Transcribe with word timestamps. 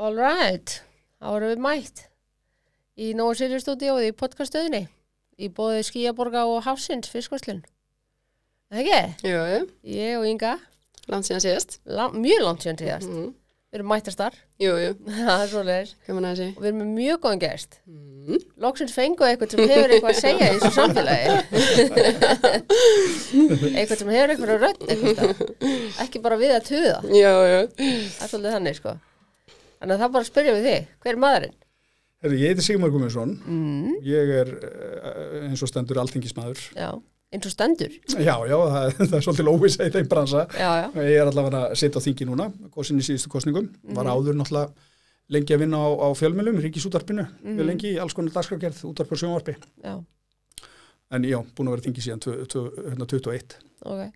All 0.00 0.16
right, 0.16 0.78
þá 1.20 1.26
erum 1.36 1.50
við 1.52 1.60
mætt 1.64 2.04
í 3.00 3.10
Nóa 3.16 3.34
Sirius 3.36 3.64
stúdíóið 3.66 4.06
í 4.10 4.14
podcaststöðinni 4.16 4.82
í 5.40 5.48
bóði 5.56 5.82
Skíaborga 5.88 6.46
og 6.48 6.62
Hafsins 6.66 7.10
fiskvarslun. 7.12 7.60
Það 8.70 8.80
ekki? 8.84 9.28
Jú, 9.28 9.40
Ég 9.92 10.16
og 10.20 10.24
Inga, 10.30 10.54
langt 11.10 11.28
síðan 11.28 11.44
síðast. 11.44 11.78
lang, 11.84 12.16
mjög 12.20 12.40
langt 12.46 12.64
síðan 12.64 12.80
síðast. 12.80 13.10
Mm. 13.12 13.28
Við 13.70 13.78
erum 13.78 13.86
mættastar, 13.92 14.34
Jú, 14.58 14.72
jú, 14.82 14.94
það 15.06 15.42
er 15.44 15.50
svoleiðis. 15.52 15.90
gaman 16.08 16.24
að 16.26 16.32
þessi. 16.40 16.48
Og 16.56 16.62
við 16.64 16.70
erum 16.72 16.94
mjög 16.96 17.18
góðan 17.22 17.42
gest. 17.44 17.76
Mm. 17.86 18.40
Loksins 18.64 18.94
fengu 18.96 19.26
eitthvað 19.28 19.52
sem 19.54 19.62
hefur 19.70 19.94
eitthvað 19.94 20.14
að 20.16 20.22
segja 20.24 20.48
í 20.48 20.56
þessu 20.56 20.72
samfélagi. 20.80 21.28
eitthvað 23.76 24.00
sem 24.02 24.10
hefur 24.16 24.32
eitthvað 24.34 24.54
að 24.56 24.64
rödd 24.64 24.80
eitthvað. 24.88 25.44
Ekki 26.06 26.24
bara 26.24 26.40
við 26.40 26.56
að 26.56 26.66
tuða. 26.72 26.98
Jú, 27.06 27.30
jú. 27.52 27.62
Það 27.76 28.26
er 28.26 28.32
svolítið 28.34 28.56
þannig, 28.58 28.80
sko. 28.80 28.96
Þannig 29.80 29.94
að 29.96 30.02
það 30.04 30.12
bara 30.14 30.24
að 30.24 30.30
spyrja 30.30 30.54
við 30.56 30.66
þig. 30.68 30.88
Hver 31.00 31.12
er 31.14 31.20
maðurinn? 31.24 31.54
Herru, 32.20 32.36
ég 32.36 32.50
heiti 32.52 32.64
Sigmar 32.66 32.90
Guðmundsson, 32.92 33.30
Mm. 33.48 33.94
ég 34.04 34.32
er 34.40 34.50
eh, 34.60 35.48
eins 35.48 35.62
og 35.64 35.70
stendur 35.70 35.96
alþingismæður. 36.02 36.60
Já, 36.76 36.90
eins 37.32 37.46
og 37.48 37.52
stendur. 37.54 37.94
Já, 38.12 38.36
já, 38.44 38.56
það, 38.60 38.92
það 39.08 39.16
er 39.16 39.24
svolítið 39.24 39.48
óvisa 39.54 39.86
í 39.88 39.94
þeim 39.94 40.08
bransa. 40.10 40.42
Já, 40.52 40.70
já. 40.82 40.86
Ég 41.00 41.16
er 41.22 41.30
allavega 41.30 41.62
að 41.70 41.78
sitja 41.80 41.96
á 41.96 42.04
þingi 42.04 42.28
núna, 42.28 42.50
kosin 42.74 43.00
í 43.00 43.06
síðustu 43.06 43.32
kostningum, 43.32 43.70
var 43.96 44.04
Mhm. 44.04 44.12
áður 44.12 44.36
náttúrulega 44.36 44.72
lengi 45.30 45.54
að 45.56 45.60
vinna 45.64 45.78
á, 45.80 45.88
á 45.96 46.08
fjölmjölum, 46.18 46.60
ríkisútarpinu, 46.60 47.24
mm 47.40 47.56
Mhm. 47.56 47.66
lengi 47.70 47.94
í 47.94 47.98
alls 48.02 48.12
konar 48.12 48.32
dagskrargerð, 48.36 48.84
útarp 48.92 49.12
og 49.12 49.18
sjónvarpi. 49.18 49.56
Já, 49.84 50.04
En 51.12 51.24
já, 51.24 51.40
búin 51.56 51.66
að 51.66 51.72
vera 51.74 51.82
þingi 51.88 52.02
síðan 52.04 52.20
tve- 52.22 52.46
tve- 52.46 52.84
hérna 52.90 53.06
21. 53.08 53.56
ok. 53.82 54.12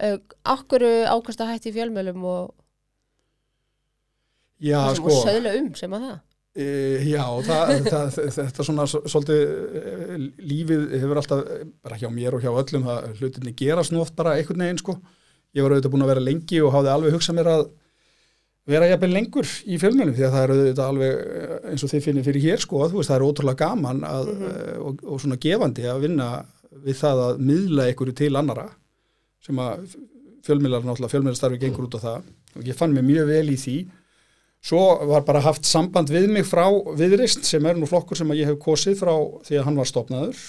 Uh, 0.00 0.16
Akkur 0.44 0.80
ákvæmst 1.10 1.40
að 1.42 1.50
hætti 1.52 1.72
fjölmjölum 1.74 2.22
og, 2.24 2.54
Já, 4.62 4.80
og, 4.86 4.96
sko, 4.98 5.12
og 5.12 5.26
söðla 5.26 5.54
um 5.60 5.70
sem 5.76 5.96
að 5.96 6.06
það? 6.06 6.16
e, 6.56 6.66
já, 7.10 7.24
það, 7.46 7.72
það, 7.92 8.18
þetta 8.38 8.66
svona 8.68 8.86
svolítið, 8.88 9.42
e, 9.80 10.20
lífið 10.52 10.86
hefur 11.02 11.20
alltaf, 11.20 11.42
bara 11.84 11.98
hjá 12.00 12.08
mér 12.12 12.38
og 12.38 12.44
hjá 12.44 12.52
öllum, 12.52 12.86
það 12.88 13.10
hlutinni 13.20 13.56
gerast 13.58 13.92
nú 13.92 14.00
oft 14.04 14.16
bara 14.18 14.36
einhvern 14.38 14.64
veginn, 14.64 14.80
sko. 14.80 14.96
Ég 15.56 15.64
var 15.64 15.72
auðvitað 15.72 15.92
búin 15.92 16.04
að 16.04 16.12
vera 16.12 16.24
lengi 16.24 16.62
og 16.64 16.72
hafði 16.74 16.92
alveg 16.92 17.14
hugsað 17.16 17.36
mér 17.38 17.50
að 17.52 17.66
vera 18.66 18.88
jafnvel 18.90 19.12
lengur 19.14 19.50
í 19.70 19.78
fjölmjölum 19.80 20.16
því 20.16 20.24
að 20.26 20.34
það 20.34 20.44
er 20.44 20.52
auðvitað 20.54 20.88
alveg 20.90 21.20
eh, 21.22 21.52
eins 21.70 21.84
og 21.86 21.92
þið 21.92 22.02
finnir 22.08 22.26
fyrir 22.26 22.44
hér 22.48 22.62
sko, 22.64 22.80
veist 22.90 23.12
það 23.12 23.16
er 23.16 23.24
ótrúlega 23.28 23.60
gaman 23.62 24.02
að, 24.08 24.32
mm 24.32 24.64
og, 24.86 25.04
og 25.06 25.20
svona 25.22 25.38
gefandi 25.40 25.86
að 25.88 26.02
vinna 26.04 26.26
við 26.84 26.98
það 26.98 27.22
að 27.24 27.38
miðla 27.48 27.86
einhverju 27.88 28.14
til 28.18 28.32
annara 28.38 28.66
sem 29.42 29.60
að 29.62 29.86
fjölmjölar 30.46 30.84
náttúrulega, 30.84 31.12
fjölmjölastarfi 31.14 31.60
gengur 31.62 31.86
út 31.88 31.96
á 31.98 32.00
það 32.02 32.28
og 32.58 32.68
ég 32.68 32.78
fann 32.78 32.94
mig 32.94 33.06
mjög 33.06 33.30
vel 33.30 33.54
í 33.54 33.56
því 33.58 33.76
svo 34.66 34.82
var 35.12 35.24
bara 35.26 35.44
haft 35.44 35.66
samband 35.68 36.10
við 36.10 36.28
mig 36.32 36.46
frá 36.48 36.64
viðrist 36.98 37.46
sem 37.46 37.66
er 37.70 37.78
nú 37.78 37.86
flokkur 37.90 38.18
sem 38.18 38.30
að 38.32 38.40
ég 38.42 38.50
hef 38.50 38.60
kosið 38.62 38.98
frá 38.98 39.12
því 39.46 39.60
að 39.60 39.66
hann 39.68 39.78
var 39.78 39.90
stopnaður 39.90 40.40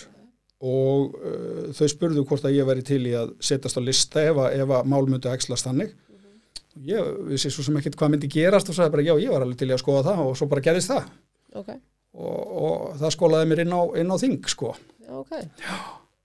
og 0.57 1.13
uh, 1.21 1.67
þau 1.77 1.87
spurðu 1.91 2.23
hvort 2.25 2.47
að 2.49 2.55
ég 2.57 2.65
væri 2.65 2.85
til 2.85 3.03
í 3.05 3.13
að 3.17 3.35
setjast 3.45 3.77
á 3.77 3.81
lista 3.85 4.23
ef 4.25 4.39
að, 4.41 4.63
að 4.65 4.89
mál 4.89 5.03
myndi 5.05 5.29
æxlast 5.29 5.67
þannig. 5.69 5.91
Ég 6.87 7.11
vissi 7.29 7.51
svo 7.53 7.65
sem 7.65 7.77
ekkert 7.77 7.97
hvað 7.97 8.15
myndi 8.15 8.29
gerast 8.29 8.69
og 8.69 8.77
sagði 8.77 8.95
bara 8.95 9.05
já, 9.05 9.13
ég 9.21 9.33
var 9.33 9.45
alveg 9.45 9.59
til 9.61 9.69
í 9.69 9.75
að 9.75 9.83
skoða 9.83 10.03
það 10.09 10.23
og 10.25 10.35
svo 10.39 10.47
bara 10.49 10.65
gerðist 10.65 10.91
það. 10.93 11.11
Ok, 11.57 11.69
og, 12.17 12.57
og 12.63 12.97
það 13.01 13.13
skólaði 13.15 13.49
mér 13.51 13.61
inn 13.63 13.73
á, 13.77 13.81
inn 14.01 14.13
á 14.13 14.17
þing 14.21 14.49
sko. 14.53 14.73
Já, 15.05 15.13
ok. 15.21 15.37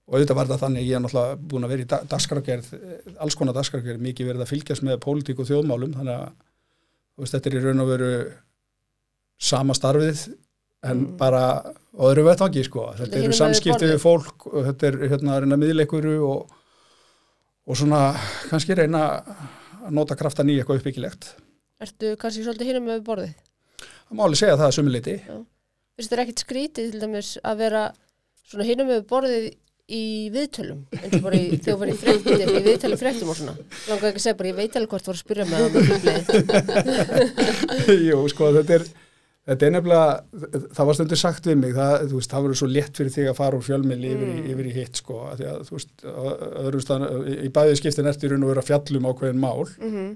og 0.08 0.16
auðvitað 0.16 0.38
var 0.40 0.48
þetta 0.50 0.60
þannig, 0.64 0.88
ég 0.88 0.96
er 0.98 1.04
náttúrulega 1.04 1.36
búin 1.52 1.64
að 1.68 1.72
vera 1.72 1.84
í 1.84 1.90
da- 1.92 2.02
dagskrárgerð, 2.12 2.72
eh, 2.76 3.12
alls 3.24 3.36
konar 3.38 3.56
dagskrárgerð 3.56 4.02
mikið 4.08 4.32
verið 4.32 4.44
að 4.44 4.52
fylgjast 4.52 4.84
með 4.88 4.98
pólitík 5.04 5.40
og 5.40 5.48
þjóðmálum 5.48 5.94
þannig 5.96 6.16
að 6.18 6.32
veist, 7.22 7.34
þetta 7.36 7.50
er 7.50 7.56
í 7.58 7.62
raun 7.64 7.82
og 7.84 7.90
veru 7.92 8.10
sama 9.42 9.74
starfið 9.78 10.26
en 10.82 10.98
Mm. 10.98 11.16
bara 11.16 11.40
á 11.62 12.02
öðru 12.08 12.24
vettvangi 12.26 12.64
sko, 12.66 12.88
þetta 12.98 13.04
Þetta 13.06 13.16
er 13.16 13.22
eru 13.22 13.52
megin 13.52 13.92
við 13.92 14.00
fólk 14.02 14.46
og 14.50 14.64
þetta 14.66 14.88
er 14.88 14.96
hérna 15.12 15.36
að 15.36 15.40
reyna 15.44 15.58
miðleikuru 15.62 16.14
og, 16.26 16.50
og 17.66 17.76
svona 17.78 18.00
kannski 18.50 18.74
reyna 18.74 19.02
að 19.22 19.92
nota 19.94 20.16
kraftan 20.18 20.50
í 20.50 20.56
eitthvað 20.58 20.80
uppbyggilegt. 20.82 21.28
Ertu 21.82 22.16
kannski 22.18 22.42
svolítið 22.42 22.72
hinum 22.72 22.88
með 22.90 23.04
borðið? 23.06 23.32
það 24.08 24.18
má 24.18 24.24
alveg 24.26 24.38
segja 24.42 24.56
það 24.58 24.66
að 24.68 24.76
sumuleiti 24.76 25.14
Finnst 25.92 26.12
þér 26.12 26.22
ekkit 26.24 26.42
skrítið 26.42 26.90
til 26.90 27.00
dæmis 27.02 27.30
að 27.44 27.62
vera 27.62 27.82
svona 28.48 28.66
hinum 28.66 28.90
með 28.90 29.06
borðið 29.10 29.46
í 29.92 30.30
viðtölum 30.32 30.84
eins 30.94 31.14
og 31.18 31.24
bara 31.26 31.36
í, 31.40 31.56
þegar 31.58 31.74
þú 31.74 31.78
var 31.82 31.90
í 31.90 31.96
fréttir 31.98 32.42
í 32.46 32.62
viðtölum 32.68 33.00
fréttum 33.00 33.32
og 33.32 33.36
svona 33.40 33.54
langar 33.90 34.08
ekki 34.12 34.20
að 34.20 34.24
segja 34.26 34.38
bara 34.38 34.50
ég 34.52 34.58
veit 34.60 34.76
alveg 34.78 34.90
hvort 34.92 35.04
þú 35.04 35.10
var 35.10 35.18
að 35.18 35.24
spyrja 35.24 35.46
með 35.50 35.58
það. 35.72 36.82
Jú, 38.08 38.20
sko, 38.32 38.48
þetta 38.56 38.76
er, 38.78 38.84
þetta 39.50 39.66
er 39.68 39.74
nefnilega, 39.74 40.06
það 40.78 40.88
var 40.90 40.98
stundur 40.98 41.20
sagt 41.22 41.48
við 41.50 41.58
mig, 41.64 41.74
það, 41.76 41.94
þú 42.12 42.20
veist, 42.20 42.32
það 42.32 42.46
verður 42.46 42.60
svo 42.62 42.70
létt 42.72 43.00
fyrir 43.00 43.14
þig 43.16 43.30
að 43.32 43.38
fara 43.42 43.58
úr 43.58 43.66
fjölmiðli 43.68 44.12
yfir, 44.14 44.32
í- 44.32 44.44
yfir 44.54 44.70
í 44.70 44.74
hitt, 44.78 45.00
sko, 45.02 45.18
að, 45.32 45.44
þú 45.68 45.76
veist, 45.78 45.92
öðrum 46.62 46.84
staðan, 46.86 47.30
í 47.42 47.52
bæði 47.58 47.78
skiptin 47.82 48.10
ertu 48.12 48.28
í 48.28 48.32
raun 48.32 48.46
og 48.46 48.52
vera 48.54 48.66
fjallum 48.70 49.08
ákveðin 49.12 49.42
mál 49.42 49.64
Mhm, 49.82 50.10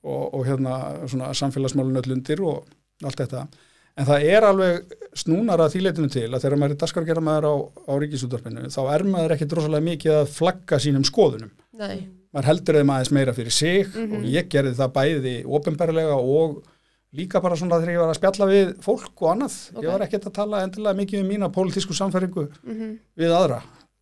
og, 0.00 0.22
og 0.32 0.46
hérna 0.48 0.78
svona 1.12 1.32
samfélagsmálun 1.36 2.00
öll 2.00 2.14
undir 2.16 2.40
og 2.48 2.64
allt 3.04 3.20
þetta. 3.20 3.44
En 3.98 4.06
það 4.08 4.26
er 4.30 4.46
alveg 4.46 4.96
snúnar 5.18 5.60
að 5.64 5.74
þýleitinu 5.74 6.10
til 6.12 6.28
að 6.28 6.44
þegar 6.44 6.60
maður 6.60 6.74
er 6.76 6.80
daskargera 6.80 7.24
maður 7.26 7.48
á, 7.50 7.54
á 7.90 7.92
ríkisútvarpinu, 8.04 8.68
þá 8.70 8.80
er 8.94 9.04
maður 9.10 9.34
ekkit 9.34 9.54
rosalega 9.58 9.86
mikið 9.88 10.16
að 10.20 10.34
flagga 10.36 10.78
sínum 10.80 11.06
skoðunum 11.08 11.50
Nei, 11.80 12.06
maður 12.30 12.50
heldur 12.52 12.78
þeim 12.78 12.92
aðeins 12.94 13.14
meira 13.16 13.34
fyrir 13.34 13.56
sig 13.56 13.96
og 14.00 14.28
ég 14.30 14.50
gerði 14.52 14.76
það 14.78 14.94
bæði 14.94 15.34
ofinberlega 15.58 16.20
og 16.20 16.60
líka 17.16 17.42
bara 17.42 17.58
svona 17.58 17.80
þegar 17.80 17.94
ég 17.94 18.02
var 18.04 18.12
að 18.12 18.18
spjalla 18.20 18.48
við 18.50 18.72
fólk 18.84 19.24
og 19.24 19.32
annað. 19.32 19.56
Ok. 19.74 19.82
Ég 19.82 19.90
var 19.90 20.04
ekkert 20.06 20.28
að 20.30 20.36
tala 20.36 20.62
endilega 20.66 20.98
mikið 21.00 21.22
um 21.24 21.30
mína 21.32 21.50
pólitísku 21.54 21.96
samfæringu 21.96 22.46
mhm, 22.62 22.92
við 23.18 23.34
aðra. 23.34 23.60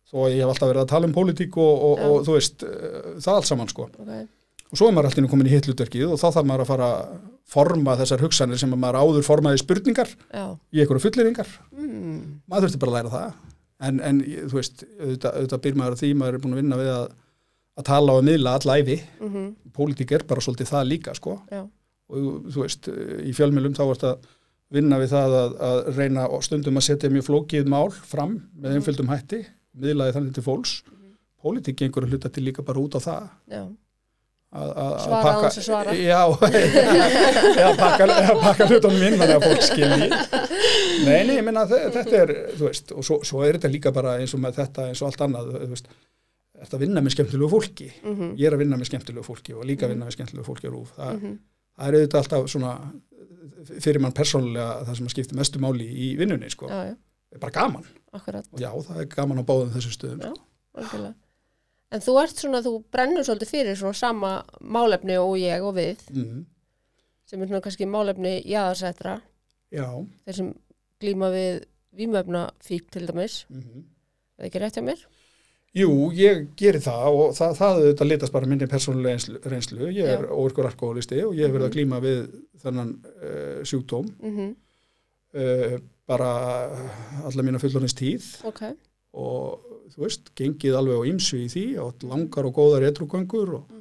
Þó 0.09 0.19
ég 0.29 0.41
hef 0.41 0.51
alltaf 0.51 0.71
verið 0.71 0.83
að 0.83 0.91
tala 0.93 1.09
um 1.09 1.15
pólitík 1.15 1.57
og, 1.61 1.83
og, 1.87 1.99
Já. 1.99 2.05
og 2.09 2.23
þú 2.27 2.37
veist, 2.37 2.65
uh, 2.65 3.09
það 3.21 3.35
allt 3.35 3.49
saman 3.49 3.71
sko. 3.71 3.89
ok. 3.93 4.13
Og 4.69 4.77
svo 4.77 4.89
er 4.89 4.95
maður 4.95 5.09
alltaf 5.09 5.29
komin 5.31 5.49
í 5.49 5.53
hitlutverkið 5.55 6.13
og 6.13 6.21
þá 6.21 6.27
þarf 6.27 6.49
maður 6.49 6.63
að 6.65 6.71
fara 6.71 6.89
forma 7.49 7.95
þessar 7.99 8.23
hugsanir 8.23 8.59
sem 8.61 8.73
að 8.75 8.81
maður 8.83 8.99
áður 9.03 9.25
formaði 9.27 9.61
spurningar 9.63 10.11
Já. 10.29 10.43
í 10.73 10.83
einhverju 10.83 11.05
fulleringar. 11.07 11.49
Mm, 11.75 12.19
Maður 12.49 12.67
þurfti 12.67 12.81
bara 12.83 12.91
að 12.91 12.97
læra 12.97 13.13
það. 13.15 13.39
En, 13.87 13.99
en 14.03 14.21
þú 14.51 14.57
veist, 14.59 14.83
auðvitað, 14.99 15.35
auðvitað 15.39 15.63
byr 15.65 15.79
maður 15.79 15.95
að 15.95 16.01
því 16.03 16.09
maður 16.19 16.37
er 16.37 16.43
búin 16.43 16.55
að 16.55 16.61
vinna 16.61 16.79
við 16.81 16.91
að, 16.93 17.05
að 17.79 17.87
tala 17.89 18.15
og 18.19 18.25
miðla 18.27 18.55
allæfi 18.59 18.97
mhm, 19.23 19.45
pólitík 19.77 20.15
er 20.17 20.25
bara 20.27 20.43
svolítið 20.43 20.71
það 20.73 20.89
líka 20.89 21.15
sko. 21.17 21.37
Og 22.09 22.51
þú 22.51 22.65
veist, 22.65 22.89
í 23.23 23.33
fjölmjölum 23.37 23.77
þá 23.77 23.83
ertu 23.87 24.11
að 24.11 24.29
vinna 24.73 24.99
við 25.01 25.13
það 25.15 25.35
að, 25.39 25.53
að 25.69 25.79
reyna 25.97 26.27
stundum 26.45 26.79
að 26.79 26.85
setja 26.89 27.11
mjög 27.13 27.27
flókið 27.29 27.69
mál 27.71 27.89
fram 27.93 28.35
með 28.59 28.77
einföldum 28.77 29.09
hætti, 29.09 29.43
miðlaði 29.79 30.17
þannig 30.17 30.35
til 30.37 30.45
fólks. 30.45 30.73
Pólitík 31.39 31.79
gengur 31.79 32.05
að 32.05 32.13
hluta 32.13 32.29
til 32.35 32.43
líka 32.45 32.65
bara 32.67 32.81
út 32.83 32.97
á 32.97 33.01
það. 33.01 33.29
Já. 33.49 33.63
Að, 34.49 34.69
að, 34.69 34.91
að 34.91 35.01
Svara 35.05 35.31
án 35.31 35.43
þess 35.45 35.59
að 35.59 35.65
svara. 35.67 35.95
já, 35.99 36.21
eða 37.61 37.73
pakka, 38.41 38.67
hlutunum 38.69 39.03
inn 39.07 39.17
þannig 39.19 39.35
að 39.35 39.45
fólk 39.45 39.65
skilji. 39.67 40.07
Nei, 41.05 41.19
nei, 41.27 41.35
ég 41.37 41.43
minna 41.45 41.65
þetta 41.69 42.15
er, 42.23 42.33
þú 42.57 42.65
veist, 42.69 42.93
og 42.95 43.05
svo, 43.05 43.19
svo 43.27 43.43
er 43.45 43.59
þetta 43.59 43.71
líka 43.73 43.93
bara 43.95 44.15
eins 44.19 44.33
og 44.37 44.41
með 44.43 44.57
þetta 44.63 44.87
eins 44.89 45.03
og 45.03 45.11
allt 45.11 45.21
annað 45.27 45.51
þú 45.53 45.69
veist, 45.75 45.91
þetta 46.59 46.79
að 46.79 46.83
vinna 46.85 47.03
með 47.05 47.15
skemmtilegu 47.15 47.51
fólki? 47.53 47.91
Mhm, 48.03 48.33
ég 48.41 48.49
er 48.49 48.57
að 48.57 48.63
vinna 48.65 48.79
með 48.81 48.89
skemmtilegu 48.91 49.27
fólki 49.29 49.55
og 49.55 49.67
líka 49.69 49.87
að 49.87 49.93
vinna 49.93 50.09
með 50.09 50.17
skemmtilegu 50.17 50.47
fólki 50.49 50.67
á 50.67 50.71
rúf 50.73 50.91
það, 50.97 51.13
mhm, 51.19 51.37
það 51.79 51.87
er 51.93 51.99
auðvitað 51.99 52.19
alltaf 52.23 52.49
svona 52.55 52.73
fyrir 53.85 54.01
mann 54.03 54.15
persónulega 54.17 54.67
það 54.89 54.97
sem 54.99 55.07
að 55.07 55.13
skipti 55.15 55.37
mestu 55.39 55.61
máli 55.63 55.87
í 55.87 56.09
vinnunni 56.19 56.49
sko. 56.51 56.67
Já, 56.71 56.91
já, 56.91 57.39
bara 57.39 57.53
gaman. 57.55 57.85
Akkurat. 58.17 58.45
já, 58.59 58.69
það 58.73 59.01
er 59.03 59.09
gaman 59.13 59.39
á 59.39 59.43
báðum 59.45 59.71
þessum 59.77 59.93
stöðum 59.95 60.21
Já. 60.25 60.33
En 61.89 62.03
þú 62.05 62.15
ert 62.21 62.37
svona, 62.37 62.61
þú 62.61 62.75
brennur 62.93 63.25
svolítið 63.25 63.49
fyrir 63.53 63.77
svona 63.79 63.97
sama 63.97 64.33
málefni 64.61 65.17
og 65.17 65.37
ég 65.41 65.63
og 65.65 65.73
við 65.79 66.03
mm, 66.13 66.43
sem 67.29 67.41
er 67.41 67.49
svona 67.49 67.63
kannski 67.65 67.87
málefni 67.89 68.35
jáðarsættra 68.45 69.19
já. 69.73 69.87
Þeir 70.25 70.37
sem 70.37 70.51
glíma 71.01 71.31
við 71.33 71.63
vímöfna 71.97 72.49
fík 72.63 72.91
til 72.93 73.07
dæmis, 73.09 73.45
mm 73.49 73.87
er 74.39 74.45
það 74.45 74.47
ekki 74.47 74.59
rétt 74.63 74.77
hjá 74.79 74.83
mér? 74.87 75.01
Jú, 75.75 75.89
ég 76.17 76.45
geri 76.57 76.79
það 76.81 77.07
og 77.11 77.33
það, 77.37 77.51
það 77.59 77.79
auðvitað 77.79 78.07
litast 78.09 78.33
bara 78.33 78.47
minni 78.49 78.67
persónulega 78.69 79.49
reynslu, 79.51 79.89
ég 79.93 80.07
er 80.15 80.23
Já. 80.25 80.31
óvirkur 80.33 80.69
alkoholisti 80.69 81.19
og 81.27 81.35
ég 81.37 81.45
hef 81.45 81.53
verið 81.53 81.67
að 81.67 81.75
glíma 81.75 81.99
við 82.01 82.21
þennan 82.63 82.93
uh, 83.03 83.59
sjúkdóm. 83.67 84.07
Mm 84.23 84.55
uh, 85.37 85.79
bara 86.09 86.29
alla 87.29 87.43
mína 87.45 87.59
fullorins 87.61 87.93
tíð. 87.93 88.25
Ok, 88.49 88.63
og 89.13 89.68
þú 89.93 90.05
veist, 90.05 90.31
gengið 90.37 90.77
alveg 90.79 91.01
á 91.01 91.09
ymsu 91.11 91.41
í 91.43 91.49
því 91.51 91.65
og 91.83 92.07
langar 92.09 92.47
og 92.49 92.55
góðar 92.57 92.87
etrugöngur 92.89 93.53
og 93.59 93.75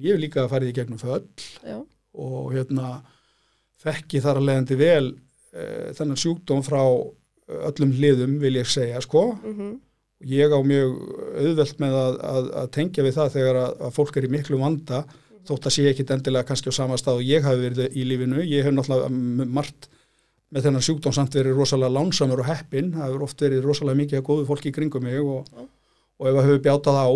ég 0.00 0.14
hef 0.14 0.22
líka 0.22 0.48
farið 0.50 0.72
í 0.72 0.76
gegnum 0.78 1.00
föll 1.00 1.24
já, 1.64 1.78
og 2.14 2.52
hérna 2.54 3.00
þekki 3.80 4.22
þar 4.24 4.40
að 4.40 4.48
leiðandi 4.48 4.80
vel 4.80 5.06
uh, 5.12 5.86
þennan 5.96 6.20
sjúkdóm 6.20 6.64
frá 6.66 6.82
eh, 6.82 7.62
öllum 7.70 7.94
hliðum 7.96 8.36
vil 8.42 8.58
ég 8.60 8.68
segja 8.68 9.00
sko. 9.04 9.30
Mhm, 9.40 9.78
ég 10.30 10.52
á 10.52 10.60
mjög 10.60 10.98
auðvelt 11.40 11.80
með 11.80 11.96
að, 11.96 12.20
að, 12.34 12.50
að 12.60 12.70
tengja 12.76 13.06
við 13.06 13.16
það 13.16 13.34
þegar 13.38 13.60
að, 13.62 13.70
að 13.86 13.94
fólk 13.96 14.18
er 14.20 14.26
í 14.28 14.32
miklu 14.34 14.60
vanda 14.60 15.04
þótt 15.48 15.70
að 15.70 15.74
sé 15.74 15.86
ekkit 15.88 16.12
endilega 16.14 16.48
kannski 16.50 16.68
á 16.68 16.74
sama 16.76 16.98
stað 17.00 17.22
og 17.22 17.30
ég 17.30 17.46
hafi 17.46 17.62
verið 17.64 17.96
í 17.96 18.04
lífinu, 18.04 18.42
ég 18.44 18.66
hef 18.66 18.74
náttúrulega 18.76 19.48
margt 19.48 19.88
með 20.50 20.64
þennan 20.66 20.82
sjúkdóm 20.82 21.14
samt 21.14 21.34
verið 21.34 21.54
rosalega 21.56 21.92
lánsamur 21.94 22.40
og 22.42 22.46
heppin, 22.50 22.92
það 22.92 23.06
hefur 23.06 23.22
oft 23.26 23.40
verið 23.44 23.62
rosalega 23.64 24.00
mikið 24.00 24.22
góðu 24.26 24.46
fólki 24.48 24.70
í 24.70 24.74
kringum 24.74 25.02
mig 25.06 25.20
og, 25.22 25.46
Já. 25.46 25.66
og 26.18 26.26
ef 26.26 26.34
það 26.34 26.48
hefur 26.48 26.62
bjátað 26.66 26.98
á 26.98 27.08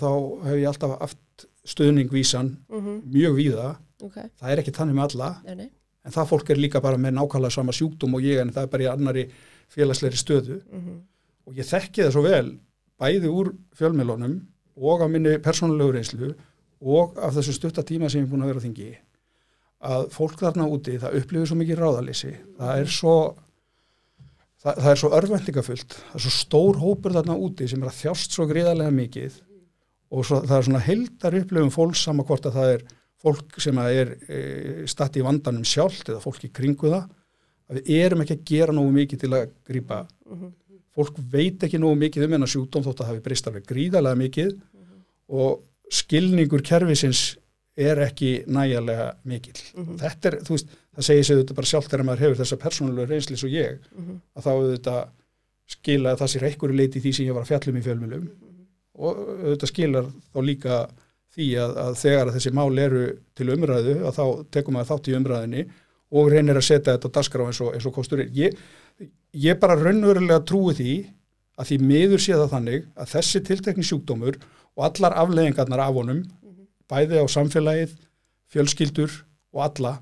þá 0.00 0.08
hef 0.48 0.56
ég 0.62 0.68
alltaf 0.70 0.94
haft 1.00 1.46
stuðning 1.68 2.08
vísan 2.10 2.56
Mhm. 2.70 3.02
mjög 3.12 3.34
víða, 3.36 3.76
Ok, 4.02 4.14
það 4.40 4.50
er 4.52 4.58
ekki 4.62 4.72
þannig 4.72 4.94
með 4.94 5.10
alla 5.18 5.40
nei, 5.44 5.54
nei. 5.54 5.70
en 6.04 6.12
það 6.12 6.28
fólk 6.30 6.50
er 6.50 6.56
líka 6.56 6.80
bara 6.80 6.96
með 6.96 7.14
nákvæmlega 7.18 7.52
sama 7.52 7.72
sjúkdóm 7.72 8.14
og 8.14 8.22
ég 8.22 8.40
en 8.40 8.50
það 8.50 8.62
er 8.62 8.66
bara 8.68 8.82
í 8.84 8.92
annari 8.92 9.28
félagsleiri 9.68 10.16
stöðu 10.16 10.62
Mhm. 10.72 11.00
og 11.46 11.54
ég 11.54 11.66
þekki 11.66 12.04
það 12.06 12.12
svo 12.12 12.22
vel 12.22 12.58
bæði 13.00 13.28
úr 13.28 13.52
fjölmjölunum 13.76 14.40
og 14.80 15.02
af 15.02 15.10
minni 15.10 15.36
persónulegu 15.38 15.92
reynslu 15.92 16.34
og 16.80 17.18
af 17.18 17.34
þessu 17.34 17.52
stutta 17.52 17.82
tíma 17.82 18.08
sem 18.10 18.22
ég 18.24 18.28
er 18.28 18.30
búin 18.32 18.42
að 18.42 18.46
vera 18.54 18.60
á 18.60 18.64
þingi 18.64 18.96
að 19.78 20.08
fólk 20.14 20.40
þarna 20.40 20.66
úti 20.66 20.96
það 20.98 21.20
upplifir 21.20 21.50
svo 21.50 21.58
mikið 21.60 21.78
ráðalýsi 21.78 22.32
það 22.58 22.80
er 22.82 22.90
svo 22.90 23.14
það, 24.62 24.72
það 24.72 24.90
er 24.92 25.00
svo 25.00 25.10
örvendingafullt 25.18 25.98
það 25.98 26.16
er 26.18 26.24
svo 26.24 26.34
stór 26.34 26.80
hópur 26.82 27.16
þarna 27.16 27.36
úti 27.46 27.68
sem 27.70 27.82
er 27.82 27.90
að 27.90 28.00
þjást 28.02 28.36
svo 28.36 28.48
gríðarlega 28.50 28.94
mikið. 28.94 29.42
Og 30.08 30.24
svo, 30.24 30.40
það 30.40 30.56
er 30.56 30.66
svona 30.68 30.84
heldar 30.86 31.36
upplifum 31.42 31.72
fólks 31.74 32.02
sama 32.06 32.24
hvort 32.24 32.48
að 32.48 32.56
það 32.56 32.74
er 32.74 32.84
fólk 33.18 33.58
sem 33.60 33.80
er 33.82 34.14
e, 34.30 34.38
statt 34.88 35.18
í 35.18 35.24
vandanum 35.26 35.66
sjálft 35.66 36.08
eða 36.08 36.22
fólk 36.22 36.46
í 36.46 36.52
kringu 36.54 36.92
það 36.92 37.08
að 37.68 37.80
við 37.80 37.90
erum 37.98 38.22
ekki 38.24 38.38
að 38.38 38.46
gera 38.48 38.74
nógu 38.76 38.94
mikið 38.94 39.24
til 39.24 39.34
að 39.34 39.50
grípa. 39.68 40.06
Mhm. 40.28 40.54
fólk 40.98 41.18
veit 41.30 41.62
ekki 41.62 41.78
nógu 41.78 41.94
mikið 41.94 42.24
um 42.24 42.32
hennar 42.34 42.50
sjúkdóm 42.50 42.82
þótt 42.82 42.96
að 42.96 43.04
það 43.04 43.10
hafi 43.12 43.20
breyst 43.22 43.46
alveg 43.46 43.66
gríðarlega 43.68 44.18
mikið. 44.18 44.48
Og 45.28 45.60
skilningur 45.94 46.64
kerfisins 46.64 47.36
er 47.78 48.00
ekki 48.08 48.30
nægjarlega 48.50 49.08
mikil. 49.30 49.54
Mhm. 49.76 49.98
Þetta 50.02 50.30
er, 50.32 50.36
þú 50.46 50.56
veist, 50.56 50.72
það 50.98 51.06
segir 51.08 51.24
sig 51.28 51.36
þetta 51.42 51.54
bara 51.60 51.70
sjálft 51.70 51.92
þegar 51.92 52.06
maður 52.08 52.24
hefur 52.24 52.40
þessa 52.42 52.58
persónulegu 52.64 53.08
reynsli 53.12 53.36
svo 53.38 53.48
ég, 53.52 53.78
Mhm. 53.94 54.20
að 54.36 54.42
þá 54.46 54.50
auðvitað 54.54 55.08
skila 55.68 56.16
það 56.16 56.30
sér 56.32 56.46
einhverju 56.48 56.76
leiti 56.78 57.00
því 57.04 57.12
sem 57.14 57.26
ég 57.28 57.34
var 57.36 57.44
að 57.44 57.50
fjallum 57.52 57.76
í 57.78 57.84
fjölmjölum 57.84 58.28
og 58.98 59.16
auðvitað 59.44 59.68
skilar 59.72 60.06
þá 60.34 60.38
líka 60.42 60.78
því 61.36 61.48
að, 61.60 61.74
að 61.84 61.92
þegar 62.02 62.26
að 62.30 62.34
þessi 62.38 62.52
mál 62.56 62.78
eru 62.82 63.02
til 63.36 63.46
umræðu 63.52 63.94
að 64.08 64.16
þá 64.16 64.24
tekum 64.56 64.74
maður 64.74 64.90
þátt 64.90 65.08
í 65.12 65.16
umræðinni 65.18 65.66
og 66.10 66.30
reynir 66.32 66.56
að 66.56 66.64
setja 66.70 66.96
þetta 66.96 67.10
á 67.12 67.14
dagskrá 67.18 67.46
eins 67.46 67.60
og, 67.60 67.74
eins 67.76 67.86
og 67.86 67.92
kostur 67.94 68.20
er. 68.24 68.30
Ég, 68.32 68.56
ég 69.36 69.60
bara 69.60 69.76
raunverulega 69.76 70.40
trúi 70.48 70.72
því 70.74 70.94
að 71.58 71.68
því 71.68 71.78
miður 71.84 72.22
sé 72.24 72.32
það 72.32 72.52
þannig 72.56 72.86
að 72.96 73.12
þessi 73.12 73.42
tiltekni 73.44 73.84
sjúkdómur 73.84 74.38
og 74.78 74.84
allar 74.88 75.16
afleðingarnar 75.20 75.82
af 75.84 75.94
honum, 75.94 76.24
bæði 76.90 77.22
á 77.22 77.26
samfélagið, 77.30 77.94
fjölskyldur 78.52 79.14
og 79.54 79.64
alla, 79.66 79.94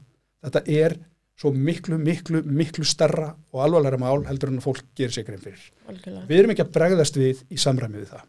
þetta 0.47 0.63
er 0.71 0.97
svo 1.37 1.53
miklu, 1.53 1.99
miklu, 2.01 2.41
miklu 2.47 2.87
starra 2.89 3.35
og 3.53 3.61
alvarlega 3.67 4.01
mál 4.01 4.25
heldur 4.29 4.53
en 4.53 4.61
að 4.61 4.69
fólk 4.71 4.87
gerir 4.97 5.13
sig 5.13 5.27
grein 5.27 5.43
fyrir. 5.43 5.69
Algjörlega. 5.91 6.25
Við 6.31 6.41
erum 6.41 6.55
ekki 6.55 6.65
að 6.65 6.73
bregðast 6.79 7.21
við 7.21 7.43
í 7.53 7.61
samræmi 7.61 8.01
við 8.01 8.15
það. 8.15 8.25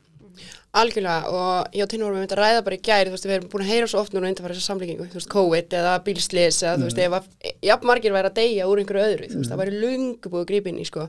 Algjörlega 0.78 1.32
og 1.34 1.78
ég 1.78 1.86
og 1.86 1.90
Tinnu 1.90 2.06
vorum 2.06 2.26
að 2.26 2.36
ræða 2.38 2.64
bara 2.66 2.78
í 2.78 2.82
gæri, 2.84 3.08
þú 3.08 3.16
veist, 3.16 3.28
við 3.28 3.36
erum 3.38 3.52
búin 3.54 3.64
að 3.64 3.72
heyra 3.72 3.88
svo 3.90 4.02
oft 4.04 4.14
núna 4.14 4.30
undan 4.30 4.50
þessa 4.50 4.66
samlíkingu, 4.68 5.08
þú 5.08 5.18
veist, 5.18 5.30
COVID 5.32 5.78
eða 5.80 5.94
bílslis 6.06 6.60
eða 6.66 6.76
þú 6.76 6.90
veist, 6.90 7.00
ef 7.06 7.16
að 7.18 7.54
jafn 7.70 7.90
margir 7.90 8.14
væri 8.14 8.30
að 8.30 8.38
deyja 8.42 8.68
úr 8.70 8.82
einhverju 8.84 9.06
öðru, 9.08 9.30
þú 9.32 9.40
veist, 9.40 9.54
það 9.54 9.62
væri 9.64 9.80
lungu 9.82 10.34
búið 10.34 10.44
að 10.44 10.50
grípa 10.52 10.70
inn 10.74 10.84
í, 10.84 10.86
sko. 10.92 11.08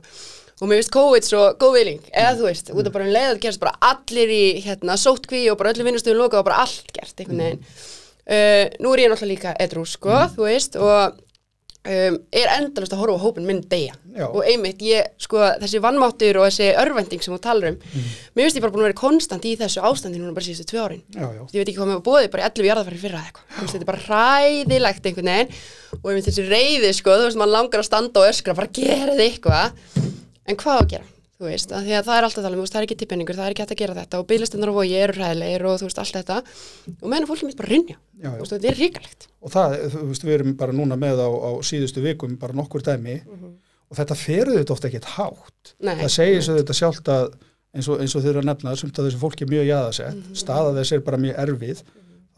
Og 0.59 0.67
mér 0.67 0.81
finnst 0.81 0.91
COVID 0.91 1.23
svo 1.27 1.45
góð 1.59 1.77
viling, 1.77 2.01
eða 2.11 2.33
þú 2.35 2.49
veist, 2.49 2.73
út 2.73 2.89
af 2.89 2.95
bara 2.95 3.05
um 3.07 3.13
leið 3.15 3.29
að 3.31 3.41
gerast 3.45 3.61
bara 3.61 3.77
allir 3.93 4.33
í, 4.35 4.43
hérna, 4.65 4.97
sótkví 4.99 5.45
og 5.53 5.57
bara 5.61 5.71
öllu 5.71 5.85
vinnustöðum 5.87 6.19
lokað 6.19 6.41
og 6.41 6.49
bara 6.49 6.59
allt 6.65 6.91
gert, 6.91 7.15
einhvern 7.15 7.45
veginn. 7.45 7.63
Uh, 8.29 8.65
nú 8.83 8.91
er 8.91 9.05
ég 9.05 9.09
náttúrulega 9.13 9.31
líka 9.31 9.55
edrú, 9.63 9.85
sko, 9.87 10.17
þú 10.35 10.43
veist, 10.49 10.75
og 10.75 11.15
um, 11.87 12.17
er 12.35 12.51
endalast 12.57 12.91
að 12.93 13.01
horfa 13.05 13.15
á 13.15 13.23
hópin 13.23 13.47
minn 13.47 13.63
deyja. 13.71 13.95
Já. 14.19 14.25
og 14.27 14.43
einmitt, 14.43 14.83
ég, 14.83 15.07
sko, 15.21 15.39
þessi 15.61 15.79
vannmáttur 15.83 16.41
og 16.41 16.49
þessi 16.49 16.67
örvending 16.81 17.21
sem 17.23 17.31
þú 17.31 17.39
talar 17.45 17.71
um 17.71 17.77
mér 17.79 18.43
finnst 18.43 18.57
ég 18.57 18.63
bara 18.65 18.73
búin 18.73 18.83
að 18.83 18.89
vera 18.89 18.99
konstant 18.99 19.45
í 19.47 19.55
þessu 19.59 19.79
ástandi 19.85 20.19
núna 20.19 20.35
bara 20.35 20.43
síðustu 20.43 20.65
tvö 20.73 20.79
árin. 20.83 21.03
Já, 21.15 21.23
já. 21.23 21.43
ég 21.53 21.59
veit 21.61 21.69
ekki 21.69 21.79
hvað 21.79 21.91
mér 21.93 22.03
bóðið, 22.03 22.31
bara 22.35 22.49
11 22.49 22.67
jarðafæri 22.67 22.99
fyrra 23.05 23.21
eða 23.21 23.29
eitthvað. 23.29 23.45
Þetta 23.63 23.79
er 23.79 23.89
og 30.49 30.53
og 30.53 30.57
en 30.57 30.59
hvað 30.63 30.79
að 30.81 30.87
gera, 30.93 31.07
þú 31.39 31.47
veist, 31.47 31.71
að 31.71 31.89
að 31.93 32.07
það 32.09 32.17
er 32.17 32.27
alltaf 32.27 32.43
talað, 32.43 32.59
um, 32.59 32.65
það 32.69 32.79
er 32.79 32.87
ekki 32.87 32.97
tippenningur, 32.99 33.37
það 33.37 33.45
er 33.45 33.53
ekki 33.55 33.63
hægt 33.63 33.73
að 33.75 33.81
gera 33.81 33.97
þetta 33.99 34.19
og 34.19 34.27
bygglistendur 34.29 34.71
á 34.71 34.77
vogi 34.79 34.95
eru 34.99 35.13
hræðilegir 35.19 35.65
og 35.69 35.77
þú 35.79 35.87
veist, 35.89 36.01
allt 36.03 36.17
þetta. 36.19 36.37
Og 36.99 37.07
meðan 37.13 37.27
fólki 37.29 37.49
mitt 37.49 37.59
bara 37.59 37.69
rinja, 37.69 37.97
Já, 38.19 38.25
já. 38.25 38.31
þú 38.33 38.39
veist, 38.43 38.53
þetta 38.55 38.69
er 38.71 38.79
ríkalegt 38.79 39.27
Og 39.39 39.53
það, 39.53 39.75
þú 39.93 40.05
veist, 40.09 40.25
við 40.27 40.35
erum 40.39 40.55
bara 40.59 40.75
núna 40.75 40.97
með 40.99 41.21
á, 41.23 41.29
á 41.29 41.51
síðustu 41.63 42.03
vikum 42.03 42.35
bara 42.41 42.57
nokkur 42.57 42.83
dæmi. 42.83 43.21
Og 43.89 43.97
þetta 43.97 44.17
feruðu 44.19 44.59
þetta 44.59 44.73
ofta 44.75 44.89
ekkert 44.89 45.07
hátt. 45.15 45.71
Nei. 45.79 45.95
það 46.03 46.11
segir 46.13 46.43
svo 46.45 46.57
þetta 46.59 46.75
sjálft 46.77 47.07
að 47.09 47.31
eins 47.73 47.87
og, 47.89 48.01
eins 48.01 48.15
og 48.17 48.21
þeir 48.25 48.33
eru 48.35 48.43
að 48.43 48.49
nefna, 48.49 48.75
sumt 48.77 48.99
að 48.99 49.07
þessu 49.09 49.21
fólki 49.21 49.45
er 49.45 49.49
mjög 49.53 49.65
jaðasett, 49.69 50.19
staða 50.37 50.75
þess 50.77 50.93
er 50.97 51.01
bara 51.05 51.19
mjög 51.21 51.39
erfið, 51.45 51.81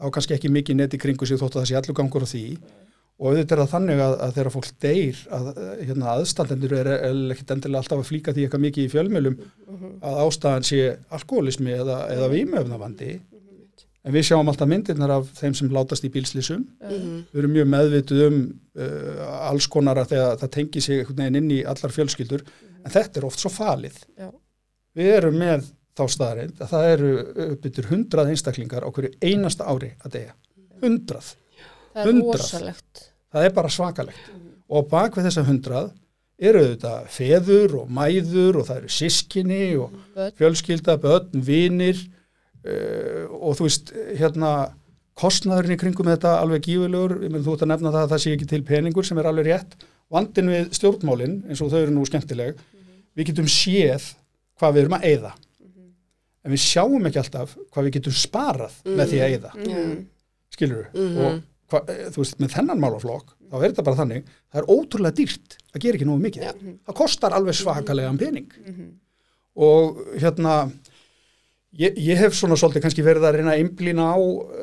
á 0.00 0.06
kannski 0.12 0.36
ekki 0.36 0.50
mikið 0.52 0.78
neti 0.78 1.00
kringu 1.00 1.28
sig 1.28 1.40
þótt 1.40 1.56
að 1.56 1.62
það 1.62 1.68
sé 1.70 1.76
allur 1.80 1.96
gangur 1.98 2.24
á 2.24 2.28
því 2.28 2.44
og 3.22 3.28
auðvitað 3.30 3.52
er 3.54 3.60
það 3.62 3.72
þannig 3.72 4.00
að, 4.02 4.14
að 4.24 4.32
þegar 4.36 4.52
fólk 4.56 4.70
deyr 4.82 5.18
að 5.38 5.50
hérna, 5.86 6.14
aðstandendur 6.16 6.72
er, 6.74 6.88
er 6.96 7.18
ekkit 7.34 7.52
endilega 7.54 7.82
alltaf 7.84 8.00
að 8.02 8.08
flíka 8.08 8.34
því 8.34 8.46
eitthvað 8.46 8.64
mikið 8.64 8.86
í 8.88 8.92
fjölmjölum 8.96 9.36
að 10.02 10.22
ástæðan 10.24 10.66
sé 10.66 10.80
alkoholismi 11.18 11.76
eða, 11.76 11.98
eða 12.16 12.30
vímöfnavandi 12.32 13.12
en 14.02 14.16
við 14.16 14.26
sjáum 14.26 14.50
alltaf 14.50 14.70
myndirnar 14.70 15.14
af 15.14 15.28
þeim 15.38 15.54
sem 15.54 15.70
látast 15.70 16.06
í 16.08 16.10
bílslýsum 16.10 16.64
við 16.82 17.38
erum 17.44 17.54
mjög 17.54 17.68
meðvituð 17.76 18.24
um 18.26 18.40
uh, 18.74 19.22
alls 19.52 19.68
konar 19.70 20.02
að 20.02 20.16
þegar 20.16 20.40
það 20.40 20.52
tengi 20.56 20.82
sig 20.82 20.98
einhvern 20.98 21.22
veginn 21.22 21.38
inn 21.42 21.52
í 21.54 21.60
allar 21.62 21.94
fjölskyldur. 21.94 22.42
En 22.82 22.90
þetta 22.90 23.20
er 23.20 23.28
oft 23.28 23.38
svo 23.38 23.52
falið. 23.54 24.00
Já. 24.18 24.32
við 24.98 25.12
erum 25.20 25.38
með 25.38 25.68
þá 25.94 26.02
staðarind 26.10 26.64
að 26.64 26.72
það 26.72 26.88
eru 26.96 27.12
uppbyttur 27.46 27.88
hundrað 27.92 28.32
einstaklingar 28.32 28.82
á 28.82 28.90
hverju 28.90 29.12
einasta 29.22 29.68
ári 29.70 29.92
að 30.02 30.16
deyja. 30.16 30.34
Hundrað, 30.82 31.32
Það 31.92 32.08
er 32.08 32.20
rosalegt. 32.24 33.02
Það 33.32 33.48
er 33.48 33.54
bara 33.56 33.72
svakalegt. 33.72 34.30
Og 34.72 34.86
á 34.86 34.90
bak 34.92 35.16
við 35.16 35.26
þessa 35.28 35.44
hundrað 35.48 35.90
eru 36.42 36.62
þetta 36.72 36.92
feður 37.12 37.74
og 37.82 37.90
mæður 37.94 38.60
og 38.62 38.66
það 38.68 38.80
eru 38.82 38.92
sískinni 38.96 39.62
og 39.78 39.92
Börn. 40.16 40.32
fjölskylda, 40.40 40.96
börn, 41.02 41.42
vinir 41.46 41.98
uh, 42.66 43.28
og 43.38 43.56
þú 43.58 43.66
veist 43.68 43.92
hérna 44.18 44.52
kostnaðurinn 45.18 45.76
í 45.76 45.78
kringum 45.80 46.08
þetta 46.08 46.38
alveg 46.40 46.64
gífulegur, 46.66 47.18
ég 47.22 47.30
menn 47.30 47.44
þú 47.44 47.54
ert 47.56 47.64
að 47.66 47.72
nefna 47.74 47.92
það 47.92 48.06
að 48.06 48.12
það 48.14 48.22
sé 48.24 48.32
ekki 48.34 48.48
til 48.50 48.62
peningur 48.66 49.06
sem 49.06 49.18
er 49.20 49.28
alveg 49.28 49.48
rétt. 49.50 49.76
Vandin 50.12 50.50
við 50.52 50.72
stjórnmálin 50.76 51.38
eins 51.48 51.60
og 51.64 51.70
þau 51.72 51.80
eru 51.82 51.94
nú 51.94 52.04
skemmtileg 52.08 52.58
við 53.16 53.28
getum 53.30 53.48
séð 53.52 54.10
hvað 54.60 54.74
við 54.76 54.82
erum 54.86 54.96
að 54.98 55.06
eyða. 55.12 55.32
En 56.42 56.50
við 56.56 56.62
sjáum 56.64 57.06
ekki 57.06 57.20
alltaf 57.22 57.52
hvað 57.70 57.86
við 57.86 57.94
getum 58.00 58.16
sparað 58.18 58.74
með 58.88 59.12
því 59.12 59.20
að 59.22 59.34
eyða. 59.36 59.52
Mm. 59.62 59.94
skilur 60.52 60.88
Mhm. 60.92 61.18
og 61.22 61.42
hva, 61.72 61.80
eh, 61.88 62.06
þú 62.14 62.22
veist, 62.22 62.38
með 62.42 62.54
þennan 62.58 62.80
málaflokk 62.84 63.34
þá 63.50 63.56
er 63.58 63.66
þetta 63.72 63.84
bara 63.88 64.00
þannig, 64.02 64.30
það 64.52 64.62
er 64.62 64.70
ótrúlega 64.76 65.16
dýrt 65.22 65.56
að 65.74 65.80
gera 65.86 65.98
ekki 65.98 66.06
nógu 66.08 66.22
mikið, 66.28 66.42
Já. 66.46 66.52
það 66.88 66.98
kostar 67.02 67.36
alveg 67.36 67.58
svakalega 67.58 68.12
pening. 68.20 68.52
Og 69.52 69.98
hérna 70.22 70.54
ég, 71.76 71.96
ég 72.00 72.16
hef 72.20 72.34
svona 72.36 72.56
svolítið 72.60 72.84
kannski 72.86 73.04
verið 73.04 73.26
að 73.28 73.36
reyna 73.38 73.54
að 73.56 73.62
imblína 73.66 74.06
á, 74.12 74.16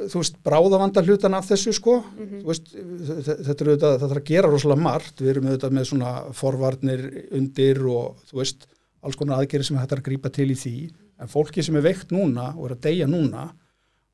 þú 0.09 0.21
veist, 0.21 0.39
bráðavanda 0.45 1.03
hlutan 1.05 1.37
af 1.37 1.47
þessu 1.49 1.73
sko, 1.77 1.99
þú 2.17 2.43
veist 2.49 2.71
þe- 2.73 3.37
þetta 3.47 3.55
er 3.65 3.71
auðvitað, 3.71 3.95
það 3.99 4.07
þarf 4.07 4.21
að 4.21 4.27
gera 4.31 4.51
rosalega 4.53 4.85
margt. 4.85 5.15
Við 5.21 5.31
erum 5.33 5.49
auðvitað 5.49 5.75
með 5.77 5.87
svona 5.91 6.11
forvarnir 6.37 7.05
undir 7.37 7.81
og 7.89 8.17
þú 8.29 8.41
veist 8.41 8.67
alls 9.05 9.15
konar 9.15 9.39
aðgerið 9.43 9.69
sem 9.69 9.77
hættar 9.79 10.01
að 10.01 10.07
grípa 10.09 10.31
til 10.33 10.49
í 10.51 10.57
því. 10.59 10.75
En 11.19 11.27
fólki 11.31 11.63
sem 11.65 11.75
er 11.79 11.85
veikt 11.85 12.09
núna 12.15 12.49
og 12.57 12.69
er 12.69 12.75
að 12.77 12.81
deyja 12.89 13.07
núna 13.09 13.49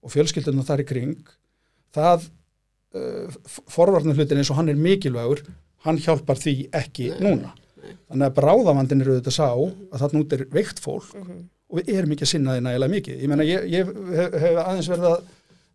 og 0.03 0.11
fjölskyldunum 0.13 0.65
þar 0.67 0.83
í 0.83 0.87
kring 0.89 1.15
það 1.95 2.27
uh, 2.95 3.37
forvarnar 3.71 4.17
hlutin 4.17 4.41
eins 4.41 4.51
og 4.53 4.59
hann 4.59 4.71
er 4.71 4.79
mikilvægur 4.79 5.43
hann 5.85 6.01
hjálpar 6.01 6.39
því 6.41 6.55
ekki 6.73 7.11
núna. 7.21 7.53
þannig 8.09 8.27
að 8.29 8.37
bráðavandin 8.39 9.03
eru 9.05 9.19
þetta 9.19 9.33
sá 9.35 9.49
að 9.51 9.99
þarna 10.01 10.21
út 10.23 10.33
er 10.33 10.45
veikt 10.53 10.81
fólk 10.81 11.13
og 11.15 11.79
við 11.79 11.95
erum 11.97 12.13
ekki 12.15 12.25
að 12.25 12.31
sinna 12.31 12.55
því 12.55 12.63
nægilega 12.65 12.93
mikið. 12.93 13.21
Ég 13.21 13.31
menna 13.31 13.45
ég, 13.45 13.65
ég 13.73 13.89
hef, 14.15 14.37
hef 14.41 14.59
aðeins 14.61 14.89
verið 14.91 15.07
að 15.09 15.17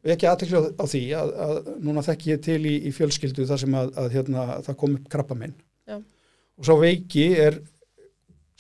við 0.01 0.15
ekki 0.15 0.29
aðtekla 0.31 0.63
á 0.81 0.85
því 0.89 1.03
að, 1.19 1.33
að 1.45 1.59
núna 1.85 2.05
þekk 2.05 2.27
ég 2.31 2.43
til 2.47 2.61
í, 2.65 2.75
í 2.89 2.93
fjölskyldu 2.97 3.47
þar 3.49 3.63
sem 3.63 3.77
að, 3.77 3.91
að 4.01 4.15
hérna, 4.17 4.47
það 4.67 4.79
kom 4.83 4.97
upp 4.97 5.09
krabba 5.13 5.37
minn 5.37 5.55
Já. 5.89 5.99
og 6.01 6.69
svo 6.69 6.77
veiki 6.81 7.27
er 7.41 7.59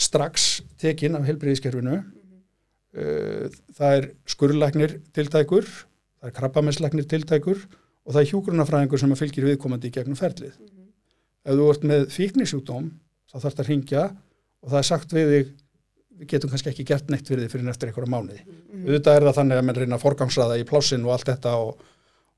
strax 0.00 0.48
tekin 0.80 1.16
af 1.16 1.24
helbriðiskerfinu 1.28 1.96
uh, 2.00 3.46
það 3.76 3.96
er 3.96 4.08
skurðlæknir 4.34 4.98
tiltækur 5.16 5.68
það 5.70 6.28
er 6.28 6.36
krabbamesslæknir 6.36 7.08
tiltækur 7.08 7.64
og 8.10 8.16
það 8.16 8.24
er 8.24 8.30
hjúgrunafræðingur 8.32 8.98
sem 8.98 9.12
fylgir 9.14 9.46
viðkomandi 9.46 9.86
í 9.86 9.94
gegnum 9.94 10.18
ferlið. 10.18 10.56
Ef 11.46 11.54
þú 11.56 11.66
ert 11.70 11.84
með 11.86 12.08
fíknisjúkdóm 12.10 12.88
þá 13.30 13.36
þarf 13.36 13.54
það 13.54 13.62
að 13.62 13.68
ringja 13.70 14.02
og 14.10 14.72
það 14.72 14.80
er 14.80 14.88
sagt 14.88 15.14
við 15.14 15.30
þig 15.30 15.52
við 16.20 16.28
getum 16.34 16.50
kannski 16.52 16.72
ekki 16.72 16.84
gert 16.90 17.08
neitt 17.12 17.30
fyrir 17.30 17.46
þig 17.46 17.54
fyrir 17.54 17.70
eftir 17.72 17.88
einhverja 17.90 18.12
mánuði. 18.12 18.42
Auðvitað 18.82 19.14
er 19.14 19.26
það 19.28 19.38
þannig 19.38 19.60
að 19.60 19.64
menn 19.68 19.78
reyna 19.78 19.96
að 19.96 20.02
forgangsraða 20.02 20.58
í 20.60 20.66
plássin 20.68 21.06
og 21.06 21.14
allt 21.14 21.30
þetta 21.30 21.54
og, 21.62 21.84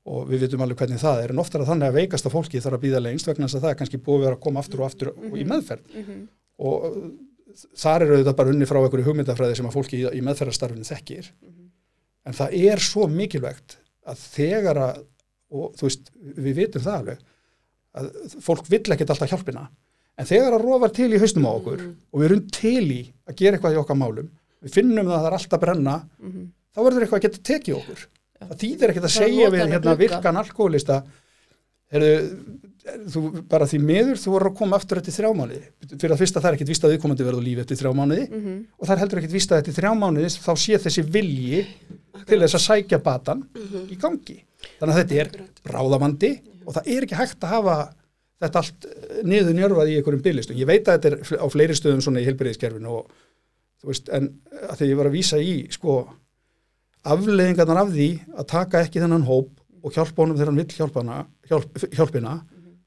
og 0.07 0.29
við 0.29 0.45
vitum 0.45 0.63
alveg 0.63 0.79
hvernig 0.79 1.01
það 1.01 1.23
er. 1.23 1.33
En 1.33 1.43
oftar 1.43 1.65
að 1.65 1.71
þannig 1.73 1.89
að 1.89 1.97
veikasta 1.99 2.31
fólki 2.31 2.61
þarf 2.63 2.77
að 2.77 2.85
býða 2.85 3.01
lengst 3.03 3.27
vegna 3.27 3.49
þess 3.49 3.59
að 3.59 3.65
það 3.65 3.73
er 3.73 3.79
kannski 3.81 3.99
búið 4.05 4.29
að 4.29 4.39
koma 4.45 4.63
aftur 4.63 4.83
og 4.83 4.87
aftur 4.87 5.11
og 5.11 5.35
í 5.35 5.43
meðferð. 5.49 5.99
Og 6.63 6.87
uh, 6.87 7.01
þar 7.83 8.07
eru 8.07 8.21
þetta 8.21 8.35
bara 8.39 8.53
unni 8.55 8.69
frá 8.69 8.79
einhverju 8.79 9.07
hugmyndafræði 9.09 9.59
sem 9.59 9.67
að 9.67 9.75
fólki 9.75 9.99
í, 9.99 10.05
í 10.15 10.23
meðferðarstarfinu 10.29 10.87
þekkir. 10.87 11.31
En 12.23 12.39
það 12.39 12.55
er 12.71 12.83
svo 12.87 13.09
mikilvægt 13.11 13.81
að 14.07 14.23
þegar 14.37 14.79
að 14.79 15.03
og 15.53 15.73
þú 15.77 15.87
veist, 15.87 16.11
við 16.19 16.59
vitum 16.59 16.83
það 16.83 16.99
alveg 16.99 17.23
að 17.93 18.07
fólk 18.41 18.69
vill 18.73 18.83
ekkert 18.95 19.13
alltaf 19.13 19.29
hjálpina. 19.31 19.67
En 20.17 20.29
þegar 20.29 20.55
að 20.57 20.65
rofar 20.65 20.93
til 20.93 21.09
í 21.13 21.19
haustum 21.21 21.45
á 21.49 21.51
okkur 21.53 21.83
og 21.83 22.21
við 22.21 22.27
erum 22.29 22.43
til 22.53 22.85
í 22.93 23.01
að 23.29 23.37
gera 23.39 23.57
eitthvað 23.57 23.77
í 23.77 23.81
okkar 23.81 23.97
málum 23.99 24.31
við 24.63 24.75
finnum 24.77 25.07
það 25.09 25.15
að 25.17 25.23
það 25.23 25.29
er 25.29 25.37
alltaf 25.39 25.63
brenna 25.63 25.95
þá 26.73 26.81
verður 26.85 27.05
eitthvað 27.05 27.19
að 27.19 27.25
geta 27.27 27.45
tekið 27.49 27.79
okkur. 27.79 28.03
Það 28.43 28.59
þýðir 28.63 28.93
ekkert 28.93 29.07
að 29.07 29.09
Bara 29.09 29.17
segja 29.17 29.49
við 29.53 29.73
hérna 29.73 29.95
virkan 29.99 30.39
alkoholista 30.41 30.97
þú 33.13 33.21
bara 33.47 33.67
því 33.69 33.79
miður 33.79 34.19
þú 34.19 34.31
voru 34.33 34.49
að 34.49 34.55
koma 34.59 34.77
aftur 34.79 34.99
eftir 34.99 35.15
þrjá 35.15 35.29
mánuði. 35.37 35.61
Fyrir 35.93 36.15
að 36.15 36.23
fyrsta 36.23 36.41
það 36.41 36.49
er 36.49 36.57
ekkert 36.57 36.71
víst 36.73 36.87
að 36.87 36.93
viðkomandi 36.95 37.27
verður 37.27 37.45
lífi 37.45 37.63
eftir 37.63 37.79
þrjá 37.79 37.91
mánuði. 37.99 38.25
Mhm. 38.29 38.55
og 38.77 38.87
það 38.87 38.95
er 38.95 39.01
heldur 39.03 39.21
ekkert 39.21 39.35
víst 39.37 39.51
að 39.53 39.61
eftir 39.61 39.77
þrjá 39.77 39.91
mánuði 40.01 40.31
þá 40.33 40.53
sé 40.63 40.79
þessi 40.83 41.03
vilji 41.13 41.61
til 42.27 42.39
þess 42.39 42.57
að 42.57 42.65
sækja 42.67 42.99
batan 43.03 43.45
í 43.89 43.99
gangi 43.99 44.39
þannig 44.79 44.93
að 44.93 44.99
þetta 45.01 45.19
er 45.23 45.73
ráðavandi 45.73 46.31
og 46.63 46.77
það 46.77 46.89
er 46.95 47.05
ekki 47.05 47.19
hægt 47.19 47.45
að 47.45 47.53
hafa 47.57 47.77
þetta 48.43 48.63
allt 48.63 48.87
eh, 48.89 49.21
niður 49.27 49.57
njörfað 49.57 49.91
í 49.91 49.97
einhverjum 49.99 50.25
byggistum. 50.25 50.59
Ég 50.59 50.69
veit 50.69 50.87
að 50.87 50.97
þetta 50.97 51.11
er 51.11 51.43
á 51.43 51.47
fleiri 51.51 51.77
stöðum 51.77 52.03
svona 52.03 52.23
í 52.23 52.27
helbriðiskerfinu 52.27 52.97
og 52.97 53.13
þú 53.83 53.91
veist, 53.91 54.11
en 54.15 54.29
að 54.69 54.77
því 54.79 54.89
ég 54.89 54.99
var 54.99 55.09
að 55.09 55.17
vísa 55.17 55.39
í 55.43 55.55
sko 55.73 55.97
afleðingarnar 57.13 57.81
af 57.83 57.91
því 57.91 58.09
að 58.31 58.49
taka 58.53 58.83
ekki 58.85 59.03
þennan 59.03 59.27
hóp 59.27 59.51
og 59.83 59.95
hjálpa 59.95 60.23
honum 60.23 60.37
þegar 60.37 60.51
hann 60.53 60.61
vill 60.61 60.77
hjálpana, 60.77 61.17
hjálp, 61.49 61.81
hjálpina, 61.91 62.37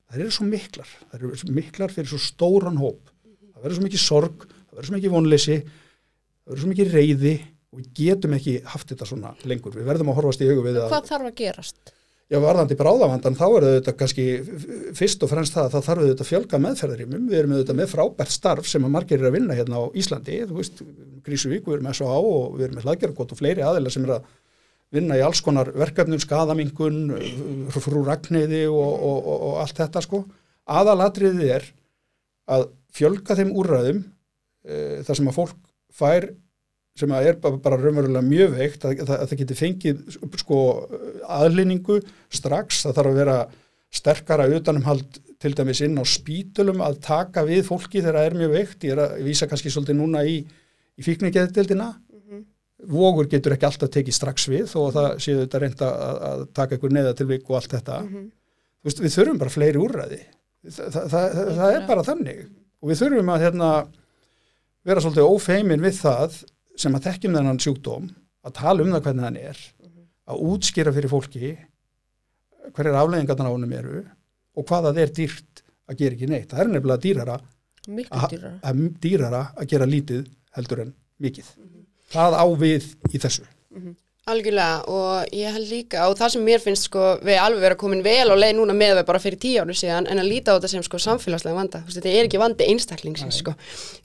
það 0.09 0.23
eru 0.23 0.33
svo 0.33 0.47
miklar, 0.49 0.93
það 1.11 1.19
eru 1.19 1.41
svo 1.43 1.57
miklar 1.59 1.93
fyrir 1.93 2.09
svo 2.09 2.21
stóran 2.23 2.81
hóp. 2.81 3.11
Það 3.53 3.67
verður 3.67 3.77
svo 3.77 3.85
mikið 3.85 4.03
sorg, 4.03 4.47
það 4.47 4.79
verður 4.79 4.89
svo 4.89 4.97
mikið 4.97 5.13
vonleysi, 5.13 5.59
það 5.61 6.53
verður 6.53 6.65
svo 6.65 6.73
mikið 6.73 6.97
reyði 6.97 7.35
og 7.77 7.83
við 7.83 7.93
getum 7.99 8.35
ekki 8.39 8.57
haft 8.73 8.89
þetta 8.93 9.09
svona 9.11 9.35
lengur. 9.45 9.77
Við 9.77 9.85
verðum 9.91 10.11
að 10.13 10.19
horfast 10.23 10.41
í 10.41 10.49
augu 10.49 10.65
við 10.65 10.81
að 10.81 10.91
Hvað 10.95 11.11
þarf 11.11 11.29
að 11.29 11.35
gerast? 11.43 11.93
Já, 12.27 12.41
varðandi 12.43 12.75
bráðavandan, 12.75 13.37
þá 13.39 13.45
er 13.47 13.65
þetta 13.69 13.93
kannski 14.01 14.23
fyrst 14.99 15.21
og 15.23 15.31
fremst 15.31 15.55
það 15.55 15.69
að 15.69 15.75
það 15.77 15.85
þarf 15.87 16.01
auðvitað 16.03 16.23
að 16.25 16.31
fjölga 16.33 16.59
meðferðarímum. 16.65 17.27
Við 17.31 17.39
erum 17.39 17.53
auðvitað 17.55 17.77
með 17.79 17.93
frábært 17.93 18.33
starf 18.35 18.67
sem 18.67 18.87
að 18.89 18.95
margir 18.97 19.21
er 19.21 19.29
að 19.29 19.37
vinna 19.37 19.55
hérna 19.55 19.79
á 19.79 19.85
Íslandi, 19.95 20.41
þú 20.49 20.57
veist, 20.59 20.81
Grísuvík, 21.27 21.69
við 21.69 21.77
erum 21.77 21.87
með 21.87 22.01
SOH 22.01 22.33
og 22.33 22.57
við 22.57 22.67
erum 22.67 22.81
með 22.81 22.89
hlaðgerðarkot 22.89 23.35
og 23.37 23.39
fleiri 23.39 23.63
aðila 23.63 23.93
sem 23.95 24.09
er 24.09 24.17
að 24.17 24.27
vinna 24.97 25.19
í 25.21 25.23
alls 25.23 25.43
konar 25.47 25.71
verkefnum, 25.79 26.23
skadamingun, 26.23 26.99
frú 27.77 28.03
ragneiði 28.07 28.65
og, 28.73 28.91
og, 28.91 29.21
og, 29.21 29.47
og 29.51 29.61
allt 29.63 29.83
þetta 29.85 30.03
sko. 30.03 30.25
Aðalatriðið 30.67 31.55
er 31.61 31.69
að 32.57 32.67
fjölga 32.97 33.39
þeim 33.39 33.55
úrræðum 33.55 34.03
e, 34.03 35.07
þar 35.07 35.21
sem 35.21 35.31
að 35.31 35.39
fólk 35.39 35.57
fær 35.95 36.29
sem 36.97 37.13
að 37.13 37.29
er 37.31 37.39
bara, 37.43 37.61
bara 37.61 37.79
raunverulega 37.81 38.25
mjög 38.25 38.57
veikt 38.57 38.87
að, 38.89 39.03
að, 39.05 39.13
að 39.19 39.31
það 39.31 39.41
geti 39.43 39.59
fengið 39.59 40.03
sko 40.41 40.61
aðlinningu 41.37 42.01
strax, 42.33 42.83
það 42.87 42.99
þarf 42.99 43.13
að 43.13 43.21
vera 43.21 43.39
sterkara 43.97 44.49
utanumhald 44.57 45.21
til 45.43 45.53
dæmis 45.57 45.83
inn 45.85 46.01
á 46.01 46.05
spítulum 46.09 46.81
að 46.85 46.99
taka 47.05 47.45
við 47.47 47.67
fólki 47.69 48.01
þegar 48.01 48.21
það 48.21 48.29
er 48.31 48.39
mjög 48.41 48.55
veikt, 48.57 48.89
ég 48.89 48.97
er 48.97 49.05
að 49.05 49.23
vísa 49.27 49.49
kannski 49.51 49.73
svolítið 49.73 49.99
núna 50.01 50.25
í, 50.25 50.41
í 50.97 51.05
fíkningeðdildina 51.05 51.93
vogur 52.85 53.29
getur 53.31 53.55
ekki 53.57 53.69
alltaf 53.69 53.93
tekið 53.93 54.17
strax 54.17 54.49
við 54.51 54.67
þó 54.71 54.79
að 54.87 54.97
það 54.97 55.07
séu 55.25 55.37
þetta 55.43 55.61
reynda 55.63 55.91
að, 55.91 56.19
að 56.29 56.43
taka 56.57 56.77
einhver 56.77 56.93
neðatilvík 56.97 57.47
og 57.49 57.59
allt 57.59 57.77
þetta. 57.77 58.01
Þú 58.07 58.91
veist, 58.91 59.01
við 59.03 59.15
þurfum 59.17 59.41
bara 59.41 59.55
fleiri 59.55 59.81
úrræði. 59.83 60.19
Það, 60.67 60.91
það, 60.97 61.07
það, 61.15 61.53
það 61.61 61.79
er 61.79 61.87
bara 61.89 62.05
þannig. 62.07 62.43
Og 62.83 62.91
við 62.91 63.01
þurfum 63.01 63.33
að 63.33 63.47
hérna, 63.47 63.71
vera 64.87 65.05
svolítið 65.05 65.31
ófeimin 65.33 65.87
við 65.87 65.99
það 66.03 66.39
sem 66.77 66.97
að 66.97 67.09
þekkjum 67.09 67.37
þennan 67.39 67.63
sjúkdóm 67.63 68.11
að 68.47 68.57
tala 68.61 68.85
um 68.85 68.93
það 68.95 69.05
hvernig 69.07 69.27
hann 69.27 69.41
er 69.41 69.61
að 70.27 70.45
útskýra 70.51 70.93
fyrir 70.95 71.13
fólki 71.13 71.53
hverjar 72.75 72.99
afleðingarnar 73.01 73.51
á 73.51 73.55
honum 73.55 73.77
eru 73.77 74.01
og 74.57 74.67
hvað 74.67 74.89
það 74.89 75.03
er 75.03 75.13
dýrt 75.21 75.63
að 75.87 76.01
gera 76.01 76.17
ekki 76.17 76.31
neitt. 76.31 76.51
Það 76.51 76.63
er 76.63 76.73
nefnilega 76.73 77.03
dýrara 77.05 77.37
dýrara. 77.87 78.55
að, 78.67 78.81
dýrara 79.03 79.43
að 79.55 79.69
gera 79.73 79.87
lítið 79.89 80.25
heldur 80.57 80.83
en 80.87 80.93
mikið. 81.23 81.53
Það 82.13 82.39
á 82.39 82.47
við 82.59 82.89
í 83.13 83.21
þessu. 83.23 83.47
Algjörlega 84.27 84.81
og 84.91 85.35
ég 85.39 85.53
held 85.55 85.69
líka 85.71 86.09
og 86.11 86.17
það 86.19 86.33
sem 86.35 86.43
mér 86.43 86.59
finnst 86.59 86.89
sko 86.89 87.13
við 87.23 87.37
alveg 87.39 87.61
vera 87.63 87.77
komin 87.79 88.01
vel 88.03 88.27
á 88.27 88.35
leið 88.35 88.57
núna 88.59 88.75
með 88.75 88.97
við 88.99 89.05
bara 89.07 89.21
fyrir 89.23 89.39
tíu 89.39 89.61
áru 89.63 89.77
síðan 89.79 90.09
en 90.11 90.19
að 90.19 90.31
líta 90.33 90.51
á 90.51 90.59
þetta 90.59 90.71
sem 90.73 90.83
sko 90.83 90.99
samfélagslega 91.05 91.55
vanda. 91.55 91.85
Veist, 91.87 92.01
þetta 92.01 92.11
er 92.11 92.27
ekki 92.27 92.41
vandi 92.43 92.67
einstaklingsins 92.73 93.39
sko. 93.45 93.55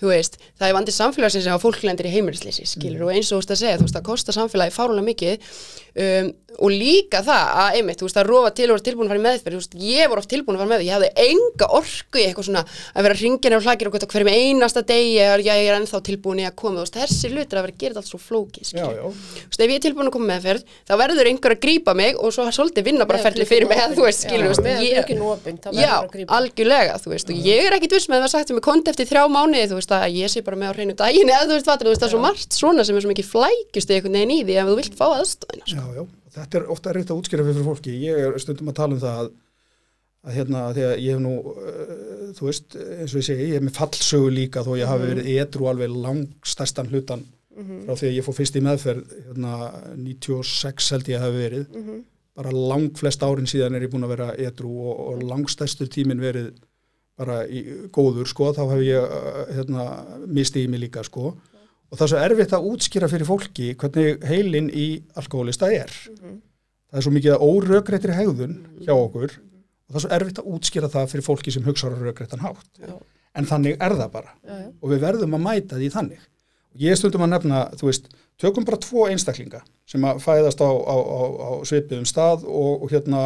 Veist, 0.05 0.37
það 0.61 0.67
er 0.67 0.77
vandi 0.77 0.93
samfélagsins 0.93 1.47
sem 1.47 1.55
að 1.57 1.65
fólk 1.65 1.81
lendir 1.89 2.05
í 2.05 2.13
heimilisleysi 2.13 2.69
skilur 2.69 3.07
og 3.07 3.15
eins 3.15 3.31
og 3.31 3.39
þú 3.39 3.41
veist 3.41 3.55
að 3.55 3.61
segja 3.63 3.79
þú 3.79 3.87
veist, 3.87 3.97
það 3.97 4.07
kostar 4.11 4.37
samfélagi 4.37 4.77
fárulega 4.77 5.09
mikið 5.09 5.49
um, 5.95 6.31
og 6.61 6.69
líka 6.69 7.21
það 7.23 7.45
að 7.61 7.75
einmitt, 7.79 7.99
þú 8.01 8.05
veist, 8.07 8.17
að 8.19 8.27
rofa 8.27 8.49
til 8.51 8.67
og 8.67 8.75
vera 8.75 8.85
tilbúin 8.85 9.07
að 9.07 9.11
fara 9.13 9.21
í 9.21 9.23
meðferð, 9.23 9.55
þú 9.55 9.59
veist, 9.61 9.75
ég 9.87 10.03
voru 10.11 10.19
oft 10.21 10.31
tilbúin 10.31 10.55
að 10.57 10.61
fara 10.61 10.71
með 10.71 10.81
ég 10.83 10.93
hafði 10.97 11.09
enga 11.23 11.65
orku 11.79 12.17
í 12.19 12.25
eitthvað 12.25 12.45
svona 12.49 12.63
að 12.67 13.01
vera 13.07 13.15
ringin 13.21 13.55
og 13.55 13.63
hlakir 13.65 13.87
og 13.87 13.93
gott 13.95 14.03
á 14.03 14.11
hverjum 14.11 14.31
einasta 14.35 14.81
degi 14.83 15.11
ég, 15.15 15.45
ég 15.47 15.63
er 15.63 15.75
ennþá 15.79 15.99
tilbúin 16.05 16.41
í 16.43 16.45
að 16.49 16.55
koma, 16.59 16.75
þú 16.75 16.83
veist, 16.83 16.97
þessi 16.99 17.27
hlutir 17.31 17.55
að 17.55 17.63
vera 17.65 17.71
að 17.71 17.79
gera 17.81 17.91
þetta 17.95 18.03
allt 18.03 18.11
svo 18.11 18.19
flókið, 18.19 18.67
já. 18.75 18.83
Þú 18.91 19.47
veist, 19.47 19.61
ef 19.63 19.69
ég 19.71 19.77
er 19.79 19.85
tilbúin 19.87 20.07
að 20.11 20.15
koma 20.17 20.27
með 20.27 20.41
ferð, 20.49 20.63
þá 20.91 20.93
verður 21.01 21.25
einhver 21.31 21.53
að 21.55 21.61
grípa 21.63 21.91
mig 21.97 22.13
og 22.19 22.27
svo 22.35 22.43
svolítið 22.51 22.83
vinna 22.91 23.07
bara 23.09 23.23
ferli 23.23 23.45
fyrir 23.47 23.67
mig, 23.71 23.79
eða 23.79 23.95
þú 23.95 24.03
veist, 24.05 24.21
skilur, 24.27 24.51
þú 24.51 24.51
veist, 24.51 24.67
ég, 35.71 35.80
já. 35.81 36.01
Já, 36.01 36.03
þetta 36.37 36.59
er 36.59 36.69
ofta 36.73 36.93
reynt 36.95 37.11
að 37.13 37.21
útskýra 37.21 37.45
fyrir 37.47 37.67
fólki. 37.67 37.95
Ég 38.05 38.25
er 38.27 38.37
stundum 38.41 38.71
að 38.71 38.77
tala 38.79 38.97
um 38.97 39.01
það 39.01 39.19
að, 39.23 39.29
að 40.21 40.37
hérna, 40.37 40.63
því 40.77 40.87
að 40.87 40.95
ég 41.01 41.17
hef 41.17 41.21
nú, 41.25 41.35
uh, 41.51 42.23
þú 42.37 42.47
veist, 42.47 42.77
eins 42.77 43.13
og 43.13 43.21
ég 43.21 43.27
segi, 43.27 43.49
ég 43.51 43.59
hef 43.59 43.67
með 43.67 43.77
fallsögu 43.79 44.31
líka 44.33 44.65
þó 44.65 44.71
ég 44.79 44.91
hafi 44.91 45.11
verið 45.11 45.29
edru 45.43 45.69
alveg 45.71 46.01
langstærstan 46.07 46.91
hlutan 46.91 47.27
frá 47.85 47.93
því 47.99 48.07
að 48.07 48.15
ég 48.15 48.25
fór 48.25 48.35
fyrst 48.37 48.55
í 48.57 48.63
meðferð, 48.63 49.13
hérna, 49.27 49.53
96 49.99 50.91
held 50.95 51.09
ég 51.11 51.21
hafi 51.21 51.37
verið. 51.37 51.77
Bara 52.39 52.51
lang 52.55 52.97
flest 52.97 53.23
árin 53.27 53.49
síðan 53.49 53.75
er 53.75 53.83
ég 53.85 53.91
búin 53.91 54.07
að 54.07 54.13
vera 54.15 54.29
edru 54.39 54.71
og, 54.87 55.01
og 55.11 55.23
langstærstur 55.27 55.89
tímin 55.91 56.21
verið 56.23 56.53
bara 57.19 57.41
í 57.45 57.65
góður, 57.93 58.25
sko, 58.31 58.53
þá 58.55 58.63
hef 58.71 58.83
ég, 58.87 59.03
uh, 59.03 59.41
hérna, 59.57 59.87
misti 60.25 60.63
í 60.63 60.69
mig 60.71 60.79
líka, 60.87 61.03
sko. 61.05 61.35
Og 61.91 61.99
það 61.99 62.05
er 62.05 62.11
svo 62.13 62.19
erfitt 62.23 62.53
að 62.55 62.67
útskýra 62.71 63.09
fyrir 63.11 63.27
fólki 63.27 63.71
hvernig 63.75 64.21
heilin 64.29 64.69
í 64.71 64.87
alkoholista 65.19 65.67
er. 65.75 65.91
Það 66.91 66.99
er 66.99 67.05
svo 67.05 67.11
mikið 67.15 67.33
að 67.35 67.45
órökreitri 67.47 68.15
hegðun 68.15 68.57
hjá 68.85 68.93
okkur 68.95 69.33
og 69.35 69.91
það 69.91 69.97
er 69.99 70.05
svo 70.05 70.13
erfitt 70.17 70.39
að 70.39 70.51
útskýra 70.55 70.91
það 70.91 71.09
fyrir 71.11 71.25
fólki 71.27 71.53
sem 71.55 71.65
hugsa 71.67 71.91
á 71.91 71.95
rökreitan 71.95 72.43
hátt. 72.43 72.69
Já. 72.79 72.95
En 73.35 73.47
þannig 73.47 73.77
er 73.79 73.95
það 73.95 74.09
bara 74.11 74.33
Já, 74.43 74.55
og 74.71 74.91
við 74.91 75.03
verðum 75.05 75.37
að 75.37 75.43
mæta 75.45 75.79
því 75.79 75.91
þannig. 75.93 76.23
Og 76.71 76.83
ég 76.83 76.97
stundum 76.99 77.23
að 77.25 77.31
nefna, 77.33 77.61
þú 77.79 77.87
veist, 77.87 78.09
tökum 78.39 78.67
bara 78.67 78.79
tvo 78.79 79.05
einstaklinga 79.11 79.61
sem 79.87 80.03
að 80.07 80.19
fæðast 80.23 80.63
á, 80.63 80.71
á, 80.71 80.95
á, 80.95 81.21
á 81.43 81.51
svipiðum 81.67 82.07
stað 82.07 82.45
og, 82.47 82.85
og 82.85 82.91
hérna 82.91 83.23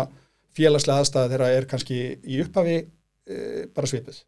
félagslega 0.56 1.04
aðstæða 1.04 1.32
þeirra 1.34 1.50
er 1.54 1.68
kannski 1.70 2.00
í 2.22 2.42
upphafi 2.42 2.78
e, 2.82 3.66
bara 3.76 3.90
svipið. 3.90 4.22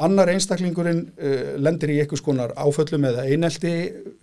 Annar 0.00 0.30
einstaklingurinn 0.32 1.02
uh, 1.20 1.54
lendir 1.60 1.92
í 1.92 2.00
einhvers 2.02 2.22
konar 2.24 2.54
áföllum 2.56 3.04
eða 3.10 3.26
einelti, 3.28 3.72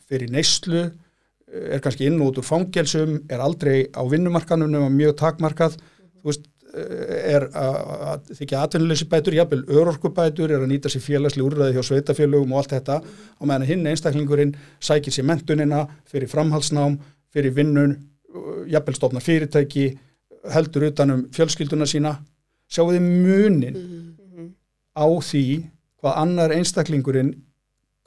fyrir 0.09 0.31
neyslu, 0.33 0.87
uh, 0.89 1.65
er 1.75 1.83
kannski 1.83 2.07
inn 2.09 2.17
og 2.19 2.31
út 2.31 2.41
úr 2.41 2.47
fangelsum, 2.47 3.19
er 3.29 3.43
aldrei 3.43 3.83
á 3.93 4.01
vinnumarkanum 4.09 4.71
nema 4.71 4.89
mjög 4.93 5.15
takmarkað, 5.21 5.77
þú 6.19 6.31
veist, 6.31 6.49
uh, 6.73 7.13
er 7.21 7.47
að 7.53 8.33
þykja 8.41 8.65
atvinnuleysi 8.65 9.07
bætur, 9.13 9.37
jafnvel 9.37 9.63
örorkubætur, 9.69 10.51
er 10.51 10.65
að 10.65 10.73
nýta 10.73 10.91
sér 10.91 11.05
félagsli 11.05 11.45
úrræði 11.45 11.77
hjá 11.77 11.85
sveitafélögum 11.91 12.57
og 12.57 12.63
allt 12.63 12.75
þetta, 12.75 12.99
á 13.05 13.41
meðan 13.45 13.69
hinn 13.69 13.87
einstaklingurinn 13.93 14.57
sækir 14.83 15.15
sér 15.15 15.29
mentunina 15.29 15.85
fyrir 16.09 16.31
framhalsnám, 16.33 16.97
fyrir 17.29 17.53
vinnun, 17.55 17.99
jafnvel 18.69 18.97
stofna 18.97 19.21
fyrirtæki, 19.23 19.91
heldur 20.49 20.89
utanum 20.89 21.27
fjölskylduna 21.35 21.87
sína, 21.89 22.17
sjáu 22.69 22.91
þið 22.91 23.05
munin 23.05 23.77
á 24.99 25.07
því 25.07 25.43
hvað 25.99 26.19
annar 26.23 26.53
einstaklingurinn 26.55 27.31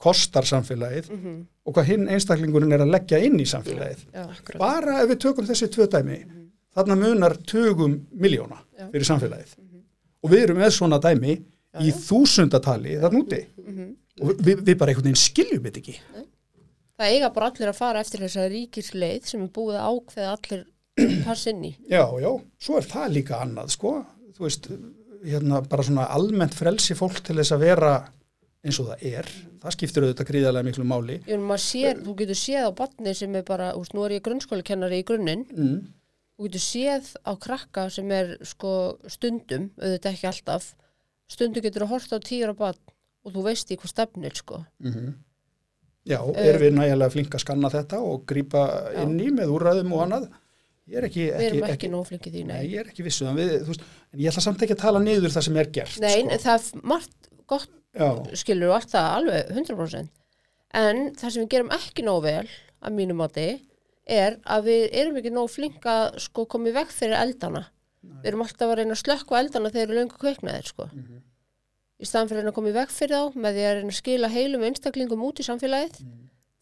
kostar 0.03 0.45
samfélagið 0.47 1.09
og 1.13 1.75
hvað 1.75 1.89
hinn 1.89 2.09
einstaklingurinn 2.11 2.73
er 2.75 2.83
að 2.83 2.91
leggja 2.93 3.19
inn 3.23 3.39
í 3.39 3.45
samfélagið. 3.47 4.05
Já. 4.13 4.25
Bara 4.59 4.99
ef 5.03 5.09
við 5.13 5.21
tökum 5.25 5.47
þessi 5.47 5.69
tvö 5.71 5.87
dæmi, 5.93 6.17
þarna 6.75 6.97
munar 6.99 7.37
tugum 7.47 7.99
miljóna 8.11 8.59
Já. 8.77 8.89
fyrir 8.91 9.07
samfélagið. 9.07 9.55
Og 10.23 10.31
við 10.31 10.45
erum 10.47 10.59
með 10.63 10.73
svona 10.75 10.99
dæmi 11.03 11.37
í 11.83 11.93
þúsundatali 12.03 12.97
þarna 13.01 13.21
úti. 13.23 13.41
Og 14.21 14.35
við, 14.45 14.59
við 14.61 14.75
bara 14.77 14.91
einhvern 14.93 15.07
veginn 15.09 15.23
skiljum 15.23 15.63
þetta 15.65 15.81
ekki. 15.81 15.95
Það 16.93 17.13
eiga 17.15 17.29
bara 17.33 17.47
allir 17.49 17.71
að 17.71 17.79
fara 17.79 18.01
eftir 18.03 18.21
þessa 18.21 18.43
ríkisleið 18.51 19.29
sem 19.31 19.41
er 19.41 19.53
búið 19.55 19.79
að 19.79 19.87
ákveða 19.95 20.33
allir 20.35 20.65
passa 21.25 21.49
inn 21.49 21.63
í. 21.65 21.71
Já, 21.89 22.03
já, 22.21 22.29
svo 22.61 22.77
er 22.77 22.85
það 22.91 23.15
líka 23.15 23.39
annað, 23.41 23.71
sko. 23.73 23.95
Þú 24.35 24.45
veist, 24.45 24.67
hérna 25.23 25.61
bara 25.69 25.85
svona 25.87 26.05
almennt 26.13 26.53
frelsi 26.57 26.95
fólk 26.99 27.21
til 27.23 27.37
þess 27.39 27.55
að 27.55 27.63
vera 27.65 27.93
eins 28.63 28.79
og 28.79 28.87
það 28.91 29.03
er. 29.09 29.27
Það 29.63 29.75
skiptir 29.75 30.05
auðvitað 30.05 30.29
gríðarlega 30.29 30.67
miklu 30.69 30.85
máli. 30.87 31.17
Maður 31.39 31.63
sér, 31.65 31.99
þú 32.03 32.15
getur 32.21 32.39
séð 32.39 32.67
á 32.67 32.71
barni 32.77 33.13
sem 33.15 33.35
er 33.35 33.43
bara, 33.47 33.71
er 33.75 34.15
ég 34.17 34.23
grunnskólakennari 34.23 35.01
í 35.01 35.05
grunninn, 35.07 35.45
Mm. 35.51 35.81
þú 36.37 36.47
getur 36.47 36.63
séð 36.63 37.15
á 37.27 37.31
krakka 37.39 37.89
sem 37.89 38.11
er 38.11 38.37
sko 38.43 38.97
stundum, 39.07 39.69
auðvitað 39.79 40.13
ekki 40.13 40.27
alltaf, 40.31 40.73
stundum 41.27 41.63
getur 41.63 41.83
að 41.83 41.91
horta 41.93 42.15
á 42.15 42.19
tíra 42.23 42.55
barn 42.55 42.79
og 43.25 43.33
þú 43.33 43.43
veist 43.43 43.71
í 43.71 43.77
hvað 43.77 43.93
stefnir 43.95 44.35
sko. 44.35 44.65
Mm 44.83 45.13
Já, 46.03 46.19
erum 46.35 46.59
við 46.61 46.73
nægilega 46.75 47.13
flink 47.13 47.35
að 47.37 47.39
skanna 47.45 47.69
þetta 47.71 47.99
og 48.03 48.25
grípa 48.27 48.63
inn 48.99 49.13
í 49.23 49.29
með 49.31 49.53
úrræðum 49.55 49.93
og 49.95 50.01
annað? 50.03 50.25
Ég 50.91 50.99
er 50.99 51.07
ekki, 51.07 51.29
ekki, 51.31 51.59
ekki, 51.61 51.71
ekki 51.77 51.89
nóg 51.93 52.09
flinkið 52.09 52.33
því, 52.35 52.41
nei, 52.49 52.57
nei. 52.57 52.71
ég 52.73 52.81
er 52.81 52.89
ekki 52.91 53.05
vissu, 53.05 53.23
en, 53.29 53.37
við, 53.39 53.53
veist, 53.69 53.85
en 54.11 54.19
ég 54.19 54.33
ætla 54.33 54.43
samt 54.43 54.65
ekki 54.65 54.75
að 54.75 54.81
tala 54.81 54.99
niður 54.99 55.31
það 55.31 55.45
sem 55.47 55.59
er 55.61 55.69
gert. 55.77 55.99
Nei, 56.03 56.17
sko. 56.25 56.39
það 56.43 56.57
er 56.57 56.87
margt 56.91 57.29
gott 57.47 57.79
Já, 57.93 58.07
skilur 58.41 58.71
og 58.73 58.79
allt 58.79 58.91
það 58.91 59.07
alveg 59.19 59.53
100% 59.53 60.11
en 60.73 61.03
það 61.13 61.35
sem 61.35 61.43
við 61.43 61.51
gerum 61.53 61.71
ekki 61.75 62.05
nóg 62.05 62.23
vel 62.25 62.47
að 62.83 62.95
mínu 62.97 63.17
mati 63.17 63.47
er 64.09 64.39
að 64.43 64.65
við 64.67 64.85
erum 64.99 65.19
ekki 65.19 65.33
að 65.93 66.17
sko 66.25 66.45
komið 66.49 66.79
vekk 66.79 66.91
fyrir 66.91 67.19
eldana. 67.19 67.67
Við 68.03 68.31
erum 68.31 68.43
alltaf 68.43 68.67
að 68.71 68.79
reyna 68.81 68.97
að 68.97 69.03
slökka 69.03 69.39
eldana 69.39 69.69
þegar 69.69 69.77
þeir 69.77 69.93
eru 69.93 69.99
löngu 69.99 70.19
kveiknaðir 70.19 70.67
sko. 70.67 70.89
Í 72.01 72.07
staðan 72.09 72.27
fyrir 72.27 72.41
að 72.41 72.43
reyna 72.43 72.51
að 72.51 72.57
komið 72.57 72.77
vekk 72.81 72.95
fyrir 72.97 73.15
þá 73.15 73.37
með 73.45 73.55
því 73.55 73.63
að 73.67 73.75
reyna 73.77 73.93
að 73.93 73.99
skila 74.01 74.31
heilum 74.33 74.65
einstaklingum 74.67 75.23
út 75.23 75.39
í 75.39 75.45
samfélagið 75.47 76.01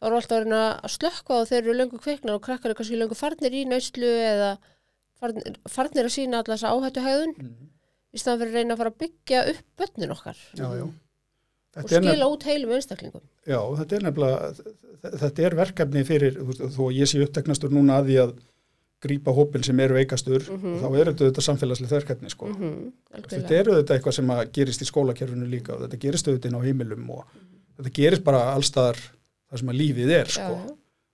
þá 0.02 0.08
við 0.10 0.18
alltaf 0.18 0.38
að 0.38 0.44
reyna 0.46 0.62
að 0.74 0.94
slökka 0.96 1.36
þegar 1.38 1.50
þeir 1.52 1.62
eru 1.62 1.78
löngu 1.78 2.02
kveiknaðir 2.02 2.40
og 2.40 2.46
krakkar 2.48 2.74
er 2.74 2.80
kannski 2.80 2.98
löngu 2.98 3.18
farnir 3.20 3.54
í 3.54 3.62
neyslu 3.70 4.10
eða 4.26 4.50
farnir, 5.22 5.60
farnir 5.70 6.10
að 6.10 6.16
sína 6.16 6.42
allas 6.42 6.66
áhættu 6.66 7.06
hegðun 7.06 7.38
í 8.12 8.20
staðan 8.22 8.42
fyrir 8.42 8.52
að 8.52 8.60
reyna 8.60 8.76
að 8.76 8.82
fara 8.82 8.94
að 8.94 9.00
byggja 9.06 9.44
upp 9.54 9.64
börnin 9.82 10.16
okkar 10.16 10.44
já, 10.58 10.68
já. 10.82 10.86
og 10.90 10.98
Þetta 11.72 12.02
skila 12.02 12.28
út 12.28 12.46
heilum 12.50 12.74
einstaklingum. 12.76 13.22
Já, 13.48 13.60
þetta 13.80 13.96
er 13.96 14.02
nefnilega, 14.04 14.48
þetta 15.22 15.44
er 15.48 15.54
verkefni 15.56 16.02
fyrir, 16.08 16.40
þó 16.76 16.82
ég 16.92 17.08
sé 17.08 17.22
uppteknastur 17.24 17.72
núna 17.72 18.02
að 18.02 18.10
því 18.10 18.18
að 18.26 18.34
grípa 19.02 19.34
hópin 19.34 19.64
sem 19.66 19.80
eru 19.82 19.96
veikastur, 19.96 20.44
þá 20.44 20.90
er 20.90 21.14
þetta 21.16 21.46
samfélagslega 21.46 21.96
verkefni, 21.96 22.34
sko. 22.34 22.52
mm, 22.52 22.92
Þetta 23.32 23.56
er 23.56 23.72
auðvitað 23.72 23.96
eitthvað 23.96 24.18
sem 24.20 24.34
gerist 24.58 24.84
í 24.84 24.90
skólakerfinu 24.90 25.48
líka 25.50 25.78
og 25.78 25.86
þetta 25.86 26.02
gerist 26.04 26.28
auðvitað 26.28 26.52
inn 26.52 26.60
á 26.60 26.66
heimilum 26.68 27.08
og 27.16 27.24
þetta 27.80 27.94
gerist 28.02 28.28
bara 28.28 28.44
allstaðar 28.52 29.00
þar 29.52 29.62
sem 29.62 29.74
að 29.74 29.80
lífið 29.82 30.14
er, 30.16 30.32
sko. 30.32 30.56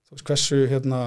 Þú 0.08 0.16
veist, 0.16 0.26
hversu, 0.30 0.60
hérna, 0.72 1.02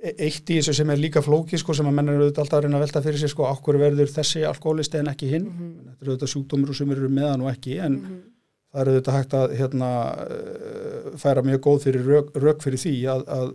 e- 0.00 0.14
eitt 0.26 0.50
í 0.50 0.58
þessu 0.60 0.74
sem 0.78 0.92
er 0.94 1.00
líka 1.02 1.22
flóki, 1.24 1.58
sko, 1.60 1.74
sem 1.76 1.88
að 1.90 1.96
menn 1.98 2.12
eru 2.12 2.26
auðvitað 2.26 2.44
alltaf 2.44 2.58
að 2.58 2.66
reyna 2.66 2.78
að 2.78 2.84
velta 2.86 3.02
fyrir 3.04 3.22
sér, 3.22 3.32
sko, 3.34 3.48
okkur 3.50 3.80
verður 3.82 4.14
þessi 4.14 4.44
alkoholisti 4.48 5.00
en 5.02 5.10
ekki 5.12 5.32
hinn. 5.34 5.50
Þetta 5.88 6.06
eru 6.06 6.14
auðvitað 6.14 6.32
sjúkdómur 6.34 6.78
sem 6.78 6.94
eru 6.94 7.10
meðan 7.12 7.44
og 7.44 7.52
ekki, 7.52 7.76
en 7.82 7.98
það 8.72 8.84
eru 8.84 8.94
auðvitað 8.94 9.18
hægt 9.18 9.36
að, 9.40 9.56
hérna, 9.60 9.92
eh, 10.24 11.12
færa 11.20 11.44
mjög 11.44 11.62
góð 11.66 11.86
fyrir 11.88 12.10
rök, 12.14 12.34
rök 12.46 12.64
fyrir 12.64 12.82
því 12.86 12.96
að, 13.12 13.26
að 13.36 13.54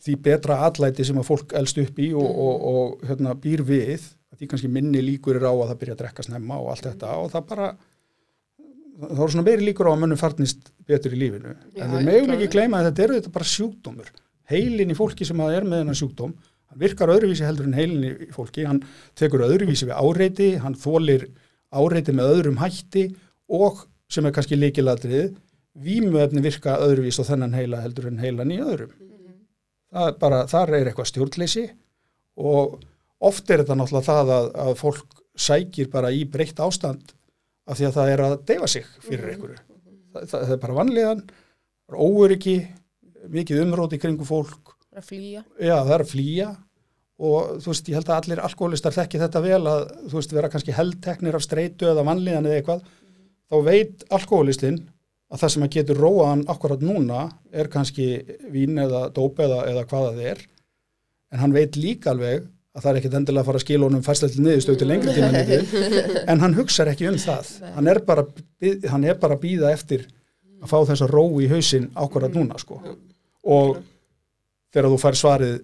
því 0.00 0.16
betra 0.24 0.62
atlæti 0.66 1.04
sem 1.06 1.18
að 1.20 1.28
fólk 1.28 1.54
elst 1.60 1.78
upp 1.80 1.98
í 2.00 2.10
og, 2.16 2.24
og, 2.24 2.66
og 2.72 3.06
hérna, 3.08 3.36
býr 3.36 3.62
við, 3.68 4.08
því 4.40 4.48
kannski 4.48 4.70
minni 4.72 5.02
líkur 5.04 5.36
er 5.36 5.48
á 5.48 5.52
að 5.52 5.66
það 5.70 5.80
byrja 5.82 5.96
að 5.96 6.02
drekka 6.04 6.24
snemma 6.24 6.60
og 6.60 6.70
allt 6.72 6.86
þetta 6.88 7.16
og 7.20 7.32
það 7.34 7.48
bara 7.50 7.66
það 9.00 9.20
voru 9.22 9.34
svona 9.34 9.46
meiri 9.46 9.66
líkur 9.66 9.88
á 9.88 9.92
að 9.92 10.00
mönnum 10.02 10.20
farnist 10.20 10.70
betur 10.88 11.14
í 11.16 11.20
lífinu. 11.20 11.54
Já, 11.74 11.84
en 11.84 11.94
við 11.94 12.06
klárlega. 12.06 12.36
ekki 12.36 12.48
gleyma 12.54 12.80
að 12.80 12.88
þetta 12.88 13.04
eru 13.06 13.18
þetta 13.18 13.34
bara 13.36 13.50
sjúkdómur. 13.50 14.10
Heilin 14.50 14.92
í 14.92 14.96
fólki 14.98 15.28
sem 15.28 15.42
að 15.44 15.56
er 15.58 15.68
með 15.68 15.82
hennar 15.84 15.98
sjúkdóm, 16.00 16.32
hann 16.70 16.82
virkar 16.82 17.12
öðruvísi 17.14 17.46
heldur 17.46 17.68
en 17.68 17.76
heilin 17.78 18.06
í 18.08 18.30
fólki, 18.34 18.64
hann 18.66 18.82
tekur 19.18 19.44
öðruvísi 19.46 19.88
við 19.88 20.00
áreiti, 20.00 20.50
hann 20.62 20.76
þólir 20.78 21.28
áreiti 21.70 22.14
með 22.16 22.32
öðrum 22.34 22.58
hætti 22.60 23.06
og 23.50 23.84
sem 24.10 24.26
er 24.26 24.34
kannski 24.34 24.58
líkiladrið, 24.58 25.36
vímuefni 25.78 26.42
virka 26.42 26.80
öðruvísi 26.82 27.22
og 27.22 27.30
þennan 27.30 27.54
heila 27.54 27.82
heldur 27.84 28.10
en 28.10 28.18
heilan 28.22 28.50
í 28.50 28.58
öðrum. 28.62 28.90
Það 29.90 30.10
er 30.10 30.18
bara, 30.18 30.42
þar 30.50 30.74
er 30.76 30.90
eitthvað 30.90 31.10
stjórnleysi 31.10 31.64
og 32.42 32.76
oft 33.26 33.50
er 33.50 33.62
þetta 33.62 33.78
náttúrulega 33.78 34.06
það 34.06 34.34
að, 34.34 34.50
að 34.64 34.76
fólk 34.78 35.16
sækir 35.40 35.90
bara 35.90 36.10
í 36.14 36.24
breytt 36.30 36.60
ástand 36.62 37.14
af 37.70 37.78
því 37.78 37.86
að 37.88 37.96
það 37.98 38.12
er 38.14 38.24
að 38.26 38.34
deyfa 38.50 38.68
sig 38.70 38.90
fyrir 39.04 39.32
einhverju. 39.34 39.62
Það, 40.10 40.26
það, 40.32 40.40
það 40.40 40.56
er 40.56 40.60
bara 40.64 40.76
það 41.90 41.94
er 41.94 42.02
óöryggi, 42.06 42.56
mikið 43.30 43.62
umróti 43.64 43.98
kringu 44.00 44.26
fólk, 44.26 44.74
að 44.94 45.06
flýja. 45.06 45.42
Já 45.58 45.76
það 45.78 45.94
er 45.96 46.04
að 46.04 46.12
flýja. 46.12 46.50
Og 47.20 47.50
þú 47.60 47.72
veist, 47.72 47.88
ég 47.90 47.98
held 47.98 48.08
að 48.08 48.20
allir 48.22 48.40
alkoholistar 48.46 48.94
þekki 48.96 49.18
þetta 49.20 49.42
vel 49.44 49.60
að 49.68 49.82
þú 50.06 50.14
veist, 50.16 50.30
vera 50.32 50.50
kannski 50.52 50.76
heldteknir 50.76 51.36
af 51.36 51.44
streitu 51.44 51.90
eða 51.90 52.04
vanlíðan 52.08 52.48
eða 52.48 52.60
eitthvað, 52.60 52.86
þá 53.50 53.56
veit 53.66 54.06
alkoholistinn 54.16 54.78
að 55.30 55.42
það 55.42 55.52
sem 55.54 55.66
að 55.66 55.74
getur 55.76 56.00
róa 56.00 56.30
hann 56.30 56.46
akkurat 56.50 56.80
núna 56.82 57.26
er 57.52 57.68
kannski 57.70 58.06
vín 58.54 58.80
eða 58.80 59.08
dóp 59.14 59.42
eða, 59.44 59.60
eða 59.68 59.84
hvað 59.90 60.06
það 60.08 60.22
er. 60.32 60.40
En 61.30 61.42
hann 61.44 61.54
veit 61.54 61.76
líka 61.78 62.14
alveg 62.14 62.48
að 62.70 62.84
það 62.84 62.90
er 62.90 62.98
ekkit 63.00 63.16
endilega 63.18 63.42
að 63.42 63.48
fara 63.48 63.60
að 63.60 63.64
skila 63.64 63.88
honum 63.88 64.04
færslega 64.06 64.34
til 64.34 64.44
niðurstöð 64.46 64.78
til 64.78 64.88
lengri 64.90 65.14
tíma 65.16 65.30
litið, 65.34 65.74
en 66.30 66.42
hann 66.44 66.56
hugsar 66.58 66.90
ekki 66.92 67.08
um 67.10 67.18
það. 67.18 67.50
Hann 67.74 67.90
er 67.90 68.00
bara, 68.06 68.24
hann 68.92 69.06
er 69.06 69.18
bara 69.22 69.36
að 69.38 69.44
býða 69.44 69.72
eftir 69.74 70.06
að 70.60 70.70
fá 70.70 70.78
þessa 70.92 71.08
ró 71.10 71.24
í 71.42 71.48
hausinn 71.50 71.88
akkurat 71.98 72.36
núna 72.36 72.58
sko. 72.62 72.78
Og 73.50 73.80
þegar 74.70 74.90
þú 74.92 75.00
fær 75.02 75.18
svarið 75.18 75.56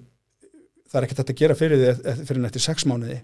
það 0.90 0.98
er 1.00 1.08
hægt 1.08 1.22
að 1.22 1.34
gera 1.40 1.58
fyrir 1.58 1.82
því 1.82 1.90
e- 1.92 2.16
fyrir 2.22 2.40
en 2.40 2.48
eftir 2.48 2.64
sex 2.64 2.86
mánuði. 2.88 3.20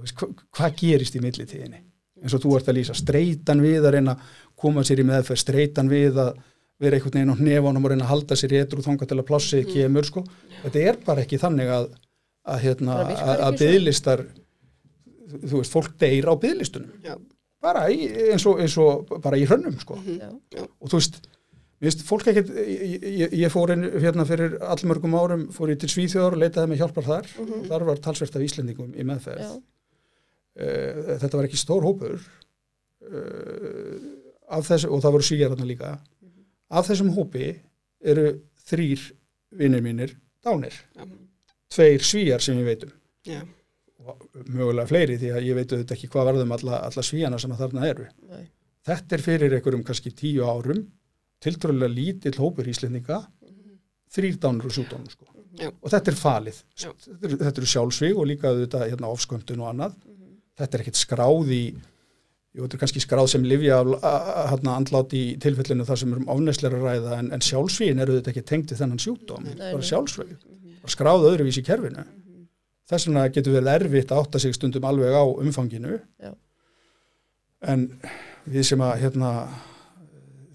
Veist, 0.00 0.16
hva, 0.20 0.28
hvað 0.56 0.76
gerist 0.80 1.16
í 1.18 1.22
millitíðinni? 1.22 1.82
Eins 2.20 2.36
og 2.36 2.42
þú 2.44 2.54
ert 2.58 2.68
að 2.70 2.78
lýsa, 2.78 2.94
streitan 2.96 3.62
við 3.64 3.86
að 3.88 3.94
reyna 3.96 4.14
að 4.14 4.38
koma 4.60 4.84
sér 4.86 5.02
í 5.02 5.06
meðferð, 5.08 5.40
streitan 5.40 5.90
við 5.90 6.20
að 6.20 6.38
vera 6.80 6.96
einhvern 6.96 7.16
veginn 7.16 7.32
á 7.32 7.40
hnefanum 7.40 7.84
og 7.84 7.92
reyna 7.92 8.06
að 8.06 8.12
halda 8.12 8.38
sér 8.38 8.54
í 8.54 8.60
etru 8.60 8.84
þanga 8.84 9.08
til 9.08 9.18
að 9.18 9.26
plássið 9.28 9.66
kemur 9.72 10.06
sko. 10.08 10.22
þetta 10.62 10.84
er 10.84 11.00
bara 11.04 11.24
ekki 11.24 11.40
þannig 11.40 11.72
að 11.74 11.88
að, 12.50 12.62
hérna, 12.64 13.00
að, 13.36 13.58
byðlistar 13.60 14.24
þú 15.30 15.60
veist, 15.60 15.74
fólk 15.74 15.92
deyr 16.00 16.30
á 16.30 16.34
byðlistunum 16.42 17.04
Já. 17.04 17.16
bara 17.62 17.86
í, 17.92 18.08
eins, 18.30 18.46
og, 18.48 18.62
eins 18.62 18.76
og 18.80 19.12
bara 19.22 19.38
í 19.38 19.46
hrönnum 19.48 19.76
sko. 19.82 19.98
Já. 20.06 20.30
og 20.64 20.90
þú 20.90 20.98
veist, 20.98 21.20
veist 21.84 22.04
fólk 22.08 22.30
ekkert, 22.32 22.52
ég, 22.66 23.06
ég, 23.22 23.36
ég 23.44 23.52
fór 23.52 23.74
inn 23.74 23.86
hérna 24.02 24.26
fyrir 24.28 24.58
allmörgum 24.72 25.16
árum, 25.18 25.46
fór 25.54 25.74
ég 25.74 25.80
til 25.82 25.92
Svíþjóðar 25.92 26.36
og 26.36 26.44
leitaði 26.44 26.72
með 26.72 26.82
hjálpar 26.84 27.08
þar, 27.08 27.30
þar 27.70 27.86
var 27.90 28.04
talsvert 28.04 28.38
af 28.38 28.46
Íslendingum 28.46 28.94
í 28.94 29.06
meðferð. 29.06 29.46
Já. 29.46 29.52
uh, 30.66 31.16
þetta 31.22 31.40
var 31.40 31.50
ekki 31.50 31.62
stór 31.62 31.86
hópur 31.86 32.18
uh, 32.18 33.96
af 34.50 34.66
þessu, 34.66 34.90
og 34.90 35.02
það 35.04 35.16
voru 35.16 35.28
svíjararna 35.30 35.68
líka. 35.68 35.96
Af 36.70 36.86
þessum 36.90 37.14
hópi 37.14 37.54
eru 38.00 38.30
þrýr 38.66 39.10
vinnir 39.58 39.82
mínir 39.84 40.14
dánir. 40.44 40.74
Tveir 41.74 42.04
svíjar 42.06 42.44
sem 42.44 42.58
ég 42.60 42.68
veit 42.68 42.86
um 42.86 42.94
Já. 43.26 43.40
og 44.06 44.22
mögulega 44.48 44.88
fleiri 44.90 45.18
því 45.20 45.34
að 45.34 45.48
ég 45.48 45.58
veit 45.58 45.74
auðvitað 45.74 45.96
ekki 45.96 46.10
hvað 46.12 46.30
varðum 46.30 46.54
alla, 46.56 46.80
alla 46.88 47.04
svíjana 47.04 47.40
sem 47.40 47.52
að 47.54 47.64
þarna 47.64 47.90
eru 47.90 48.06
Nei. 48.30 48.46
þetta 48.88 49.16
er 49.16 49.26
fyrir 49.26 49.56
einhverjum 49.58 49.84
kannski 49.86 50.14
tíu 50.16 50.46
árum 50.48 50.86
tiltrúlega 51.40 51.92
lítill 51.92 52.36
hópur 52.40 52.68
íslendinga 52.70 53.20
þrýr 54.10 54.40
dánur 54.42 54.66
og 54.66 54.74
sjúkdónum 54.74 55.10
sko. 55.12 55.28
Já. 55.60 55.68
og 55.70 55.92
þetta 55.92 56.12
er 56.12 56.18
falið 56.18 56.58
þetta 56.78 57.28
eru, 57.28 57.38
þetta 57.44 57.60
eru 57.60 57.70
sjálfsvíg 57.74 58.18
og 58.18 58.28
líka 58.30 58.50
auðvitað 58.50 58.86
hérna, 58.88 59.10
ofskömmtun 59.10 59.62
og 59.64 59.70
annað 59.72 59.96
þetta 60.60 60.76
er 60.76 60.84
ekkit 60.84 61.00
skráð 61.00 61.50
í 61.54 61.64
jú, 61.70 62.62
þetta 62.62 62.76
er 62.76 62.82
kannski 62.84 63.02
skráð 63.04 63.32
sem 63.34 63.46
livja 63.46 63.80
hérna, 63.82 64.76
andlátt 64.76 65.14
í 65.16 65.24
tilfellinu 65.42 65.86
þar 65.88 66.00
sem 66.02 66.14
er 66.14 66.22
um 66.22 66.30
ofneslega 66.36 66.80
ræða 66.80 67.18
en, 67.18 67.32
en 67.34 67.44
sjálfsvígin 67.44 68.02
eru 68.02 68.16
auðvitað 68.16 68.32
ekki 68.34 68.46
tengt 68.52 68.72
við 68.72 68.82
þennan 68.84 69.02
sjúkdóm 69.02 69.50
bara 69.58 69.82
nei. 69.82 70.49
Bara 70.90 70.96
skráð 70.96 71.26
öðruvís 71.30 71.58
í 71.60 71.64
kerfinu 71.66 72.04
þess 72.90 73.06
vegna 73.06 73.24
getur 73.30 73.54
verið 73.54 73.72
erfitt 73.78 74.10
að 74.12 74.20
átta 74.24 74.40
sig 74.42 74.54
stundum 74.56 74.84
alveg 74.90 75.14
á 75.14 75.22
umfanginu 75.22 76.00
Já. 76.18 76.32
en 77.70 77.84
við 78.50 78.64
sem 78.70 78.80
að 78.82 78.96
hérna 79.04 79.32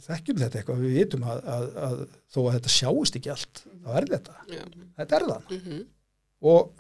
þekkjum 0.06 0.38
þetta 0.42 0.60
eitthvað, 0.60 0.82
við 0.86 0.98
vitum 1.00 1.24
að, 1.26 1.40
að, 1.50 1.68
að 1.88 2.00
þó 2.36 2.40
að 2.46 2.56
þetta 2.60 2.74
sjáist 2.76 3.16
ekki 3.20 3.32
allt 3.34 3.62
þá 3.86 3.92
er 4.02 4.08
þetta, 4.12 4.36
Já. 4.52 4.64
þetta 5.00 5.18
er 5.20 5.28
það 5.32 5.54
Mhm. 5.56 5.80
og 6.46 6.74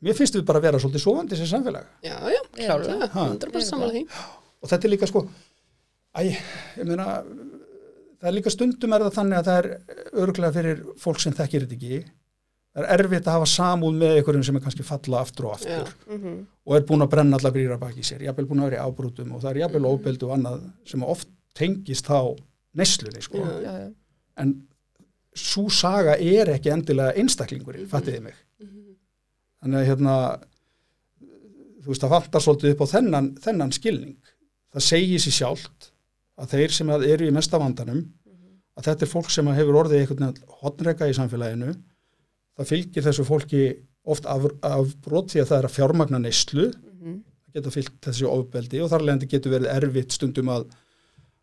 mér 0.00 0.16
finnst 0.16 0.36
við 0.38 0.46
bara 0.48 0.60
að 0.62 0.66
vera 0.68 0.78
svolítið 0.80 1.02
sofandi 1.04 1.36
sem 1.36 1.50
samfélag 1.50 1.86
Já, 2.06 2.16
já, 2.32 2.40
klálega, 2.56 3.08
Ha. 3.12 3.26
100% 3.34 3.66
samanlega 3.68 3.98
því. 3.98 4.04
og 4.62 4.68
þetta 4.70 4.84
er 4.88 4.94
líka 4.94 5.08
sko 5.10 5.24
æ, 6.16 6.20
ég 6.78 6.86
meina 6.86 7.08
það 8.20 8.28
er 8.30 8.36
líka 8.38 8.50
stundum 8.54 8.92
er 8.96 9.04
það 9.08 9.18
þannig 9.18 9.38
að 9.42 9.50
það 9.50 9.58
er 9.58 9.68
örglega 10.24 10.52
fyrir 10.56 10.80
fólk 11.00 11.20
sem 11.20 11.32
þekkir 11.36 11.66
þetta 11.66 11.76
ekki 11.76 12.00
það 12.80 12.86
er 12.94 13.02
erfitt 13.04 13.26
að 13.28 13.36
hafa 13.38 13.48
samúð 13.52 13.94
með 14.00 14.16
einhverjum 14.18 14.44
sem 14.48 14.56
er 14.56 14.62
kannski 14.64 14.84
falla 14.86 15.20
aftur 15.24 15.46
og 15.48 15.52
aftur 15.56 15.70
Já. 15.70 16.16
Mhm. 16.16 16.34
og 16.66 16.76
er 16.76 16.84
búin 16.88 17.02
að 17.04 17.10
brenna 17.14 17.36
allar 17.38 17.52
brýra 17.54 17.78
baki 17.78 18.02
sér 18.06 18.22
jafnvel 18.26 18.46
búin 18.50 18.60
að 18.64 18.70
vera 18.70 18.80
í 18.80 18.86
ábrútum 18.90 19.32
og 19.34 19.42
það 19.42 19.50
er 19.54 19.60
jafnvel 19.64 19.86
ofbeldi 19.90 20.26
og 20.28 20.34
annað 20.36 20.60
sem 20.86 21.02
oft 21.04 21.28
tengist 21.54 22.06
þá 22.06 22.36
neslunni 22.74 23.22
sko. 23.22 23.38
Já, 23.38 23.72
já. 23.80 23.92
en 24.38 24.54
svo 25.34 25.68
saga 25.70 26.14
er 26.18 26.46
ekki 26.54 26.70
endilega 26.72 27.14
einstaklingurinn, 27.18 27.86
fattiði 27.90 28.22
mig 28.22 28.34
Mhm. 28.60 28.94
þannig 29.62 29.80
að 29.80 29.86
hérna 29.90 30.14
þú 31.82 31.86
veist, 31.90 32.02
það 32.04 32.10
vantar 32.14 32.40
svolítið 32.44 32.74
upp 32.74 32.80
á 32.84 32.92
þennan, 32.94 33.28
þennan 33.40 33.72
skilning 33.72 34.16
það 34.74 34.84
segir 34.86 35.18
sér 35.22 35.36
sjálft 35.38 35.90
að 36.38 36.48
þeir 36.54 36.70
sem 36.76 36.90
eru 36.90 37.26
í 37.28 37.32
mesta 37.34 37.58
vandanum 37.58 38.02
að 38.78 38.84
þetta 38.86 39.02
er 39.02 39.10
fólk 39.12 39.30
sem 39.30 39.46
hefur 39.46 39.78
orðið 39.84 40.00
einhvern 40.02 40.26
veginn 40.30 40.44
hotnrega 40.62 41.08
í 41.10 41.16
samfélaginu 41.16 41.74
það 42.58 42.70
fylgir 42.74 43.06
þessu 43.08 43.24
fólki 43.28 43.62
oft 44.10 44.26
af, 44.26 44.46
af 44.64 44.94
brot 45.04 45.30
því 45.34 45.42
að 45.44 45.50
það 45.52 45.58
er 45.62 45.68
að 45.68 45.74
fjármagna 45.76 46.18
neyslu 46.24 46.70
það 46.70 47.58
geta 47.58 47.70
fylgt 47.74 47.98
þessi 48.06 48.26
ofbeldi 48.30 48.80
og 48.84 48.88
þar 48.92 49.04
leðandi 49.08 49.28
getur 49.32 49.52
verið 49.56 49.72
erfitt 49.74 50.14
stundum 50.14 50.48
að 50.54 50.68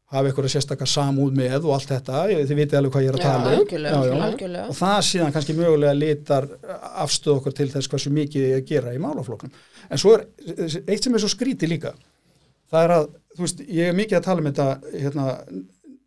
hafa 0.08 0.30
eitthvað 0.30 0.46
sérstakar 0.54 0.88
samúð 0.88 1.34
með 1.36 1.66
og 1.68 1.74
allt 1.76 1.90
þetta, 1.92 2.20
þið 2.32 2.54
vitið 2.62 2.78
alveg 2.80 2.94
hvað 2.94 3.04
ég 3.04 3.10
er 3.12 3.18
að 3.18 3.20
Já, 3.20 3.28
tala 3.28 3.50
um 3.52 3.58
algjörlega, 3.58 3.98
Já, 3.98 4.08
já. 4.08 4.22
algjörlega. 4.28 4.68
og 4.72 4.78
það 4.78 5.00
síðan 5.10 5.34
kannski 5.36 5.56
mögulega 5.58 5.98
litar 6.00 6.48
afstöð 7.04 7.34
okkur 7.42 7.56
til 7.58 7.68
þess 7.74 7.92
hversu 7.92 8.14
mikið 8.16 8.46
er 8.48 8.56
að 8.62 8.70
gera 8.70 8.94
í 8.96 9.02
málafloknum. 9.04 9.52
En 9.92 10.00
svo 10.00 10.14
er 10.16 10.24
eitt 10.88 11.04
sem 11.04 11.18
er 11.20 11.24
svo 11.26 11.32
skríti 11.34 11.68
líka, 11.68 11.92
það 12.72 12.86
er 12.88 12.94
að, 13.02 13.10
þú 13.36 13.44
veist, 13.44 13.66
ég 13.68 13.92
er 13.92 14.00
mikið 14.00 14.20
að 14.22 14.26
tala 14.30 14.46
um 14.46 14.48
þetta 14.48 14.70
hérna 14.96 15.28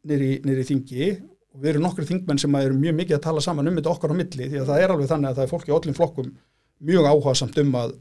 nýri 0.09 0.65
þingi 0.71 1.11
og 1.51 1.63
við 1.63 1.73
erum 1.73 1.85
nokkri 1.87 2.07
þingmenn 2.09 2.41
sem 2.41 2.55
eru 2.61 2.77
mjög 2.79 2.97
mikið 3.01 3.17
að 3.17 3.25
tala 3.27 3.43
saman 3.45 3.71
um 3.71 3.81
þetta 3.81 3.93
okkar 3.95 4.15
á 4.15 4.21
milli 4.21 4.47
því 4.51 4.61
að 4.61 4.71
það 4.71 4.85
er 4.85 4.95
alveg 4.95 5.11
þannig 5.11 5.31
að 5.31 5.41
það 5.41 5.47
er 5.47 5.53
fólk 5.55 5.67
í 5.69 5.75
öllum 5.77 5.97
flokkum 5.99 6.31
mjög 6.91 7.09
áhugasamt 7.11 7.59
um 7.65 7.75
að, 7.81 7.97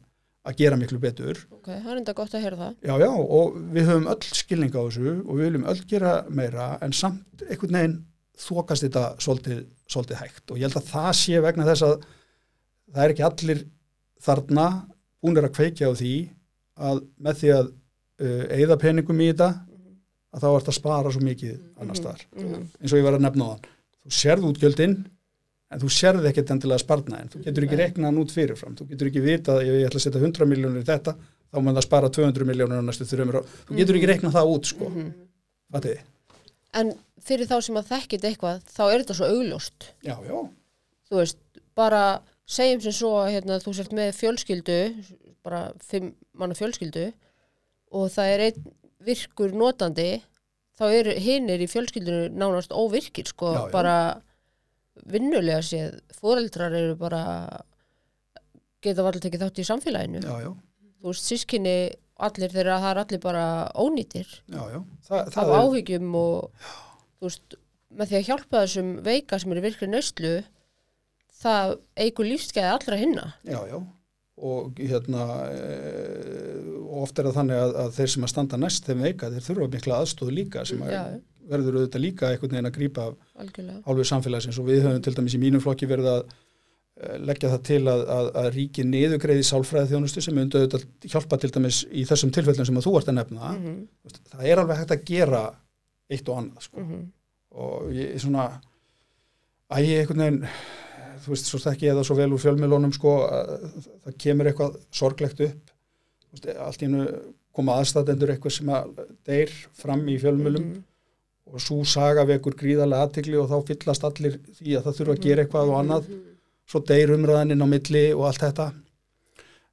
að 0.50 0.60
gera 0.62 0.78
miklu 0.80 1.00
betur 1.02 1.42
Ok, 1.56 1.72
það 1.72 1.90
er 1.90 1.98
enda 2.02 2.16
gott 2.20 2.36
að 2.38 2.46
heyra 2.46 2.60
það. 2.60 2.76
Já, 2.86 2.94
já, 3.04 3.10
og 3.40 3.58
við 3.74 3.90
höfum 3.90 4.08
öll 4.14 4.30
skilning 4.42 4.78
á 4.78 4.82
þessu 4.82 5.16
og 5.16 5.34
við 5.34 5.44
viljum 5.48 5.68
öll 5.74 5.82
gera 5.90 6.14
meira 6.30 6.70
en 6.86 6.96
samt 6.96 7.44
einhvern 7.48 7.80
veginn 7.80 7.98
þokast 8.40 8.86
þetta 8.86 9.04
svolítið, 9.20 9.64
svolítið 9.90 10.22
hægt 10.22 10.54
og 10.54 10.60
ég 10.60 10.70
held 10.70 10.80
að 10.80 10.92
það 10.94 11.10
sé 11.20 11.42
vegna 11.44 11.68
þess 11.68 11.88
að 11.90 11.96
það 12.94 13.04
er 13.04 13.14
ekki 13.16 13.28
allir 13.28 13.66
þarna 14.24 14.68
búinir 15.20 15.48
að 15.50 15.56
kveikja 15.58 15.90
á 15.92 15.94
því 16.00 16.14
að 16.80 17.02
með 17.20 17.42
því 17.42 17.52
að 17.58 17.66
uh, 17.68 18.46
eigða 18.56 18.80
peningum 18.80 19.20
í 19.20 19.32
þetta 19.34 19.50
að 20.34 20.44
þá 20.44 20.50
ert 20.56 20.70
að 20.72 20.78
spara 20.78 21.14
svo 21.14 21.22
mikið 21.26 21.56
annar 21.82 21.98
staðar. 21.98 22.26
Eins 22.38 22.94
og 22.94 23.00
ég 23.00 23.06
var 23.08 23.18
að 23.18 23.26
nefna 23.26 23.48
á 23.50 23.52
þann 23.54 23.72
þú 24.00 24.14
sérð 24.20 24.48
útgjöldin 24.50 24.94
en 25.70 25.82
þú 25.84 25.90
sérð 25.94 26.30
ekkert 26.30 26.54
endilega 26.56 26.82
sparna 26.82 27.20
en 27.22 27.32
þú 27.34 27.42
getur 27.46 27.66
ekki 27.68 27.80
reiknað 27.80 28.10
hann 28.10 28.22
út 28.24 28.32
fyrirfram. 28.34 28.78
Þú 28.78 28.88
getur 28.94 29.10
ekki 29.12 29.26
vitað 29.26 29.64
ef 29.66 29.74
ég 29.76 29.90
ætla 29.90 30.00
að 30.02 30.06
setja 30.06 30.22
100 30.24 30.50
miljónir 30.50 30.86
í 30.86 30.88
þetta 30.88 31.16
þá 31.50 31.60
mun 31.66 31.78
það 31.78 31.86
spara 31.86 32.12
200 32.14 32.48
miljónir 32.50 32.82
á 32.82 32.84
næstu 32.86 33.06
þrjumur 33.10 33.42
þú 33.68 33.78
getur 33.78 34.00
ekki 34.00 34.10
reiknað 34.10 34.38
það 34.38 34.54
út 34.56 34.70
sko. 34.70 34.90
Fattiði? 35.74 36.00
En 36.80 36.92
fyrir 37.26 37.50
þá 37.50 37.56
sem 37.66 37.78
að 37.80 37.92
þekkit 37.94 38.28
eitthvað, 38.30 38.60
þá 38.70 38.84
er 38.88 39.04
þetta 39.04 39.18
svo 39.18 39.30
augljóst. 39.34 39.88
já, 40.06 40.16
já, 40.26 40.38
Þú 41.10 41.18
veist, 41.18 41.40
bara 41.78 42.02
segjum 42.50 42.84
sem 42.86 42.94
svo 42.94 43.16
að 43.24 43.32
hérna, 43.34 43.58
þú 43.62 43.74
sért 43.78 43.96
með 43.98 44.12
fjölskyldu, 44.18 44.78
bara 45.46 45.62
fimm 45.82 46.12
manna 46.38 46.58
fjölskyldu 46.58 47.08
og 47.98 48.12
það 48.14 48.34
er 48.34 48.44
einn 48.48 48.68
virkur 49.06 49.54
notandi, 49.56 50.10
þá 50.80 50.84
eru 50.96 51.14
hinnir 51.20 51.62
í 51.64 51.68
fjölskyldinu 51.72 52.30
nánast 52.40 52.72
óvirkir, 52.76 53.28
sko, 53.32 53.54
Já, 53.56 53.62
já. 53.68 53.72
bara 53.74 53.96
vinnulega 55.10 55.62
séð, 55.64 56.00
fóreldrar 56.20 56.74
eru 56.76 56.96
bara 57.00 57.22
geta 58.84 59.04
varlega 59.04 59.26
tekið 59.28 59.44
þátt 59.46 59.62
í 59.64 59.68
samfélaginu. 59.68 60.22
já, 60.24 60.36
já, 60.46 60.52
Þú 61.00 61.08
veist, 61.14 61.28
sískinni, 61.32 61.76
allir 62.20 62.52
þeirra, 62.52 62.80
það 62.84 62.90
er 62.92 63.02
allir 63.06 63.22
bara 63.24 63.44
ónýtir. 63.80 64.28
já, 64.52 64.62
já. 64.74 64.80
Þa, 65.08 65.20
af 65.24 65.34
það 65.36 65.52
er, 65.54 65.60
áhyggjum 65.64 66.16
og 66.20 66.52
þú 67.20 67.28
veist, 67.30 67.56
með 67.90 68.10
því 68.12 68.18
að 68.20 68.28
hjálpa 68.30 68.64
þessum 68.66 68.90
veika 69.08 69.40
sem 69.40 69.52
eru 69.56 69.62
virkri 69.66 69.88
nöyslu 69.90 70.34
það 71.40 71.72
eigur 71.98 72.28
lífsgæði 72.28 72.70
allra 72.76 72.98
hinna 73.00 73.24
já, 73.48 73.60
já 73.72 73.78
og 74.40 74.78
hérna 74.80 75.26
e, 75.52 75.64
og 76.80 77.06
oft 77.06 77.20
er 77.20 77.30
það 77.30 77.40
þannig 77.40 77.62
að, 77.64 77.74
að 77.84 77.96
þeir 77.98 78.12
sem 78.14 78.26
að 78.26 78.32
standa 78.34 78.60
næst 78.60 78.88
þeim 78.88 79.04
veika, 79.06 79.32
þeir 79.34 79.48
þurfa 79.48 79.72
mikla 79.76 79.98
aðstóð 80.04 80.32
líka 80.36 80.66
sem 80.68 80.84
að 80.86 80.94
Já. 80.94 81.02
verður 81.50 81.80
auðvitað 81.80 82.06
líka 82.06 82.30
einhvern 82.30 82.56
veginn 82.56 82.70
að 82.70 83.18
algjörlega 83.44 83.82
hálfur 83.88 84.10
samfélagsins 84.12 84.62
og 84.62 84.70
við 84.70 84.86
höfum 84.86 85.04
til 85.06 85.16
dæmis 85.18 85.36
í 85.36 85.42
mínum 85.42 85.64
flokki 85.64 85.90
verið 85.90 86.12
að 86.14 86.22
eh, 86.30 87.18
leggja 87.30 87.54
það 87.56 87.64
til 87.72 87.82
að, 87.84 88.06
að, 88.16 88.32
að 88.44 88.50
ríki 88.56 88.88
niðugreiði 88.88 89.48
sálfræði 89.50 89.94
þjónustu 89.94 90.26
sem 90.26 90.38
myndi 90.40 90.62
auðvitað 90.62 91.14
hjálpa 91.14 91.42
til 91.44 91.54
dæmis 91.58 91.84
í 91.92 92.06
þessum 92.10 92.34
tilfellum 92.36 92.70
sem 92.70 92.82
að 92.82 92.88
þú 92.88 92.98
ert 93.00 93.12
að 93.12 93.20
nefna. 93.20 93.54
Þú 93.60 94.10
veist, 94.10 94.22
það 94.34 94.50
er 94.52 94.64
alveg 94.64 94.84
hægt 94.84 94.96
að 94.96 95.06
gera 95.10 95.46
eitt 96.10 96.30
og 96.30 96.42
annað 96.42 96.68
sko. 96.70 96.84
Mhm. 96.84 97.08
og 97.60 97.90
ég 97.98 98.14
er 98.14 98.22
svona 98.22 98.44
að 99.74 99.88
ég 99.90 100.04
einhvern 100.04 100.22
veginn 100.24 100.44
þú 101.24 101.34
veist, 101.34 101.50
svo 101.50 101.60
þekki 101.64 101.88
ég 101.90 101.98
það 101.98 102.06
svo 102.10 102.16
vel 102.20 102.30
úr 102.36 102.42
fjölmiðlunum 102.44 102.94
sko, 102.96 103.14
að 103.30 103.66
það 104.06 104.18
kemur 104.26 104.50
eitthvað 104.52 104.78
sorglegt 104.92 105.42
upp. 105.48 105.74
Veist, 106.34 106.48
allt 106.58 106.82
í 106.84 106.88
hennu 106.88 107.06
koma 107.60 107.78
aðstæðendur 107.82 108.34
eitthvað 108.36 108.56
sem 108.60 108.70
að 108.76 109.00
deyr 109.28 109.54
fram 109.74 110.04
í 110.08 110.18
fjölmiðlum 110.22 110.66
Mhm. 110.70 110.84
og 111.54 111.60
svo 111.66 111.80
saga 111.84 112.26
vekur 112.30 112.54
gríðarlega 112.56 113.08
aðtikli 113.08 113.40
og 113.42 113.50
þá 113.50 113.58
fyllast 113.72 114.04
allir 114.06 114.38
því 114.60 114.76
að 114.78 114.84
það 114.86 114.98
þurfa 115.00 115.16
að 115.18 115.24
gera 115.26 115.44
eitthvað 115.46 115.70
og 115.74 115.80
annað. 115.84 116.12
Svo 116.70 116.80
deyr 116.86 117.10
umræðaninn 117.16 117.64
á 117.66 117.68
milli 117.68 118.04
og 118.14 118.28
allt 118.30 118.40
þetta. 118.46 118.74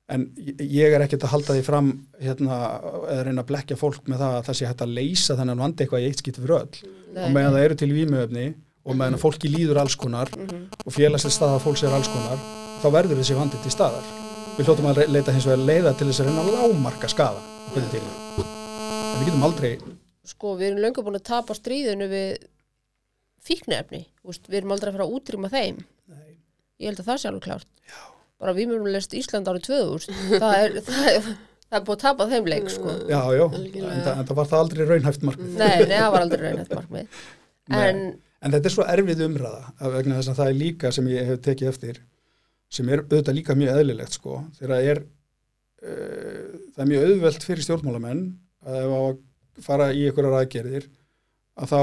En 0.09 0.31
ég- 0.39 0.95
er 0.95 1.01
ekkert 1.03 1.25
að 1.27 1.33
halda 1.35 1.53
því 1.57 1.63
fram 1.67 2.07
hérna, 2.23 2.81
eða 3.11 3.25
reyna 3.27 3.43
að 3.43 3.47
blekja 3.51 3.77
fólk 3.77 4.05
með 4.07 4.19
það 4.23 4.37
að 4.39 4.45
það 4.47 4.55
sé 4.61 4.67
hægt 4.67 4.85
að 4.87 4.95
leysa 4.95 5.37
þennan 5.37 5.59
vandi 5.59 5.85
eitthvað 5.85 6.03
í 6.05 6.07
eitt 6.09 6.21
skipti 6.23 6.41
fyrir 6.45 6.61
öll. 6.61 6.93
Nei. 7.17 7.25
og 7.27 7.31
meðan 7.33 7.53
það 7.57 7.65
eru 7.65 7.75
til 7.75 7.89
vímuöfni 7.97 8.55
og 8.87 8.95
meðan 8.95 9.17
að 9.19 9.23
fólki 9.25 9.51
líður 9.51 9.81
alls 9.83 9.97
konar 9.99 10.31
og 10.37 10.95
félagslega 10.95 11.35
staða 11.35 11.59
fólks 11.65 11.83
er 11.87 11.95
alls 11.97 12.09
konar 12.13 12.39
þá 12.83 12.87
verður 12.95 13.19
þessi 13.21 13.37
vandi 13.39 13.59
til 13.65 13.73
staðar. 13.75 14.07
Við 14.57 14.69
hljóttum 14.71 14.87
að 14.93 15.01
leita 15.13 15.35
hins 15.35 15.47
vegar 15.49 15.65
leiða 15.69 15.93
til 15.99 16.07
þess 16.09 16.23
að 16.23 16.29
reyna 16.31 16.45
að 16.45 16.53
lámarka 16.57 17.11
skada 17.13 17.43
en 17.77 17.89
við 19.19 19.27
getum 19.29 19.47
aldrei 19.49 19.73
sko 20.27 20.55
við 20.59 20.71
erum 20.73 20.83
löngu 20.85 21.03
búin 21.07 21.19
að 21.19 21.27
tapa 21.29 21.55
stríðinu 21.57 22.07
við 22.11 22.31
fíknefni 23.47 24.05
við 24.27 24.57
erum 24.61 24.73
aldrei 24.75 24.91
að 24.91 24.97
fara 24.99 25.07
að 25.07 25.17
útrýma 25.19 25.51
þeim. 25.53 25.77
Nei. 26.11 26.33
ég 26.83 26.91
held 26.91 27.03
að 27.03 27.11
það 27.11 27.21
sé 27.23 27.29
alveg 27.31 27.45
klárt. 27.47 27.69
Já. 27.87 28.01
bara 28.43 28.53
við 28.57 28.69
mjög 28.73 28.89
lest 28.93 29.15
Ísland 29.17 29.49
árið 29.49 29.69
2000 29.69 30.19
það 30.43 30.57
er, 30.65 30.75
það 30.89 31.07
er, 31.13 31.29
það 31.71 31.79
er 31.79 31.87
búin 31.87 31.97
að 31.97 32.03
tapa 32.05 32.27
þeim 32.33 32.51
leik 32.53 32.69
sko. 32.75 32.97
já, 33.09 33.21
já, 33.39 33.45
Algjörlega. 33.47 33.93
en, 33.95 34.05
það- 34.09 34.19
en 34.21 34.29
það 34.31 34.39
var 34.41 34.51
það 34.53 34.65
aldrei 34.65 34.87
raunhæft 34.91 35.27
markmið. 35.31 35.55
Nei, 35.63 35.77
nei, 35.87 35.97
það 35.97 36.11
var 36.17 36.27
aldrei 36.27 36.45
reynætt 36.49 36.75
markmið. 36.81 37.21
En 37.87 37.97
En 38.47 38.55
þetta 38.55 38.71
er 38.71 38.75
svo 38.77 38.85
erfið 38.87 39.25
umræða 39.27 39.63
af 39.83 39.93
vegna 39.97 40.19
þess 40.21 40.31
að 40.33 40.39
það 40.41 40.51
er 40.53 40.59
líka 40.61 40.93
sem 40.95 41.09
ég 41.11 41.27
hef 41.33 41.41
tekið 41.47 41.71
eftir 41.73 42.01
sem 42.77 42.89
er 42.95 43.03
auðvitað 43.05 43.37
líka 43.41 43.55
mjög 43.59 43.81
eðlilegt 43.81 44.15
sko. 44.19 44.37
Þegar 44.59 44.73
það 44.77 44.91
er 44.93 45.01
uh, 45.87 46.61
það 46.77 46.85
er 46.85 46.91
mjög 46.93 47.07
auðvelt 47.11 47.47
fyrir 47.49 47.67
stjórnmálamenn 47.67 48.23
að 48.67 48.79
ef 48.83 48.95
á 48.95 49.01
að 49.01 49.19
fara 49.67 49.91
í 49.97 50.07
einhverjar 50.09 50.39
aðgerðir 50.43 50.87
að 51.57 51.71
þá 51.73 51.79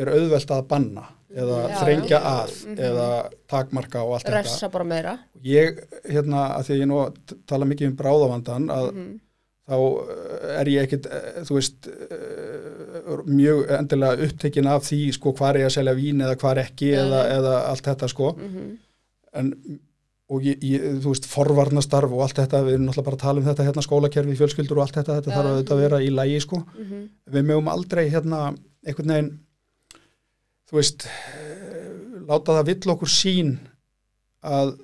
er 0.00 0.12
auðvelt 0.16 0.52
að 0.56 0.68
banna 0.70 1.06
eða 1.30 1.58
Já, 1.70 1.74
þrengja 1.84 2.18
já. 2.18 2.30
að 2.30 2.80
eða 2.88 3.08
takmarka 3.50 4.00
og 4.02 4.14
allt 4.16 4.26
þetta. 4.26 4.38
Ressa 4.42 4.70
bara 4.72 4.86
meira. 4.88 5.12
Ég, 5.46 5.78
hérna, 6.10 6.46
að 6.56 6.64
því 6.66 6.74
að 6.74 6.80
ég 6.80 6.88
nú 6.90 7.02
tala 7.50 7.68
mikið 7.70 7.90
um 7.92 7.98
bráðavandan 8.00 8.70
að 8.74 8.88
Mhm. 8.94 9.12
Þá 9.70 9.76
eh, 9.78 10.54
er 10.60 10.70
ég 10.72 10.86
ekkit, 10.86 11.06
eh, 11.06 11.42
þú 11.46 11.58
veist, 11.58 11.90
eh, 11.90 13.20
mjög 13.26 13.70
endilega 13.76 14.26
upptekinn 14.26 14.70
af 14.70 14.86
því, 14.88 15.02
sko, 15.16 15.34
hvar 15.38 15.54
er 15.54 15.64
ég 15.64 15.70
að 15.70 15.76
selja 15.78 15.94
vín 15.98 16.24
eða 16.24 16.38
hvar 16.40 16.60
ekki 16.62 16.90
Nei, 16.90 16.98
eða, 17.04 17.20
nei. 17.20 17.36
eða 17.38 17.54
allt 17.70 17.86
þetta, 17.90 18.10
sko. 18.10 18.32
Mhm. 18.38 18.72
En, 19.40 19.52
og 20.30 20.46
ég, 20.46 20.62
ég, 20.62 20.86
þú 21.02 21.12
veist, 21.12 21.26
forvarnastarf 21.26 22.12
og 22.14 22.24
allt 22.24 22.38
þetta, 22.38 22.62
við 22.66 22.76
erum 22.76 22.88
náttúrulega 22.88 23.08
bara 23.10 23.18
að 23.18 23.24
tala 23.24 23.42
um 23.42 23.46
þetta 23.48 23.66
hérna, 23.66 23.86
skólakerfi, 23.86 24.36
fjölskyldur 24.38 24.78
og 24.78 24.84
allt 24.86 24.98
þetta, 24.98 25.18
þetta 25.20 25.30
Já. 25.30 25.36
þarf 25.36 25.52
auðvitað 25.52 25.76
að 25.76 25.84
vera 25.84 26.02
í 26.02 26.10
lægi, 26.14 26.42
sko. 26.46 26.60
Mhm. 26.74 27.06
Við 27.36 27.48
mögum 27.50 27.72
aldrei, 27.72 28.04
hérna, 28.10 28.42
einhvern 28.86 29.14
veginn, 29.14 29.32
þú 30.70 30.78
veist, 30.78 31.08
láta 32.30 32.58
það 32.58 32.70
vill 32.70 32.94
okkur 32.94 33.10
sín 33.10 33.58
að 34.46 34.78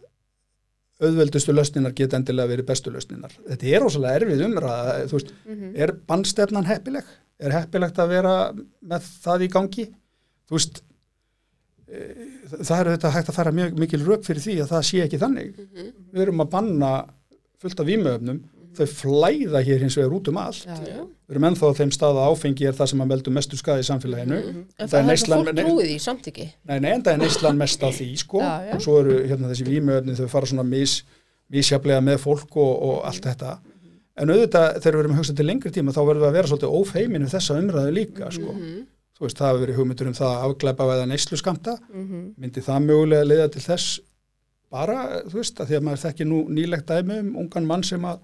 auðveldustu 1.02 1.52
lausninar 1.52 1.92
geta 1.96 2.16
endilega 2.16 2.48
verið 2.54 2.66
bestu 2.70 2.90
lausninar. 2.94 3.34
Þetta 3.50 3.72
er 3.76 3.84
ósvæmlega 3.84 4.20
erfið 4.20 4.44
umræða, 4.46 4.94
þú 5.10 5.18
veist, 5.18 5.32
Mhm. 5.46 5.72
er 5.76 5.92
bannstefnan 6.08 6.64
heppileg? 6.70 7.04
Er 7.38 7.50
heppilegt 7.52 7.96
að 8.00 8.08
vera 8.08 8.34
með 8.54 9.00
það 9.24 9.42
í 9.44 9.48
gangi? 9.52 9.86
Þú 10.48 10.56
veist, 10.56 10.80
e, 11.88 11.98
það 12.62 12.80
er 12.80 12.90
þetta 12.96 13.12
hægt 13.12 13.28
að 13.28 13.34
fara 13.34 13.52
mjög 13.52 13.78
mikil 13.78 14.04
rauk 14.06 14.24
fyrir 14.24 14.40
því 14.46 14.56
að 14.64 14.72
það 14.72 14.86
sé 14.88 15.02
ekki 15.04 15.20
þannig. 15.20 15.54
Við 16.14 16.22
erum 16.24 16.40
að 16.40 16.50
banna 16.50 16.92
fullt 17.60 17.80
af 17.80 17.86
vímöfnum, 17.86 18.40
þau 18.78 18.86
flæða 19.00 19.60
hér 19.66 19.82
hins 19.84 19.96
vegar 19.98 20.14
út 20.16 20.28
um 20.32 20.38
allt. 20.42 20.64
Já, 20.66 20.76
já. 20.86 21.02
Við 21.26 21.34
erum 21.36 21.46
ennþá 21.48 21.70
á 21.70 21.78
þeim 21.80 21.92
stað 21.96 22.18
að 22.20 22.28
áfengi 22.32 22.66
er 22.70 22.76
það 22.78 22.90
sem 22.92 23.02
að 23.02 23.10
meldum 23.12 23.34
mestu 23.38 23.58
skaði 23.58 23.82
í 23.82 23.86
samfélaginu. 23.88 24.38
En 24.38 24.58
Það 24.76 24.82
er 24.86 24.90
það 24.92 24.98
er 25.00 25.06
neyslan- 25.10 25.44
fólk 25.46 25.60
trúið 25.60 25.86
því 25.90 25.98
samt 26.06 26.26
ekki 26.30 26.46
Nei, 26.70 26.78
nei, 26.80 26.90
enda 26.94 27.12
er 27.12 27.18
neyslan 27.22 27.56
mest 27.60 27.80
á 27.82 27.88
því, 27.90 28.08
sko. 28.22 28.40
Já. 28.40 28.74
Og 28.76 28.80
svo 28.84 28.98
eru 29.00 29.16
hérna 29.26 29.50
þessi 29.50 29.66
vímöfni, 29.66 30.16
þau 30.20 30.28
fara 30.28 30.46
svona 30.46 30.64
mis, 30.66 31.02
misjaflega 31.50 32.00
með 32.00 32.18
fólk 32.22 32.56
og, 32.56 32.74
og 32.90 33.04
allt 33.10 33.24
þetta. 33.26 33.58
En 34.16 34.30
auðvitað, 34.32 34.78
þegar 34.80 34.96
við 34.96 35.00
erum 35.04 35.12
að 35.12 35.18
hugsa 35.20 35.34
til 35.36 35.46
lengri 35.46 35.70
tíma, 35.74 35.92
þá 35.92 36.02
verðum 36.08 36.22
við 36.24 36.28
að 36.30 36.36
vera 36.38 36.48
svolítið 36.48 36.76
ófeiminu 36.80 37.26
þessa 37.28 37.56
umræðu 37.60 37.90
líka, 37.92 38.30
sko. 38.32 38.54
Þú 39.16 39.24
veist, 39.24 39.36
það 39.40 39.48
hefur 39.50 39.62
verið 39.66 39.76
hugmyndur 39.80 40.08
um 40.10 40.14
það 40.16 40.30
að 40.32 40.44
afglæpa 40.46 40.86
eða 40.94 41.06
neyslu 41.10 41.36
skamta. 41.40 41.74
Mhm. 41.92 42.22
Það 42.64 43.50
til 43.52 43.62
þess 43.66 44.00
bara, 44.72 45.22
þú 45.28 45.38
veist, 45.40 45.60
að 45.60 45.68
því 45.70 45.76
að 45.78 45.84
maður 45.86 46.02
þekki 46.04 46.26
nú 46.26 46.38
nýlegt 46.52 46.86
dæmi 46.90 47.18
um 47.22 47.36
ungan 47.44 47.66
mann 47.66 47.82
sem 47.86 48.02
að 48.08 48.18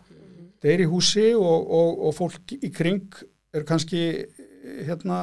deyr 0.62 0.85
í 0.85 0.88
húsi 0.90 1.29
og, 1.37 1.70
og, 1.79 2.03
og 2.09 2.16
fólk 2.16 2.57
í 2.59 2.70
kring 2.75 3.22
er 3.53 3.64
kannski 3.68 4.03
hérna 4.87 5.22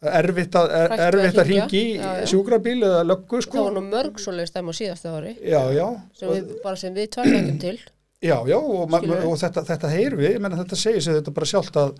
erfitt 0.00 0.54
að, 0.56 0.70
er, 0.72 0.92
að 0.94 1.02
erfitt 1.08 1.40
að 1.42 1.48
ringi 1.50 1.82
sjúkrabíl 2.30 2.78
eða 2.78 3.00
löggu 3.04 3.40
Það 3.40 3.46
sko. 3.46 3.64
var 3.66 3.74
nú 3.76 3.82
mörg 3.88 4.20
svoleiðis 4.22 4.54
dæmi 4.54 4.72
á 4.72 4.74
síðasta 4.78 5.14
ári. 5.16 5.32
Já, 5.44 5.60
já, 5.76 5.86
sem 6.16 6.30
við, 6.32 6.54
við 6.96 7.10
tværfækjum 7.16 7.58
til. 7.60 7.74
Já, 8.20 8.36
já 8.48 8.56
og, 8.56 8.94
og 8.94 9.34
þetta, 9.40 9.64
þetta 9.68 9.90
heyr 9.92 10.16
við, 10.16 10.30
ég 10.36 10.42
menna 10.44 10.60
þetta 10.60 10.78
segir 10.78 11.04
sig 11.04 11.18
þetta 11.18 11.34
bara 11.36 11.50
sjálft 11.50 11.76
að, 11.80 11.92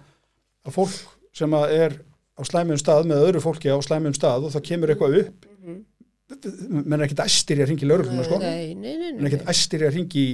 að 0.68 0.74
fólk 0.76 0.96
sem 1.36 1.54
að 1.56 1.76
er 1.76 1.98
á 2.40 2.42
slæmum 2.48 2.80
stað 2.80 3.08
með 3.10 3.26
öðru 3.26 3.44
fólki 3.44 3.72
á 3.72 3.78
slæmum 3.84 4.16
stað 4.16 4.48
og 4.48 4.54
það 4.54 4.66
kemur 4.70 4.94
eitthvað 4.94 5.18
upp. 5.22 5.46
Menn 6.70 6.96
er 7.00 7.06
ekkit 7.08 7.24
æstir 7.24 7.60
í 7.60 7.64
að 7.64 7.72
ringi 7.72 7.88
lögregluna 7.88 8.24
sko. 8.24 8.40
Menn 8.40 8.88
er 8.88 9.28
ekkit 9.28 9.48
æstir 9.50 9.84
í 9.84 9.88
að 9.88 9.96
ringi 9.98 10.26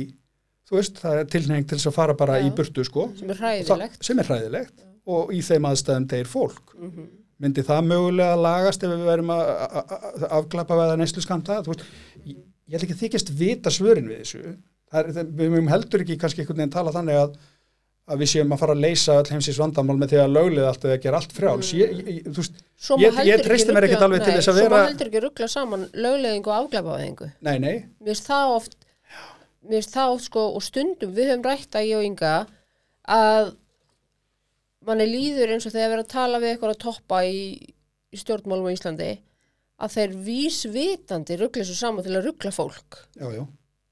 þú 0.68 0.76
veist, 0.80 0.98
það 1.02 1.20
er 1.20 1.28
tilnefing 1.36 1.68
til 1.68 1.78
þess 1.78 1.90
að 1.92 1.96
fara 2.00 2.14
bara 2.14 2.38
Já. 2.40 2.46
í 2.48 2.54
burtu 2.58 2.84
sko. 2.84 3.08
Sem 3.18 3.30
er 3.30 3.36
Og 3.36 3.38
það, 3.38 3.46
hræðilegt. 3.66 4.02
sem 4.04 4.18
er 4.18 4.24
hræðilegt. 4.30 4.84
Og 5.06 5.30
í 5.32 5.40
þeim 5.46 5.68
aðstæðum 5.70 6.06
deyr 6.10 6.26
fólk. 6.26 6.74
Mhm. 6.78 7.06
myndi 7.38 7.60
það 7.62 7.82
mögulega 7.84 8.36
lagast 8.40 8.82
ef 8.82 8.88
við 8.88 9.02
verum 9.04 9.28
að 9.28 9.90
afklappa 10.38 10.74
veða 10.78 10.94
neyslu 10.96 11.20
skamta 11.20 11.58
veist, 11.66 11.82
ég 12.24 12.36
ég 12.36 12.72
held 12.72 12.86
ekki 12.86 12.94
að 12.96 13.02
þykjast 13.02 13.32
vita 13.36 13.70
svörin 13.70 14.08
við 14.08 14.22
þessu. 14.22 14.54
Er, 14.96 15.10
við 15.12 15.50
mögum 15.52 15.68
heldur 15.68 16.00
ekki 16.00 16.16
kannski 16.22 16.40
einhvern 16.40 16.62
veginn 16.62 16.72
tala 16.72 16.94
þannig 16.94 17.18
að 17.20 17.36
að 18.08 18.20
við 18.22 18.28
séum 18.30 18.52
að 18.54 18.60
fara 18.62 18.72
að 18.76 18.80
leysa 18.86 19.16
öll 19.20 19.30
heimsins 19.34 19.58
vandamál 19.58 19.96
með 19.98 20.12
því 20.14 20.18
að 20.22 20.32
löglið 20.36 20.66
allt 20.70 20.84
eða 20.86 20.98
gera 21.02 21.16
allt 21.20 21.32
frjáls. 21.34 21.72
Ég, 21.74 21.92
ég, 21.98 22.10
ég, 22.20 22.28
veist, 22.36 22.60
Svo 22.78 22.96
Ég- 23.02 23.12
treysti 23.48 23.72
mér 23.74 23.86
ekkert 23.88 24.04
alveg 24.06 24.24
til 24.24 24.32
þess 24.36 24.48
að 24.48 24.56
Svo 24.56 24.64
má 24.64 24.68
vera- 24.70 24.86
heldur 24.86 25.06
ekki 25.10 25.22
ruggla 25.26 25.48
saman 25.48 25.86
lögleðingu 25.92 26.46
og 26.46 26.56
nei 27.58 27.74
Mér 29.66 29.82
finnst 29.82 29.96
oft 30.02 30.28
sko 30.28 30.48
og 30.56 30.64
stundum 30.64 31.14
við 31.16 31.32
höfum 31.32 31.46
rætt 31.46 31.78
að 31.78 31.88
ég 31.90 32.00
og 32.00 32.06
Inga 32.06 32.34
að 33.16 33.54
manni 34.86 35.06
líður 35.08 35.54
eins 35.54 35.66
og 35.66 35.74
þegar 35.74 35.88
við 35.88 35.96
erum 35.96 36.04
að 36.04 36.12
tala 36.12 36.40
við 36.42 36.52
eitthvað 36.52 36.74
að 36.74 36.82
toppa 36.84 37.20
í, 37.26 37.40
í 38.14 38.20
stjórnmálum 38.20 38.70
á 38.70 38.74
Íslandi 38.76 39.10
að 39.76 39.92
þeir 39.96 40.16
vísvitandi 40.26 41.36
ruggla 41.40 41.66
svo 41.66 41.76
saman 41.76 42.06
til 42.06 42.14
að 42.16 42.30
ruggla 42.30 42.52
fólk. 42.54 43.02
Já, 43.18 43.26
já, 43.34 43.42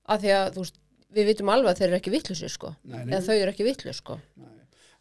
af 0.09 0.23
því 0.23 0.33
að 0.39 0.49
þú 0.55 0.65
veist, 0.65 0.81
við 1.15 1.29
vitum 1.31 1.53
alveg 1.53 1.71
að 1.71 1.81
þeir 1.81 1.89
eru 1.89 1.99
ekki 1.99 2.15
vittlusir 2.15 2.53
sko. 2.53 2.73
Nei, 2.83 3.03
nei. 3.03 3.13
eða 3.13 3.23
þau 3.27 3.35
eru 3.37 3.53
ekki 3.53 3.69
vittlu 3.69 3.95
sko. 3.97 4.19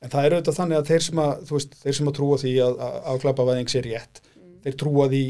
En 0.03 0.11
það 0.11 0.25
er 0.25 0.35
auðvitað 0.35 0.57
þannig 0.57 0.79
að 0.81 0.89
þeir 0.91 1.05
sem 1.05 1.23
að, 1.23 1.33
veist, 1.47 1.75
þeir 1.79 1.97
sem 1.97 2.09
að 2.11 2.15
trúa 2.17 2.37
því 2.41 2.53
að, 2.65 2.79
að 2.83 2.97
afklapavæðing 3.13 3.71
sé 3.71 3.81
rétt, 3.85 4.21
þeir 4.65 4.77
trúa 4.81 5.07
því 5.13 5.23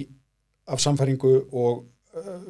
af 0.73 0.81
samfæringu 0.81 1.33
og 1.51 1.83
uh, 2.17 2.47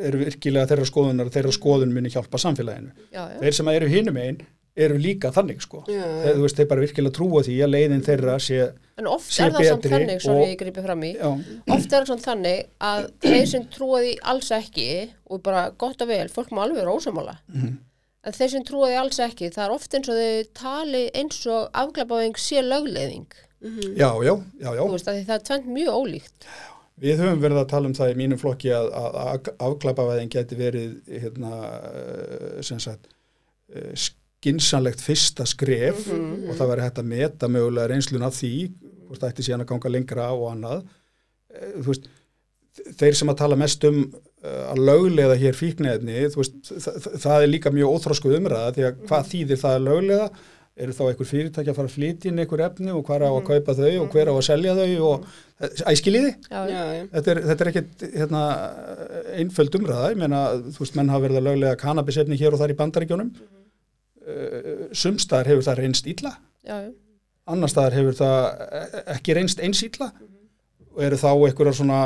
eru 0.00 0.18
virkilega 0.24 0.66
þeirra 0.72 0.86
skoðunar, 0.90 1.30
þeirra 1.32 1.52
skoðun 1.56 1.92
muni 1.94 2.10
hjálpa 2.12 2.38
samfélaginu. 2.38 2.92
já, 3.12 3.22
já. 3.32 3.38
Þeir 3.40 3.52
sem 3.60 3.68
eru 3.68 3.88
hinum 3.88 4.16
einn 4.22 4.40
eru 4.76 4.98
líka 5.00 5.30
þannig, 5.32 5.62
sko. 5.64 5.78
Já, 5.88 6.02
Þeir, 6.04 6.40
veist, 6.42 6.56
þeir 6.58 6.66
bara 6.68 6.82
virkilega 6.84 7.14
trúa 7.16 7.40
því 7.46 7.54
að 7.64 7.70
leiðin 7.72 8.02
þeirra 8.04 8.34
sé, 8.44 8.58
en 9.00 9.06
oft 9.08 9.30
er 9.40 9.50
það 9.54 9.64
samt 9.70 9.82
betri 9.86 9.92
þannig 9.94 10.20
svo 10.20 10.34
ég 10.42 10.58
gripi 10.60 10.82
fram 10.84 11.02
í 11.08 11.14
já, 11.16 11.30
oft 11.72 11.92
er 11.96 12.04
það 12.04 12.10
samt 12.10 12.26
þannig 12.26 12.66
að 12.90 13.06
þeir 13.24 13.46
sem 13.54 13.64
trúa 13.72 14.02
því 14.04 14.12
alls 14.32 14.50
ekki 14.52 14.88
og 15.32 15.42
bara 15.48 15.62
gott 15.80 16.04
og 16.04 16.08
vel, 16.12 16.28
fólk 16.28 16.52
má 16.52 16.62
alveg 16.66 16.82
vera 16.82 16.92
ósamála 16.92 17.38
Mhm. 17.54 17.72
en 18.26 18.32
þeir 18.36 18.50
sem 18.50 18.64
trúa 18.68 18.88
því 18.92 19.00
alls 19.00 19.18
ekki 19.24 19.50
það 19.54 19.64
er 19.64 19.74
oft 19.78 19.94
eins 19.96 20.08
og 20.12 20.20
þau 20.20 20.44
tali 20.60 21.02
eins 21.14 21.40
og 21.46 21.70
afglæpaðing 21.72 22.36
sé 22.36 22.60
lögleiðing 22.60 23.26
já, 23.96 24.10
já, 24.12 24.34
já, 24.60 24.70
já. 24.76 24.82
þú 24.84 24.92
veist 24.92 25.08
að 25.08 25.16
því 25.16 25.24
það 25.30 25.36
er 25.40 25.44
tvent 25.48 25.66
mjög 25.72 25.92
ólíkt 26.04 26.48
Við 26.96 27.18
höfum 27.20 27.42
verið 27.42 27.58
að 27.60 27.68
tala 27.74 27.90
um 27.90 27.94
það 27.96 28.12
í 28.14 28.16
mínum 28.16 28.38
flokki 28.40 28.70
að, 28.72 28.86
að, 28.96 29.16
að 29.20 29.48
afklapavæðin 29.66 30.30
geti 30.32 30.56
verið, 30.56 30.94
hérna, 31.12 31.50
eh, 31.90 32.60
sagt, 32.80 33.10
eh, 33.68 33.90
skynsanlegt 34.00 35.02
fyrsta 35.04 35.44
skref 35.48 36.06
og 36.08 36.54
það 36.56 36.70
væri 36.72 36.86
hægt 36.86 37.00
að 37.02 37.10
meta 37.10 37.50
mögulega 37.52 37.90
reynslun 37.92 38.24
af 38.24 38.38
því, 38.38 38.52
hvort 39.08 39.20
það 39.20 39.34
ætti 39.34 39.44
síðan 39.48 39.66
að 39.66 39.70
ganga 39.74 39.92
lengra 39.92 40.30
og 40.32 40.46
annað. 40.54 40.86
Eh, 41.52 41.74
veist, 41.84 42.08
þeir 42.96 43.18
sem 43.20 43.32
að 43.32 43.38
tala 43.42 43.58
mest 43.60 43.84
um 43.88 44.00
að 44.46 44.80
löglega 44.88 45.36
hér 45.40 45.56
veist, 46.36 46.56
það, 46.70 47.00
það- 47.02 47.16
er 47.42 47.50
líka 47.52 47.72
mjög 47.74 47.92
óþrósku 47.96 48.32
umræða 48.36 48.74
því 48.76 48.84
að 48.88 49.00
hvað 49.08 49.30
þýðir 49.32 49.60
það 49.64 49.76
að 49.76 49.86
löglega? 49.90 50.28
Eru 50.76 50.92
þá 50.92 51.04
einhver 51.08 51.28
fyrirtæki 51.30 51.70
að 51.72 51.76
fara 51.78 51.88
að 51.88 51.94
flytja 51.96 52.28
inn 52.30 52.40
einhver 52.42 52.62
efni 52.66 52.92
og 52.92 53.04
hver 53.08 53.22
á 53.24 53.30
að 53.32 53.46
kaupa 53.48 53.74
þau 53.78 53.92
og 54.02 54.10
hver 54.12 54.28
á 54.28 54.34
að 54.36 54.44
selja 54.44 54.74
þau 54.76 55.06
og 55.08 55.24
já. 56.92 57.06
Þetta 57.14 57.32
er, 57.32 57.40
þetta 57.48 57.64
er 57.64 57.70
ekkit 57.70 58.04
hérna, 58.12 58.42
einföld 59.40 59.78
umræða, 59.78 60.10
ég 60.12 60.20
meina, 60.20 60.42
þú 60.68 60.82
veist, 60.82 60.96
menn 60.98 61.12
hafa 61.12 61.24
verið 61.24 61.40
að 61.40 61.48
löglega 61.48 61.80
kannabisefni 61.80 62.36
hér 62.40 62.56
og 62.56 62.60
þar 62.60 62.74
í 62.74 62.78
bandaríkjónum. 62.80 63.32
Uh, 64.26 64.86
sumstaðar 64.96 65.52
hefur 65.52 65.68
það 65.68 65.80
reynst 65.80 66.08
illa, 66.10 66.34
já, 66.66 66.76
já. 66.82 66.90
annar 67.54 67.70
staðar 67.70 67.94
hefur 67.94 68.16
það 68.18 68.38
ekki 69.14 69.36
reynst 69.38 69.62
eins 69.62 69.84
illa 69.86 70.10
og 70.96 71.04
eru 71.06 71.18
þá 71.20 71.28
einhverjar 71.30 71.76
svona, 71.78 72.00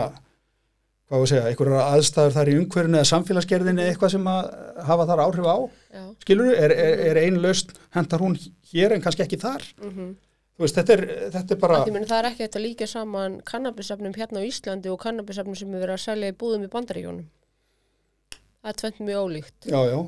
hvað 1.09 1.17
var 1.17 1.25
að 1.25 1.31
segja, 1.33 1.45
einhverjar 1.49 1.95
aðstæður 1.97 2.35
þar 2.37 2.51
í 2.53 2.57
umhverfinu 2.61 3.01
eða 3.01 3.11
samfélagsgerðinni 3.15 3.87
eða 3.87 3.95
eitthvað 3.95 4.15
sem 4.19 4.29
að 4.31 4.51
hafa 4.91 5.07
þar 5.11 5.23
áhrif 5.25 5.49
á, 5.49 5.59
já. 5.97 6.05
skilur 6.27 6.53
er, 6.53 6.75
er, 6.75 7.05
er 7.09 7.23
ein 7.25 7.41
löst, 7.41 7.73
hentar 7.97 8.21
hún 8.21 8.37
hér 8.75 8.95
en 8.95 9.07
kannski 9.07 9.25
ekki 9.25 9.41
þar. 9.41 9.65
Mm 9.81 9.91
Þú 9.91 10.30
veist, 10.61 10.77
þetta 10.79 10.93
er, 10.97 11.03
þetta 11.35 11.55
er 11.57 11.61
bara, 11.65 11.83
meni, 11.91 12.07
það 12.11 12.19
er 12.25 12.31
ekki 12.31 12.49
að 12.51 12.65
líka 12.67 12.87
saman 12.91 13.41
kannabisefnum 13.49 14.15
hérna 14.17 14.43
á 14.43 14.49
Íslandi 14.49 14.91
og 14.93 14.99
kannabisefnum 15.03 15.57
sem 15.59 15.75
er 15.75 15.85
verið 15.87 15.97
að 15.99 16.03
selja 16.07 16.33
í 16.33 16.37
búðum 16.41 16.67
í 16.67 16.73
bandaríjónum 16.73 17.29
það 18.61 18.73
er 18.75 18.81
tvent 18.83 18.99
mjög 19.07 19.23
ólíkt 19.29 19.71
já, 19.73 19.81
já, 19.93 20.01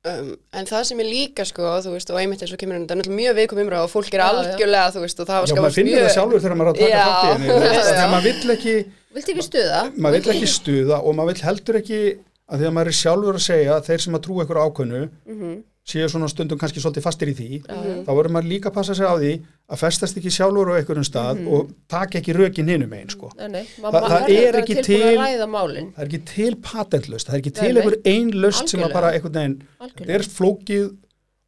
Um, 0.00 0.30
en 0.56 0.64
það 0.64 0.84
sem 0.88 1.00
er 1.02 1.08
líka 1.12 1.44
sko, 1.44 1.60
þú 1.84 1.90
veist, 1.92 2.08
og 2.08 2.16
einmitt 2.16 2.40
eins 2.40 2.54
og 2.54 2.60
kemur 2.62 2.78
þetta 2.78 2.94
er 2.94 2.98
náttúrulega 3.02 3.18
mjög 3.20 3.34
viðkom 3.36 3.58
umræð 3.60 3.82
og 3.84 3.90
fólk 3.92 4.06
er 4.14 4.22
Já, 4.22 4.22
já. 4.24 4.38
algjörlega, 4.40 4.84
þú 4.94 5.00
veist, 5.02 5.18
og 5.20 5.26
það 5.28 5.34
já, 5.34 5.36
var 5.36 5.44
maður 5.44 5.52
skapast 5.60 5.76
finnir 5.76 5.98
það 6.00 6.14
sjálfur 6.14 6.40
þegar 6.40 6.56
maður 6.56 6.70
er 6.70 6.72
að 6.72 6.80
taka 6.80 6.94
Já. 6.94 7.02
þátt 7.04 7.20
í 7.20 7.34
henni, 7.34 7.50
þú 7.50 7.58
veist, 7.60 7.76
Já. 7.84 7.90
þegar 7.90 8.08
maður 8.14 8.24
vill 8.30 8.54
ekki, 8.54 8.74
Viltu 9.18 9.34
ekki 9.34 9.44
stuða? 9.44 9.82
maður 10.06 10.16
vill 10.24 10.32
ekki 10.32 10.48
stuða 10.54 11.00
og 11.04 11.18
maður 11.20 11.34
vill 11.34 11.44
heldur 11.50 11.78
ekki 11.82 12.00
að 12.48 12.62
því 12.64 12.68
að 12.70 12.74
maður 12.78 12.92
er 12.94 12.98
sjálfur 13.02 13.36
að 13.42 13.44
segja 13.50 13.76
að 13.76 13.84
þeir 13.90 14.04
sem 14.06 14.16
að 14.16 14.24
trúa 14.24 14.46
ykkur 14.48 14.62
ákvönnu 14.64 15.02
Mhm. 15.34 15.52
Séu 15.88 16.06
svona 16.12 16.28
stundum 16.28 16.58
kannski 16.60 16.78
svolítið 16.82 17.02
fastir 17.06 17.30
í 17.32 17.34
því 17.34 17.46
Já, 17.64 17.74
já. 17.74 17.94
þá 18.04 18.10
verður 18.12 18.32
maður 18.36 18.48
líka 18.52 18.68
að 18.70 18.74
passa 18.76 18.94
sig 18.94 19.06
á 19.08 19.14
því 19.16 19.30
að 19.72 19.80
festast 19.80 20.18
ekki 20.20 20.30
sjálfur 20.34 20.70
á 20.70 20.74
einhverjum 20.78 21.06
stað 21.08 21.40
og 21.48 21.70
taka 21.90 22.18
ekki 22.20 22.34
rökin 22.36 22.68
hinum 22.70 22.92
einn 22.98 23.08
sko. 23.10 23.30
Nei, 23.38 23.48
nei, 23.48 23.62
Þa- 23.80 23.90
það 23.90 24.08
verður 24.10 24.48
er 24.50 24.58
ekki 24.60 24.76
til- 24.84 25.18
það 25.18 26.02
er 26.04 26.06
ekki 26.10 26.20
til 26.34 26.56
patentlöst, 26.68 27.26
það 27.30 27.34
er 27.34 27.40
ekki 27.42 27.54
til 27.60 27.70
einhver 27.80 27.96
ein 28.04 28.30
löst 28.44 28.68
sem 28.68 28.80
að 28.84 28.92
bara 28.92 29.12
einhvern 29.16 29.32
veginn, 29.40 29.56
þetta 29.80 30.14
er 30.18 30.26
flókið 30.36 30.90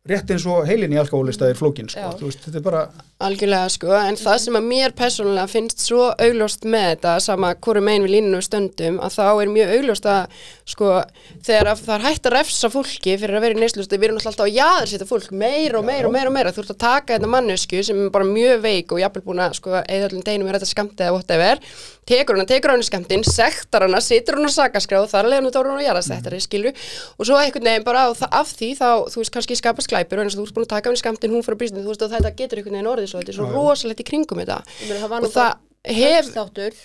rétt 0.08 0.30
eins 0.34 0.44
og 0.50 0.64
heilin 0.66 0.94
í 0.96 0.98
alkohólista 0.98 1.46
er 1.46 1.58
flókin 1.58 1.90
sko. 1.90 2.08
Þú 2.18 2.30
veist, 2.30 2.46
þetta 2.48 2.58
er 2.58 2.64
bara 2.64 2.86
Algjörlega 3.22 3.68
sko, 3.70 3.90
en 3.94 4.16
það 4.18 4.38
sem 4.42 4.56
að 4.58 4.64
mér 4.66 4.94
persónulega 4.98 5.50
finnst 5.50 5.84
svo 5.84 6.08
augljóst 6.10 6.64
með 6.66 6.88
þetta 6.88 7.12
sama 7.22 7.52
hvoru 7.62 7.82
megin 7.84 8.02
við 8.08 8.14
línunum 8.16 8.40
við 8.40 8.48
stöndum 8.48 8.98
að 8.98 9.14
þá 9.14 9.26
er 9.28 9.52
mjög 9.52 9.74
augljóst 9.76 10.08
að 10.10 10.40
sko 10.72 10.88
þegar 11.46 11.70
að 11.70 11.84
það 11.84 11.94
er 11.94 12.06
hægt 12.08 12.26
að 12.26 12.34
refsa 12.34 12.72
fólki 12.72 13.16
fyrir 13.22 13.38
að 13.38 13.46
vera 13.46 13.58
í 13.58 13.62
neyslustu, 13.62 14.00
við 14.00 14.08
erum 14.08 14.18
alltaf 14.18 14.42
að 14.42 14.56
jaður 14.56 14.90
setja 14.90 15.10
fólk 15.12 15.30
meira 15.30 15.78
og 15.78 15.86
meira 15.86 16.10
og 16.10 16.16
meira 16.16 16.32
og 16.32 16.34
meira, 16.34 16.54
þú 16.56 16.64
ert 16.64 16.74
að 16.74 16.82
taka 16.82 17.14
þetta 17.14 17.32
mannesku 17.36 17.86
sem 17.86 18.02
er 18.02 18.12
bara 18.18 18.26
mjög 18.26 18.66
veik 18.66 18.96
og 18.96 19.02
jafnvel 19.04 19.26
búin 19.28 19.46
að 19.46 19.58
sko 19.60 19.76
eða 19.78 20.10
öllum 20.10 20.26
deginum 20.26 20.50
er 20.50 20.58
þetta 20.58 20.72
skamtið 20.72 21.06
eða 21.06 21.14
whatever 21.20 21.62
tekur 22.10 22.34
hana, 22.34 22.46
tekur 22.50 22.72
hana 22.72 22.82
í 22.82 22.86
skamtinn, 22.88 23.22
sektar 23.22 23.86
hana 23.86 24.00
situr 24.02 24.40
hana 24.40 24.50
á 24.50 24.54
sakaskráð, 24.56 25.06
þar 25.12 25.28
leðan 25.30 25.46
þú 25.46 25.52
tóra 25.54 25.70
hana 25.70 25.78
og 25.78 25.86
jarðasettari 25.86 26.40
skilu 26.42 26.72
og 26.74 27.28
svo 27.28 27.38
einhvern 27.38 27.68
veginn 27.70 27.86
bara 27.86 28.08
af 28.10 28.50
því 28.58 28.72
þá, 28.80 28.88
þú 29.12 29.22
veist, 29.22 29.34
kannski 29.36 29.58
skapast 29.60 29.91
glæpur 29.92 30.22
og 30.22 30.24
eins 30.24 30.36
og 30.36 30.42
þú 30.42 30.48
ert 30.48 30.56
búin 30.56 30.66
að 30.66 30.72
taka 30.72 30.90
hann 30.90 30.98
í 30.98 31.02
skamtinn, 31.02 31.36
hún 31.36 31.44
fyrir 31.46 31.58
að 31.58 31.62
brísinu, 31.62 31.84
þú 31.84 31.92
veist, 31.92 32.06
og 32.06 32.16
þetta 32.16 32.32
getur 32.40 32.62
einhvern 32.62 32.78
veginn 32.78 32.90
orðið 32.92 33.12
svo, 33.12 33.22
þetta 33.22 33.32
er 33.32 33.38
svo 33.38 33.46
já. 33.48 33.54
rosalegt 33.58 34.02
í 34.02 34.08
kringum 34.08 34.42
þetta. 34.42 34.58
Meina, 34.88 35.04
það 35.04 35.28
og 35.28 35.36
það 35.36 35.52
hef, 36.00 36.32
þáttur 36.32 36.82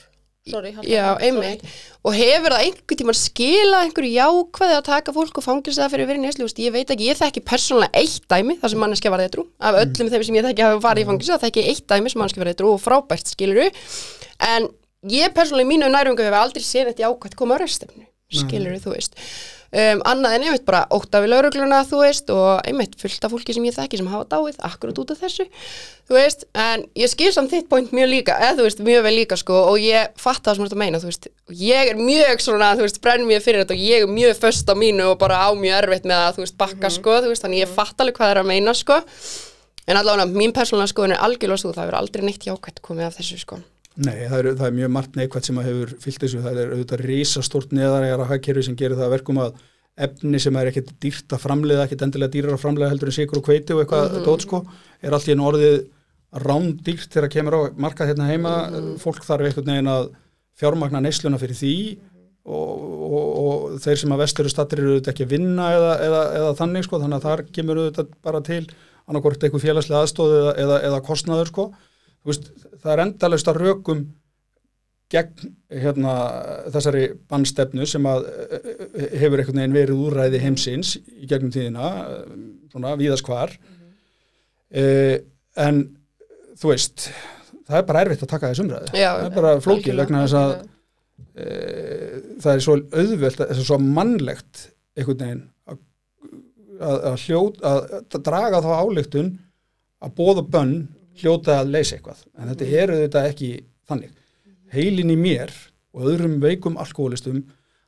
Sorry, 0.48 0.72
já, 0.88 1.17
einmitt. 1.20 1.63
og 2.08 2.13
hefur 2.15 2.54
það 2.54 2.62
einhvern 2.63 3.00
tímann 3.02 3.17
skilað 3.20 3.86
einhverju 3.88 4.12
jákvæði 4.13 4.76
að 4.78 4.86
taka 4.88 5.13
fólk 5.15 5.39
og 5.41 5.43
fangilsa 5.43 5.84
það 5.84 5.93
fyrir 5.93 6.06
að 6.06 6.12
vera 6.12 6.22
í 6.22 6.24
neslu, 6.24 6.48
ég 6.63 6.76
veit 6.76 6.93
ekki, 6.93 7.10
ég 7.10 7.20
þekki 7.20 7.43
persónulega 7.50 8.00
eitt 8.00 8.28
dæmi, 8.32 8.56
þar 8.62 8.72
sem 8.72 8.82
manneskja 8.84 9.12
var 9.12 9.24
eitthrú 9.26 9.43
af 9.60 9.80
öllum 9.82 10.12
þeim 10.13 10.24
sem 10.24 10.39
ég 10.39 10.48
þekki 10.48 10.65
hafa 10.67 10.80
farið 10.86 11.04
í 11.04 11.10
fangilsa 11.10 11.36
það 11.36 11.46
þekki 11.50 11.65
eitt 11.74 11.86
dæmi 11.91 12.13
sem 12.13 12.24
manneskja 12.24 12.43
var 12.43 12.52
eitthrú 12.54 12.72
og 12.78 12.82
frábært 12.84 13.34
skiluru, 13.34 13.67
en 14.48 14.70
ég 15.12 15.36
persónulega 15.36 15.67
í 15.67 15.72
mínu 15.74 15.91
nærungu 15.91 16.24
hef 16.24 16.39
aldrei 16.39 16.63
séð 16.63 16.93
þetta 16.93 17.10
jákvætt 17.10 17.39
koma 17.41 17.60
á 17.60 17.63
restefnu, 17.65 18.08
skiluru, 18.39 18.80
þú 18.88 18.96
veist 18.96 19.20
um, 19.71 20.01
annað 20.08 20.38
en 20.38 20.47
einmitt 20.47 20.65
bara 20.67 20.86
ótta 20.93 21.21
við 21.23 21.34
laurugluna, 21.34 21.84
þú 21.89 22.01
veist, 22.06 22.34
og 22.34 22.65
einmitt 22.67 22.97
fullt 23.01 23.27
af 23.27 23.34
fólki 23.34 23.56
sem 23.56 23.67
ég 23.67 23.75
þekki 23.75 24.01
sem 24.01 24.10
hafa 24.12 24.27
dáið, 24.32 24.60
akkurat 24.67 25.03
út 25.03 25.13
af 25.13 25.23
þessu 25.25 25.47
þú 26.08 26.15
veist, 26.15 26.45
en 26.56 26.86
ég 26.97 27.12
skil 27.12 27.30
samt 27.36 27.51
þitt 27.51 27.67
point 27.71 27.91
mjög 27.95 28.10
líka, 28.12 28.38
eða 28.39 28.62
þú 28.62 28.67
veist, 28.67 28.84
mjög 28.88 29.03
vel 29.08 29.13
líka 29.17 29.38
sko, 29.39 29.58
og 29.73 29.82
ég 29.84 30.13
fatt 30.19 30.43
það 30.45 30.56
sem 30.56 30.63
þú 30.63 30.67
ert 30.67 30.75
að 30.77 30.82
meina, 30.84 31.01
þú 31.03 31.10
veist. 31.12 31.30
Ég 31.60 31.91
er 31.91 31.99
mjög 31.99 32.43
svona, 32.45 32.71
þú 32.80 32.88
veist, 32.88 33.01
brenn 33.03 33.27
mér 33.27 33.43
fyrir 33.43 33.63
þetta 33.63 33.75
og 33.75 33.84
ég 33.84 34.06
er 34.06 34.13
mjög 34.13 34.39
föst 34.39 34.71
á 34.71 34.75
mínu 34.80 35.12
og 35.12 35.19
bara 35.19 35.41
á 35.43 35.49
mjög 35.51 35.82
erfitt 35.82 36.08
með 36.08 36.23
að, 36.23 36.38
þú 36.38 36.45
veist, 36.45 36.58
bakka, 36.63 36.93
sko, 36.95 37.19
þú 37.25 37.34
veist 37.34 37.43
þannig 37.43 37.65
ég 37.65 37.73
fatt 37.75 38.03
alveg 38.03 38.19
hvað 38.19 38.30
það 38.30 38.36
er 38.38 38.43
að 38.43 38.51
meina, 38.53 38.75
sko. 38.77 39.01
En 39.88 39.99
allavega, 39.99 40.32
mín 40.32 40.56
persónulega 40.56 40.93
skoðun 40.93 41.15
er 41.15 41.25
algjörlega 41.27 41.63
svo, 41.63 41.75
það 41.75 41.89
verður 41.89 42.01
aldrei 42.01 42.27
neitt 42.27 42.47
jákvætt 42.47 42.84
komið 42.84 43.10
af 43.10 43.19
þessu, 43.19 43.43
sko 43.43 43.60
Nei, 43.98 44.28
það 44.30 44.38
er, 44.38 44.48
það 44.60 44.68
er 44.68 44.78
mjög 44.78 44.94
margt 44.94 45.16
neikvægt 45.18 45.48
sem 45.50 45.58
að 45.58 45.68
hefur 45.72 45.94
fyllt 46.04 46.24
þessu, 46.24 46.44
það 46.44 46.60
er 46.62 46.74
auðvitað 46.76 47.04
risastort 47.08 47.72
neðarægara 47.74 48.28
hagkerfi 48.30 48.64
sem 48.68 48.78
gerir 48.78 48.98
það 49.00 49.08
að 49.08 49.16
verkum 49.16 49.40
að 49.42 49.62
efni 50.08 50.42
sem 50.42 50.58
er 50.62 50.70
ekkert 50.70 50.92
dýrt 51.02 51.34
að 51.34 51.42
framleiða, 51.42 51.88
ekkert 51.88 52.04
endilega 52.06 52.34
dýrar 52.36 52.54
að 52.54 52.62
framleiða 52.62 52.92
heldur 52.92 53.10
en 53.10 53.16
sigur 53.16 53.40
og 53.40 53.48
kveiti 53.48 53.74
og 53.74 53.82
eitthvað 53.82 54.12
mm 54.12 54.28
dót 54.28 54.46
sko, 54.46 54.60
er 55.02 55.16
allt 55.18 55.30
í 55.30 55.34
einu 55.34 55.48
orðið 55.50 55.78
rándýrt 56.44 57.10
þegar 57.16 57.34
kemur 57.34 57.58
á 57.58 57.62
markað 57.80 58.12
hérna 58.12 58.30
heima, 58.30 58.54
fólk 59.02 59.26
þarf 59.26 59.48
einhvern 59.48 59.72
veginn 59.72 59.90
að 59.90 60.12
fjármagna 60.60 61.02
neysluna 61.02 61.40
fyrir 61.42 61.58
því 61.58 61.74
og, 62.48 62.86
og, 63.08 63.26
og 63.42 63.80
þeir 63.84 64.02
sem 64.04 64.14
að 64.14 64.22
vestur 64.24 64.52
stattir 64.52 64.84
eru 64.84 64.94
auðvitað 64.96 65.14
ekki 65.14 65.26
að 65.28 65.34
vinna 65.34 65.72
eða, 65.76 65.92
eða, 66.06 66.22
eða 66.40 66.54
þannig 66.62 66.86
sko, 66.86 67.02
þannig 67.02 67.18
að 67.18 67.28
þar 67.28 67.44
kemur 67.58 67.82
auðvitað 67.82 68.14
bara 68.28 68.44
til 68.46 68.64
annarkort 69.08 69.44
eitthvað 69.44 69.66
félagslega 69.66 70.04
aðstóð 70.04 70.36
eða, 70.38 70.54
eða, 70.64 70.80
eða 70.90 71.04
kostnaður 71.08 71.52
sko, 71.52 71.68
veist, 72.28 72.52
það 72.82 72.94
er 72.94 73.04
endalust 73.06 73.52
að 73.52 73.62
rökum 73.63 74.06
gegn 75.12 75.54
hérna, 75.72 76.13
þessari 76.74 77.06
bannstefnu 77.32 77.88
sem 77.88 78.08
að 78.10 78.28
eh, 78.28 79.18
hefur 79.22 79.40
einhvern 79.40 79.62
veginn 79.62 79.78
verið 79.78 80.04
úræði 80.10 80.42
heimsins 80.44 80.98
í 81.00 81.30
gegnum 81.30 81.54
tíðina, 81.56 81.92
eh, 82.12 82.38
svona 82.74 82.98
víðaskvar 83.00 83.56
mm 83.56 83.88
-hmm. 84.76 85.26
en 85.56 85.84
þú 86.60 86.74
veist 86.74 87.10
það 87.68 87.80
er 87.80 87.88
bara 87.88 88.04
erfitt 88.06 88.24
að 88.26 88.34
taka 88.34 88.52
þess 88.52 88.63
umræðu 88.63 88.98
Já, 88.98 89.10
það 89.12 89.28
er 89.28 89.36
bara 89.36 89.54
flókið 89.63 90.02
vegna 90.02 90.24
þess 90.24 90.38
að 90.40 90.54
e, 91.38 91.48
það 92.44 92.52
er 92.54 92.63
svo 92.66 92.78
auðvelt 92.78 93.42
það 93.42 93.54
er 93.56 93.68
svo 93.70 93.80
mannlegt 93.84 94.63
einhvern 94.98 95.24
veginn 95.24 95.44
að, 95.68 95.82
að, 96.80 96.98
að, 97.12 97.26
hljót, 97.26 97.60
að, 97.72 97.98
draga 98.30 98.63
þá 98.66 98.72
áleiktun 98.78 99.34
að 100.04 100.16
bóða 100.20 100.46
bönn 100.56 100.76
hljóta 101.21 101.60
að 101.62 101.73
leysa 101.75 101.97
eitthvað. 101.97 102.23
En 102.38 102.51
þetta 102.51 102.69
er 102.82 102.93
auðvitað 102.95 103.30
ekki 103.32 103.51
þannig. 103.89 104.15
Heilin 104.73 105.13
í 105.13 105.17
mér 105.19 105.53
og 105.95 106.10
öðrum 106.12 106.38
veikum 106.43 106.77
alkoholistum 106.82 107.43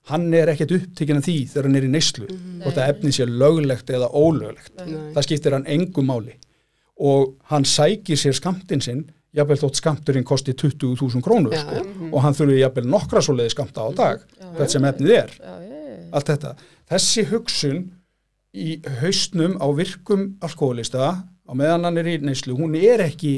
hann 0.09 0.27
er 0.33 0.49
ekkert 0.53 0.71
upptekinn 0.77 1.19
af 1.19 1.25
því 1.27 1.37
þegar 1.51 1.67
hann 1.67 1.77
er 1.77 1.85
í 1.85 1.91
neyslu 1.91 2.27
hvort 2.63 2.79
að 2.79 2.91
efni 2.93 3.11
sé 3.13 3.27
löglegt 3.27 3.91
eða 3.93 4.09
ólöglegt. 4.15 4.73
Nei. 4.79 5.11
það 5.15 5.27
skiptir 5.27 5.55
hann 5.57 5.67
engum 5.69 6.07
máli. 6.09 6.35
Og 6.99 7.35
hann 7.51 7.67
sækir 7.67 8.19
sér 8.19 8.35
skamtinn 8.35 8.81
sinn 8.83 9.05
jafnvel 9.35 9.59
þótt 9.61 9.77
skamturinn 9.77 10.25
kosti 10.25 10.55
20.000 10.57 11.21
krónur 11.23 11.53
Já, 11.53 11.61
sko, 11.61 11.77
já. 11.77 12.09
og 12.09 12.23
hann 12.25 12.35
þurfi 12.37 12.57
jafnvel 12.63 12.89
nokkra 12.89 13.21
svoleiði 13.21 13.53
skamta 13.53 13.85
á 13.85 13.89
dag 13.93 14.23
hvert 14.57 14.73
sem 14.73 14.87
efnið 14.89 15.15
er. 15.19 15.35
Allt 16.09 16.31
þetta. 16.31 16.55
Þessi 16.89 17.25
hugsun 17.29 17.83
í 18.57 18.79
haustnum 19.03 19.59
á 19.61 19.67
virkum 19.77 20.31
alkoholista 20.41 21.11
á 21.49 21.53
meðan 21.57 21.87
hann 21.89 21.97
er 21.97 22.09
í 22.13 22.17
neyslu, 22.21 22.53
hún 22.57 22.75
er 22.77 23.01
ekki 23.07 23.33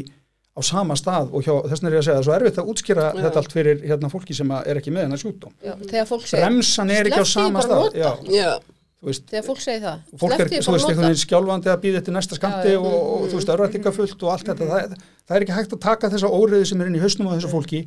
á 0.52 0.60
sama 0.68 0.98
stað 1.00 1.32
og 1.32 1.46
hjá, 1.46 1.54
þess 1.64 1.80
vegna 1.80 1.90
er 1.90 1.96
ég 1.96 2.02
að 2.02 2.06
segja 2.08 2.18
það 2.18 2.22
er 2.22 2.28
svo 2.28 2.36
erfitt 2.36 2.60
að 2.60 2.70
útskýra 2.74 3.06
Já. 3.08 3.22
þetta 3.24 3.40
allt 3.42 3.54
fyrir 3.56 3.86
hérna 3.88 4.10
fólki 4.12 4.36
sem 4.36 4.52
að 4.52 4.68
er 4.68 4.80
ekki 4.82 4.92
með 4.92 5.06
hennar 5.08 5.22
sjúkdóm. 5.22 5.54
já. 5.64 5.74
Þegar 5.88 6.10
fólk 6.12 6.28
segir 6.28 6.44
Bremsan 6.44 6.92
er 6.92 7.08
ekki 7.08 7.24
á 7.24 7.28
sama 7.32 7.64
stað. 7.64 7.96
veist, 9.02 9.24
Þegar 9.32 9.46
fólk 9.48 9.62
segir 9.64 9.82
það 9.86 10.20
fólk 10.22 10.36
er, 10.36 10.52
þú 10.52 10.76
veist, 10.76 10.90
einhvern 10.92 11.08
veginn 11.08 11.22
skjálfandi 11.24 11.72
að 11.72 11.80
býða 11.86 12.02
eftir 12.04 12.14
næsta 12.18 12.36
skamti 12.38 12.68
Já, 12.68 12.76
já. 12.76 12.82
og, 12.84 13.00
og 13.16 13.24
þú 13.32 13.40
veist, 13.40 13.54
örvætingafullt 13.56 14.24
og 14.28 14.34
allt 14.36 14.52
þetta. 14.52 14.68
Það, 14.74 14.96
það 15.26 15.38
er 15.40 15.46
ekki 15.48 15.56
hægt 15.58 15.74
að 15.78 15.82
taka 15.88 16.12
þessa 16.14 16.30
óriði 16.36 16.68
sem 16.70 16.82
er 16.84 16.92
inn 16.92 17.00
í 17.00 17.02
hausnum 17.02 17.32
á 17.32 17.36
þessu 17.40 17.50
fólki 17.56 17.82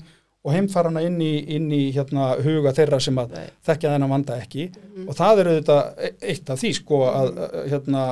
og 0.44 0.52
heimfara 0.52 0.90
hana 0.90 1.00
inn 1.06 1.16
í, 1.24 1.32
inn 1.56 1.70
í 1.72 1.84
hérna, 1.94 2.34
huga 2.44 2.74
þeirra 2.76 2.98
sem 3.00 3.16
að 3.20 3.32
Nei. 3.32 3.44
þekkja 3.64 3.92
þennan 3.94 4.10
vanda 4.12 4.34
ekki. 4.42 4.66
Og 5.06 5.14
það 5.16 5.40
er 5.40 5.48
auðvitað 5.52 6.02
e- 6.08 6.10
eitt 6.32 6.50
af 6.52 6.58
því 6.60 6.72
sko 6.76 6.98
að 7.08 7.30
að, 7.44 7.54
hérna, 7.72 8.02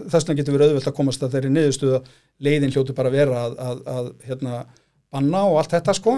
þess 0.00 0.22
vegna 0.22 0.36
getur 0.38 0.56
verið 0.56 0.70
auðvelt 0.70 0.88
að 0.88 0.94
komast 0.96 1.26
að 1.26 1.34
þeirri 1.34 1.50
niðurstuða 1.56 1.98
leiðin 2.46 2.72
hljótu 2.72 2.96
bara 2.96 3.12
vera 3.12 3.42
að, 3.42 3.58
að, 3.66 3.82
að 3.96 4.08
hérna, 4.30 4.62
banna 5.12 5.42
og 5.50 5.60
allt 5.60 5.76
þetta 5.76 5.94
sko. 5.98 6.14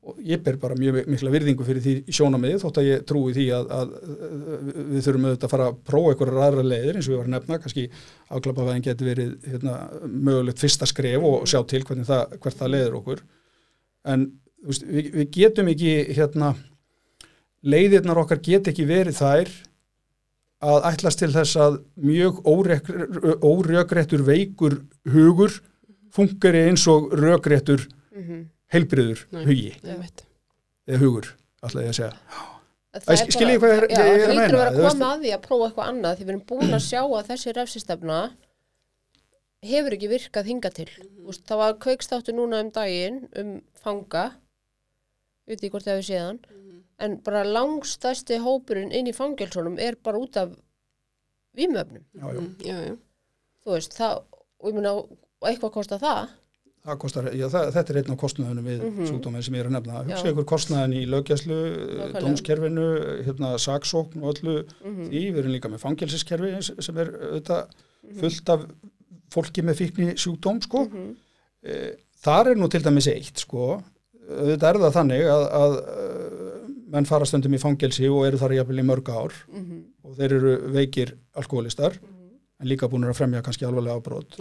Og 0.00 0.22
ég 0.24 0.40
ber 0.40 0.56
bara 0.56 0.78
mjög 0.80 1.02
mikla 1.12 1.30
virðingu 1.34 1.64
fyrir 1.66 1.84
því 1.84 1.92
sjónamiði 2.16 2.62
þótt 2.62 2.78
að 2.80 2.86
ég 2.88 3.02
trúi 3.04 3.34
því 3.36 3.44
að, 3.52 3.66
að, 3.76 3.90
við 4.94 5.02
þurfum 5.04 5.26
auðvitað 5.26 5.44
að 5.44 5.52
fara 5.52 5.66
að 5.68 5.82
prófa 5.90 6.14
einhverjar 6.14 6.46
aðra 6.46 6.64
leiðir 6.64 6.96
eins 6.96 7.10
og 7.10 7.12
við 7.12 7.20
varum 7.20 7.34
nefna, 7.34 7.58
kannski 7.60 7.84
afklapavæðin 8.32 8.86
getur 8.86 9.10
verið 9.10 9.34
hérna, 9.44 9.74
mögulegt 10.08 10.64
fyrsta 10.64 10.88
skref 10.88 11.28
og 11.28 11.44
sjá 11.52 11.60
til 11.68 11.82
hvernig 11.84 12.08
það, 12.08 12.38
hvert 12.40 12.62
það 12.62 12.72
leiðir 12.72 12.96
okkur 13.02 13.22
en 14.04 14.26
veist, 14.64 14.82
við, 14.84 15.10
við 15.14 15.30
getum 15.36 15.68
ekki 15.72 15.94
hérna 16.16 16.54
leiðirnar 17.62 18.18
okkar 18.22 18.40
get 18.42 18.68
ekki 18.72 18.86
verið 18.88 19.18
þær 19.20 19.50
að 20.60 20.86
ætlast 20.92 21.18
til 21.22 21.30
þess 21.32 21.56
að 21.56 21.78
mjög 22.04 22.40
órökréttur 23.44 24.22
veikur 24.26 24.78
hugur 25.08 25.54
fungari 26.12 26.66
eins 26.68 26.86
og 26.90 27.12
rökréttur 27.16 27.86
Mhm. 28.10 28.48
heilbriður 28.72 29.20
Nei. 29.32 29.44
hugi 29.46 29.70
eða 30.88 30.98
hugur, 30.98 31.28
ætla 31.62 31.82
ég 31.86 31.92
að 31.92 31.98
segja 32.00 33.26
skiljið 33.30 33.60
hvað 33.62 33.70
ég 33.70 33.78
er- 33.78 33.86
að 33.86 33.96
það 33.96 34.08
hlýtur 34.10 34.34
meina, 34.34 34.44
að 34.44 34.50
vera 34.50 34.70
að 34.70 34.90
koma 34.90 35.10
að 35.14 35.20
því 35.22 35.30
að 35.36 35.42
prófa 35.46 35.66
eitthvað 35.70 35.88
annað 35.92 36.16
því 36.18 36.24
við 36.24 36.28
erum 36.34 36.46
búin 36.50 36.74
að 36.74 36.84
sjá 36.90 37.00
að 37.06 37.28
þessi 37.30 37.54
refsistefna 37.56 38.18
hefur 39.66 39.92
ekki 39.96 40.08
virkað 40.08 40.46
hinga 40.48 40.70
til 40.72 40.88
Mhm. 40.88 41.26
Úst, 41.28 41.44
það 41.46 41.56
var 41.60 41.74
kveikstáttu 41.78 42.32
núna 42.32 42.60
um 42.64 42.70
daginn 42.70 43.28
um 43.36 43.60
fanga 43.74 44.32
veit 45.46 45.60
ekki 45.60 45.70
hvort 45.70 45.84
það 45.84 45.98
hefur 46.00 46.08
séðan 46.10 46.38
Mhm. 46.40 46.82
en 46.98 47.16
bara 47.18 47.44
langstæsti 47.44 48.38
hópurinn 48.40 48.92
inn 48.92 49.06
í 49.06 49.12
fangelsunum 49.14 49.78
er 49.78 49.96
bara 50.02 50.18
út 50.18 50.36
af 50.36 50.50
já. 52.14 52.40
Mm, 52.40 52.56
Já, 52.64 52.74
já. 52.88 52.96
þú 53.66 53.72
veist, 53.74 53.92
það, 53.98 54.22
og 54.60 54.68
ég 54.70 54.74
meina 54.74 54.92
og 54.94 55.08
eitthvað 55.42 55.72
kostar 55.72 55.98
það 56.00 56.28
Það 56.80 56.96
kostar, 56.98 57.24
já, 57.36 57.46
það, 57.52 57.72
þetta 57.74 57.90
er 57.90 57.96
einn 58.00 58.10
af 58.12 58.18
kostnaðunum 58.18 58.64
við 58.64 58.80
Mhm. 58.90 59.04
sjúkdóminn 59.06 59.42
sem 59.44 59.54
ég 59.54 59.60
er 59.60 59.66
að 59.68 59.72
nefna. 59.72 60.04
Hugsa 60.06 60.32
ykkur 60.32 60.44
kostnaðin 60.46 60.94
í 60.96 61.06
Nákvæmlega. 61.06 62.20
dómskerfinu, 62.22 63.24
hérna, 63.26 63.58
saksókn 63.58 64.22
og 64.22 64.34
öllu 64.34 64.64
Mhm. 64.82 65.10
því. 65.10 65.32
Við 65.34 65.36
erum 65.36 65.52
líka 65.52 65.68
með 65.68 65.80
fangelsiskerfi 65.80 66.82
sem 66.82 66.96
er 66.96 67.06
auðvitað 67.12 67.68
fullt 68.18 68.48
af 68.48 68.66
fólki 69.30 69.62
með 69.66 69.80
fíkni 69.80 70.14
sjúkdóm, 70.18 70.60
sko. 70.66 70.84
Mhm. 70.88 71.10
E, 71.62 71.78
þar 72.24 72.52
er 72.52 72.60
nú 72.60 72.68
til 72.72 72.82
dæmis 72.82 73.06
eitt, 73.12 73.38
sko. 73.44 73.82
Auðvitað 74.30 74.68
er 74.70 74.78
það 74.84 74.94
þannig 74.94 75.24
að, 75.26 75.44
að 75.58 75.72
uh, 75.80 76.68
menn 76.92 77.06
fara 77.08 77.26
stundum 77.26 77.54
í 77.56 77.58
fangelsi 77.58 78.06
og 78.10 78.26
eru 78.28 78.38
þar 78.38 78.52
jafnvel 78.60 78.78
í 78.82 78.86
mörg 78.86 79.08
ár 79.10 79.32
Mhm. 79.50 79.80
og 80.04 80.16
þeir 80.18 80.32
eru 80.36 80.52
veikir 80.74 81.12
alkoholistar 81.34 81.96
en 82.60 82.68
líka 82.68 82.86
búin 82.88 83.08
að 83.08 83.16
fremja 83.18 83.42
kannski 83.42 83.66
alvarlega 83.66 83.98
ábrót. 83.98 84.36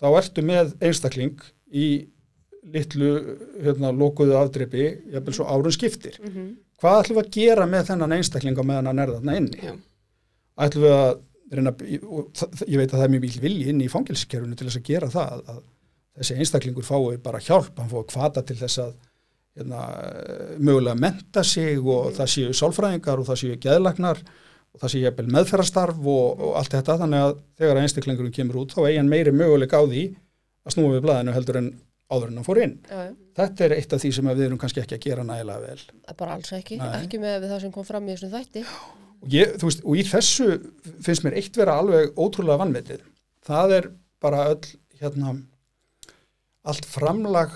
Þá 0.00 0.06
ertu 0.18 0.42
með 0.42 0.74
einstakling 0.82 1.38
í 1.72 2.08
litlu 2.72 3.36
hérna, 3.62 3.90
lokuðu 3.94 4.34
afdreipi, 4.38 4.84
jafnvel 5.12 5.34
svo 5.34 5.44
árun 5.46 5.74
skiptir. 5.74 6.18
Mhm. 6.22 6.56
Hvað 6.82 7.02
ætlum 7.04 7.16
við 7.18 7.24
að 7.24 7.30
gera 7.36 7.66
með 7.66 7.86
þennan 7.90 8.16
einstakling 8.18 8.58
á 8.58 8.64
meðan 8.66 8.86
hann 8.90 8.98
er 8.98 9.12
þarna 9.14 9.36
inni? 9.38 9.58
Já. 9.62 9.74
Ætlum 10.58 10.82
við 10.82 10.94
að 10.98 11.20
reyna, 11.58 11.72
og 11.72 12.42
ég 12.66 12.80
veit 12.80 12.90
að 12.90 12.98
það 12.98 13.06
er 13.06 13.14
mjög 13.14 13.24
mikil 13.26 13.42
vilji 13.44 13.70
inn 13.72 13.82
í 13.84 13.90
fangilskerfinu 13.92 14.58
til 14.58 14.68
þess 14.68 14.80
að 14.80 14.88
gera 14.88 15.10
það, 15.12 15.42
að 15.52 15.62
þessi 16.18 16.36
einstaklingur 16.38 16.86
fái 16.86 17.18
bara 17.24 17.40
hjálp, 17.42 17.72
hann 17.78 17.90
fái 17.90 18.04
kvata 18.12 18.44
til 18.46 18.58
þess 18.60 18.82
að 18.84 18.94
hérna, 19.58 19.82
mögulega 20.58 20.96
menta 20.98 21.44
sig 21.44 21.80
og 21.80 22.12
það 22.16 22.32
séu 22.34 22.56
sálfræðingar 22.56 23.20
og 23.20 23.28
það 23.28 23.40
séu 23.42 23.60
geðlagnar 23.60 24.20
og 24.72 24.80
það 24.82 24.94
séu 24.94 25.04
jafnvel 25.04 25.28
meðferðarstarf 25.36 25.98
og, 26.00 26.42
og 26.48 26.58
allt 26.60 26.76
þetta, 26.76 26.98
þannig 27.04 27.26
að 27.26 27.34
þegar 27.60 27.82
einstaklingurinn 27.82 28.36
kemur 28.36 28.62
út, 28.62 28.76
þá 28.76 28.86
eigi 28.86 29.00
hann 29.00 29.12
meiri 29.12 29.34
möguleik 29.36 29.76
á 29.76 29.82
því 29.84 30.06
að 30.62 30.76
snúa 30.76 30.94
við 30.94 31.04
blaðinu 31.04 31.36
heldur 31.36 31.60
en 31.60 31.72
áður 32.12 32.30
en 32.30 32.40
hann 32.40 32.46
fór 32.46 32.60
inn. 32.62 32.74
Já, 32.88 33.04
já. 33.08 33.12
Þetta 33.32 33.64
er 33.64 33.74
eitt 33.78 33.94
af 33.96 34.02
því 34.02 34.10
sem 34.12 34.26
við 34.28 34.42
erum 34.46 34.58
kannski 34.60 34.82
ekki 34.82 34.98
að 34.98 35.04
gera 35.06 35.22
nægilega 35.24 35.62
vel. 35.64 35.84
Er 36.08 36.16
bara 36.18 36.34
alls 36.36 36.52
ekki, 36.52 36.76
Nei. 36.80 36.90
ekki 36.98 37.20
með 37.22 37.46
það 37.48 37.62
sem 37.64 37.72
kom 37.72 37.86
fram 37.88 38.08
í 38.08 38.12
þessum 38.12 38.34
þætti 38.34 38.64
Og, 39.22 39.28
ég, 39.30 39.52
veist, 39.62 39.84
og 39.86 39.94
í 39.96 40.02
þessu 40.02 40.46
finnst 41.04 41.22
mér 41.22 41.36
eitt 41.38 41.54
vera 41.56 41.76
alveg 41.78 42.14
ótrúlega 42.18 42.58
vannvetið. 42.64 43.02
Það 43.46 43.74
er 43.76 43.90
bara 44.22 44.48
öll, 44.50 44.64
hérna, 45.00 45.36
allt 46.66 46.86
framlag 46.86 47.54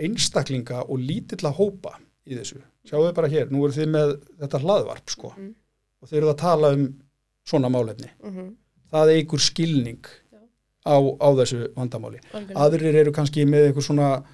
einstaklinga 0.00 0.84
og 0.88 1.02
lítilla 1.02 1.52
hópa 1.54 1.96
í 2.26 2.36
þessu. 2.38 2.60
Sjáu 2.88 3.04
þið 3.08 3.14
bara 3.18 3.30
hér, 3.30 3.50
nú 3.52 3.64
eru 3.66 3.74
þið 3.76 3.90
með 3.92 4.14
þetta 4.40 4.60
hlaðvarp, 4.62 5.10
sko, 5.12 5.32
Mhm. 5.36 5.54
og 6.02 6.08
þið 6.08 6.18
eruð 6.20 6.32
að 6.34 6.38
tala 6.38 6.72
um 6.74 6.86
svona 7.46 7.68
málefni. 7.70 8.10
Mhm. 8.24 8.54
Það 8.92 9.12
eigur 9.16 9.38
skilning 9.40 10.04
á, 10.86 10.96
á 11.20 11.28
þessu 11.36 11.68
vandamáli. 11.74 12.20
Algjörlega. 12.32 12.54
Aðrir 12.56 12.94
eru 12.94 13.12
kannski 13.12 13.44
með 13.44 13.66
einhver 13.68 13.82
svona, 13.84 14.24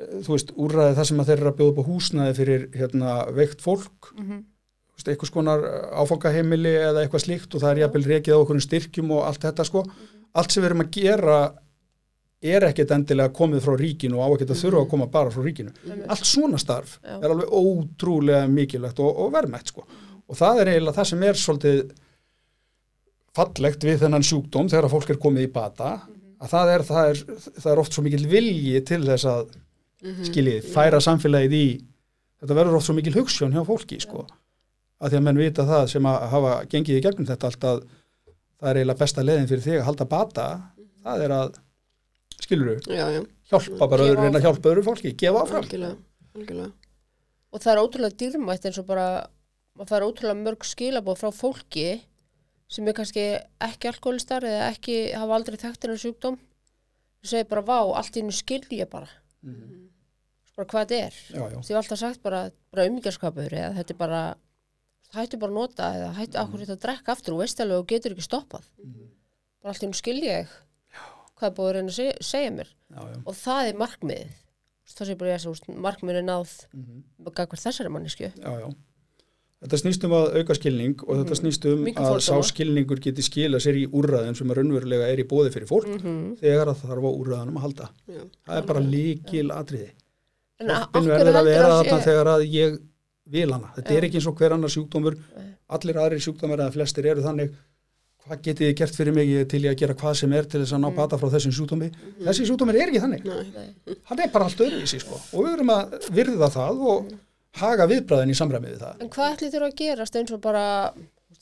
eh, 0.00 0.06
þú 0.22 0.28
veist, 0.34 0.52
úrræði 0.56 0.96
það 0.96 1.06
sem 1.06 1.18
að 1.18 1.26
þeir 1.26 1.38
eru 1.38 1.50
að 1.52 1.56
bjóða 1.58 1.70
upp 1.72 1.78
á 1.82 1.88
húsnaði 1.90 2.34
fyrir, 2.36 2.68
hérna, 2.74 3.32
veikt 3.34 3.60
fólk 3.60 4.12
þú 4.16 4.28
veist, 4.28 4.51
eitthvað 5.00 5.30
skonar 5.30 5.64
áfangaheimili 6.02 6.72
eða 6.76 7.02
eitthvað 7.02 7.24
slíkt 7.24 7.54
og 7.56 7.62
það 7.64 7.72
er 7.72 7.82
jafnvel 7.82 8.04
rekið 8.10 8.36
á 8.36 8.42
okkur 8.42 8.62
styrkjum 8.62 9.14
og 9.16 9.26
allt 9.26 9.46
þetta 9.46 9.66
sko. 9.66 9.84
Allt 10.38 10.54
sem 10.54 10.62
við 10.62 10.70
erum 10.70 10.84
að 10.84 10.92
gera 10.98 11.38
er 12.42 12.66
ekkert 12.66 12.92
endilega 12.96 13.34
komið 13.34 13.64
frá 13.64 13.74
ríkinu 13.78 14.18
og 14.18 14.24
á 14.26 14.28
ekkert 14.34 14.54
að 14.54 14.62
þurfa 14.62 14.84
að 14.84 14.88
koma 14.92 15.08
bara 15.10 15.32
frá 15.34 15.42
ríkinu. 15.46 15.74
Allt 16.10 16.28
svona 16.28 16.60
starf 16.60 16.96
Já. 17.00 17.16
er 17.18 17.28
alveg 17.30 17.52
ótrúlega 17.54 18.48
mikilvægt 18.50 19.02
og, 19.02 19.10
og 19.24 19.34
verðmætt 19.34 19.72
sko. 19.72 19.86
Og 20.28 20.38
það 20.38 20.62
er 20.62 20.72
eiginlega 20.72 20.98
það 20.98 21.10
sem 21.12 21.26
er 21.28 21.38
svolítið 21.38 21.82
fallegt 23.36 23.86
við 23.86 24.02
þennan 24.02 24.26
sjúkdóm 24.26 24.68
þegar 24.68 24.88
að 24.88 24.94
fólk 24.96 25.12
er 25.14 25.20
komið 25.22 25.46
í 25.46 25.52
bata 25.54 25.92
að 26.42 26.50
það 26.52 26.72
er, 26.74 26.84
það 26.88 27.10
er, 27.12 27.22
það 27.56 27.70
er 27.72 27.80
oft 27.82 27.96
svo 27.96 28.04
mikil 28.04 28.24
vilji 28.28 28.82
til 28.88 29.00
þess 29.06 29.28
að 29.30 29.52
skiljið, 30.26 30.66
færa 30.72 30.98
samfélagið 31.02 31.56
í 31.56 31.66
þetta 32.42 32.56
verður 32.58 32.78
oft 32.78 32.88
svo 32.88 32.96
mikil 32.96 33.14
hugssjón 33.14 33.54
hjá 33.54 33.62
fólki 33.66 34.00
sko, 34.02 34.24
að 35.02 35.10
því 35.12 35.18
að 35.18 35.26
menn 35.26 35.40
vita 35.40 35.66
það 35.66 35.88
sem 35.92 36.08
að 36.08 36.24
hafa 36.32 36.54
gengið 36.70 36.98
í 36.98 37.02
gegnum 37.04 37.28
þetta 37.28 37.50
allt 37.50 37.66
að 37.68 37.82
það 38.62 38.70
er 38.70 38.78
eiginlega 38.78 39.02
besta 39.02 39.24
leiðin 39.26 39.50
fyrir 39.50 39.64
þig 39.66 39.80
að 39.80 39.86
halda 39.88 40.06
bata, 40.12 40.46
það 41.02 41.24
er 41.26 41.34
að 41.36 41.56
skilur 42.42 42.78
þú, 42.84 42.94
já, 42.94 43.04
já, 43.16 43.20
hjálpa 43.50 43.88
bara 43.90 44.06
öðru, 44.06 44.22
reyna 44.22 44.38
að 44.38 44.46
hjálpa 44.46 44.70
öðru 44.70 44.86
fólki, 44.86 45.14
gefa 45.18 45.42
áfram. 45.42 45.66
Algjörlega, 45.66 45.98
algjörlega. 46.36 46.70
og 47.52 47.64
það 47.64 47.72
er 47.72 47.82
ótrúlega 47.82 48.18
dýrmætt 48.22 48.68
eins 48.70 48.80
og 48.82 48.88
bara 48.88 49.06
maður 49.78 49.90
fær 49.90 50.06
ótrúlega 50.06 50.40
mörg 50.40 50.66
skilabóð 50.68 51.20
frá 51.22 51.34
fólki 51.34 51.88
sem 52.72 52.88
er 52.88 52.96
kannski 52.96 53.26
ekki 53.66 53.90
alkoholistar 53.90 54.46
eða 54.48 54.70
ekki 54.70 54.96
hafa 55.18 55.36
aldrei 55.36 55.58
þekkt 55.60 55.84
hennar 55.84 56.00
sjúkdóm. 56.00 56.38
Þú 57.22 57.30
segir 57.30 57.50
bara 57.50 57.64
vá, 57.66 57.78
allt 57.98 58.16
í 58.16 58.22
hennu 58.22 58.34
skilji 58.34 58.78
ég 58.80 58.88
bara. 58.90 59.10
Bara 60.56 60.68
hvað 60.70 60.86
þetta 60.86 61.02
er? 61.08 61.18
Já, 61.32 61.42
já, 61.52 61.58
því 61.66 61.76
alltaf 61.78 62.00
sagt 62.00 62.22
bara, 62.24 62.40
bara 62.72 62.86
umíkjarskapur 62.88 63.52
eða 63.52 63.74
þetta 63.76 63.94
er 63.94 64.00
bara 64.00 64.22
hættu 65.14 65.38
bara 65.38 65.52
að 65.52 65.58
nota 65.58 65.88
eða 65.96 66.12
hættu 66.18 66.38
mm. 66.38 66.42
akkur 66.44 66.62
þetta 66.62 66.76
að 66.76 66.84
drekka 66.86 67.12
aftur 67.12 67.34
og 67.34 67.42
veist 67.42 67.60
alveg 67.60 67.82
og 67.82 67.88
getur 67.92 68.14
ekki 68.14 68.28
stoppað 68.28 68.68
bara 69.62 69.72
allt 69.72 69.82
í 69.82 69.86
hennu 69.86 69.98
skilji 69.98 70.30
ég 70.30 70.54
hvað 71.36 71.48
er 71.50 71.56
búið 71.56 71.68
að 71.68 71.74
reyna 71.76 71.92
að 71.92 71.98
segja, 71.98 72.14
segja 72.20 72.54
mér 72.54 72.68
já, 72.70 73.00
já. 73.02 73.18
og 73.26 73.34
það 73.34 73.68
er 73.68 73.82
markmiðið 73.82 74.38
það 74.92 75.08
sé 75.08 75.18
bara 75.18 75.34
ég 75.34 75.44
að 75.48 75.76
markmiðið 75.86 76.22
er 76.22 76.26
náð 76.26 76.54
Mhm. 76.72 76.80
mm 76.80 77.26
-hmm. 77.26 77.60
þessari 77.64 77.88
mannesku. 77.90 78.32
Þetta 79.62 79.78
snýst 79.78 80.04
um 80.04 80.10
að 80.10 80.36
auka 80.38 80.54
skilning 80.54 81.02
og 81.06 81.16
þetta 81.18 81.34
snýst 81.38 81.66
um 81.70 81.84
Minnka 81.84 82.02
að 82.02 82.20
sá 82.20 82.34
fordóma. 82.34 82.50
skilningur 82.50 82.98
geti 82.98 83.22
skila 83.22 83.58
sér 83.58 83.76
í 83.78 83.86
úrræðin 83.86 84.34
sem 84.34 84.50
að 84.50 84.56
raunverulega 84.56 85.06
er 85.06 85.18
í 85.20 85.24
bóði 85.24 85.52
fyrir 85.54 85.68
fólk 85.68 85.86
-hmm. 85.86 86.36
þegar 86.40 86.66
að 86.66 86.76
það 86.82 86.90
þarf 86.90 87.04
á 87.06 87.10
úrræðanum 87.20 87.56
að 87.56 87.62
halda. 87.62 87.90
Já. 88.08 88.22
Það 88.46 88.56
er 88.56 88.66
bara 88.66 88.80
líkil 88.80 89.50
atriði. 89.50 89.90
En 90.58 90.68
að 90.70 90.88
heldur 90.94 92.26
að 92.26 92.42
ég 92.50 92.80
vil 93.32 93.48
hana. 93.52 93.72
Þetta 93.76 93.92
Já. 93.92 93.98
er 93.98 94.06
ekki 94.08 94.20
eins 94.20 94.30
og 94.30 94.38
hver 94.40 94.54
annar 94.56 94.72
sjúkdómur. 94.72 95.18
Allir 95.72 96.00
aðrir 96.02 96.24
sjúkdómur 96.24 96.60
eða 96.60 96.74
flestir 96.74 97.08
eru 97.12 97.24
þannig 97.24 97.54
hvað 98.22 98.42
getið 98.46 98.68
þið 98.68 98.76
gert 98.78 98.98
fyrir 99.00 99.16
mig 99.16 99.30
til 99.50 99.60
ég 99.64 99.72
að 99.72 99.80
gera 99.80 99.96
hvað 99.98 100.14
sem 100.20 100.34
er 100.38 100.46
til 100.46 100.60
þess 100.62 100.76
að 100.76 100.82
ná 100.84 100.88
bata 100.94 101.18
frá 101.18 101.30
þessum 101.32 101.54
sjúkdómi. 101.56 101.88
Þessi 102.22 102.46
sjúkdómur 102.46 102.78
er 102.78 102.92
ekki 102.92 103.02
þannig. 103.02 103.24
Nei. 103.26 103.96
Hann 104.10 104.22
er 104.22 104.30
bara 104.34 104.46
allt 104.46 104.62
öðruvísi 104.62 105.00
sko. 105.02 105.18
Og 105.32 105.46
við 105.46 105.56
verum 105.56 105.72
að 105.74 105.96
virða 106.14 106.50
það 106.54 106.84
og 106.92 107.10
haga 107.58 107.88
viðbræðin 107.90 108.32
í 108.32 108.36
samræmi 108.38 108.70
við 108.70 108.84
það. 108.84 109.02
En 109.02 109.10
hvað 109.12 109.34
ætli 109.34 109.50
þurfa 109.52 109.70
að 109.72 109.80
gerast 109.82 110.20
eins 110.20 110.34
og 110.36 110.44
bara, 110.44 110.64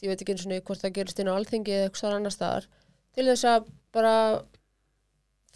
ég 0.00 0.08
veit 0.10 0.24
ekki 0.24 0.34
eins 0.34 0.46
og 0.46 0.64
hvort 0.70 0.84
það 0.86 0.96
gerist 0.96 1.20
inn 1.20 1.30
á 1.30 1.36
alþingi 1.36 1.76
eða 1.76 1.90
eitthvað 1.90 2.16
annar 2.16 2.34
staðar, 2.34 2.66
til 3.14 3.28
þess 3.28 3.46
að 3.50 3.68
bara 3.94 4.16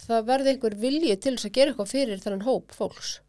það 0.05 0.29
verði 0.29 0.53
einhver 0.53 0.77
vilji 0.79 1.17
til 1.17 1.35
þess 1.35 1.49
að 1.49 1.57
gera 1.57 1.73
eitthvað 1.73 1.91
fyrir 1.91 2.23
þennan 2.23 2.45
hóp 2.47 2.75
fólks. 2.75 3.19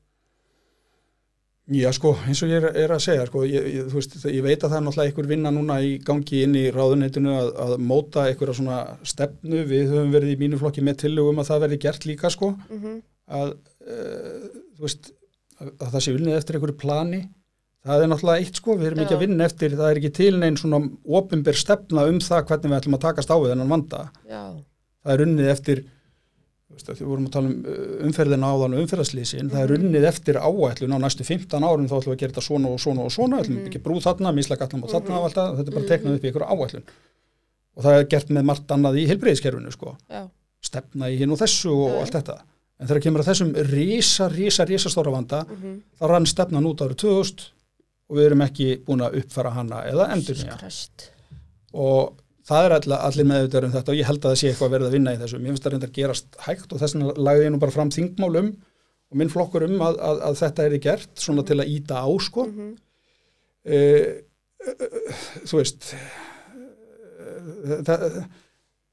Já, 1.66 1.88
sko, 1.90 2.12
eins 2.28 2.38
og 2.46 2.50
ég 2.52 2.62
er, 2.62 2.68
er 2.84 2.92
að 2.94 3.00
segja, 3.02 3.24
sko, 3.26 3.40
ég, 3.48 3.64
ég, 3.74 3.86
veist, 3.90 4.12
ég 4.30 4.44
veit 4.44 4.60
að 4.60 4.70
það 4.70 4.76
er 4.78 4.84
náttúrulega 4.86 5.10
einhver 5.10 5.28
vinna 5.32 5.50
núna 5.50 5.80
í 5.82 5.96
gangi 6.06 6.44
inn 6.46 6.54
í 6.54 6.68
ráðuneytinu 6.70 7.32
að, 7.34 7.48
að 7.64 7.72
móta 7.82 8.28
einhverja 8.28 8.54
svona 8.60 8.76
stefnu, 9.02 9.64
við 9.66 9.90
höfum 9.90 10.14
verið 10.14 10.36
í 10.36 10.38
mínu 10.44 10.60
flokki 10.60 10.84
með 10.86 11.00
tillögum 11.02 11.42
að 11.42 11.50
það 11.50 11.64
verði 11.64 11.80
gert 11.82 12.06
líka, 12.06 12.30
sko, 12.30 12.54
Mm 12.70 13.00
að, 13.26 13.56
uh, 13.86 14.46
veist, 14.82 15.10
að, 15.58 15.72
að 15.72 15.90
það 15.96 16.04
sé 16.04 16.14
unnið 16.14 16.36
eftir 16.38 16.58
einhverju 16.58 16.78
plani, 16.78 17.20
það 17.86 18.02
er 18.04 18.10
náttúrulega 18.12 18.44
eitt, 18.44 18.60
sko, 18.60 18.76
við 18.78 18.90
erum 18.90 19.02
ekki 19.02 19.14
Já. 19.14 19.18
að 19.18 19.24
vinna 19.24 19.48
eftir, 19.50 19.76
það 19.78 19.90
er 19.90 20.00
ekki 20.00 20.12
til 20.18 20.30
neinn 20.38 20.58
svona 20.60 20.80
opinber 21.20 21.58
stefna 21.58 22.06
um 22.10 22.20
það 22.22 22.46
hvernig 22.50 22.72
við 22.72 22.78
ætlum 22.80 22.98
að 22.98 23.04
takast 23.06 23.32
á 23.34 23.36
við 23.36 23.52
þennan 23.52 23.74
vanda, 23.74 24.02
Já, 24.30 24.42
það 25.02 25.14
er 25.16 25.24
unnið 25.26 25.52
eftir 25.54 25.82
því 26.84 27.06
vorum 27.08 27.26
að 27.28 27.34
tala 27.36 27.50
um 27.50 27.56
uh, 27.62 27.82
umferðina 28.06 28.50
áðan 28.52 28.76
og 28.76 28.82
umferðarslýsin, 28.84 29.50
það 29.52 29.62
er 29.64 29.74
unnið 29.76 30.06
eftir 30.10 30.38
áætlun 30.40 30.96
á 30.96 30.98
næstu 31.02 31.26
15 31.26 31.66
árum 31.66 31.88
þá 31.88 31.96
ætlum 31.98 32.12
við 32.12 32.16
að 32.16 32.22
gera 32.22 32.34
þetta 32.34 32.46
svona 32.46 32.72
og 32.72 32.82
svona 32.82 33.06
og 33.06 33.14
svona, 33.14 33.40
ætlum 33.42 33.60
við 33.60 33.70
ekki 33.70 33.82
brú 33.84 33.96
þarna, 34.04 34.32
mislega 34.36 34.68
allan 34.68 34.84
á 34.84 34.88
þarna 34.92 35.20
og 35.20 35.28
allt 35.28 35.38
það, 35.38 35.54
þetta 35.60 35.72
er 35.72 35.78
bara 35.78 35.90
teknað 35.92 36.18
upp 36.18 36.26
í 36.26 36.30
einhverju 36.30 36.50
áætlun. 36.56 36.86
Og 37.76 37.86
það 37.86 38.00
er 38.00 38.10
gert 38.12 38.32
með 38.32 38.46
margt 38.50 38.76
annað 38.76 39.00
í 39.00 39.06
heilbreyðiskerfinu 39.10 39.72
sko, 39.74 39.96
já, 40.12 40.22
stefna 40.64 41.10
í 41.12 41.18
hinn 41.20 41.32
og 41.34 41.40
þessu 41.40 41.72
og 41.72 41.90
Já. 41.90 41.98
allt 42.02 42.16
þetta, 42.16 42.36
en 42.80 42.90
þegar 42.90 43.02
kemur 43.06 43.22
að 43.22 43.30
þessum 43.30 43.52
rísa, 43.70 44.28
rísa, 44.32 44.66
rísa 44.68 44.92
stóra 44.92 45.12
vanda 45.14 45.42
mhm, 45.44 45.76
þá 45.98 46.04
rann 46.10 46.28
stefnan 46.28 46.68
út 46.68 46.84
árið 46.84 47.02
2000 47.04 47.50
og 48.06 48.18
við 48.18 48.28
erum 48.28 48.44
ekki 48.46 48.68
búin 48.86 49.04
að 49.04 49.18
uppfæra 49.22 49.52
hana 49.56 49.82
eða 49.90 50.08
endur 50.14 50.40
og 51.76 52.14
það 52.47 52.68
er 52.68 52.74
allir, 52.76 52.97
allir 53.09 53.28
meðvitað 53.30 53.66
um 53.66 53.74
þetta 53.74 53.92
og 53.92 53.99
ég 53.99 54.09
held 54.11 54.20
að 54.22 54.32
það 54.32 54.40
sé 54.40 54.51
eitthvað 54.53 54.72
verið 54.76 54.88
að 54.88 54.97
vinna 54.97 55.14
í 55.14 55.20
þessu. 55.22 55.40
Mér 55.40 55.53
finnst 55.53 55.66
það 55.66 55.74
reyndar 55.74 55.94
gerast 55.97 56.38
hægt 56.47 56.72
og 56.72 56.82
þess 56.82 56.97
vegna 56.97 57.16
lagði 57.28 57.47
ég 57.47 57.55
nú 57.55 57.61
bara 57.62 57.74
fram 57.74 57.92
þingmálum 57.94 58.53
og 59.07 59.20
minn 59.20 59.32
flokkur 59.32 59.66
um 59.66 59.82
að, 59.86 59.99
að, 60.09 60.22
að 60.28 60.38
þetta 60.42 60.66
er 60.66 60.78
gert 60.86 61.22
svona 61.22 61.44
til 61.47 61.59
að 61.61 61.74
íta 61.74 62.03
á 62.03 62.09
sko. 62.22 62.47
Mhm. 62.51 62.72
uh, 63.74 64.14
þú 65.47 65.61
veist 65.61 65.92
það, 67.86 68.07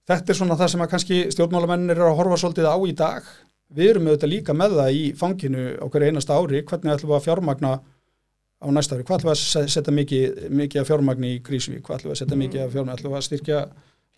þetta 0.10 0.34
er 0.34 0.38
svona 0.38 0.58
það 0.60 0.72
sem 0.74 0.84
að 0.86 0.92
kannski 0.92 1.18
stjórnmálamennir 1.34 1.98
eru 1.98 2.12
að 2.12 2.20
horfa 2.20 2.40
svolítið 2.42 2.70
á 2.70 2.78
í 2.78 2.94
dag. 2.98 3.32
Við 3.74 3.90
erum 3.94 4.10
auðvitað 4.10 4.34
líka 4.34 4.54
með 4.58 4.78
það 4.78 4.98
í 5.00 5.04
fanginu 5.18 5.64
hverju 5.82 6.12
einasta 6.12 6.38
ári, 6.38 6.62
hvernig 6.68 6.94
ætlum 6.94 7.14
við 7.14 7.18
að 7.18 7.26
fjármagna 7.28 7.72
á 8.64 8.68
næsta 8.72 8.96
ári, 8.96 9.04
hvað 9.04 9.20
ætlum 9.20 9.30
við 9.32 9.36
að 9.36 9.42
se- 9.44 9.68
setja 9.76 9.94
mikið, 9.94 10.38
mikið 10.62 10.82
af 10.82 10.88
fjármagni 10.88 11.30
í 11.36 11.42
Krísvík, 11.44 11.82
hvað 11.84 11.98
ætlum 12.00 12.12
við 12.12 12.16
að 12.16 12.22
setja 12.24 12.38
mikið 12.40 12.64
af 12.66 12.72
fjármagni, 12.74 12.96
ætlum 12.98 13.12
við 13.14 13.20
að 13.20 13.28
styrkja 13.28 13.60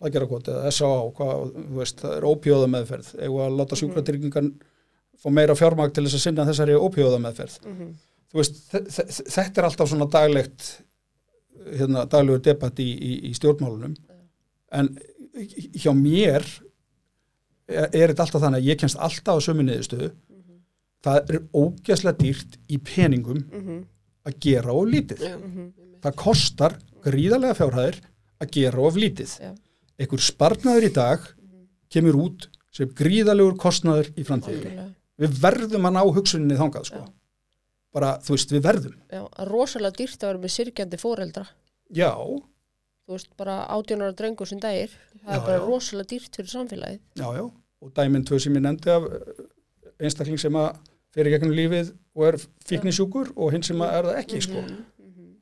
aðgerrakot 0.06 0.48
eða 0.52 0.70
S.A.A. 0.70 0.96
hvað, 1.16 1.52
þú 1.56 1.78
veist, 1.80 2.00
það 2.04 2.16
er 2.20 2.26
ópjóða 2.30 2.66
meðferð, 2.76 3.08
eða 3.26 3.46
að 3.46 3.56
láta 3.60 3.78
sjúkratryggingan 3.80 4.50
fá 5.16 5.28
meira 5.32 5.54
fjármagn 5.56 5.94
til 5.96 6.04
þess 6.06 6.18
að 6.18 6.24
sinna 6.26 6.44
þessari 6.46 6.74
ópjóða 6.76 7.20
meðferð. 7.24 7.54
Mhm. 7.66 7.94
Þú 8.32 8.40
veist, 8.42 8.58
þe- 8.70 8.84
þe- 8.92 9.26
þetta 9.36 9.58
er 9.62 9.68
alltaf 9.70 9.88
svona 9.88 10.08
daglegt, 10.12 10.66
hérna, 11.78 12.04
daglegur 12.06 12.42
debatt 12.44 12.78
í, 12.78 12.90
í, 12.92 13.12
í 13.30 13.32
stjórnmálunum, 13.34 13.96
en 14.72 14.90
hjá 15.80 15.92
mér 15.96 16.44
er, 17.68 17.88
er 17.92 18.12
þetta 18.12 18.26
alltaf 18.26 18.42
þannig 18.44 18.60
að 18.62 18.68
ég 18.70 18.78
kennst 18.82 18.98
alltaf 19.02 19.40
á 19.40 19.44
sömu 19.46 19.64
niðurstöðu, 19.66 20.10
það 21.06 21.30
er 21.32 21.40
ógæslega 21.54 22.18
dýrt 22.20 22.58
í 22.68 22.78
peningum 22.82 23.40
Mhm. 23.52 23.84
Að 24.26 24.38
gera 24.46 24.74
of 24.74 24.88
lítið. 24.90 25.22
Já. 25.22 25.36
Það 26.06 26.16
kostar 26.22 26.76
gríðarlega 27.06 27.56
fjárhæðir 27.60 28.00
að 28.42 28.50
gera 28.56 28.84
of 28.88 28.98
lítið. 29.00 29.36
Já. 29.42 29.52
Einhver 29.96 30.22
sparnaður 30.26 30.86
í 30.88 30.92
dag 30.96 31.28
kemur 31.94 32.18
út 32.26 32.48
sem 32.76 32.90
gríðarlegur 32.98 33.56
kostnaður 33.62 34.10
í 34.18 34.24
framtíðinni. 34.28 34.88
Við 35.22 35.38
verðum 35.40 35.86
að 35.88 35.94
ná 35.96 36.02
hugsuninni 36.12 36.58
þangað, 36.58 36.90
sko. 36.90 37.04
Bara, 37.96 38.10
þú 38.20 38.34
veist, 38.34 38.50
við 38.52 38.64
verðum. 38.66 38.96
Já, 39.08 39.22
rosalega 39.48 39.96
dýrt 40.02 40.20
að 40.20 40.28
vera 40.34 40.42
með 40.42 40.52
sirkjandi 40.58 40.98
fóreldra. 41.00 41.46
Já, 41.96 42.10
Þú 43.06 43.14
veist, 43.14 43.28
bara 43.38 43.54
átjónara 43.70 44.12
drengur 44.18 44.48
sem 44.50 44.58
dagir. 44.58 44.90
Það 45.22 45.30
Já, 45.30 45.36
er 45.38 45.44
bara 45.46 45.56
já. 45.56 45.62
rosalega 45.62 46.08
dýrt 46.10 46.36
fyrir 46.36 46.50
samfélagið. 46.50 47.00
já, 47.14 47.26
já. 47.38 47.44
Og 47.86 47.92
dæminn 47.94 48.24
tvö 48.26 48.38
sem 48.42 48.54
ég 48.58 48.62
nefndi 48.64 48.90
af 48.90 49.04
eh, 49.06 49.42
einstakling 50.02 50.40
sem 50.42 50.56
að 50.58 50.78
fyrir 51.16 51.32
gegnum 51.32 51.56
lífið 51.56 51.94
og 52.16 52.28
er 52.28 52.38
fíknisjúkur 52.68 53.32
og 53.34 53.54
hinn 53.54 53.64
sem 53.66 53.80
er 53.86 54.10
það 54.10 54.20
ekki, 54.20 54.44
sko. 54.44 54.62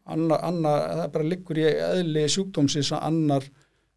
Anna, 0.04 0.36
anna, 0.44 0.72
það 1.00 1.12
bara 1.14 1.28
liggur 1.32 1.58
í 1.58 1.68
eðli 1.70 2.26
sjúkdómsins 2.28 2.92
að 2.92 3.06
annar 3.08 3.46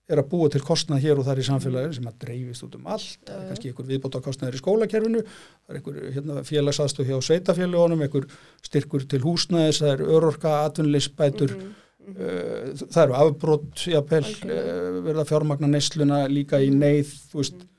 er 0.07 0.21
að 0.21 0.30
búa 0.32 0.47
til 0.51 0.61
kostnað 0.63 1.03
hér 1.03 1.19
og 1.19 1.25
þar 1.28 1.41
í 1.41 1.45
samfélaginu 1.47 1.97
sem 1.97 2.05
að 2.07 2.19
dreifist 2.21 2.63
út 2.63 2.78
um 2.78 2.86
allt, 2.93 3.17
það 3.28 3.41
er 3.41 3.49
kannski 3.49 3.71
einhver 3.71 3.88
viðbóta 3.89 4.21
kostnaður 4.23 4.55
í 4.55 4.61
skólakerfinu, 4.61 5.23
það 5.28 5.73
er 5.73 5.80
einhver 5.82 5.97
hérna, 6.15 6.43
félagsaðstöð 6.47 7.11
hjá 7.11 7.17
sveitafélagunum, 7.28 8.03
einhver 8.05 8.30
styrkur 8.63 9.03
til 9.11 9.19
húsnæðis, 9.25 9.82
það 9.84 9.91
er 9.91 10.05
örorka, 10.15 10.53
atvinnuleysbætur, 10.69 11.55
uh, 11.57 12.86
það 12.86 13.01
eru 13.03 13.17
afbrot, 13.19 13.84
jápel, 13.84 14.23
uh, 14.23 14.32
Algjörlega. 14.32 15.01
verða 15.09 15.28
fjármagna 15.34 15.71
neysluna 15.73 16.21
líka 16.32 16.63
í 16.63 16.71
neyð, 16.71 17.11
þú 17.34 17.43
veist, 17.43 17.59
uh, 17.59 17.76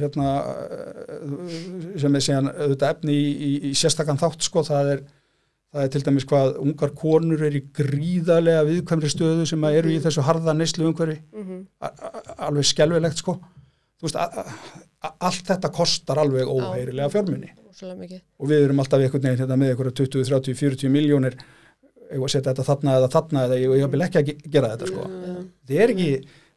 hérna, 0.00 0.32
uh, 1.18 1.54
sem 2.00 2.14
er 2.18 2.24
síðan 2.24 2.50
auðvitað 2.54 2.92
efni 2.94 3.14
í, 3.14 3.28
í, 3.48 3.52
í 3.70 3.72
sérstakann 3.78 4.20
þátt, 4.20 4.42
sko, 4.48 4.64
það 4.68 4.92
er 4.96 5.06
Það 5.68 5.82
er 5.84 5.90
til 5.92 6.00
dæmis 6.00 6.24
hvað 6.24 6.54
ungar 6.64 6.92
konur 6.96 7.42
er 7.44 7.52
í 7.58 7.60
gríðarlega 7.76 8.62
viðkvæmri 8.64 9.08
stöðu 9.12 9.42
sem 9.50 9.64
eru 9.68 9.90
í 9.92 9.98
þessu 10.00 10.22
harða 10.24 10.54
neyslu 10.56 10.86
umhverfi. 10.88 11.18
Mhm. 11.36 11.58
Alveg 12.46 12.64
skelvilegt 12.64 13.20
sko. 13.20 13.34
Þú 14.00 14.06
veist, 14.06 14.16
allt 15.28 15.42
þetta 15.50 15.68
kostar 15.76 16.22
alveg 16.22 16.48
óheirilega 16.48 17.10
fjármunni. 17.12 17.50
Og 18.40 18.48
við 18.48 18.64
erum 18.64 18.80
alltaf 18.80 19.04
einhvern 19.04 19.26
veginn 19.28 19.42
hérna 19.42 19.58
með 19.60 19.74
einhverja 19.74 19.94
20, 20.00 20.24
30, 20.30 20.56
40 20.56 20.88
miljónir 20.96 21.36
eða 21.36 22.22
að 22.24 22.32
setja 22.32 22.48
þetta 22.54 22.66
þarna 22.70 22.96
eða 23.02 23.10
þarna 23.18 23.44
eða 23.50 23.58
ég, 23.60 23.76
ég 23.82 23.92
vil 23.92 24.04
ekki 24.08 24.22
að 24.22 24.26
ge- 24.30 24.50
gera 24.56 24.70
þetta 24.72 24.88
sko. 24.94 25.04
Þið 25.68 25.82
er 25.84 25.92
ekki, 25.98 26.08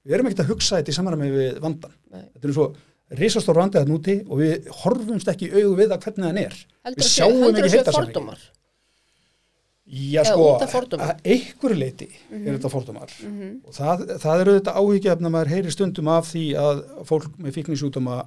við 0.08 0.16
erum 0.16 0.32
ekkert 0.32 0.46
að 0.46 0.54
hugsa 0.56 0.80
þetta 0.80 0.96
í 0.96 0.98
samræmi 1.02 1.30
við 1.36 1.60
vandan. 1.68 2.00
Nei. 2.16 2.24
Þetta 2.32 2.48
er 2.48 2.56
svo 2.62 2.70
risastór 3.20 3.60
vandið 3.60 3.82
að 3.82 3.92
núti 3.92 4.16
og 4.28 4.40
við 4.40 4.72
horfumst 4.82 5.30
ekki 5.32 5.50
í 5.50 5.54
augu 5.60 5.76
við 5.80 5.92
það 5.92 6.08
hvernig 6.08 6.28
hann 6.30 6.42
er. 6.42 6.58
Heldur 6.86 7.02
Við 7.02 7.08
að 7.08 7.14
sjáum 7.14 7.38
heldur 7.42 7.52
ekki 7.52 7.62
að 7.62 7.72
séu 7.72 7.80
heildarsamhengið. 7.82 8.14
fordómar. 8.16 8.44
Já, 9.92 10.22
sko, 10.24 10.44
að 11.04 11.26
einhverju 11.34 11.76
leiti 11.76 12.06
er 12.32 12.54
þetta 12.54 12.70
fordómar. 12.72 13.16
Og 13.68 13.74
það, 13.76 14.04
það 14.24 14.44
er 14.44 14.52
auðvitað 14.52 14.78
áhyggjafn 14.80 15.28
að 15.28 15.34
maður 15.36 15.52
heyri 15.52 15.74
stundum 15.74 16.12
af 16.14 16.30
því 16.30 16.44
að 16.62 16.80
fólk 17.10 17.34
með 17.42 17.58
fíknisjúdóma 17.58 18.22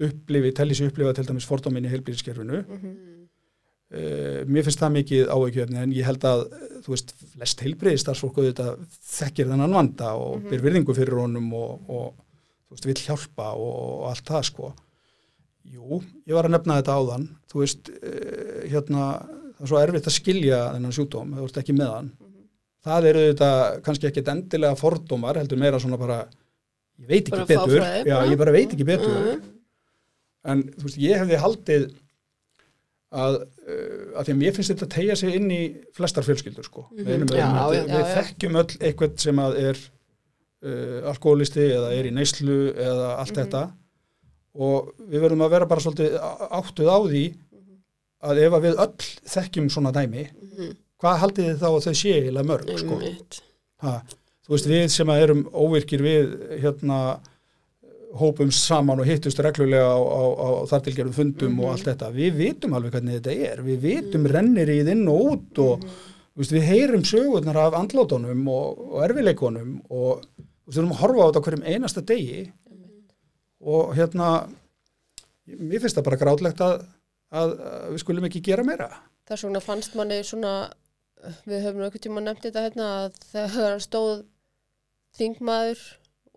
upplifi, 0.00 0.52
telli 0.56 0.76
sig 0.76 0.90
upplifa 0.90 1.14
til 1.16 1.24
dæmis 1.28 1.46
fordómin 1.48 1.86
í 1.88 1.92
heilbýðiskerfinu 1.92 2.60
uh, 2.60 4.40
mér 4.48 4.66
finnst 4.66 4.80
það 4.80 4.94
mikið 4.98 5.32
áveikjöfni 5.32 5.80
en 5.82 5.92
ég 5.96 6.08
held 6.08 6.24
að, 6.28 6.46
þú 6.84 6.94
veist, 6.94 7.14
flest 7.34 7.64
heilbriði 7.64 8.00
starfsfólk 8.00 8.40
auðvitað 8.40 8.84
þekkir 9.14 9.50
þennan 9.52 9.76
vanda 9.76 10.14
og 10.16 10.38
mm 10.40 10.50
byr 10.50 10.64
virðingu 10.64 10.96
fyrir 10.96 11.20
honum 11.20 11.52
og, 11.56 11.88
og 11.88 12.12
þú 12.70 12.76
veist, 12.76 12.86
vill 12.86 13.02
hjálpa 13.02 13.50
og, 13.58 13.76
og 14.00 14.08
allt 14.12 14.24
það 14.30 14.44
sko. 14.46 14.70
Jú, 15.70 16.00
ég 16.26 16.32
var 16.34 16.46
að 16.48 16.54
nefna 16.54 16.78
þetta 16.80 16.94
áðan, 16.96 17.28
þú 17.50 17.60
veist, 17.64 17.90
uh, 17.90 18.62
hérna, 18.70 19.06
það 19.58 19.64
er 19.66 19.70
svo 19.74 19.80
erfitt 19.82 20.06
að 20.08 20.14
skilja 20.16 20.60
þennan 20.76 20.94
sjúdóm, 20.96 21.34
það 21.34 21.44
vorst 21.44 21.58
ekki 21.60 21.74
með 21.76 21.90
hann. 21.94 22.10
Það 22.80 23.08
eru 23.10 23.24
þetta 23.28 23.48
kannski 23.84 24.08
ekkit 24.08 24.30
endilega 24.32 24.78
fordómar, 24.80 25.36
heldur 25.42 25.58
meira 25.60 25.80
svona 25.82 25.98
bara, 26.00 26.22
ég 26.96 27.10
veit 27.10 27.26
ekki 27.28 27.36
Bara 27.36 27.48
betur, 27.50 27.84
já, 28.08 28.16
ég 28.30 28.38
bara 28.40 28.54
veit 28.56 28.72
ekki 28.72 28.86
betur, 28.88 29.18
Mhm. 29.20 29.42
en 30.54 30.62
þú 30.78 30.86
veist, 30.86 30.96
ég 31.02 31.20
hefði 31.20 31.42
haldið 31.42 31.90
að, 33.10 33.36
uh, 33.42 34.16
að 34.16 34.24
því 34.24 34.32
að 34.32 34.40
mér 34.40 34.54
finnst 34.56 34.72
þetta 34.72 34.86
að 34.86 34.94
tegja 34.96 35.16
sig 35.20 35.34
inn 35.36 35.50
í 35.50 35.60
flestar 35.96 36.24
fjölskyldur 36.24 36.64
sko, 36.64 36.86
Mhm. 36.90 37.04
með 37.04 37.14
einum 37.18 37.28
Já, 37.36 37.46
hætti. 37.46 37.76
já, 37.76 37.84
við 37.84 38.04
já. 38.06 38.14
þekkjum 38.16 38.56
öll 38.62 38.76
eitthvað 38.80 39.18
sem 39.18 39.36
að 39.36 39.58
er 39.58 39.76
uh, 40.64 41.08
alkoholisti 41.12 41.66
eða 41.74 41.92
er 41.96 42.08
í 42.10 42.12
neyslu 42.14 42.58
eða 42.74 43.16
allt 43.18 43.32
Mhm. 43.36 43.40
þetta. 43.44 43.62
Og 44.60 44.92
við 45.10 45.20
verðum 45.22 45.44
að 45.46 45.50
vera 45.50 45.66
bara 45.66 45.80
svolítið 45.80 46.16
áttuð 46.50 46.88
á 46.90 46.98
því 47.06 47.24
að 48.22 48.38
ef 48.44 48.52
að 48.52 48.64
við 48.66 48.80
öll 48.84 49.10
þekkjum 49.34 49.70
svona 49.70 49.92
dæmi, 49.92 50.26
Mhm. 50.30 50.76
hvað 51.00 51.18
haldið 51.22 51.46
þið 51.48 51.58
þá 51.62 51.68
að 51.70 51.84
þau 51.86 51.94
sé 51.94 52.12
eiginlega 52.18 52.50
mörg 52.50 52.78
sko? 52.78 53.00
Ha, 53.80 54.02
þú 54.44 54.48
veist, 54.50 54.66
við 54.66 54.90
sem 54.90 55.06
að 55.06 55.22
erum 55.22 55.44
óvirkir 55.54 56.00
við 56.02 56.60
hérna 56.60 57.20
hópum 58.18 58.50
saman 58.50 58.98
og 59.00 59.06
hittust 59.06 59.38
reglulega 59.38 59.86
á, 59.86 59.96
á, 60.02 60.22
á 60.34 60.48
þartilgerum 60.66 61.14
fundum 61.14 61.60
og 61.62 61.70
allt 61.76 61.86
þetta. 61.86 62.10
Við 62.12 62.34
vitum 62.40 62.74
alveg 62.74 62.90
hvernig 62.96 63.20
þetta 63.20 63.34
er. 63.52 63.62
Við 63.62 63.78
vitum 63.86 64.26
rennir 64.26 64.66
í 64.68 64.80
inn 64.82 65.06
og 65.08 65.20
út 65.30 65.58
og 65.62 65.84
þú 65.84 66.42
veist, 66.42 66.52
við 66.56 66.66
heyrum 66.66 67.04
sögurnar 67.06 67.56
af 67.56 67.76
andlátunum 67.78 68.48
og, 68.50 68.80
og 68.96 69.04
erfileikunum 69.08 69.76
og 69.90 70.24
við 70.70 70.78
þurfum 70.78 70.94
að 70.94 71.02
horfa 71.02 71.20
á 71.20 71.28
þetta 71.28 71.44
hverjum 71.46 71.66
einasta 71.66 72.06
degi 72.06 72.40
og 73.60 73.94
hérna 73.98 74.30
mér 75.50 75.82
finnst 75.82 75.98
það 75.98 76.06
bara 76.06 76.20
grátlegt 76.20 76.62
að, 76.64 76.84
að, 77.34 77.54
að 77.58 77.88
við 77.90 78.02
skulum 78.04 78.28
ekki 78.30 78.44
gera 78.46 78.66
meira 78.66 78.90
Þess 79.30 79.46
vegna 79.46 79.60
fannst 79.62 79.92
manni 79.94 80.16
svona, 80.26 80.52
við 81.46 81.60
höfum 81.62 81.84
einhvern 81.84 82.02
tíma 82.02 82.22
nefnt 82.24 82.46
þetta 82.48 82.64
hérna 82.64 82.86
að 83.04 83.18
þegar 83.30 83.82
stóð 83.84 84.14
þingmaður 85.18 85.82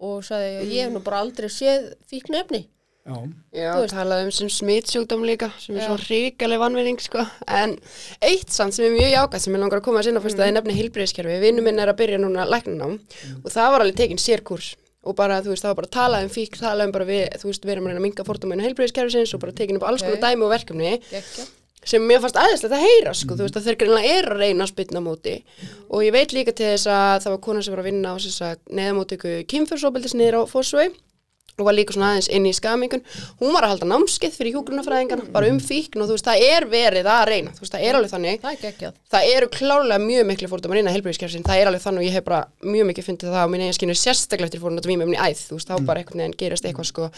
og 0.04 0.20
sagði 0.28 0.68
ég 0.76 0.84
hef 0.84 0.94
nú 0.94 1.02
bara 1.06 1.22
aldrei 1.24 1.48
séð 1.50 1.88
fíknefni. 2.10 2.68
Já, 3.04 3.16
Já, 3.52 3.72
talaði 3.92 4.28
um 4.30 4.32
sem 4.32 4.52
smitsjúkdóm 4.52 5.26
líka 5.28 5.50
sem 5.60 5.76
er 5.76 5.84
Já. 5.84 5.88
svo 5.90 5.98
ríkaleg 6.08 6.62
vannvinning 6.62 7.02
sko. 7.04 7.26
en 7.48 7.76
eitt 8.24 8.54
samt 8.56 8.76
sem 8.78 8.86
er 8.88 8.96
mjög 8.96 9.12
jákvæmt 9.12 9.44
sem 9.44 9.58
ég 9.58 9.60
langar 9.64 9.82
að 9.82 9.88
koma 9.90 10.00
að 10.00 10.08
sinna 10.08 10.22
fyrst 10.24 10.38
að 10.40 10.46
það 10.46 10.52
er 10.52 10.56
nefni 10.60 10.78
heilbriðiskerfi 10.78 11.42
vinnu 11.44 11.66
minn 11.66 11.82
er 11.84 11.92
að 11.92 12.00
byrja 12.00 12.22
núna 12.24 12.48
læknanám 12.48 12.96
og 13.44 13.52
það 13.52 13.74
var 13.76 13.84
alveg 13.84 14.00
tekinn 14.00 14.24
sérkurs 14.24 14.76
og 15.04 15.18
bara, 15.20 15.42
þú 15.44 15.52
veist, 15.52 15.66
það 15.66 15.74
var 15.74 15.80
bara 15.82 15.92
talað 15.98 16.24
um 16.24 16.32
fík 16.32 16.56
talað 16.56 16.88
um 16.88 16.94
bara 16.96 17.08
við, 17.10 17.26
þú 17.42 17.50
veist, 17.50 17.66
við 17.68 17.74
erum 17.76 17.90
að 17.90 17.92
reyna 17.92 18.00
að 18.00 18.06
minga 18.08 18.26
fordóminu 18.30 18.64
heilbriðiskerfisins 18.64 19.36
og 19.36 19.44
bara 19.44 19.56
tekinn 19.58 19.80
upp 19.82 19.88
alls 19.90 20.06
konar 20.06 20.22
dæmi 20.24 20.48
og 20.48 20.54
verkefni 20.54 20.94
Gekja. 21.10 21.48
sem 21.84 22.06
mér 22.08 22.22
fannst 22.24 22.40
aðeinslegt 22.40 22.78
að 22.78 22.86
heyra 22.88 23.14
sko, 23.20 23.36
þú 23.36 23.44
veist 23.44 23.60
að 23.60 23.68
þeir 23.68 23.80
greinlega 23.84 24.14
er 24.22 24.30
að 24.32 24.44
reyna 24.46 24.64
að 24.64 24.72
spytna 24.72 25.04
á 25.04 25.08
móti. 25.10 25.34
Og 25.92 26.06
ég 26.08 26.16
veit 26.16 26.32
líka 26.32 26.56
til 26.56 26.70
þess 26.72 26.88
að 26.88 27.18
það 27.26 27.36
var 27.36 27.42
kona 27.50 27.66
sem 27.66 27.76
var 27.76 27.84
að 27.84 27.90
vinna 27.90 28.14
á 28.14 28.16
að 28.16 28.64
neðamótöku 28.80 29.34
kynfjörsóbeldis 29.52 30.16
niður 30.16 30.40
á 30.40 30.42
Fossvei 30.48 30.88
og 31.54 31.68
var 31.68 31.76
líka 31.78 31.94
svona 31.94 32.12
aðeins 32.14 32.30
inn 32.34 32.48
í 32.50 32.54
skamingun. 32.58 33.04
Hún 33.42 33.52
var 33.54 33.68
að 33.68 33.74
halda 33.76 33.90
námskeið 33.92 34.38
fyrir 34.40 34.56
hjúgrunafræðingarna 34.56 35.28
bara 35.36 35.52
um 35.54 35.60
fíkn 35.62 36.02
og 36.02 36.08
þú 36.10 36.16
veist 36.18 36.26
það 36.26 36.46
er 36.48 36.66
verið 36.72 37.10
að 37.14 37.26
reyna 37.30 37.54
þú 37.54 37.62
veist 37.66 37.76
það 37.76 37.84
er 37.90 37.98
alveg 38.00 38.14
þannig. 38.14 38.40
Það 38.42 38.56
er 38.56 38.62
geggjað. 38.64 38.96
það 39.14 39.28
eru 39.36 39.50
klárlega 39.54 40.00
mjög 40.08 40.26
miklu 40.32 40.50
fórdómar 40.50 40.80
innan 40.82 40.96
helbriðiskerfsin, 40.98 41.46
það 41.46 41.62
er 41.62 41.70
alveg 41.70 41.84
þannig 41.86 42.02
og 42.02 42.08
ég 42.10 42.18
hef 42.18 42.26
bara 42.26 42.42
mjög 42.66 42.90
mikið 42.90 43.08
fundið 43.12 43.36
það 43.36 43.46
á 43.46 43.48
mín 43.54 43.66
eigin 43.68 43.78
skinu 43.78 43.98
sérstaklega 44.02 44.50
eftir 44.50 44.64
fórun 44.64 44.82
að 44.82 44.90
vímefni 44.90 45.20
æð, 45.22 45.44
þú 45.52 45.60
veist, 45.60 45.70
þá 45.70 45.86
bara 45.86 46.02
einhvern 46.02 46.24
veginn 46.24 46.36
gerist 46.42 46.66
eitthvað 46.66 46.90
sko, 46.90 47.10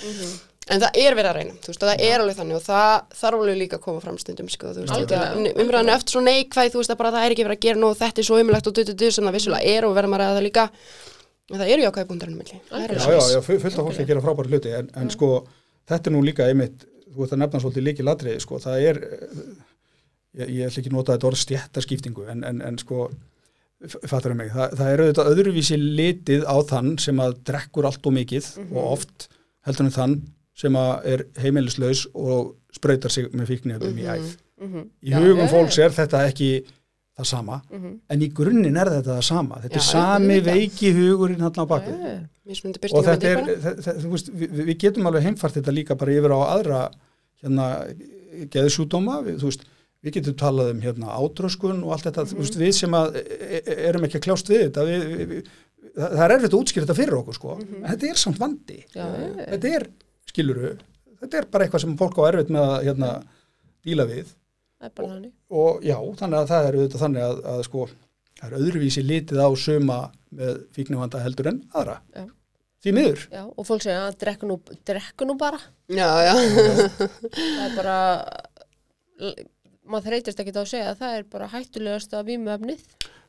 en 0.65 0.81
það 0.81 0.99
er 0.99 1.15
verið 1.15 1.29
að 1.31 1.35
reyna 1.39 1.55
þú 1.61 1.71
veist, 1.71 1.83
og 1.85 1.89
það 1.91 2.03
er 2.09 2.19
alveg 2.25 2.37
þannig 2.39 2.57
og 2.59 2.63
það 2.65 2.93
þarf 3.21 3.39
alveg 3.39 3.59
líka 3.61 3.77
að 3.79 3.83
koma 3.85 4.03
fram 4.03 4.17
stundum, 4.19 4.49
sko, 4.49 4.71
þú 4.75 4.83
veist, 4.83 4.95
umræðinu 5.63 5.93
eftir 5.95 6.15
svo 6.15 6.23
neikvæð, 6.25 6.71
þú 6.73 6.81
veist, 6.81 6.91
að 6.95 6.99
bara 7.01 7.11
það 7.15 7.25
er 7.27 7.35
ekki 7.35 7.45
verið 7.45 7.59
að 7.59 7.65
gera 7.67 7.81
nóg, 7.85 7.97
þetta 8.01 8.23
er 8.23 8.27
svo 8.29 8.39
umlegt 8.41 8.67
og 8.71 8.75
dututu 8.79 9.11
sem 9.13 9.29
það 9.29 9.37
vissulega 9.37 9.75
er 9.77 9.85
og 9.85 9.93
verðum 9.95 10.17
að 10.17 10.23
ræða 10.25 10.37
það 10.39 10.47
líka 10.49 10.65
það 11.51 11.71
eru 11.75 11.85
jákvæði 11.85 12.09
búndarinn 12.09 12.37
milli, 12.39 12.57
Já, 12.71 13.05
já, 13.11 13.21
já, 13.35 13.39
fu- 13.45 13.59
fullt 13.61 13.77
af 13.79 13.85
fólki 13.89 14.03
að 14.05 14.09
gera 14.13 14.23
frábæri 14.25 14.51
hluti 14.55 14.73
en, 14.79 14.89
en 14.97 15.11
sko, 15.13 15.29
þetta 15.91 16.09
er 16.09 16.15
nú 16.15 16.23
líka 16.25 16.47
einmitt, 16.49 16.85
þú 17.13 17.25
ert 17.27 17.35
að 17.35 17.41
nefna 17.43 17.61
svolítið 17.63 17.85
líki 17.89 18.05
ladriði, 18.07 18.41
sko, 18.43 18.59
það 18.63 18.85
er 18.89 18.99
ég, 20.39 20.49
ég 20.49 20.67
ætla 20.69 20.81
ekki 20.83 20.93
nota 20.93 21.15
þetta 21.15 21.29
orð 21.29 21.41
stjættaskiptingu 21.43 22.25
en, 22.33 22.43
en, 22.49 22.61
en 22.65 22.79
sko 22.81 23.09
fattur 24.07 24.33
um 24.33 24.39
mig, 24.41 24.49
Þa, 24.55 24.69
það 24.79 24.89
er 24.93 25.03
auðvitað 25.03 25.29
öðruvísi 25.33 25.77
litið 25.81 26.45
á 26.47 26.55
þann 26.65 26.93
sem 27.03 27.19
að 27.21 27.35
drekkur 27.45 27.85
allt 27.89 28.07
og 28.09 28.15
mikið 28.15 28.47
og 28.71 28.79
oft 28.95 29.27
heldur 29.67 29.85
en 29.89 29.93
þann 29.97 30.15
sem 30.55 30.77
að 30.79 31.07
er 31.11 31.23
heimilislaus 31.43 32.05
og 32.15 32.53
sprautar 32.75 33.11
sig 33.11 33.27
með 33.35 33.49
fíknefnum 33.51 33.97
í 33.99 34.05
æð. 34.07 34.29
Mm 34.63 34.85
í 35.03 35.11
hugum 35.11 35.49
fólks 35.51 35.77
er 35.83 35.91
þetta 35.91 36.21
ekki 36.29 36.49
það 37.15 37.25
sama, 37.29 37.61
Mhm. 37.71 37.91
en 38.09 38.19
í 38.21 38.27
grunninn 38.33 38.77
er 38.81 38.89
þetta 38.91 39.13
það 39.17 39.23
sama, 39.23 39.55
þetta 39.63 39.75
er 39.79 39.83
Já, 39.85 39.91
sami 39.91 40.39
auðvitað. 40.39 40.53
veiki 40.53 40.93
hugurinn 40.97 41.39
hann 41.45 41.51
á 41.55 41.65
baku 41.65 41.93
mismunandi 42.45 42.77
og 42.77 43.05
birtingar 43.05 43.17
þetta 43.17 43.29
er, 43.31 43.95
þú 44.03 44.09
veist, 44.11 44.29
við, 44.35 44.49
við 44.69 44.77
getum 44.83 45.07
alveg 45.07 45.23
heimfart 45.23 45.53
þetta 45.55 45.73
líka 45.73 45.95
bara 45.97 46.11
yfir 46.11 46.35
á 46.35 46.39
aðra 46.55 46.81
hérna, 47.41 47.67
geðsjúdóma 48.51 49.21
við, 49.25 49.45
við 50.05 50.13
getum 50.19 50.35
talað 50.37 50.71
um 50.75 50.81
hérna 50.83 51.13
átröskun 51.15 51.83
og 51.85 51.93
allt 51.95 52.03
þetta, 52.09 52.25
þú 52.29 52.41
veist, 52.43 52.57
við 52.59 52.73
sem 52.77 52.91
að 52.91 53.15
e- 53.21 53.61
e- 53.65 53.77
erum 53.89 54.03
ekki 54.07 54.19
að 54.19 54.25
kljást 54.27 54.51
við 54.51 54.65
þetta 54.67 54.85
við, 54.89 55.47
það 55.95 56.15
það 56.17 56.23
er 56.25 56.33
erfitt 56.35 56.51
að 56.53 56.59
útskýra 56.59 56.85
þetta 56.85 56.99
fyrir 56.99 57.17
okkur 57.21 57.37
sko, 57.39 57.55
en 57.61 57.87
þetta 57.95 58.09
er 58.11 58.19
samt 58.19 58.39
vandi. 58.41 58.79
Já. 58.93 59.05
þetta 59.55 59.71
er, 59.79 59.87
skiluru 60.27 60.73
þetta 61.21 61.37
er 61.39 61.45
bara 61.49 61.65
eitthvað 61.65 61.81
sem 61.85 61.95
fólk 61.97 62.19
á 62.19 62.23
erfitt 62.29 62.51
með 62.51 62.65
að 62.67 62.83
hérna, 62.89 63.11
díla 63.85 64.05
við 64.09 64.33
Það 64.85 64.91
er 64.91 64.95
bara 65.01 65.11
þannig. 65.15 65.33
og 65.59 65.83
já, 65.89 65.97
þannig 66.21 66.39
að 66.43 66.49
það 66.53 66.67
er 66.69 66.77
auðvitað 66.79 67.03
þannig 67.05 67.25
að, 67.25 67.43
að 67.55 67.61
sko, 67.67 67.85
það 68.39 68.47
er 68.51 68.57
öðruvísi 68.61 69.03
litið 69.05 69.41
á 69.41 69.49
suma 69.65 69.99
með 70.35 70.57
fíknivanda 70.75 71.21
heldur 71.25 71.47
en 71.53 71.61
aðra 71.73 71.97
Já. 72.13 72.25
því 72.85 72.93
miður 72.99 73.21
Já, 73.33 73.43
og 73.49 73.65
fólk 73.69 73.85
segja 73.85 74.01
að 74.09 74.17
drekku 74.25 74.49
nú, 74.49 74.57
nú 75.29 75.37
bara. 75.41 75.59
já, 75.89 76.09
já, 76.27 76.33
Það 76.99 77.63
er 77.65 77.75
bara, 77.79 77.97
maður 79.85 80.07
þreytist 80.09 80.41
ekki 80.41 80.53
á 80.55 80.61
að 80.61 80.69
segja 80.71 80.91
að 80.93 81.01
það 81.03 81.15
er 81.19 81.25
bara 81.35 81.49
hættulegast 81.53 82.15
að 82.17 82.29
vímuefnið. 82.31 82.83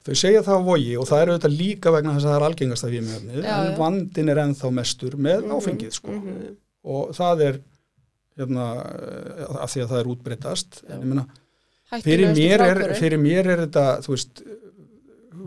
Þau 0.07 0.15
segja 0.19 0.43
það 0.47 0.61
á 0.63 0.67
vogi 0.67 0.93
og 1.01 1.09
það 1.09 1.23
er 1.23 1.31
auðvitað 1.33 1.57
líka 1.61 1.93
vegna 1.95 2.13
þess 2.17 2.27
að 2.27 2.33
það 2.33 2.39
er 2.41 2.47
algengast 2.51 2.87
af 2.87 2.93
vímjöfnið 2.95 3.41
Já, 3.43 3.55
en 3.57 3.71
já. 3.73 3.79
vandin 3.81 4.31
er 4.33 4.41
ennþá 4.45 4.71
mestur 4.77 5.17
með 5.27 5.49
áfengið 5.57 5.97
sko. 5.97 6.19
og 6.87 7.11
það 7.17 7.43
er 7.49 7.59
hérna, 8.37 8.67
af 9.65 9.73
því 9.73 9.83
að 9.83 9.91
það 9.95 9.99
er 10.03 10.11
útbreytast 10.13 10.79
en 10.87 11.01
ég 11.01 11.09
meina, 11.11 11.25
fyrir 12.03 12.33
mér, 12.35 12.65
er, 12.67 12.83
fyrir 12.99 13.21
mér 13.23 13.51
er 13.55 13.65
þetta 13.67 13.87
þú 14.05 14.15
veist 14.15 14.43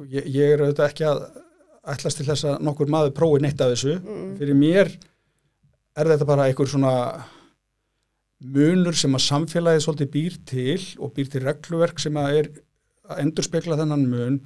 ég, 0.09 0.25
ég 0.25 0.53
er 0.53 0.63
auðvitað 0.63 0.87
ekki 0.89 1.07
að 1.09 1.23
ætlast 1.89 2.19
til 2.19 2.27
þess 2.27 2.47
að 2.49 2.63
nokkur 2.67 2.91
maður 2.91 3.15
prófi 3.17 3.43
neitt 3.43 3.61
af 3.63 3.73
þessu. 3.73 3.97
Fyrir 4.39 4.57
mér 4.57 4.91
er 5.99 6.11
þetta 6.13 6.27
bara 6.29 6.47
einhver 6.49 6.69
svona 6.69 6.93
munur 8.39 8.95
sem 8.95 9.15
að 9.17 9.25
samfélagið 9.25 9.85
svolítið 9.85 10.11
býr 10.13 10.35
til 10.47 10.81
og 11.03 11.13
býr 11.15 11.31
til 11.31 11.43
regluverk 11.43 11.99
sem 11.99 12.19
að 12.19 12.35
er 12.39 12.51
að 13.09 13.23
endurspegla 13.25 13.79
þennan 13.79 14.05
mun 14.07 14.37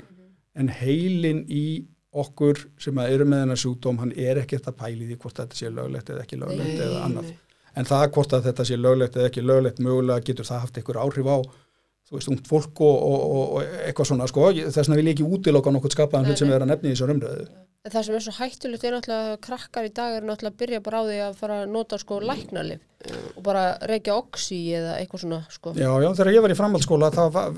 en 0.57 0.69
heilin 0.81 1.43
í 1.51 1.65
okkur 2.13 2.59
sem 2.81 2.97
að 3.01 3.15
eru 3.15 3.27
með 3.27 3.43
þennan 3.43 3.59
sjúkdóm 3.63 3.99
hann 4.01 4.13
er 4.17 4.39
ekkert 4.41 4.69
að 4.69 4.79
pæli 4.81 5.07
því 5.09 5.17
hvort 5.21 5.41
þetta 5.41 5.57
sé 5.57 5.69
löglegt 5.73 6.11
eða 6.13 6.25
ekki 6.25 6.39
löglegt 6.41 6.69
Nei, 6.69 6.85
eða 6.85 7.03
annað. 7.07 7.31
En 7.73 7.89
það 7.89 8.07
hvort 8.15 8.35
að 8.37 8.47
þetta 8.47 8.65
sé 8.69 8.77
löglegt 8.77 9.17
eða 9.17 9.29
ekki 9.31 9.45
löglegt 9.45 9.81
mögulega 9.81 10.25
getur 10.25 10.49
það 10.49 10.65
haft 10.65 10.77
einhver 10.77 11.01
áhrif 11.01 11.29
á 11.29 11.37
þú 12.10 12.18
veist, 12.18 12.32
ungt 12.32 12.49
fólk 12.49 12.82
og, 12.86 13.04
og, 13.10 13.43
og, 13.43 13.76
eitthvað 13.88 14.10
svona 14.12 14.30
sko, 14.32 14.49
þess 14.62 14.82
vegna 14.84 14.99
vil 14.99 15.10
ég 15.10 15.18
ekki 15.18 15.30
útiloka 15.38 15.74
nokkuð 15.74 15.95
skapaðan 15.97 16.30
hlut 16.30 16.41
sem 16.41 16.51
erum 16.51 16.68
að 16.68 16.74
nefni 16.76 16.91
í 16.91 16.95
þessu 16.95 17.14
umröðu 17.14 17.47
það 17.91 18.06
sem 18.08 18.16
er 18.16 18.24
svo 18.24 18.34
hættulegt 18.38 18.86
er 18.88 18.93
náttúrulega 18.95 19.32
að 19.34 19.39
krakkar 19.43 19.88
í 19.88 19.91
dag 19.91 20.14
er 20.16 20.24
náttúrulega 20.24 20.54
að 20.54 20.60
byrja 20.62 20.82
bara 20.86 20.99
á 21.04 21.08
því 21.08 21.18
að 21.26 21.39
fara 21.41 21.56
að 21.60 21.72
nota 21.74 21.99
sko 21.99 22.20
læknalif 22.24 23.10
og 23.36 23.41
bara 23.43 23.64
reykja 23.91 24.16
oxy 24.16 24.60
eða 24.78 24.93
eitthvað 25.01 25.24
svona 25.26 25.39
sko. 25.51 25.74
Já, 25.76 25.89
já, 25.99 26.10
þegar 26.16 26.32
ég 26.32 26.45
var 26.45 26.54
í 26.54 26.58
framhaldsskóla 26.62 27.10
það 27.12 27.34
var, 27.36 27.58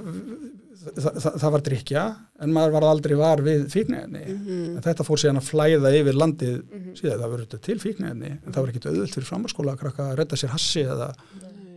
það, 0.87 1.11
það, 1.11 1.37
það 1.43 1.53
var 1.55 1.65
drikja 1.67 2.05
en 2.41 2.55
maður 2.57 2.73
var 2.73 2.87
aldrei 2.89 3.15
var 3.19 3.43
við 3.45 3.67
fíknefni 3.75 4.23
en 4.25 4.81
þetta 4.87 5.05
fór 5.05 5.21
síðan 5.21 5.41
að 5.43 5.49
flæða 5.51 5.93
yfir 5.99 6.17
landið 6.23 6.57
síðan 6.97 7.21
það 7.21 7.35
verður 7.35 7.65
til 7.69 7.77
fíknefni 7.85 8.31
en 8.39 8.49
það 8.49 8.61
var 8.63 8.73
ekkit 8.73 8.89
auðvöld 8.89 9.13
fyrir 9.13 9.29
framhaldsskóla 9.29 9.75
að 9.77 9.83
krakka 9.83 10.09
að 10.09 10.17
redda 10.23 10.41
sér 10.41 10.55
hassi 10.55 10.87
eða 10.87 11.11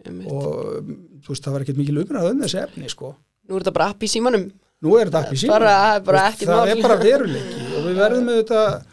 Einmitt. 0.08 0.30
og 0.32 0.84
þú 1.24 1.28
veist, 1.32 1.44
það 1.44 1.52
var 1.56 1.64
ekkit 1.66 1.80
mikil 1.82 2.02
umræð 2.04 2.30
um 2.32 2.40
þessi 2.44 2.62
efni 2.62 2.90
sko. 2.92 3.14
Nú 3.48 3.56
er 3.56 3.62
þetta 3.64 3.72
bara 3.78 3.90
app 3.94 4.02
í 4.02 4.10
símanum 4.10 4.48
Nú 4.78 4.92
er 4.94 5.08
þetta 5.10 5.24
ekki 5.26 5.38
síma 5.42 5.54
Bara- 5.56 6.00
bara 6.06 6.20
ekkert 6.30 6.48
það 6.48 6.60
mál. 6.60 6.68
er 6.70 6.82
bara 6.84 6.96
veruleiki 7.02 7.62
og 7.74 7.86
við 7.88 7.96
verðum 7.98 8.28
auðvitað 8.30 8.84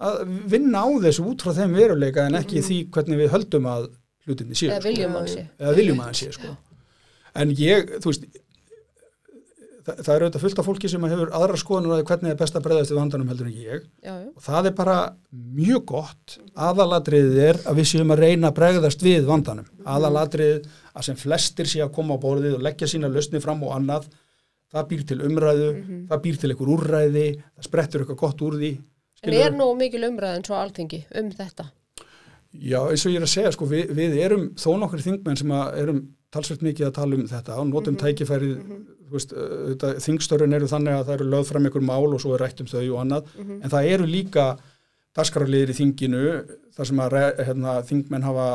að 0.00 0.18
vinna 0.52 0.82
á 0.84 0.88
þessu 1.04 1.24
út 1.30 1.42
frá 1.44 1.52
þeim 1.56 1.74
veruleika 1.76 2.26
en 2.26 2.34
ekki 2.40 2.60
því 2.66 2.78
hvernig 2.92 3.20
við 3.22 3.30
höldum 3.34 3.68
að 3.70 3.86
hlutinni 4.26 4.54
séu 4.58 4.68
eða 4.70 4.80
sko. 4.80 4.88
viljum 4.90 5.12
hann 5.16 5.28
sé. 5.28 5.46
eða 5.60 5.74
viljum 5.78 6.00
að 6.00 6.04
hann 6.10 6.18
sé 6.20 6.28
sko. 6.36 6.56
en 7.34 7.54
ég, 7.56 7.90
þú 8.00 8.12
veist 8.12 8.24
það, 9.86 10.00
það 10.04 10.12
er 10.14 10.24
auðvitað 10.24 10.44
fullt 10.44 10.60
af 10.62 10.68
fólki 10.68 10.90
sem 10.92 11.06
hefur 11.10 11.32
aðra 11.36 11.60
skoðanur 11.60 11.96
að 11.96 12.04
hvernig 12.10 12.32
er 12.32 12.40
best 12.40 12.58
að 12.58 12.66
breyðast 12.66 12.94
við 12.94 13.00
vandanum 13.00 13.32
heldur 13.32 13.50
en 13.50 13.58
ég. 13.58 13.84
Já, 14.04 14.12
já, 14.12 14.28
og 14.30 14.46
það 14.46 14.70
er 14.70 14.76
bara 14.80 14.96
mjög 15.60 15.84
gott 15.90 16.36
aðalatriðið 16.68 17.42
er 17.48 17.60
að 17.70 17.80
við 17.80 17.90
séum 17.92 18.14
að 18.14 18.24
reyna 18.24 18.50
að 18.50 18.58
bregðast 18.60 19.04
við 19.06 19.28
vandanum. 19.28 19.70
Aðalatriðið 19.96 20.70
að 20.94 21.08
sem 21.08 21.20
flestir 21.20 21.70
sé 21.70 21.84
að 21.84 21.94
koma 21.96 22.18
á 22.18 22.22
borðið 22.22 22.58
og 22.58 22.66
leggja 22.66 22.90
sína 22.90 23.10
lausni 23.12 23.42
fram 23.42 23.64
og 23.66 23.74
annað 23.76 24.10
það 24.70 24.86
býr 24.92 25.02
til 25.08 25.18
umræðu, 25.26 25.72
það 26.10 26.22
býr 26.24 26.38
til 26.38 26.52
einhver 26.52 26.72
úrræði, 26.76 27.26
það 27.56 27.66
sprettur 27.66 28.04
eitthvað 28.04 28.22
gott 28.22 28.44
úr 28.46 28.56
því 28.60 28.70
en 29.20 29.28
skilurðu? 29.28 29.46
er 29.46 29.56
nú 29.58 29.68
mikil 29.78 30.06
umræðin 30.08 30.46
svo 30.46 30.56
alþingi 30.58 31.02
um 31.20 31.30
þetta? 31.34 31.66
Já, 32.50 32.80
eins 32.90 33.04
og 33.06 33.12
ég 33.12 33.20
er 33.20 33.26
að 33.26 33.32
segja, 33.34 33.52
sko, 33.54 33.66
við, 33.70 33.92
við 33.94 34.16
erum 34.24 34.48
þó 34.58 34.70
nokkur 34.80 35.02
þingmenn 35.04 35.38
sem 35.38 35.52
erum 35.54 36.00
talsvert 36.34 36.64
mikið 36.66 36.88
að 36.88 36.96
tala 36.96 37.18
um 37.18 37.28
þetta 37.30 37.58
og 37.60 37.68
notum 37.70 37.98
tækifærið, 37.98 38.56
þú 38.62 38.78
veist, 38.78 38.88
uh, 38.88 38.99
þingstörun 39.10 40.56
eru 40.56 40.68
þannig 40.70 40.96
að 40.96 41.06
það 41.08 41.16
eru 41.16 41.30
lögð 41.34 41.48
fram 41.50 41.66
einhver 41.66 41.86
mál 41.86 42.10
og 42.14 42.20
svo 42.22 42.34
er 42.36 42.44
rætt 42.44 42.60
um 42.62 42.68
þau 42.70 42.82
og 42.82 43.00
annað, 43.04 43.32
en 43.38 43.72
það 43.72 43.88
eru 43.94 44.06
líka 44.10 44.44
dagskrárliðir 45.16 45.72
í 45.72 45.78
þinginu 45.80 46.20
þar 46.76 46.88
sem 46.88 47.02
að 47.02 47.16
hérna, 47.48 47.72
þingmenn 47.88 48.24
hafa 48.24 48.46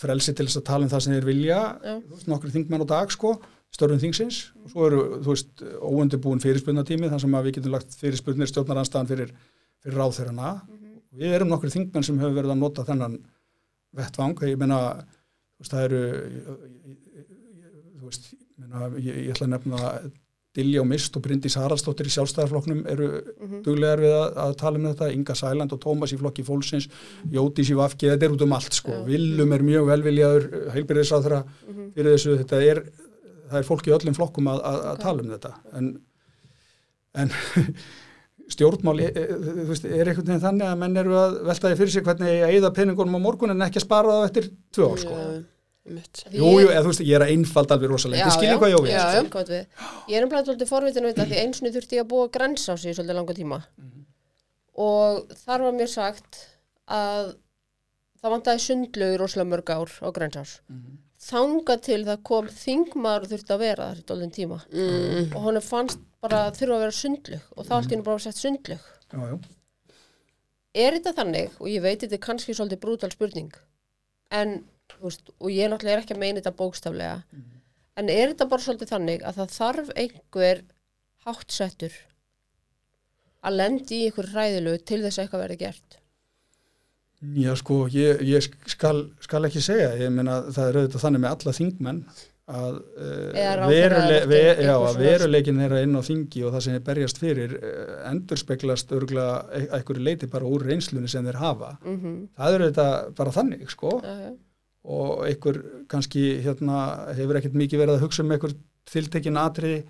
frelsi 0.00 0.34
til 0.36 0.46
þess 0.46 0.60
að 0.60 0.66
tala 0.68 0.86
um 0.86 0.92
það 0.92 1.02
sem 1.04 1.16
þeir 1.16 1.26
vilja, 1.26 1.58
þú 1.82 2.14
veist, 2.14 2.28
nokkur 2.30 2.54
þingmenn 2.54 2.84
á 2.86 2.92
dag, 2.94 3.10
sko, 3.12 3.34
störun 3.74 4.00
þingsins. 4.00 4.38
Og 4.62 4.70
svo 4.72 4.86
eru, 4.86 5.00
óundibúin 5.82 6.42
fyrirspunnatími 6.42 7.10
þar 7.10 7.24
sem 7.24 7.34
að 7.34 7.48
við 7.48 7.58
getum 7.58 7.74
lagt 7.74 7.98
fyrirspunnir 7.98 8.50
stjórnaranstæðan 8.52 9.10
fyrir, 9.10 9.34
fyrir 9.82 10.00
ráðherrana. 10.00 10.54
Við 11.14 11.34
erum 11.34 11.50
nokkur 11.50 11.74
þingmenn 11.74 12.06
sem 12.06 12.22
hefur 12.22 12.38
verið 12.38 12.54
að 12.54 12.62
nota 12.62 12.86
þennan 12.86 13.18
vettvang, 13.98 14.38
ég 14.46 14.58
veist, 14.62 15.70
það 15.70 15.84
eru 15.88 16.00
þú 17.98 18.08
veist, 18.08 18.32
ég, 18.98 19.08
ég, 19.08 19.32
ætla 19.34 19.48
að 19.48 19.54
nefna 19.56 19.80
og 20.80 20.86
Mist 20.86 21.16
og 21.18 21.24
Bryndís 21.24 21.56
Haraldsdóttir 21.58 22.06
í 22.06 22.12
sjálfstæðarflokknum 22.14 22.84
eru 22.86 23.08
duglegar 23.64 23.98
við 24.04 24.12
að, 24.14 24.36
að 24.44 24.52
tala 24.60 24.78
um 24.78 24.84
þetta, 24.86 25.08
Inga 25.10 25.34
Sæland 25.34 25.74
og 25.74 25.80
Tómas 25.82 26.12
í 26.14 26.18
flokki 26.20 26.44
fólksins, 26.46 26.86
Jódís 27.34 27.72
í 27.74 27.78
Vafki 27.78 28.12
þetta 28.12 28.28
er 28.28 28.36
út 28.36 28.44
um 28.46 28.54
allt 28.54 28.78
sko, 28.78 28.94
Já. 28.94 29.02
Willum 29.08 29.56
er 29.56 29.64
mjög 29.66 29.88
velviljaður, 29.90 30.46
heilbyrðisáþra 30.76 31.40
fyrir 31.66 32.12
þessu, 32.12 32.36
þetta 32.44 32.62
er 32.62 32.84
það 33.50 33.60
er 33.60 33.68
fólk 33.68 33.88
í 33.88 33.94
öllum 33.94 34.16
flokkum 34.16 34.50
að, 34.52 34.62
að, 34.68 34.80
að 34.90 35.00
tala 35.04 35.24
um 35.24 35.32
þetta. 35.34 35.52
En, 35.78 35.90
en 37.22 37.34
stjórnmál 38.54 39.00
e, 39.00 39.08
e, 39.08 39.24
þú 39.32 39.66
veist, 39.70 39.88
er 39.88 40.10
einhvern 40.10 40.28
veginn 40.28 40.44
þannig 40.44 40.68
að 40.68 40.78
menn 40.82 41.00
eru 41.00 41.18
að 41.18 41.40
veltaði 41.48 41.80
fyrir 41.80 41.94
sig 41.94 42.06
hvernig 42.06 42.32
ég 42.34 42.60
eða 42.60 42.72
peningunum 42.76 43.18
á 43.18 43.26
morgun 43.26 43.54
en 43.54 43.66
ekki 43.66 43.80
að 43.80 43.86
spara 43.86 44.16
það 44.18 44.28
eftir 44.28 44.48
tvö 44.74 44.90
ár 44.90 45.04
sko. 45.04 45.18
Því 45.84 46.38
Jú, 46.38 46.44
ég- 46.48 46.62
jú, 46.64 46.68
eða 46.72 46.80
þú 46.80 46.88
veist, 46.88 47.00
ég 47.04 47.14
er 47.18 47.20
að 47.26 47.32
einfald 47.34 47.72
alveg 47.74 47.90
rosalega, 47.92 48.18
Já, 48.22 48.24
þið 48.24 48.36
skiljið 48.38 48.54
já. 48.54 48.58
hvað 48.62 48.70
ég 48.72 48.76
á 48.76 48.82
við 48.84 48.90
Já, 48.90 49.04
já. 49.04 49.22
við. 49.50 49.66
Ég 50.08 50.16
er 50.16 50.24
umlega 50.24 50.44
svolítið 50.46 50.68
forvitin 50.70 51.04
við 51.04 51.14
þetta 51.14 51.26
því 51.28 51.40
eins 51.42 51.60
og 51.60 51.74
þurfti 51.74 51.96
ég 51.98 52.04
að 52.04 52.08
búa 52.14 52.28
græns 52.32 52.64
á 52.68 52.74
sig 52.80 52.90
í 52.90 52.94
svolítið 52.96 53.18
langa 53.18 53.34
tíma 53.36 53.58
og 54.74 55.28
þar 55.44 55.60
var 55.68 55.74
mér 55.76 55.90
sagt 55.92 56.38
að 56.90 57.34
það 58.24 58.32
vantaði 58.34 58.62
sundlögur 58.64 59.20
rosalega 59.20 59.50
mörg 59.52 59.70
ár 59.76 59.92
á 60.02 60.08
grænsás 60.16 60.54
þanga 61.24 61.76
til 61.84 62.00
það 62.08 62.22
kom 62.26 62.48
þingmaður 62.48 63.26
og 63.26 63.30
þurfti 63.34 63.54
að 63.54 63.62
vera 63.64 63.86
þar 63.92 64.00
í 64.00 64.06
dólinn 64.08 64.34
tíma 64.34 64.58
Mm. 64.72 65.30
og 65.36 65.40
honum 65.46 65.62
fannst 65.64 65.98
bara 66.24 66.48
að 66.50 66.58
þurfa 66.58 66.74
að 66.74 66.82
vera 66.84 66.96
sundlög 66.98 67.40
og 67.56 67.66
þá 67.68 67.72
allt 67.76 67.86
í 67.86 67.94
hennu 67.94 68.04
bara 68.08 68.16
var 68.18 68.24
sett 68.24 68.40
sundlög 68.40 68.80
Já, 69.12 69.20
já. 69.20 69.38
er 70.74 70.92
þetta 70.98 71.14
þannig 71.20 71.50
og 71.60 71.68
ég 71.70 71.82
veit 71.84 72.00
þetta 72.02 72.16
er 72.18 72.24
kannski 72.26 72.54
svolítið 72.56 72.80
brútal 72.82 73.12
spurning 73.12 73.52
en, 74.32 74.64
veist, 75.00 75.30
og 75.40 75.50
ég 75.52 75.70
náttúrulega 75.70 75.98
er 75.98 76.04
ekki 76.04 76.16
að 76.16 76.22
meina 76.22 76.40
þetta 76.40 76.56
bókstaflega 76.58 77.16
en 78.00 78.10
er 78.10 78.32
þetta 78.32 78.48
bara 78.50 78.66
svolítið 78.66 78.92
þannig 78.94 79.24
að 79.24 79.40
það 79.40 79.56
þarf 79.58 79.92
einhver 80.04 80.62
háttsettur 81.26 81.98
að 83.44 83.58
lendi 83.60 84.00
í 84.00 84.08
einhver 84.08 84.30
ræðilegu 84.34 84.82
til 84.84 85.02
þess 85.04 85.18
að 85.18 85.24
eitthvað 85.24 85.44
verði 85.46 85.60
gert 85.64 86.00
Já, 87.34 87.54
sko, 87.56 87.86
ég, 87.88 88.20
ég 88.26 88.44
skal, 88.68 89.06
skal 89.24 89.46
ekki 89.48 89.62
segja, 89.64 89.94
ég 89.96 90.10
meina 90.12 90.42
það 90.52 90.66
er 90.66 90.78
auðvitað 90.80 91.04
þannig 91.06 91.22
með 91.22 91.30
alla 91.30 91.54
þingmenn 91.56 92.00
að, 92.44 92.74
uh, 93.00 93.28
ráðherra 93.32 93.68
verule, 93.70 94.18
ve, 94.28 94.40
já, 94.66 94.72
að 94.74 94.98
veruleikin 95.00 95.60
þeirra 95.62 95.80
inn 95.86 95.96
á 95.96 96.02
þingi 96.04 96.42
og 96.44 96.52
það 96.52 96.64
sem 96.66 96.76
er 96.76 96.82
berjast 96.84 97.20
fyrir 97.22 97.54
uh, 97.56 97.94
endurspeglast 98.10 98.92
örgulega 98.92 99.62
einhverju 99.78 100.04
leiti 100.04 100.28
bara 100.34 100.50
úr 100.50 100.66
reynslunni 100.68 101.08
sem 101.08 101.24
þeir 101.24 101.40
hafa. 101.40 101.70
mm 101.80 101.96
-hmm. 102.02 102.18
Það 102.36 102.56
er 102.56 102.66
auðvitað 102.66 103.14
bara 103.22 103.36
þannig, 103.38 103.70
sko, 103.72 103.94
já, 104.04 104.14
já. 104.26 104.34
Og 104.84 105.24
einhver 105.24 105.60
kannski 105.88 106.22
hérna 106.44 106.78
hefur 107.16 107.38
ekkert 107.40 107.56
mikið 107.56 107.80
verið 107.84 107.98
að 107.98 108.04
hugsa 108.04 108.24
um 108.24 108.32
einhver 108.34 108.54
tiltekin 108.90 109.38
atriði 109.40 109.84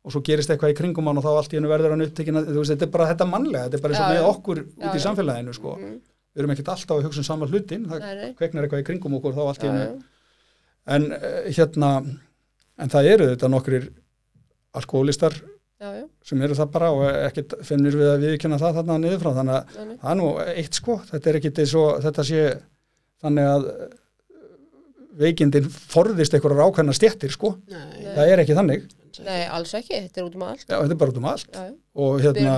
og 0.00 0.14
svo 0.14 0.22
gerist 0.26 0.50
eitthvað 0.50 0.72
í 0.72 0.78
kringum 0.78 1.10
hann 1.10 1.20
og 1.20 1.26
þá 1.26 1.30
allt 1.34 1.52
í 1.52 1.58
hennu 1.58 1.70
verður 1.70 1.94
hann 1.94 2.06
upptekin 2.06 2.40
að, 2.40 2.48
þetta 2.56 2.86
er 2.86 2.94
bara 2.94 3.10
þetta 3.12 3.28
mannlega, 3.30 3.66
þetta 3.68 3.78
er 3.78 3.84
bara 3.84 3.94
eins 3.94 4.04
og 4.04 4.14
með 4.14 4.28
okkur 4.30 4.62
Já, 4.64 4.86
út 4.88 4.96
í 4.96 5.02
samfélaginu, 5.04 5.54
sko. 5.54 5.74
Mhm. 5.76 5.98
Við 6.30 6.40
erum 6.42 6.52
ekkert 6.54 6.72
alltaf 6.72 6.96
að 6.96 7.06
hugsa 7.08 7.20
um 7.20 7.26
sama 7.26 7.46
hlutin, 7.50 7.86
það 7.90 8.04
Nei, 8.06 8.32
kveiknar 8.38 8.66
eitthvað 8.66 8.82
í 8.82 8.86
kringum 8.88 9.16
okkur 9.18 9.36
þá 9.36 9.42
allt 9.44 9.64
í 9.64 9.70
hennu 9.70 10.02
en 10.90 11.06
uh, 11.12 11.40
hérna 11.52 11.90
en 12.80 12.92
það 12.92 13.08
eru 13.12 13.26
þetta 13.34 13.50
nokkrir 13.52 13.88
alkoholistar 14.78 15.34
Já, 15.80 15.90
já. 15.96 16.04
sem 16.24 16.42
eru 16.44 16.56
það 16.58 16.72
bara 16.74 16.90
og 16.92 17.02
ekkert 17.08 17.54
finnir 17.64 17.96
við 17.96 18.10
að 18.12 18.24
viðkynna 18.26 18.58
það 18.60 18.80
þarna 18.80 18.96
niður 19.00 19.22
frá. 19.22 19.30
Þannig 19.38 19.54
að 19.56 19.78
það 20.02 20.10
er 20.10 20.18
nú 20.18 20.26
eitt 20.60 20.76
sko. 20.76 20.96
Þetta 21.08 21.30
er 21.30 21.38
ekkert 21.38 21.60
eins 21.62 21.72
og 21.80 22.02
þetta 22.04 22.24
sé 22.28 22.42
þannig 23.24 23.48
að 23.48 23.68
eh, 23.70 23.94
veikindin 25.20 25.68
forðist 25.68 26.34
einhverjar 26.34 26.70
ákveðna 26.70 26.94
stjettir 26.96 27.32
sko. 27.34 27.54
Nei. 27.70 28.08
það 28.16 28.32
er 28.32 28.42
ekki 28.44 28.56
þannig. 28.58 28.88
Nei, 29.26 29.40
alls 29.52 29.72
ekki, 29.76 29.96
þetta 30.06 30.20
er 30.22 30.26
út 30.28 30.36
um 30.38 30.44
allt. 30.46 30.64
Já, 30.64 30.76
þetta 30.78 30.94
er 30.94 31.00
bara 31.02 31.12
út 31.12 31.20
um 31.20 31.28
allt. 31.28 31.48
Já, 31.52 31.62
já. 31.66 31.72
og 32.04 32.20
hérna, 32.24 32.56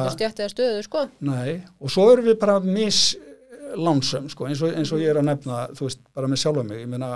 stöðu 0.52 0.82
sko. 0.86 1.04
nei 1.26 1.62
og 1.80 1.92
svo 1.92 2.08
erum 2.12 2.28
við 2.28 2.36
bara 2.42 2.58
mislánsum 2.62 4.28
sko 4.30 4.48
eins 4.48 4.62
og, 4.62 4.74
eins 4.78 4.92
og 4.94 5.02
ég 5.02 5.10
er 5.10 5.22
að 5.22 5.30
nefna 5.30 5.62
þú 5.72 5.88
veist, 5.88 6.02
bara 6.14 6.30
með 6.30 6.42
sjálfa 6.44 6.66
mig, 6.68 6.82
ég 6.84 6.90
meina 6.92 7.12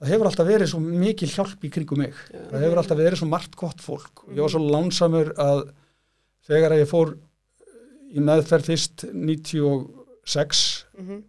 það 0.00 0.12
hefur 0.14 0.30
alltaf 0.30 0.48
verið 0.48 0.72
svo 0.72 0.82
mikil 0.84 1.30
hjálp 1.34 1.66
í 1.66 1.72
kringum 1.74 2.04
mig. 2.06 2.20
Það 2.32 2.64
hefur 2.64 2.82
alltaf 2.84 3.02
verið 3.02 3.20
svo 3.20 3.28
margt 3.28 3.58
gott 3.60 3.82
fólk. 3.84 4.24
Og 4.28 4.36
ég 4.38 4.44
var 4.46 4.54
svo 4.54 4.62
lánsamur 4.64 5.34
að 5.36 5.66
þegar 6.48 6.76
að 6.76 6.84
ég 6.84 6.90
fór 6.90 7.16
í 8.10 8.22
meðferð 8.24 8.72
fyrst 8.72 9.04
96 9.10 10.62
mm 10.96 11.20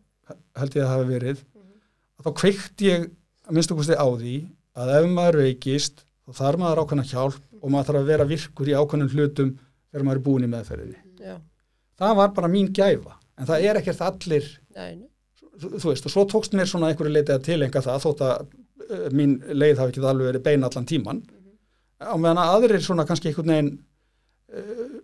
held 0.57 0.75
ég 0.75 0.83
að 0.83 0.89
það 0.89 0.93
hafi 0.95 1.09
verið 1.09 1.41
þá 2.25 2.31
kveikt 2.41 2.85
ég 2.85 3.07
að 3.47 3.55
minnstu 3.57 3.77
kosti 3.77 3.97
á 3.97 4.07
því 4.07 4.35
að 4.81 4.93
ef 4.97 5.07
maður 5.11 5.39
veikist 5.45 6.03
þá 6.25 6.41
þarf 6.41 6.61
maður 6.61 6.83
ákveðna 6.83 7.07
hjálp 7.09 7.39
og 7.61 7.73
maður 7.73 7.89
þarf 7.89 8.01
að 8.01 8.11
vera 8.11 8.27
virkur 8.29 8.71
í 8.71 8.75
ákveðnum 8.77 9.13
hlutum 9.15 9.55
þegar 9.91 10.05
maður 10.07 10.21
er 10.21 10.25
búin 10.25 10.45
í 10.45 10.51
meðferðinni. 10.51 10.99
Já, 11.21 11.35
það 11.99 12.19
var 12.21 12.33
bara 12.37 12.51
mín 12.51 12.71
gæfa 12.73 13.17
en 13.37 13.49
það 13.49 13.67
er 13.67 13.79
ekkert 13.81 14.03
allir 14.05 14.47
nei, 14.77 15.03
þú, 15.59 15.89
veist 15.89 16.07
og 16.07 16.13
svo 16.13 16.25
tókst 16.29 16.55
mér 16.57 16.69
svona 16.69 16.91
einhverju 16.91 17.13
leitið 17.15 17.35
að 17.35 17.45
tilenga 17.47 17.83
það 17.85 18.03
þótt 18.05 18.25
að 18.27 18.41
uh, 18.41 19.05
mín 19.17 19.37
leið 19.51 19.81
hafi 19.81 19.93
ekki 19.93 20.03
alveg 20.05 20.31
verið 20.31 20.45
bein 20.47 20.67
allan 20.67 20.89
tíman 20.89 21.23
á 22.01 22.15
meðan 22.17 22.41
að 22.41 22.53
aðrir 22.57 22.85
svona 22.85 23.05
kannski 23.09 23.31
einhvern 23.31 23.53
veginn 23.53 23.71
uh, 24.57 24.99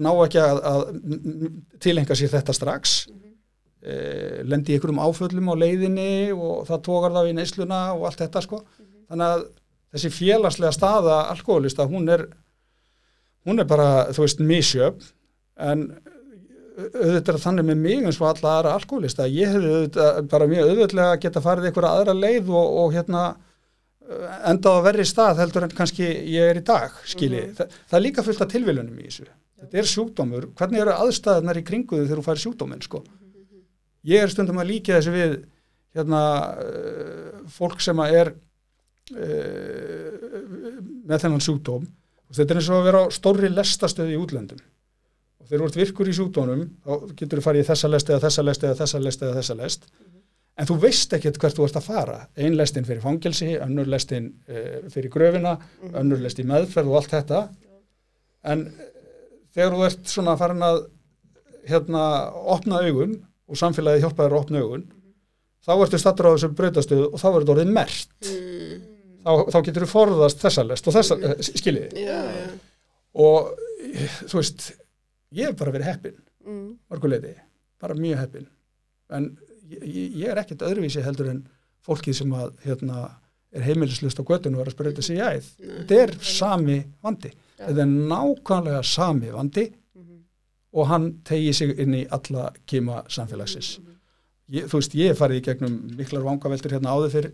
ná 0.00 0.10
ekki 0.24 0.40
að, 0.42 0.62
að 0.70 0.84
tilenga 1.84 2.16
sér 2.16 2.32
þetta 2.34 2.56
strax 2.56 3.00
uh, 3.86 4.42
lendi 4.48 4.74
í 4.74 4.78
einhverjum 4.78 5.00
áföllum 5.02 5.50
á 5.52 5.54
leiðinni 5.60 6.12
og 6.34 6.68
það 6.68 6.84
tókar 6.88 7.16
þá 7.16 7.22
í 7.30 7.34
neysluna 7.38 7.80
og 7.96 8.06
allt 8.08 8.22
þetta 8.24 8.44
sko. 8.44 8.62
Þannig 9.10 9.26
að 9.34 9.44
þessi 9.90 10.12
félagslega 10.14 10.76
staða 10.76 11.18
alkoholista 11.32 11.88
hún 11.90 12.08
er 12.12 12.28
hún 13.48 13.62
er 13.62 13.68
bara 13.68 14.08
þú 14.14 14.26
veist 14.26 14.42
misjöfn. 14.44 15.12
En 15.60 15.84
auðvitað 16.80 17.34
er 17.34 17.42
þannig 17.42 17.68
með 17.68 17.80
mig 17.84 18.06
eins 18.08 18.18
og 18.20 18.30
alla 18.30 18.56
aðra 18.56 18.74
alkoholista 18.78 19.26
ég 19.28 19.52
hefði 19.52 19.72
auðvitað 19.74 20.28
bara 20.32 20.48
mjög 20.48 20.70
auðvitað 20.70 21.14
geta 21.24 21.42
farið 21.44 21.68
einhverja 21.68 21.90
aðra 21.96 22.14
leið 22.16 22.52
og, 22.54 22.76
og 22.80 22.94
hérna 22.94 23.24
uh, 23.34 24.38
endað 24.48 24.80
á 24.80 24.86
verri 24.86 25.06
stað 25.08 25.42
heldur 25.44 25.66
en 25.66 25.76
kannski 25.76 26.08
ég 26.08 26.54
er 26.54 26.62
í 26.62 26.64
dag 26.64 26.96
skilji, 27.04 27.50
Þa, 27.58 27.68
það 27.90 27.98
er 27.98 28.04
líka 28.06 28.24
fullt 28.24 28.44
af 28.46 28.52
tilviljunum 28.54 29.02
í 29.02 29.08
þessu. 29.10 29.28
Þetta 29.60 29.82
er 29.82 29.90
sjúkdómur, 29.90 30.46
hvernig 30.56 30.80
eru 30.86 30.94
aðstæðunar 30.94 31.60
í 31.60 31.66
kringuðu 31.66 32.06
þegar 32.06 32.22
þú 32.22 32.28
færi 32.30 32.44
sjúkdóminn 32.46 32.86
sko 32.86 33.02
ég 34.08 34.22
er 34.24 34.32
stundum 34.32 34.60
að 34.60 34.70
líka 34.72 34.96
þessu 34.96 35.14
við 35.14 35.38
hérna 35.96 36.22
uh, 36.62 37.40
fólk 37.50 37.80
sem 37.82 38.00
að 38.02 38.16
er 38.20 38.32
uh, 39.16 40.10
með 41.10 41.24
þennan 41.24 41.44
sjúkdóm. 41.44 41.88
Og 42.30 42.36
þetta 42.38 42.54
er 42.54 42.60
eins 42.60 42.70
og 42.70 42.78
að 42.78 42.86
vera 42.86 43.00
á 43.02 43.06
stórri 43.14 43.50
lestastöði 43.50 44.14
í 44.14 44.20
útlöndum. 44.20 44.60
Og 45.40 45.48
þegar 45.48 45.62
þú 45.62 45.70
ert 45.70 45.80
virkur 45.80 46.10
í 46.10 46.14
sjúkdónum 46.14 46.62
þá 46.84 46.92
getur 47.18 47.40
þú 47.40 47.46
farið 47.48 47.64
í 47.64 47.68
þessa 47.72 47.90
lest 47.90 48.12
eða 48.12 48.24
þessa 48.26 48.46
lest 48.46 48.66
eða 48.66 48.78
þessa 48.82 49.02
lest 49.02 49.24
eða 49.24 49.38
þessa 49.40 49.58
lest. 49.58 49.90
En 50.60 50.68
þú 50.68 50.76
veist 50.82 51.14
ekkert 51.16 51.40
hvert 51.40 51.56
þú 51.56 51.66
ert 51.66 51.80
að 51.80 51.88
fara. 51.88 52.20
Ein 52.38 52.54
lestin 52.58 52.86
fyrir 52.86 53.02
fangelsi, 53.02 53.50
önnur 53.64 53.88
lestin 53.90 54.30
uh, 54.46 54.86
fyrir 54.92 55.10
gröfina, 55.12 55.56
önnur 55.90 56.22
lest 56.22 56.38
í 56.38 56.46
meðferð 56.46 56.92
og 56.92 57.00
allt 57.00 57.16
þetta. 57.16 57.42
En 58.46 58.68
þegar 59.56 59.74
þú 59.74 59.84
ert 59.88 60.12
svona 60.12 60.36
farin 60.38 60.62
að 60.64 60.84
hérna 61.66 62.04
opna 62.54 62.80
augun 62.86 63.18
og 63.50 63.58
samfélagið 63.60 64.04
hjálpa 64.06 64.26
þér 64.26 64.36
að 64.36 64.44
opna 64.44 64.62
augun 64.64 64.86
þá 65.66 65.72
ertu 65.74 66.00
stattur 66.00 66.30
á 66.30 66.34
þessum 66.34 66.56
brautastöðu 66.56 67.08
og 67.10 67.20
þá 67.20 67.26
verður 67.26 67.42
þetta 67.42 67.54
orðið 67.56 67.72
mert. 67.76 68.14
Mm. 68.24 68.86
þá, 69.26 69.32
þá 69.52 69.58
getur 69.66 69.84
þú 69.84 69.90
forðast 69.90 70.44
þessa 70.44 70.64
lest 70.66 70.88
og 70.88 70.96
þessa, 70.96 71.18
eh, 71.20 71.36
skiljiði 71.60 72.06
já, 72.06 72.18
já, 72.38 72.46
og 73.26 73.50
eh, 73.90 74.18
þú 74.24 74.40
veist 74.40 74.70
ég 75.36 75.50
hef 75.50 75.58
bara 75.60 75.74
verið 75.76 75.90
heppin 75.90 76.16
mm. 76.46 76.66
mörguleiti, 76.92 77.34
bara 77.82 77.98
mjög 77.98 78.22
heppin 78.24 78.48
en 79.10 79.32
ég, 79.70 80.14
ég- 80.22 80.30
er 80.30 80.40
ekkert 80.42 80.64
öðruvísi 80.66 81.04
heldur 81.04 81.32
en 81.32 81.42
fólkið 81.86 82.20
sem 82.20 82.32
að 82.36 82.54
hérna, 82.64 83.04
er 83.56 83.64
heimilislust 83.66 84.20
á 84.20 84.24
göttinu 84.26 84.58
og 84.58 84.64
er 84.64 84.70
að 84.70 84.76
sprauta 84.76 85.02
sig 85.02 85.16
í 85.16 85.22
æð. 85.24 85.46
Þetta 85.58 85.96
er 86.04 86.12
sami 86.22 86.76
vandi. 87.02 87.30
Þetta 87.58 87.82
er 87.82 87.94
nákvæmlega 88.12 88.82
sami 88.86 89.30
vandi 89.32 89.64
og 90.72 90.86
hann 90.90 91.12
tegi 91.26 91.52
sig 91.56 91.72
inn 91.82 91.94
í 91.98 92.06
alla 92.10 92.50
kima 92.66 93.02
samfélagsins. 93.10 93.78
Ég, 94.50 94.66
þú 94.70 94.80
veist, 94.80 94.94
ég 94.98 95.12
hef 95.12 95.18
farið 95.22 95.40
í 95.40 95.46
gegnum 95.46 95.78
miklar 95.98 96.26
vangaveltur 96.26 96.74
hérna 96.74 96.94
áður 96.94 97.14
fyrir 97.14 97.32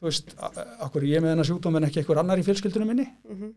þú 0.00 0.08
veist, 0.08 0.30
akkur 0.80 1.04
er 1.04 1.10
ég 1.10 1.22
með 1.22 1.34
hennar 1.34 1.48
sjúkdóm 1.48 1.76
en 1.76 1.86
ekki 1.88 2.00
einhver 2.00 2.20
annar 2.22 2.40
í 2.40 2.46
fjölskyldunum 2.46 2.88
minni? 2.88 3.08
Mhm. 3.28 3.50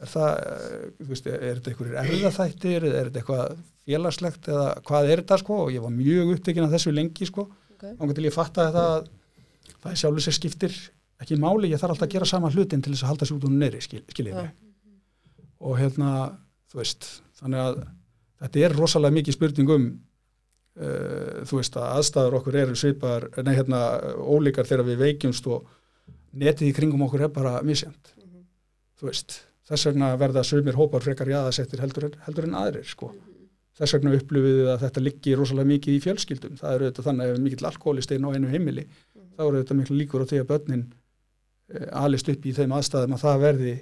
er 0.00 0.08
það, 0.08 0.30
eh, 0.40 0.84
þú 0.96 1.08
veist, 1.10 1.26
er 1.26 1.58
þetta 1.58 1.70
einhverjir 1.70 1.96
erðaþættir, 2.00 2.84
er 2.88 3.10
þetta 3.10 3.20
eitthvað 3.20 3.58
félagslegt 3.84 4.46
eða 4.48 4.68
hvað 4.88 5.10
er 5.10 5.20
þetta 5.20 5.38
sko? 5.42 5.58
Og 5.66 5.72
ég 5.74 5.82
var 5.82 5.90
mjög 5.92 6.30
upptekinn 6.34 6.64
af 6.64 6.70
þessu 6.72 6.94
lengi 6.94 7.26
sko. 7.28 7.50
Ok. 7.74 7.84
þá 7.98 8.14
til 8.14 8.24
ég 8.24 8.32
fatta 8.32 8.64
þetta 8.70 8.84
að 8.96 9.08
það 9.82 9.90
er 9.90 10.00
sjálfur 10.00 10.24
sér 10.24 10.36
skiptir 10.38 10.72
ekki 11.20 11.36
máli, 11.36 11.68
ég 11.68 11.78
þarf 11.78 11.92
alltaf 11.92 12.08
að 12.08 12.12
gera 12.14 12.24
sama 12.24 12.50
hlutin 12.50 12.82
til 12.82 12.92
þess 12.94 13.04
að 13.04 13.10
halda 13.12 13.28
sjúkdómum 13.28 13.58
neyri, 13.60 13.80
skil, 13.80 14.02
skiljið 14.08 14.34
mig 14.34 14.50
og 15.60 15.76
hérna, 15.76 16.38
þú 16.72 16.80
veist 16.80 17.22
þannig 17.36 17.60
að 17.60 17.86
þetta 18.40 18.64
er 18.66 18.76
rosalega 18.78 19.16
mikið 19.18 19.36
spurning 19.36 19.74
um 19.74 19.90
uh, 20.80 21.42
þú 21.48 21.60
veist 21.60 21.76
að 21.76 21.90
aðstæður 21.98 22.38
okkur 22.40 22.62
eru 22.64 22.78
svipar 22.78 23.28
nei 23.44 23.54
hérna 23.58 23.82
ólíkar 24.16 24.68
þegar 24.68 24.88
við 24.88 25.04
veikjumst 25.04 25.50
og 25.50 25.68
netið 26.30 26.70
í 26.70 26.74
kringum 26.76 27.06
okkur 27.08 27.26
er 27.26 27.34
bara 27.34 27.58
misjant 27.66 28.14
þú 29.00 29.08
veist, 29.08 29.40
þess 29.68 29.88
vegna 29.88 30.12
verða 30.20 30.44
sumir 30.44 30.76
hópar 30.76 31.04
frekar 31.04 31.30
jaðasettir 31.30 31.80
heldur, 31.80 32.10
heldur 32.26 32.48
en 32.48 32.56
aðrir 32.60 32.88
sko. 32.88 33.12
Þess 33.80 33.96
vegna 33.96 34.16
upplifið 34.18 34.66
að 34.74 34.82
þetta 34.84 35.02
liggi 35.04 35.36
rosalega 35.38 35.70
mikið 35.70 35.96
í 35.96 36.00
fjölskyldum. 36.04 36.56
Það 36.60 36.74
eru 36.76 36.88
þetta 36.90 37.04
þannig 37.06 37.24
að 37.24 37.30
ef 37.32 37.44
mikill 37.46 37.68
alkoholist 37.70 38.12
einn 38.12 38.26
á 38.28 38.34
einu 38.34 38.50
heimili 38.52 38.84
þá 39.38 39.44
eru 39.46 39.62
þetta 39.62 39.76
miklu 39.78 39.96
líkur 39.96 40.26
á 40.26 40.28
því 40.28 40.42
að 40.42 40.50
börnin 40.50 40.82
uh, 40.90 41.86
alist 42.02 42.28
upp 42.28 42.44
í 42.44 42.52
þeim 42.58 42.76
aðstæðum 42.76 43.16
að 43.16 43.24
það 43.24 43.46
verði 43.46 43.74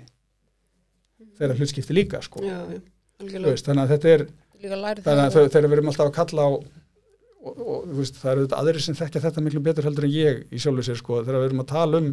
þeirra 1.40 1.58
hlutskipti 1.58 1.98
líka 1.98 2.22
sko. 2.22 2.44
Já, 2.46 2.60
veist, 3.18 3.66
þannig 3.66 3.82
að 3.82 3.94
þetta 3.96 4.12
er 4.14 4.26
þannig 4.58 5.24
að 5.24 5.38
þegar 5.52 5.68
við 5.68 5.78
erum 5.78 5.90
alltaf 5.92 6.10
að 6.10 6.16
kalla 6.18 6.46
á 6.46 6.50
og, 7.48 7.54
og 7.54 7.86
þú 7.86 7.96
veist, 8.00 8.20
það 8.20 8.32
eru 8.32 8.44
þetta 8.46 8.60
aðrir 8.62 8.84
sem 8.84 8.98
þekkja 8.98 9.24
þetta 9.24 9.44
miklu 9.44 9.64
betur 9.64 9.88
heldur 9.88 10.08
en 10.08 10.14
ég 10.14 10.44
í 10.50 10.60
sjálfu 10.62 10.84
sér 10.86 11.00
sko, 11.00 11.22
þegar 11.22 11.42
við 11.42 11.50
erum 11.50 11.64
að 11.64 11.72
tala 11.72 12.02
um 12.02 12.12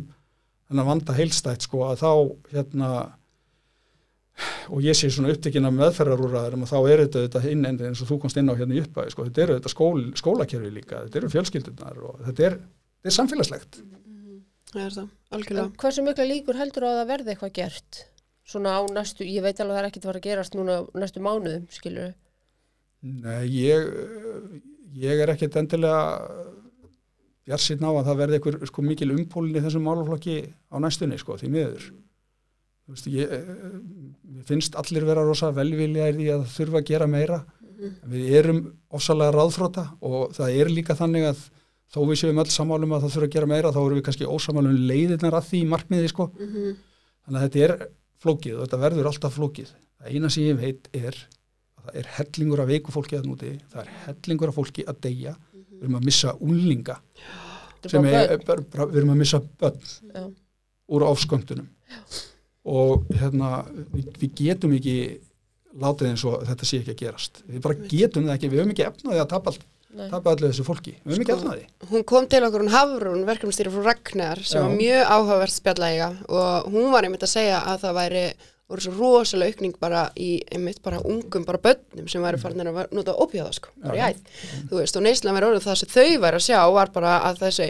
þennan 0.70 0.90
vanda 0.90 1.16
heilstætt 1.18 1.66
sko, 1.66 1.84
að 1.90 2.02
þá 2.02 2.12
hérna 2.54 2.90
og 4.74 4.82
ég 4.84 4.98
sé 4.98 5.10
svona 5.14 5.32
upptekinn 5.32 5.68
af 5.68 5.76
meðferðarúraðarum 5.78 6.66
og 6.66 6.72
þá 6.72 6.78
er 6.80 7.04
þetta, 7.06 7.22
þetta 7.28 7.52
inn 7.52 7.68
eins 7.70 8.02
og 8.04 8.10
þú 8.10 8.18
komst 8.24 8.40
inn 8.42 8.52
á 8.52 8.58
hérna 8.58 8.76
í 8.76 8.82
uppæði 8.84 9.14
sko, 9.14 9.28
þetta 9.30 9.46
eru 9.46 9.60
þetta 9.60 9.72
skól, 9.72 10.02
skólakerfi 10.20 10.72
líka 10.74 11.04
þetta 11.06 11.22
eru 11.22 11.30
fjölskyldunar 11.32 12.02
og 12.10 12.26
þetta 12.26 12.50
er, 12.50 12.58
þetta 13.00 13.12
er 13.14 13.16
samfélagslegt. 13.20 13.80
Það 14.74 14.82
er 14.84 14.98
það, 14.98 15.08
algjörlega. 15.38 15.72
Hversu 15.80 16.04
mikla 16.04 16.28
líkur 16.28 16.60
heldur 16.60 16.84
á 16.84 16.90
að 16.90 16.98
það 17.00 17.12
verði 17.14 17.34
eitthvað 17.34 17.56
gert? 17.62 18.02
Svona 18.46 18.76
á 18.76 18.82
næstu, 18.92 19.24
ég 19.24 19.46
veit 19.46 19.62
alveg 19.62 19.72
að 19.72 19.78
það 19.78 19.82
er 19.82 19.88
ekkert 19.90 20.04
að 20.04 20.10
fara 20.10 20.20
að 20.20 20.28
gerast 20.28 20.58
núna 20.58 20.76
á 20.76 20.82
næstu 21.00 21.24
mánuðum, 21.24 21.70
skilur 21.74 22.12
Nei, 23.06 23.44
ég, 23.54 23.90
ég 24.98 25.22
er 25.22 25.32
ekkert 25.36 25.60
endilega 25.62 26.00
bjarsinn 27.46 27.84
á 27.86 27.92
að 27.92 28.08
það 28.08 28.22
verði 28.24 28.40
einhver 28.40 28.58
sko, 28.70 28.86
mikil 28.86 29.12
umpólin 29.14 29.60
í 29.60 29.62
þessum 29.62 29.86
málaflokki 29.86 30.40
á 30.74 30.76
næstunni, 30.82 31.20
sko, 31.22 31.38
því 31.38 31.52
miður. 31.54 31.86
Þú 32.86 32.96
veist, 32.96 33.10
ég, 33.14 33.36
ég 34.38 34.48
finnst 34.50 34.78
allir 34.78 35.06
vera 35.06 35.26
rosa 35.26 35.52
velvilja 35.54 36.10
í 36.14 36.32
að 36.34 36.48
þurfa 36.54 36.82
að 36.82 36.90
gera 36.90 37.10
meira. 37.10 37.44
Við 38.10 38.34
erum 38.40 38.64
ofsalega 38.96 39.36
ráðfróta 39.36 39.86
og 40.06 40.34
það 40.34 40.58
er 40.62 40.72
líka 40.74 40.98
þannig 40.98 41.28
að 41.30 41.46
þó 41.94 42.00
við 42.10 42.20
séum 42.22 42.42
öll 42.42 42.50
sammálum 42.54 42.94
að 42.96 43.06
það 43.06 43.16
þurfa 43.16 43.30
að 43.30 43.36
gera 43.36 43.52
meira, 43.52 43.74
þá 43.76 43.82
erum 43.84 44.00
við 44.00 44.06
kannski 44.08 44.30
ósamálum 44.32 44.78
leiðirnar 44.90 45.38
að 45.38 45.50
því 45.52 45.64
markmiði, 45.74 46.12
sko. 46.14 46.30
Þannig 47.26 47.40
að 47.40 47.46
þetta 47.46 47.66
er 47.68 47.76
flókið 48.26 48.58
og 48.58 48.66
þetta 48.66 48.82
verður 48.86 49.10
alltaf 49.12 49.38
flókið. 49.38 49.74
Það 50.00 50.16
eina 50.16 50.32
sem 50.34 50.48
ég 50.48 50.62
veit 50.62 50.90
er 50.98 51.20
það 51.86 52.00
er 52.02 52.10
hellingur 52.18 52.64
af 52.64 52.70
veiku 52.72 52.94
fólki 52.96 53.20
að 53.20 53.28
núti, 53.30 53.52
það 53.74 53.84
er 53.86 53.92
hellingur 54.06 54.52
af 54.52 54.58
fólki 54.60 54.86
að 54.90 55.02
deyja, 55.06 55.36
við 55.70 55.86
erum 55.86 56.00
að 56.00 56.08
missa 56.10 56.36
er, 58.34 58.42
bara, 58.48 58.88
við 58.90 59.02
erum 59.02 59.14
að 59.14 59.22
missa 59.22 59.42
börn 59.62 59.78
Já. 59.86 60.24
úr 60.96 61.06
áfsköndunum 61.12 61.70
og 62.66 63.06
hérna, 63.14 63.52
við, 63.94 64.10
við 64.24 64.36
getum 64.40 64.74
ekki 64.74 64.98
látið 65.82 66.10
eins 66.10 66.24
og 66.26 66.44
þetta 66.48 66.68
sé 66.68 66.80
ekki 66.82 66.94
að 66.96 67.02
gerast. 67.04 67.42
Við 67.46 67.64
bara 67.66 67.88
getum 67.92 68.26
það 68.26 68.38
ekki, 68.38 68.50
við 68.52 68.62
höfum 68.62 68.74
ekki 68.74 68.86
efnaði 68.88 69.22
að 69.22 69.30
tapa, 69.34 69.52
allt, 69.52 69.66
tapa 70.14 70.34
allir 70.34 70.50
þessu 70.50 70.66
fólki, 70.66 70.96
við 71.04 71.14
höfum 71.14 71.26
ekki 71.26 71.36
Sko, 71.36 71.38
efnaði. 71.44 71.68
hún 71.92 72.06
kom 72.10 72.28
til 72.32 72.42
okkur 72.48 72.64
hún 72.66 72.74
Hafrún, 72.74 73.26
verkefnastýri 73.28 73.74
frá 73.76 73.88
Ragnar 73.92 74.42
sem 74.42 74.58
Já. 74.58 74.66
var 74.66 74.76
mjög 74.80 75.14
áhugavert 75.18 75.56
spjallæga 75.56 76.10
og 76.26 76.70
hún 76.74 76.90
var 76.96 77.08
einmitt 77.08 77.28
að 77.28 77.34
segja 77.36 77.62
að 77.62 77.86
það 77.86 77.98
væri 78.00 78.26
voru 78.70 78.82
svo 78.82 78.94
rosalega 78.98 79.54
aukning 79.54 79.76
bara 79.82 80.08
í 80.18 80.40
einmitt 80.52 80.82
bara 80.86 81.02
ungum 81.06 81.46
bara 81.46 81.62
börnum 81.62 82.08
sem 82.10 82.24
væri 82.26 82.40
farin 82.42 82.66
að 82.66 82.80
nota 82.96 83.14
opíða 83.22 83.52
sko, 83.54 83.70
bara 83.84 83.96
í 83.96 84.04
æð 84.08 84.24
þú 84.72 84.80
veist, 84.80 84.98
og 84.98 85.06
neyslan 85.06 85.38
væri 85.38 85.50
orðið 85.52 85.68
það 85.68 85.80
sem 85.84 85.94
þau 85.94 86.22
væri 86.26 86.40
að 86.42 86.46
sjá 86.48 86.60
var 86.74 86.94
bara 86.96 87.20
að 87.30 87.44
þessi 87.46 87.70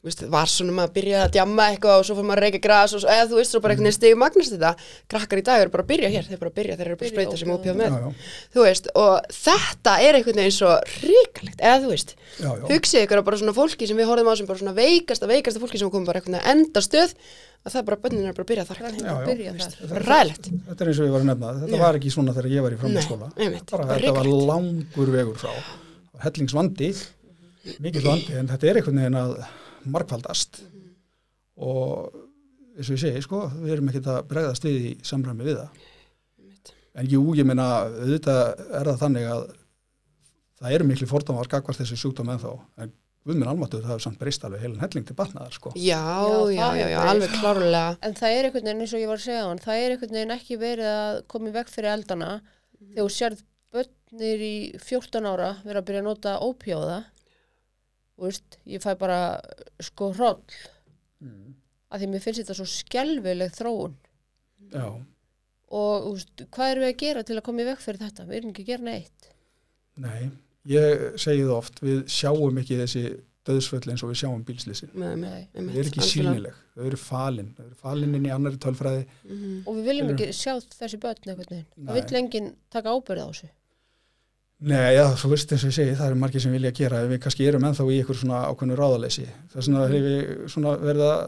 þú 0.00 0.08
veist, 0.08 0.22
var 0.32 0.48
svona 0.48 0.72
maður 0.72 0.88
að 0.90 0.94
byrja 0.96 1.18
að 1.26 1.32
djamma 1.36 1.64
eitthvað 1.70 1.98
og 2.00 2.06
svo 2.08 2.14
fyrir 2.16 2.28
maður 2.30 2.40
að 2.40 2.46
reyka 2.46 2.60
gras 2.64 2.94
og 2.96 3.02
svo, 3.02 3.10
eða 3.12 3.26
þú 3.28 3.36
veist, 3.36 3.52
svo 3.52 3.60
bara 3.60 3.74
einhvern 3.74 3.88
veginn 3.90 3.98
stegið 3.98 4.20
magnast 4.22 4.54
þetta. 4.54 4.70
Krakkar 5.12 5.42
í 5.42 5.44
dag 5.44 5.60
eru 5.60 5.72
bara 5.74 5.84
að 5.84 5.90
byrja 5.90 6.08
hér, 6.14 6.24
þeir 6.30 6.40
bara 6.40 6.52
að 6.52 6.56
byrja 6.60 6.78
þeir 6.78 6.86
eru 6.86 6.96
bara 6.96 7.10
að 7.10 7.12
sprauta 7.12 7.40
sem 7.40 7.52
opíða 7.52 7.74
með. 7.76 7.90
Já, 7.90 8.00
já, 8.00 8.08
þú 8.54 8.64
veist, 8.64 8.88
og 9.02 9.12
þetta 9.36 9.92
er 10.06 10.18
einhvern 10.20 10.40
veginn 10.40 10.56
svo 10.56 10.72
ríkalegt, 11.04 11.60
eða 11.60 11.76
þú 11.84 11.92
veist 11.92 12.16
já, 12.16 12.48
já. 12.48 12.64
hugsið 12.70 13.04
ykkur 13.04 13.20
að 13.20 13.28
bara 13.28 13.40
svona 13.42 13.56
fólki 13.60 13.90
sem 13.90 14.00
við 14.00 14.08
horfum 14.08 14.32
á 14.32 14.34
sem 14.40 14.48
bara 14.48 14.62
svona 14.62 14.76
veikasta, 14.80 15.28
veikasta 15.28 15.60
fólki 15.60 15.82
sem 15.82 15.92
komum 15.92 16.08
bara 16.08 16.22
einhvern 16.22 16.38
veginn 16.38 16.48
að 16.48 16.52
enda 16.56 16.80
stöð 16.86 17.12
að 17.60 17.74
það 17.74 17.86
bara 17.90 18.00
bönnin 18.00 18.24
er 18.24 18.36
bara 18.36 18.46
að 18.46 18.50
byrja 18.50 18.64
þar 18.64 18.78
ræðilegt 20.00 20.46
Þetta 20.48 20.80
er 20.80 20.90
eins 20.90 21.00
og 21.00 21.08
ég 21.08 21.12
var 21.12 21.20
að 21.20 21.28
nefna, 21.28 21.50
þetta 21.60 21.76
Já. 21.76 21.82
var 21.82 21.98
ekki 21.98 22.12
svona 22.14 22.32
þegar 22.36 22.54
ég 22.54 22.64
var 22.64 22.72
í 22.72 22.78
bara 22.80 22.92
þetta 23.60 23.80
var 23.84 23.98
hrikalegt. 24.00 24.46
langur 24.48 25.12
vegur 25.12 25.36
frá. 25.42 25.52
Hellingsvandi 26.24 26.88
mikill 27.84 28.06
vandi 28.06 28.38
en 28.40 28.48
þetta 28.48 28.70
er 28.70 28.80
einhvern 28.80 29.02
veginn 29.02 29.20
að 29.20 29.34
markfaldast 29.84 30.62
og 31.60 32.10
eins 32.76 32.88
og 32.88 32.96
ég 32.96 33.02
segi 33.02 33.22
sko, 33.24 33.44
við 33.60 33.74
erum 33.76 33.90
ekkert 33.92 34.08
að 34.12 34.20
bregðast 34.30 34.66
við 34.66 34.78
í 34.90 34.92
samræmi 35.06 35.46
við 35.46 35.60
það. 35.60 35.82
En 37.00 37.10
jú, 37.10 37.20
ég 37.38 37.46
meina 37.46 37.66
auðvitað 37.86 38.40
er 38.80 38.88
það 38.90 39.02
þannig 39.04 39.28
að 39.30 39.44
það 40.60 40.74
eru 40.76 40.88
miklu 40.88 41.08
fordómar 41.10 41.50
gagvart 41.50 41.80
þessu 41.80 41.98
sjúkdóm 42.00 42.32
en 42.34 42.40
þá 42.42 42.50
en 42.82 42.92
við 43.28 43.36
minn 43.36 43.50
almáttuð 43.50 43.84
það 43.84 43.92
hefur 43.92 44.04
samt 44.06 44.18
breyst 44.20 44.44
alveg 44.48 44.62
heilin 44.64 44.80
helling 44.80 45.06
til 45.06 45.16
batnaðar 45.18 45.54
sko. 45.54 45.72
Já, 45.76 46.00
Já, 46.50 46.66
já, 46.76 46.86
já, 46.88 46.98
alveg 47.12 47.36
klárlega. 47.36 47.84
En 48.06 48.16
það 48.16 48.36
er 48.36 48.48
einhvern 48.48 48.66
veginn 48.66 48.82
eins 48.86 48.94
og 48.96 49.02
ég 49.04 49.10
var 49.12 49.20
að 49.20 49.26
segja 49.26 49.44
á 49.44 49.48
hann, 49.50 49.62
það 49.62 49.82
er 49.84 49.94
einhvern 49.94 50.16
veginn 50.16 50.34
ekki 50.36 50.58
verið 50.60 50.90
að 50.94 51.20
koma 51.34 51.50
í 51.50 51.54
veg 51.54 51.72
fyrir 51.74 51.92
eldana. 51.94 52.30
Þegar 52.80 53.04
þú 53.04 53.14
sérð 53.16 53.42
börnir 53.70 54.44
í 54.48 54.54
14 54.82 55.28
ára 55.30 55.50
vera 55.62 55.82
að 55.82 55.88
byrja 55.90 56.02
að 56.02 56.08
nota 56.08 56.36
ópjóða 56.42 56.98
veist, 58.28 58.58
ég 58.68 58.82
fæ 58.84 58.92
bara 59.00 59.20
sko 59.82 60.10
hroll 60.16 60.42
mm. 61.24 61.54
að 61.90 62.02
því 62.02 62.10
mér 62.12 62.24
finnst 62.26 62.42
þetta 62.42 62.58
svo 62.58 62.68
skelvileg 62.68 63.56
þróun 63.56 63.96
Já, 64.74 64.86
og 65.70 66.10
veist, 66.12 66.44
hvað 66.52 66.74
erum 66.74 66.86
við 66.86 66.92
að 66.92 67.00
gera 67.04 67.24
til 67.26 67.38
að 67.38 67.46
koma 67.48 67.64
í 67.64 67.70
veg 67.70 67.82
fyrir 67.82 68.04
þetta? 68.04 68.28
Við 68.28 68.40
erum 68.40 68.52
ekki 68.52 68.66
að 68.66 68.70
gera 68.74 68.88
neitt. 68.90 69.32
nei, 70.00 70.30
ég 70.68 71.04
segi 71.20 71.42
það 71.46 71.56
oft 71.56 71.82
við 71.84 72.04
sjáum 72.12 72.62
ekki 72.62 72.80
þessi 72.82 73.04
döðsföll 73.48 73.88
eins 73.88 74.02
og 74.04 74.10
við 74.12 74.18
sjáum 74.20 74.42
bílslýsin 74.44 74.90
þau 74.92 75.70
eru 75.70 75.86
ekki 75.86 76.04
sínileg, 76.04 76.56
þau 76.76 76.82
eru 76.90 76.98
falin 77.00 77.48
þau 77.56 77.62
eru 77.64 77.78
falin 77.80 78.18
inn 78.18 78.26
í 78.28 78.34
annari 78.34 78.60
tölfræði 78.60 79.06
Mhm. 79.24 79.62
Og 79.64 79.78
við 79.78 79.88
viljum 79.88 80.12
ekki 80.12 80.28
sjá 80.36 80.52
þessi 80.60 81.00
börn 81.00 81.24
veginn. 81.30 81.64
Nei. 81.76 81.86
Það 81.86 81.98
vill 81.98 82.20
enginn 82.20 82.50
taka 82.70 82.92
ábyrð 82.92 83.24
á 83.24 83.28
þessu. 83.30 83.48
Nei, 84.60 84.92
já, 84.92 85.06
svo 85.16 85.30
veist 85.32 85.52
eins 85.54 85.62
og 85.64 85.70
ég 85.70 85.76
segi, 85.78 85.92
það 85.96 86.10
eru 86.10 86.18
margir 86.20 86.42
sem 86.44 86.52
vilja 86.52 86.72
gera 86.76 86.98
við 87.08 87.22
kannski 87.24 87.46
erum 87.48 87.64
ennþá 87.64 87.86
í 87.88 88.00
ykkur 88.02 88.18
svona 88.20 88.42
ákveðnu 88.50 88.76
ráðaleysi. 88.76 89.24
Þess 89.54 89.70
vegna 89.70 89.84
hefur 89.86 90.02
við 90.04 90.50
svona 90.52 90.74
verið 90.82 91.04
að 91.06 91.22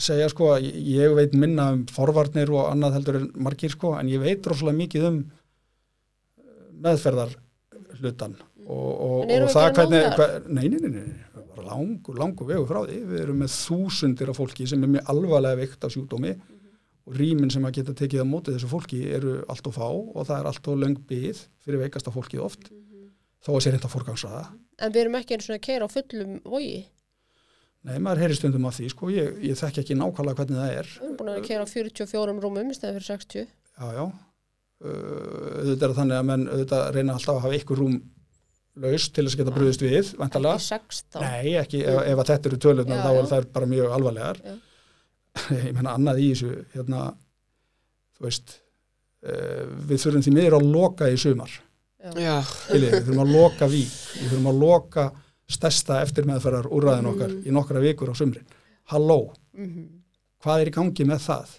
segja 0.00 0.28
sko 0.32 0.54
ég 0.60 1.16
veit 1.18 1.36
minna 1.36 1.68
um 1.74 1.82
forvarnir 1.92 2.50
og 2.54 2.70
annað 2.70 2.96
heldur 2.96 3.18
en 3.20 3.26
margir 3.44 3.74
sko 3.74 3.92
en 3.98 4.08
ég 4.10 4.22
veit 4.22 4.48
rosalega 4.48 4.78
mikið 4.78 5.08
um 5.10 5.18
meðferðar 6.80 7.36
hlutan 8.00 8.38
og, 8.64 8.88
og, 8.88 9.34
og 9.36 9.52
það 9.52 9.68
hvernig 9.76 10.08
hver, 10.16 10.34
nei, 10.48 10.64
nei, 10.72 10.80
nei, 10.80 10.90
nei, 10.96 11.44
langur, 11.66 12.16
langur 12.16 12.48
vegu 12.48 12.64
frá 12.70 12.80
því. 12.86 13.02
Við 13.10 13.22
erum 13.26 13.44
með 13.44 13.52
þúsundir 13.58 14.32
af 14.32 14.40
fólki 14.40 14.68
sem 14.70 14.80
er 14.86 14.94
mjög 14.96 15.12
alvarlega 15.12 15.60
veikt 15.60 15.84
af 15.84 15.92
sjúkdómi 15.92 16.34
og 17.10 17.18
rýmin 17.18 17.50
sem 17.50 17.66
að 17.66 17.80
geta 17.80 17.96
tekið 17.98 18.22
á 18.22 18.26
móti 18.30 18.54
þessu 18.54 18.70
fólki 18.70 19.02
eru 19.10 19.40
allt 19.50 19.66
of 19.66 19.76
fá 19.76 19.88
og 19.90 20.22
það 20.22 20.36
er 20.38 20.50
allt 20.52 20.70
of 20.70 20.78
löng 20.78 20.98
byð 21.10 21.44
fyrir 21.64 21.82
veikasta 21.82 22.14
fólkið 22.14 22.46
oft 22.46 22.70
þó 23.42 23.56
að 23.56 23.62
sé 23.64 23.74
reynda 23.74 23.90
forgangsraða 23.90 24.44
En 24.80 24.94
við 24.94 25.04
erum 25.04 25.18
ekki 25.18 25.36
eins 25.36 25.50
og 25.50 25.56
að 25.58 25.64
keira 25.66 25.86
á 25.86 25.90
fullum 25.92 26.38
vogi. 26.48 26.80
Nei, 27.84 27.96
maður 28.00 28.22
heyri 28.24 28.36
stundum 28.36 28.66
af 28.68 28.76
því, 28.76 28.88
sko, 28.92 29.10
ég, 29.12 29.36
ég 29.44 29.56
þekki 29.56 29.82
ekki 29.82 29.96
nákvæmlega 29.96 30.40
hvernig 30.40 30.60
það 30.60 30.72
er. 30.78 30.88
Við 30.94 31.04
erum 31.06 31.18
búin 31.18 31.30
að 31.32 31.44
kera 31.48 31.66
44 31.68 32.34
rúmum 32.44 32.72
í 32.72 32.76
stæði 32.76 32.96
fyrir 32.98 33.06
60. 33.08 33.50
Já, 33.80 33.86
já. 33.96 34.02
Uh, 34.80 34.90
auðvitað 35.60 35.84
er 35.84 35.92
það 35.92 35.98
þannig 36.00 36.16
að 36.18 36.26
menn 36.30 36.46
auðvitað 36.48 36.86
reyna 36.96 37.16
alltaf 37.16 37.34
að 37.34 37.44
hafa 37.44 37.60
ykkur 37.60 37.80
rúm 37.80 37.96
laus 38.80 39.06
til 39.12 39.24
þess 39.26 39.36
að 39.36 39.42
geta 39.42 39.54
brúðist 39.56 39.84
við, 39.84 39.98
Ekki 40.00 40.20
vantarlega. 40.20 40.64
16. 40.66 41.24
Nei, 41.24 41.54
ekki, 41.60 41.82
ef, 41.84 42.00
ef 42.12 42.22
að 42.22 42.30
þetta 42.32 42.50
eru 42.50 42.60
tölurnar 42.64 43.00
Já, 43.00 43.04
þá 43.04 43.10
eru 43.12 43.32
þær 43.32 43.48
bara 43.56 43.70
mjög 43.74 43.96
alvarlegar. 43.96 44.42
Já. 44.44 44.58
ég 45.66 45.72
menna 45.76 45.94
annað 45.96 46.20
í 46.24 46.28
þessu, 46.32 46.52
hérna, 46.74 47.04
þú 48.18 48.26
veist, 48.26 48.54
uh, 49.26 49.64
við 49.90 50.02
þurfum 50.04 50.24
því 50.26 50.34
miður 50.36 50.58
að 50.60 50.68
loka 50.74 51.10
í 51.12 51.18
sumar. 51.20 51.56
Já, 52.16 52.38
Skiljið, 52.48 52.94
við 52.94 53.02
þurfum 53.10 53.24
að 53.26 53.32
loka 53.36 53.66
vík, 53.68 53.96
við 54.16 54.30
þurfum 54.30 54.46
að 54.54 54.60
loka 54.62 55.02
stærsta 55.50 55.98
eftirmeðferðar 56.06 56.68
úrræðin 56.72 57.08
okkar 57.10 57.32
í 57.44 57.52
nokkra 57.52 57.82
vikur 57.84 58.12
á 58.12 58.14
sumrin. 58.16 58.46
Halló, 58.92 59.34
Mhm. 59.54 59.82
hvað 60.42 60.60
er 60.62 60.70
í 60.70 60.72
gangi 60.78 61.04
með 61.04 61.20
það? 61.26 61.50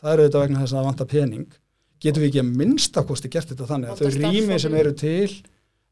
Það 0.00 0.12
eru 0.12 0.26
þetta 0.28 0.42
vegna 0.44 0.60
þess 0.60 0.72
að 0.72 0.78
það 0.78 0.88
vantar 0.90 1.06
pening. 1.10 1.46
Getum 2.00 2.22
við 2.22 2.28
ekki 2.30 2.40
að 2.44 2.52
minnstakosti 2.60 3.28
gert 3.30 3.48
þetta 3.50 3.66
þannig 3.68 3.90
að 3.90 3.98
þau 3.98 4.30
rými 4.30 4.60
sem 4.60 4.74
eru 4.74 4.92
til, 4.92 5.28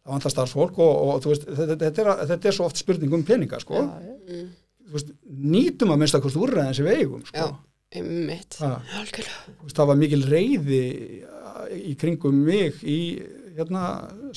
það 0.04 0.12
vantar 0.14 0.32
starfsfólk 0.32 0.78
og, 0.78 0.94
og 1.08 1.18
þú 1.24 1.32
veist, 1.34 1.44
þetta, 1.58 1.76
þetta, 1.82 2.04
er, 2.04 2.26
þetta 2.30 2.48
er 2.48 2.56
svo 2.56 2.64
oft 2.70 2.76
spurning 2.80 3.12
um 3.18 3.24
peninga, 3.28 3.58
sko. 3.60 3.74
Já, 3.82 4.14
já. 4.28 4.46
Þú 4.88 4.96
Veist, 4.96 5.10
nýtum 5.28 5.90
að 5.92 6.00
minnstakosti 6.00 6.40
úrræðin 6.40 6.76
sem 6.78 6.86
við 6.88 7.02
eigum, 7.02 7.24
sko. 7.28 7.42
já, 7.44 7.48
einmitt. 7.98 8.56
Það 9.76 9.90
var 9.90 10.00
mikil 10.00 10.22
reyði 10.24 10.82
í 11.76 11.92
kringum 12.00 12.38
mig 12.46 12.80
í 12.88 12.98
hérna, 13.58 13.84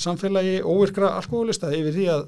samfélagi 0.00 0.60
óvirkra 0.66 1.14
alkoholista 1.16 1.70
yfir 1.72 1.96
því 1.96 2.06
að 2.12 2.24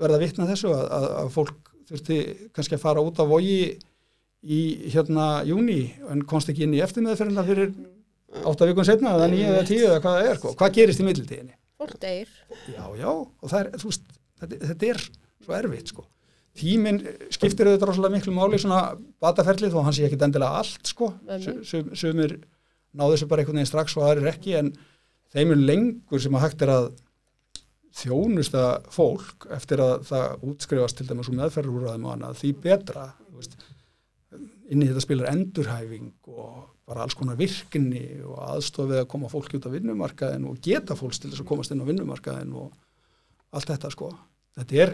verða 0.00 0.20
vitna 0.20 0.48
þessu 0.50 0.72
að, 0.74 0.86
að, 0.92 1.06
að 1.22 1.28
fólk 1.36 1.70
þurfti 1.86 2.18
kannski 2.56 2.76
að 2.76 2.82
fara 2.82 3.04
út 3.06 3.20
á 3.22 3.24
vogi 3.24 3.60
í 4.46 4.60
hérna 4.92 5.28
júni 5.46 5.94
en 6.10 6.24
komst 6.28 6.50
ekki 6.52 6.66
inn 6.66 6.74
í 6.76 6.82
eftirmeðferðina 6.84 7.44
fyrir 7.46 7.70
átta 8.46 8.68
vikun 8.68 8.86
setna 8.86 9.14
eða 9.16 9.30
nýja 9.32 9.54
eða 9.54 9.68
tíu 9.68 9.86
eða 9.86 10.02
hvað 10.02 10.18
það 10.18 10.28
er, 10.30 10.40
sko. 10.40 10.52
hvað 10.60 10.76
gerist 10.76 11.00
í 11.00 11.06
millitíðinni? 11.06 11.56
Fólk 11.80 11.96
deyr. 12.02 12.28
Já, 12.72 12.84
já, 12.98 13.08
og 13.12 13.50
það 13.52 13.58
er, 13.62 13.72
veist, 13.84 14.06
þetta, 14.42 14.60
þetta 14.72 14.90
er 14.92 15.02
svo 15.06 15.56
erfitt, 15.60 15.92
sko. 15.92 16.06
Tíminn 16.56 17.00
skiptir 17.34 17.68
auðvitað 17.68 17.90
rosalega 17.90 18.16
miklu 18.16 18.34
máli 18.36 18.60
svona 18.60 18.82
bataferlið 19.22 19.74
þó 19.74 19.80
hann 19.86 19.96
sé 19.96 20.06
ekki 20.06 20.18
endilega 20.24 20.60
allt, 20.62 20.84
sko. 20.88 21.10
Sum, 21.66 21.90
sumir 21.92 22.38
náðu 22.96 23.16
þessu 23.16 23.28
bara 23.30 23.42
einhvern 23.42 23.60
veginn 23.60 23.70
strax 23.70 23.96
og 23.98 24.06
aðrir 24.06 24.30
ekki, 24.32 24.54
en 24.60 24.72
þeim 25.34 25.52
er 25.52 25.66
lengur 25.72 26.22
sem 26.22 26.38
að 26.38 26.46
hægt 26.46 26.64
er 26.64 26.72
að 26.72 26.88
þjónusta 27.96 28.64
fólk 28.92 29.46
eftir 29.56 29.80
að 29.84 29.94
það 30.10 30.46
útskrifast 30.50 30.98
til 31.00 31.08
dæmis 31.08 31.30
úr 31.30 31.38
meðferðurúraðum 31.40 32.08
og 32.08 32.14
annað, 32.14 32.40
því 32.42 32.52
betra, 32.64 33.06
veist, 33.36 33.56
inn 34.68 34.82
í 34.82 34.88
þetta 34.88 35.04
spilar 35.04 35.30
endurhæfing 35.32 36.10
og 36.32 36.64
bara 36.86 37.02
alls 37.02 37.16
konar 37.18 37.38
virkni 37.38 38.04
og 38.22 38.38
aðstofið 38.46 39.00
að 39.00 39.08
koma 39.10 39.30
fólki 39.30 39.58
út 39.58 39.66
á 39.66 39.74
vinnumarkaðin 39.74 40.46
og 40.50 40.60
geta 40.62 40.96
fólks 40.98 41.20
til 41.22 41.32
þess 41.32 41.42
að 41.42 41.48
komast 41.48 41.72
inn 41.74 41.82
á 41.82 41.88
vinnumarkaðin 41.88 42.52
og 42.58 42.74
allt 43.56 43.72
þetta 43.72 43.90
sko. 43.94 44.10
Þetta 44.56 44.78
er, 44.84 44.92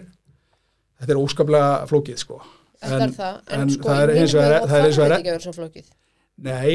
þetta 1.02 1.14
er 1.16 1.20
óskaplega 1.22 1.72
flókið 1.90 2.22
sko. 2.22 2.38
Þetta 2.82 3.02
er 3.08 3.12
það. 3.18 3.36
En, 3.52 3.60
en 3.66 3.74
sko, 3.76 3.88
það 3.90 4.00
er 4.06 4.14
í 4.14 4.16
hins 4.22 4.32
vegar- 4.38 4.56
mínum 4.56 4.70
það 4.72 4.78
er 4.80 4.88
hins 4.88 4.96
vegar- 5.02 5.12
þarf 5.12 5.18
þetta 5.18 5.20
ekki 5.20 5.30
að 5.30 5.36
vera 5.36 5.44
svo 5.48 5.54
flókið. 5.58 5.92
Nei, 6.42 6.72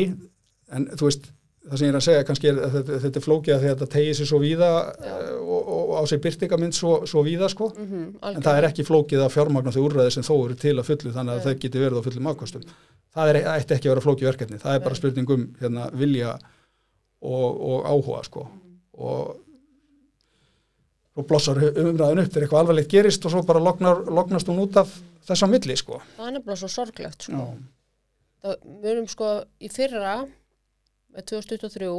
en 0.77 0.85
þú 0.99 1.07
veist, 1.09 1.25
það 1.67 1.79
sem 1.81 1.87
ég 1.87 1.91
er 1.91 1.97
að 1.99 2.05
segja 2.05 2.25
kannski 2.27 2.47
er 2.51 2.59
að 2.63 2.75
þetta, 2.77 3.09
er 3.19 3.25
flókið 3.25 3.53
að 3.57 3.63
þetta 3.67 3.87
tegir 3.91 4.15
sér 4.15 4.29
svo 4.29 4.39
víða 4.39 4.69
eh, 5.03 5.31
og, 5.41 5.57
og, 5.57 5.81
og 5.89 5.95
á 5.99 6.03
sig 6.07 6.21
byrtingamind 6.23 6.77
svo, 6.77 6.93
svo 7.09 7.23
víða 7.27 7.49
sko. 7.51 7.67
Mm 7.75 8.05
En 8.29 8.45
það 8.45 8.59
er 8.61 8.67
ekki 8.69 8.85
flókið 8.87 9.25
að 9.25 9.33
fjármagna 9.35 9.73
þau 9.75 9.81
úrræði 9.89 10.13
sem 10.15 10.23
þó 10.23 10.35
eru 10.45 10.55
til 10.55 10.77
að 10.79 10.87
fullu 10.87 11.11
þannig 11.17 11.33
að 11.33 11.41
Nei. 11.41 11.45
það 11.49 11.59
geti 11.65 11.81
verið 11.83 11.99
á 11.99 12.05
fullum 12.07 12.29
afkostum. 12.31 12.63
Það 13.17 13.33
er, 13.33 13.41
ætti 13.57 13.75
ekki 13.75 13.89
að 13.89 13.93
vera 13.95 14.05
flókið 14.05 14.29
verkefni. 14.31 14.61
Það 14.63 14.77
er 14.77 14.85
bara 14.87 14.95
spurning 15.01 15.29
um 15.35 15.43
hérna, 15.59 15.89
vilja 15.97 16.37
og, 17.21 17.61
og 17.67 17.85
áhuga 17.91 18.23
sko. 18.29 18.47
Og 18.97 19.35
og 21.17 21.25
blossar 21.29 21.57
umræðin 21.57 22.21
upp 22.21 22.29
þegar 22.33 22.45
eitthvað 22.45 22.61
alvarlegt 22.61 22.91
gerist 22.93 23.25
og 23.25 23.33
svo 23.33 23.41
bara 23.47 23.61
lognar, 23.63 24.03
lognast 24.13 24.49
hún 24.51 24.61
út 24.63 24.77
af 24.77 24.91
þess 25.27 25.43
á 25.43 25.47
milli 25.49 25.75
sko. 25.79 25.97
Það 26.17 26.27
er 26.29 26.35
nefnilega 26.37 26.59
svo 26.61 26.69
sorglegt, 26.71 27.25
sko. 27.27 27.47
Það, 28.45 28.55
við 28.83 28.89
erum 28.93 29.07
sko 29.11 29.29
í 29.65 29.69
fyrra, 29.73 30.13
með 31.15 31.25
2023, 31.33 31.89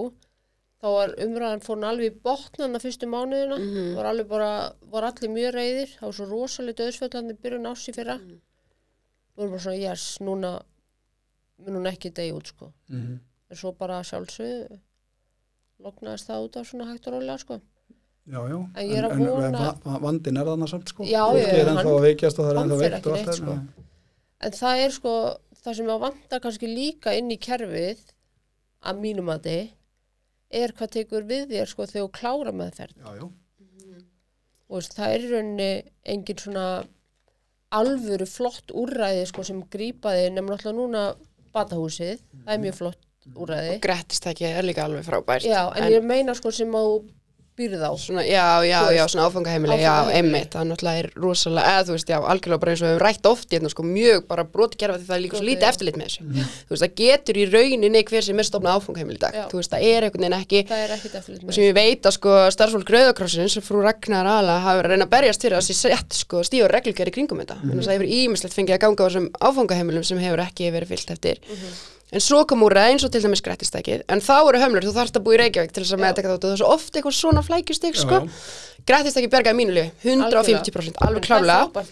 þá 0.78 0.86
var 0.94 1.14
umræðan 1.26 1.64
fór 1.66 1.76
hann 1.80 1.88
alveg 1.90 2.12
í 2.12 2.20
botnana 2.28 2.78
fyrstu 2.82 3.08
mánuðina. 3.10 3.58
Mhm. 3.58 3.94
var 3.98 4.10
alveg 4.12 4.28
bara, 4.30 4.50
var 4.92 5.08
allir 5.10 5.32
mjög 5.34 5.54
reyðir. 5.58 5.94
Það 5.98 6.06
var 6.06 6.16
svo 6.20 6.28
rosalega 6.30 6.78
döðsfjöldandi 6.82 7.38
byrjun 7.42 7.66
ás 7.72 7.88
í 7.90 7.94
fyrra. 7.96 8.18
Við 8.22 9.42
erum 9.42 9.50
bara 9.56 9.64
svona, 9.66 9.82
yes, 9.82 10.18
núna 10.22 10.52
mun 11.58 11.80
hún 11.80 11.90
ekki 11.90 12.14
degi 12.14 12.32
út, 12.36 12.46
sko. 12.54 12.72
mm 12.90 13.18
En 13.50 13.56
svo 13.56 13.70
bara 13.72 14.02
sjálfsögðu 14.04 14.78
lognaðist 15.80 16.26
það 16.28 16.42
út 16.44 16.56
af 16.60 16.66
svona 16.68 16.86
hægt 16.92 17.06
og 17.08 17.14
rólega, 17.14 17.38
sko. 17.40 17.60
Já, 18.32 18.40
já. 18.52 18.58
En 18.76 18.88
ég 18.90 18.98
er 18.98 19.06
að 19.08 19.12
en, 19.16 19.24
vona- 19.26 19.46
en 19.48 19.56
va- 19.58 19.74
va- 19.84 19.98
vandinn 20.04 20.36
er 20.42 20.44
þannig 20.50 20.68
samt 20.72 20.88
sko. 20.92 21.04
Já, 21.08 21.24
já, 21.38 21.46
er 21.48 21.64
ennþá 21.64 21.76
hann- 21.82 21.92
að 21.94 22.06
veikjast 22.08 22.38
og 22.38 22.44
það 22.46 22.52
er 22.54 22.60
ennþá 22.62 22.78
veikt 22.82 23.06
og 23.06 23.16
allt 23.18 23.34
sko. 23.38 23.46
það. 23.46 23.86
En 24.48 24.52
það 24.60 24.84
er 24.84 24.90
sko, 24.98 25.14
það 25.64 25.74
sem 25.80 25.86
að 25.94 26.00
vanta 26.06 26.40
kannski 26.44 26.68
líka 26.74 27.16
inn 27.18 27.30
í 27.34 27.38
kerfið 27.38 27.98
að 28.88 29.00
mínum 29.02 29.32
að 29.34 29.42
þið 29.48 29.68
er 30.62 30.72
hvað 30.78 30.90
tekur 30.96 31.26
við 31.28 31.48
þér 31.50 31.66
sko 31.72 31.86
þegar 31.86 32.06
þú 32.06 32.12
klára 32.20 32.52
meðferð. 32.52 32.94
Já, 33.04 33.10
já. 33.18 33.28
Og 34.68 34.76
veist, 34.78 34.94
það 34.98 35.12
er 35.14 35.20
í 35.24 35.28
rauninni 35.32 35.70
engin 36.04 36.36
svona 36.44 36.66
alvöru 37.72 38.26
flott 38.28 38.72
úrræði 38.72 39.26
sko 39.28 39.44
sem 39.44 39.60
grípaði 39.72 40.30
nefnum 40.32 40.54
alltaf 40.54 40.74
núna 40.76 41.02
batahúsið, 41.54 42.20
það 42.44 42.54
er 42.54 42.62
mjög 42.62 42.76
flott 42.78 43.04
úrræði. 43.34 43.78
Grettist 43.84 44.26
ekki 44.30 44.46
er 44.48 44.62
líka 44.64 44.84
alveg 44.84 45.04
frábært. 45.04 45.44
Já, 45.48 45.66
en, 45.76 45.88
ég 45.92 46.04
meina 46.04 46.34
sko 46.36 46.52
sem 46.54 46.68
að 46.76 46.86
þú 46.88 46.98
býrð 47.58 47.82
á. 47.84 47.92
Svona, 47.98 48.24
já, 48.24 48.46
já, 48.64 48.80
já, 48.94 49.02
svona 49.10 49.26
áfangaheimili, 49.28 49.78
já, 49.82 49.94
einmitt, 50.14 50.52
það 50.54 50.68
náttúrulega 50.70 51.02
er 51.02 51.08
rosalega, 51.18 51.72
eða 51.74 51.86
þú 51.88 51.96
veist, 51.96 52.12
já, 52.12 52.18
algjörlega 52.32 52.62
bara 52.62 52.74
eins 52.74 52.82
og 52.82 52.88
við 52.88 52.94
höfum 52.94 53.04
rætt 53.04 53.28
oft 53.32 53.54
hérna, 53.54 53.72
sko, 53.72 53.86
mjög 53.86 54.26
bara 54.30 54.44
broti 54.44 54.80
gerfa 54.80 54.98
því 54.98 55.08
það 55.08 55.16
er 55.18 55.22
líka 55.24 55.40
svo 55.40 55.48
lítið 55.48 55.68
eftirlit 55.68 55.98
með 55.98 56.08
þessu. 56.08 56.28
Þú 56.68 56.74
veist, 56.74 56.84
það 56.84 56.94
getur 57.02 57.40
í 57.42 57.46
rauninni 57.52 58.04
hver 58.08 58.26
sem 58.28 58.38
er 58.38 58.48
stofnað 58.48 58.78
áfangaheimili 58.78 59.18
í 59.18 59.22
dag. 59.26 59.38
Já. 59.38 59.44
Þú 59.50 59.60
veist, 59.60 59.74
það 59.74 59.88
er 59.90 60.08
einhvern 60.08 60.26
veginn 60.26 60.38
ekki, 60.38 60.64
Það 60.68 60.84
er 60.84 60.94
ekkit 60.96 61.18
eftirlit 61.18 61.42
og 61.42 61.48
með 61.48 61.58
sem 61.58 61.66
ég 61.66 61.76
veit 61.78 62.08
að 62.08 62.16
sko 62.18 62.38
starfsfólk 62.54 62.94
Rauðakrossins, 62.94 63.58
frú 63.64 63.82
Ragnar 63.82 64.30
Ala, 64.38 64.58
hafa 64.64 64.78
verið 64.80 64.92
að 64.92 64.94
reyna 64.94 65.08
að 65.08 65.14
berjast 65.16 65.44
fyrir 65.44 65.58
að 65.58 65.66
sé 65.66 65.76
sett 65.78 66.18
sko 66.18 66.42
stífa 66.46 66.70
reglgjör 66.70 67.10
í 67.10 67.14
kringum 67.14 67.42
þetta. 67.42 67.58
Mm 67.58 67.70
-hmm. 67.70 67.84
Það 67.84 67.96
hefur 67.96 68.14
ímislegt 68.18 68.56
fengið 68.56 68.76
að 68.76 68.82
ganga 68.84 69.02
á 69.02 69.06
þessum 69.08 69.30
áfangaheimilum 69.40 70.04
sem 70.04 70.18
hefur 70.18 70.44
ekki 70.44 70.70
verið 70.70 70.92
fyllt 70.92 71.10
eftir. 71.16 71.40
En 72.08 72.22
svo 72.24 72.38
kom 72.48 72.62
úr 72.64 72.72
eins 72.80 73.02
og 73.04 73.10
til 73.12 73.20
dæmis 73.20 73.42
grættistækið, 73.44 74.06
en 74.08 74.22
þá 74.24 74.36
eru 74.48 74.60
hömlur, 74.62 74.84
þú 74.86 74.94
þarfst 74.96 75.18
að 75.18 75.24
búa 75.26 75.34
í 75.36 75.40
Reykjavík 75.42 75.74
til 75.76 75.82
þess 75.84 75.92
að 75.92 76.00
meðtaka 76.06 76.30
þáttu, 76.30 76.48
það 76.48 76.54
er 76.54 76.60
svo 76.62 76.68
oft 76.72 76.94
eitthvað 76.96 77.16
svona 77.18 77.42
flækjustig, 77.44 77.98
Já, 77.98 78.00
sko. 78.00 78.20
já. 78.24 78.78
Grættistækið 78.88 79.32
bergaði 79.34 79.58
mínu 79.58 79.74
lifi, 79.76 79.90
150%, 80.08 80.96
alveg 81.04 81.26
klálega. 81.26 81.82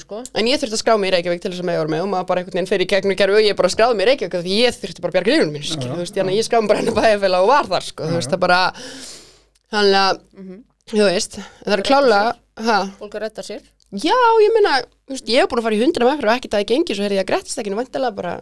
Sko. 0.00 0.22
En 0.32 0.48
ég 0.48 0.56
þurfti 0.62 0.78
að 0.78 0.80
skrá 0.80 0.94
mig 0.96 1.10
í 1.10 1.14
Reykjavík 1.18 1.42
til 1.44 1.52
þess 1.52 1.60
að 1.60 1.68
mega 1.68 1.82
voru 1.82 1.92
með 1.92 2.06
og 2.06 2.10
maður 2.14 2.28
bara 2.30 2.40
einhvern 2.40 2.56
veginn 2.56 2.70
fer 2.72 2.80
í 2.80 2.88
gegnum 2.88 3.18
kerfi 3.20 3.36
og 3.36 3.44
ég 3.44 3.58
bara 3.60 3.72
skráði 3.74 3.98
mig 3.98 4.06
í 4.06 4.08
Reykjavík 4.08 4.38
því 4.48 4.56
ég 4.62 4.78
þurfti 4.80 5.04
bara 5.04 5.12
að 5.12 5.16
bjarga 5.18 5.34
lífunum 5.36 5.52
mín, 5.58 5.66
skil, 5.68 5.84
Já, 5.84 5.92
þú 5.92 6.00
veist, 6.00 6.16
þannig 6.16 6.32
að 6.32 6.38
ég 6.40 6.48
skráði 6.48 6.64
mig 6.64 6.72
bara 6.72 6.80
hennar 6.80 6.96
bæjarfélag 7.02 7.44
og 7.44 7.52
var 7.52 7.68
þar, 7.74 7.88
sko, 7.90 8.08
þú 8.08 8.16
veist, 8.16 8.32
það 8.32 8.42
bara, 8.46 8.60
þannig 9.76 9.98
að, 10.00 10.22
þú 10.94 11.02
veist, 11.10 11.38
það 11.66 11.76
er 11.76 11.84
klálega, 11.92 12.32
ha, 12.64 12.78
Fólk 13.02 13.18
að 13.18 13.26
redda 13.26 13.44
sér. 13.44 13.60
Já, 13.92 14.16
ég 14.44 14.52
meina, 14.56 14.72
ég 15.16 15.40
hef 15.40 15.48
búin 15.48 15.60
að 15.62 15.66
fara 15.68 15.76
í 15.78 15.82
hundra 15.82 16.08
meðferð 16.08 16.28
og 16.30 16.36
ekkert 16.36 16.54
að 16.54 16.62
það 16.62 16.70
gengi, 16.72 16.94
svo 16.98 17.04
heyrði 17.06 17.18
ég 17.18 17.24
að 17.24 17.30
grættistekinu 17.30 17.78
vantilega 17.78 18.16
bara 18.18 18.32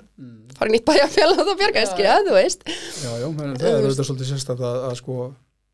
fara 0.59 0.71
í 0.71 0.75
nýtt 0.75 0.87
bæjarfélag 0.89 1.43
og 1.43 1.51
það 1.63 1.89
skil, 1.93 2.07
ja, 2.09 2.17
þú 2.27 2.35
veist, 2.37 2.67
Já, 3.05 3.11
já, 3.23 3.27
menn, 3.31 3.57
það 3.61 3.69
er 3.71 3.79
auðvitað 3.85 4.09
svolítið 4.11 4.31
sérstætt 4.33 4.63
að, 4.67 4.79
að 4.91 4.95
sko 5.03 5.17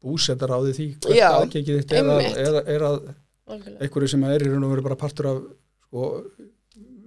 búsettar 0.03 0.51
á 0.53 0.59
því 0.61 0.73
því 0.77 0.87
hvert 0.99 1.17
Já, 1.17 1.29
aðgengið 1.39 1.81
þitt 1.83 1.95
er 1.97 2.11
að, 2.13 2.25
er, 2.43 2.57
að- 2.61 2.73
er 2.77 2.87
að 2.89 2.99
einhverju 3.87 4.09
sem 4.13 4.25
er 4.29 4.45
í 4.45 4.51
raun 4.51 4.67
og 4.67 4.73
veru 4.75 4.85
bara 4.89 4.99
partur 4.99 5.29
af 5.31 5.41
sko, 5.87 6.11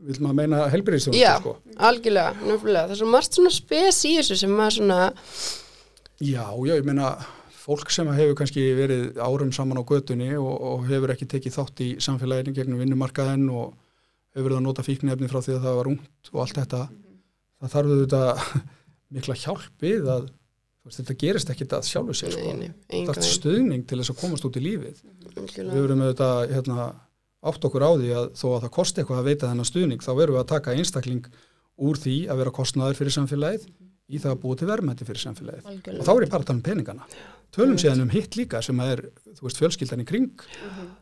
vil 0.06 0.18
maður 0.22 0.38
meina 0.40 0.64
helbriðstjónustu 0.72 1.22
já, 1.22 1.36
sko. 1.42 1.56
algjörlega, 1.90 2.34
nefnilega, 2.46 2.88
það 2.90 2.96
er 2.96 3.00
svo 3.02 3.08
margt 3.14 3.38
svona 3.40 3.54
spes 3.56 4.02
í 4.08 4.16
þessu 4.20 4.38
sem 4.42 4.54
maður 4.56 4.78
svona, 4.80 5.00
Já, 6.24 6.46
já, 6.64 6.74
ég 6.80 6.86
meina 6.88 7.10
fólk 7.66 7.90
sem 7.94 8.10
hefur 8.14 8.38
kannski 8.38 8.64
verið 8.78 9.18
árum 9.18 9.52
saman 9.56 9.82
á 9.82 9.84
götunni 9.90 10.32
og, 10.38 10.54
og 10.54 10.86
hefur 10.90 11.16
ekki 11.16 11.28
tekið 11.32 11.58
þátt 11.58 11.82
í 11.82 11.90
samfélaginu 12.04 12.54
gegnum 12.54 12.82
vinnumarkaðinn 12.84 13.50
og 13.50 13.74
hefur 14.36 14.50
verið 14.50 14.60
að 14.60 14.66
nota 14.68 14.86
fíknefni 14.86 15.30
frá 15.32 15.40
því 15.42 15.58
að 15.58 15.68
það 15.68 15.78
var 15.80 15.92
ungt 15.94 16.32
og 16.34 16.42
allt 16.44 16.60
þetta 16.62 16.82
það 17.62 17.76
þarf 17.76 17.94
auðvitað 17.94 18.44
mikla 19.16 19.38
hjálp 19.42 19.86
við 19.86 20.12
að 20.12 20.28
þetta 20.94 21.16
gerist 21.18 21.50
ekkit 21.50 21.74
að 21.74 21.88
sjálfu 21.88 22.16
sér 22.18 22.36
sko. 22.36 22.52
það 22.92 23.16
er 23.16 23.26
stuðning 23.26 23.86
til 23.90 23.98
þess 24.02 24.14
að 24.14 24.20
komast 24.20 24.46
út 24.46 24.60
í 24.60 24.62
lífið. 24.62 25.00
Við 25.02 25.40
algjörlega, 25.42 25.82
verum 25.82 26.04
auðvitað 26.06 26.42
hérna, 26.52 26.86
átt 27.50 27.66
okkur 27.70 27.86
á 27.86 27.92
því 27.96 28.12
að 28.20 28.28
þó 28.38 28.46
að 28.52 28.60
það 28.66 28.74
kosti 28.76 29.02
eitthvað 29.02 29.22
að 29.22 29.30
veita 29.32 29.50
þennan 29.50 29.70
stuðning 29.72 30.06
þá 30.06 30.12
verum 30.20 30.38
við 30.38 30.42
að 30.44 30.52
taka 30.52 30.76
einstakling 30.76 31.32
úr 31.86 32.00
því 32.02 32.16
að 32.30 32.42
vera 32.44 32.54
kostnaður 32.60 33.00
fyrir 33.00 33.16
samfélagið 33.18 33.66
í 34.06 34.22
það 34.22 34.36
að 34.36 34.42
búa 34.44 34.60
til 34.60 34.70
verðmætti 34.70 35.08
fyrir 35.10 35.24
samfélagið. 35.24 35.66
Og 35.66 35.72
Algjörlega. 35.74 36.06
þá 36.06 36.12
er 36.14 36.26
ég 36.26 36.34
bara 36.36 36.46
að 36.46 36.50
tala 36.52 36.60
um 36.60 36.66
peningana 36.70 37.10
tölum 37.56 37.78
síðan 37.82 38.02
um 38.06 38.10
hitt 38.14 38.36
líka 38.38 38.62
sem 38.66 38.78
að 38.84 38.92
er 38.96 39.02
þú 39.38 39.48
veist 39.48 39.60
fjölskyldan 39.62 40.04
í 40.04 40.08
kring 40.10 40.32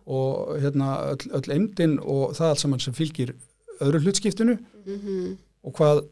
og 0.05 0.57
hérna 0.61 0.89
öll, 1.13 1.29
öll 1.39 1.53
eimdin 1.55 1.97
og 1.99 2.35
það 2.37 2.49
allt 2.53 2.63
saman 2.63 2.79
sem 2.83 2.93
fylgir 2.97 3.33
öðru 3.81 4.03
hlutskiptinu 4.05 4.57
Mhm. 4.85 5.37
og 5.63 5.73
hvað 5.77 6.03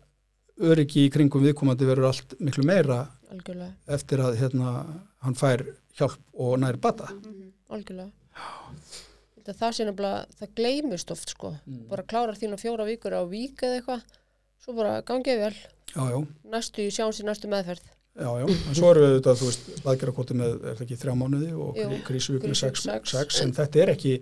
öryggi 0.61 1.07
í 1.07 1.11
kringum 1.11 1.43
viðkomandi 1.43 1.85
verður 1.87 2.07
allt 2.11 2.35
miklu 2.39 2.63
meira 2.67 3.07
algjörlega, 3.31 3.73
eftir 3.87 4.19
að 4.23 4.37
hérna, 4.39 4.71
hann 5.23 5.33
fær 5.35 5.63
hjálp 5.97 6.17
og 6.33 6.57
nær 6.59 6.77
bata. 6.77 7.07
algjörlega. 7.69 8.11
Þetta 9.41 9.53
það 9.57 9.71
sé 9.75 9.85
nefnilega, 9.87 10.25
það 10.39 10.51
gleymist 10.59 11.11
oft 11.11 11.29
sko, 11.33 11.53
bara 11.89 12.03
klárar 12.03 12.37
þína 12.37 12.59
fjóra 12.61 12.85
vikur 12.85 13.15
á 13.17 13.21
vík 13.27 13.63
eða 13.65 13.79
eitthvað, 13.81 14.03
svo 14.63 14.75
bara 14.77 15.01
gangið 15.01 15.39
vel, 15.45 15.55
Já, 15.91 16.03
já, 16.13 16.19
næstu 16.47 16.85
sjáum 16.93 17.11
sér 17.11 17.25
næstu 17.27 17.49
meðferð 17.51 17.81
já, 18.20 18.30
já. 18.41 18.45
En 18.70 18.76
svo 18.76 18.91
eru 18.91 19.01
við 19.05 19.16
þetta, 19.20 19.34
þú 19.39 19.49
veist, 19.49 19.70
laðgerðarkoti 19.86 20.38
með, 20.41 20.53
er 20.72 20.76
það 20.78 20.86
ekki 20.88 20.99
þrjá 21.01 21.16
mánuði 21.22 21.51
og 21.55 21.78
Jú, 21.80 21.88
krísuvík 22.07 22.41
með 22.43 22.51
krísuvík 22.51 22.62
sex, 22.62 22.84
sex. 22.84 23.12
sex, 23.16 23.41
en 23.41 23.51
þetta 23.53 23.82
er 23.86 23.93
ekki, 23.95 24.14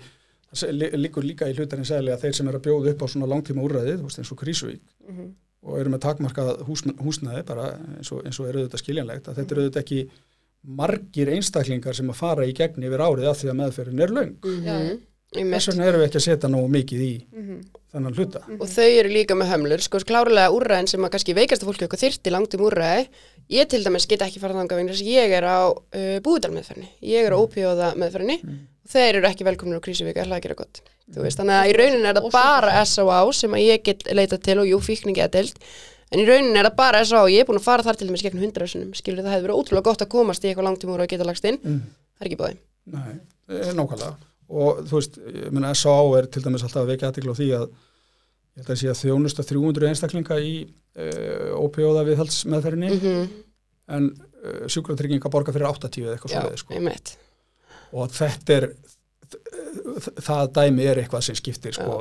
liggur 0.98 1.24
líka 1.26 1.50
í 1.50 1.54
hlutarinn 1.58 1.86
segli 1.86 2.12
að 2.14 2.24
þeir 2.26 2.36
sem 2.40 2.48
er 2.50 2.58
að 2.58 2.66
bjóða 2.70 2.94
upp 2.94 3.04
á 3.06 3.08
svona 3.12 3.28
langtíma 3.30 3.62
úrræði, 3.66 3.98
þú 4.00 4.08
veist, 4.10 4.20
eins 4.20 4.32
og 4.34 4.40
krísuvík 4.42 4.82
Mhm. 5.10 5.28
og 5.64 5.80
eru 5.80 5.90
með 5.90 6.00
takmarkað 6.06 6.64
hús, 6.66 6.82
húsnæði 7.04 7.46
bara 7.46 7.78
eins 7.98 8.12
og, 8.12 8.24
eins 8.26 8.40
og 8.40 8.48
eru 8.48 8.68
þetta 8.68 8.78
skiljanlegt 8.82 9.28
að 9.28 9.36
þetta 9.42 9.52
eru 9.58 9.70
þetta 9.70 9.84
ekki 9.84 10.10
margir 10.66 11.30
einstaklingar 11.36 11.96
sem 11.96 12.10
að 12.10 12.16
fara 12.16 12.46
í 12.48 12.54
gegn 12.54 12.84
yfir 12.84 13.00
árið 13.00 13.30
af 13.30 13.38
því 13.42 13.50
að 13.52 13.60
meðferðin 13.62 14.02
er 14.04 14.10
löng. 14.10 14.34
Já. 14.66 15.00
Einmitt. 15.36 15.54
Þess 15.62 15.68
vegna 15.70 15.86
erum 15.86 16.02
við 16.02 16.08
ekki 16.10 16.20
að 16.20 16.26
setja 16.26 16.50
nógu 16.50 16.70
mikið 16.74 17.02
í 17.06 17.26
Mhm. 17.32 17.62
Þennan 17.94 18.16
hluta. 18.18 18.42
og 18.56 18.68
þau 18.70 18.88
eru 18.88 19.12
líka 19.12 19.38
með 19.38 19.52
hömlur 19.54 19.84
sko 19.84 20.02
klárlega 20.06 20.54
úrræðin 20.54 20.90
sem 20.92 21.06
að 21.06 21.14
kannski 21.16 21.36
veikasta 21.38 21.68
fólki 21.68 21.88
okkar 21.88 22.02
þyrti 22.04 22.34
langt 22.34 22.56
um 22.58 22.66
úrræði. 22.68 23.08
Ég 23.50 23.70
til 23.70 23.82
dæmis 23.86 24.06
get 24.10 24.22
ekki 24.22 24.42
farað 24.42 24.62
þangað 24.62 24.80
vegna 24.80 24.94
þess 24.94 25.06
að 25.06 25.14
ég 25.16 25.36
er 25.40 25.48
á 25.50 25.60
uh, 25.74 26.18
búðdal 26.26 26.52
meðferðinni 26.54 26.90
ég 27.10 27.26
er 27.26 27.34
á 27.34 27.42
ópíóða 27.42 27.94
meðferðinni 27.98 28.38
og 28.46 28.94
þeir 28.94 29.20
eru 29.20 29.30
ekki 29.30 29.48
velkomnir 29.48 29.82
á 29.82 29.86
krísuvík 29.86 30.20
að 30.22 30.36
gera 30.44 30.58
gott. 30.60 30.84
Þú 31.10 31.24
veist, 31.26 31.40
þannig 31.42 31.58
að 31.58 31.72
í 31.72 31.78
rauninni 31.80 32.10
er 32.10 32.20
það 32.20 32.30
bara 32.36 32.76
S.O.A. 32.84 33.20
sem 33.34 33.56
að 33.58 33.66
ég 33.66 33.82
get 33.86 34.06
leitað 34.14 34.44
til 34.46 34.60
og 34.62 34.70
jú 34.70 34.78
fíkningi 34.86 35.24
að 35.26 35.34
deild 35.40 35.58
en 36.14 36.22
í 36.22 36.28
rauninni 36.30 36.62
er 36.62 36.70
það 36.70 36.78
bara 36.78 37.02
S.O.A. 37.02 37.24
og 37.26 37.34
ég 37.34 37.42
er 37.42 37.50
búin 37.50 37.58
að 37.58 37.66
fara 37.66 37.86
þar 37.88 37.98
til 37.98 38.10
dæmis 38.12 38.26
gegn 38.26 38.44
hundrasunum 38.44 38.94
skilur 38.98 39.26
það 39.26 39.34
hefði 39.34 39.48
verið 39.48 39.62
ótrúlega 39.64 39.90
gott 39.90 40.06
að 40.06 40.12
komast 40.14 40.46
í 40.46 40.52
eitthvað 40.52 40.70
langt 40.70 40.86
um 40.86 40.94
úrræði 40.94 41.10
og 41.10 41.14
geta 41.16 41.30
lagst 41.30 41.50
inn. 41.50 41.58
Mm. 41.66 41.82
það 42.14 42.28
er 42.28 42.30
ekki 42.30 42.42
eh, 43.50 43.74
nákvæmlega 43.74 44.14
og 44.50 44.82
þú 44.90 44.98
veist, 44.98 45.20
ég 45.20 45.54
meina 45.54 45.74
S.A.A. 45.76 46.02
er 46.20 46.28
til 46.34 46.44
dæmis 46.46 46.66
alltaf 46.66 46.84
að 46.84 46.92
vekja 46.94 47.12
aðtikla 47.12 47.36
á 47.36 47.40
því 47.40 47.50
að 47.60 47.66
ég 47.70 48.64
held 48.64 48.74
að 48.74 48.82
sé 48.82 48.92
að 48.92 49.02
þjónusta 49.04 49.46
300 49.48 49.90
einstaklinga 49.92 50.40
í 50.42 50.54
uh, 50.66 51.50
ópíóða 51.62 52.06
viðhaldsmeðferðinni 52.10 52.92
-hmm. 52.96 53.26
en 53.98 54.12
uh, 54.14 54.62
sjúkratrygginga 54.68 55.32
borga 55.32 55.56
fyrir 55.56 55.70
80 55.70 56.06
eða 56.06 56.16
eitthvað 56.18 56.34
já, 56.34 56.40
svoleiðis 56.40 56.66
sko. 56.66 56.78
einmitt 56.78 57.18
og 57.94 58.14
þetta 58.14 58.58
er 58.58 58.72
það 60.18 60.48
dæmi 60.56 60.86
er 60.90 61.00
eitthvað 61.04 61.22
sem 61.28 61.38
skiptir 61.38 61.76
sko, 61.78 62.00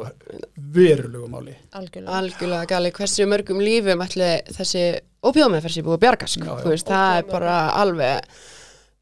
verulegu 0.57 1.28
máli 1.28 1.53
algjörlega, 1.76 2.16
algjörlega 2.16 2.68
gali 2.70 2.92
hversu 2.96 3.26
mörgum 3.28 3.61
lífum 3.61 4.05
ætli 4.05 4.30
þessi 4.57 4.84
ópíómeðferð 5.24 5.74
sé 5.74 5.84
búið 5.84 5.96
að 5.99 6.05
bjarga 6.05 6.28
sko. 6.30 6.46
Já, 6.46 6.53
já. 6.55 6.68
Veist, 6.70 6.88
það 6.88 7.18
er 7.18 7.28
bara 7.32 7.57
alveg 7.78 8.40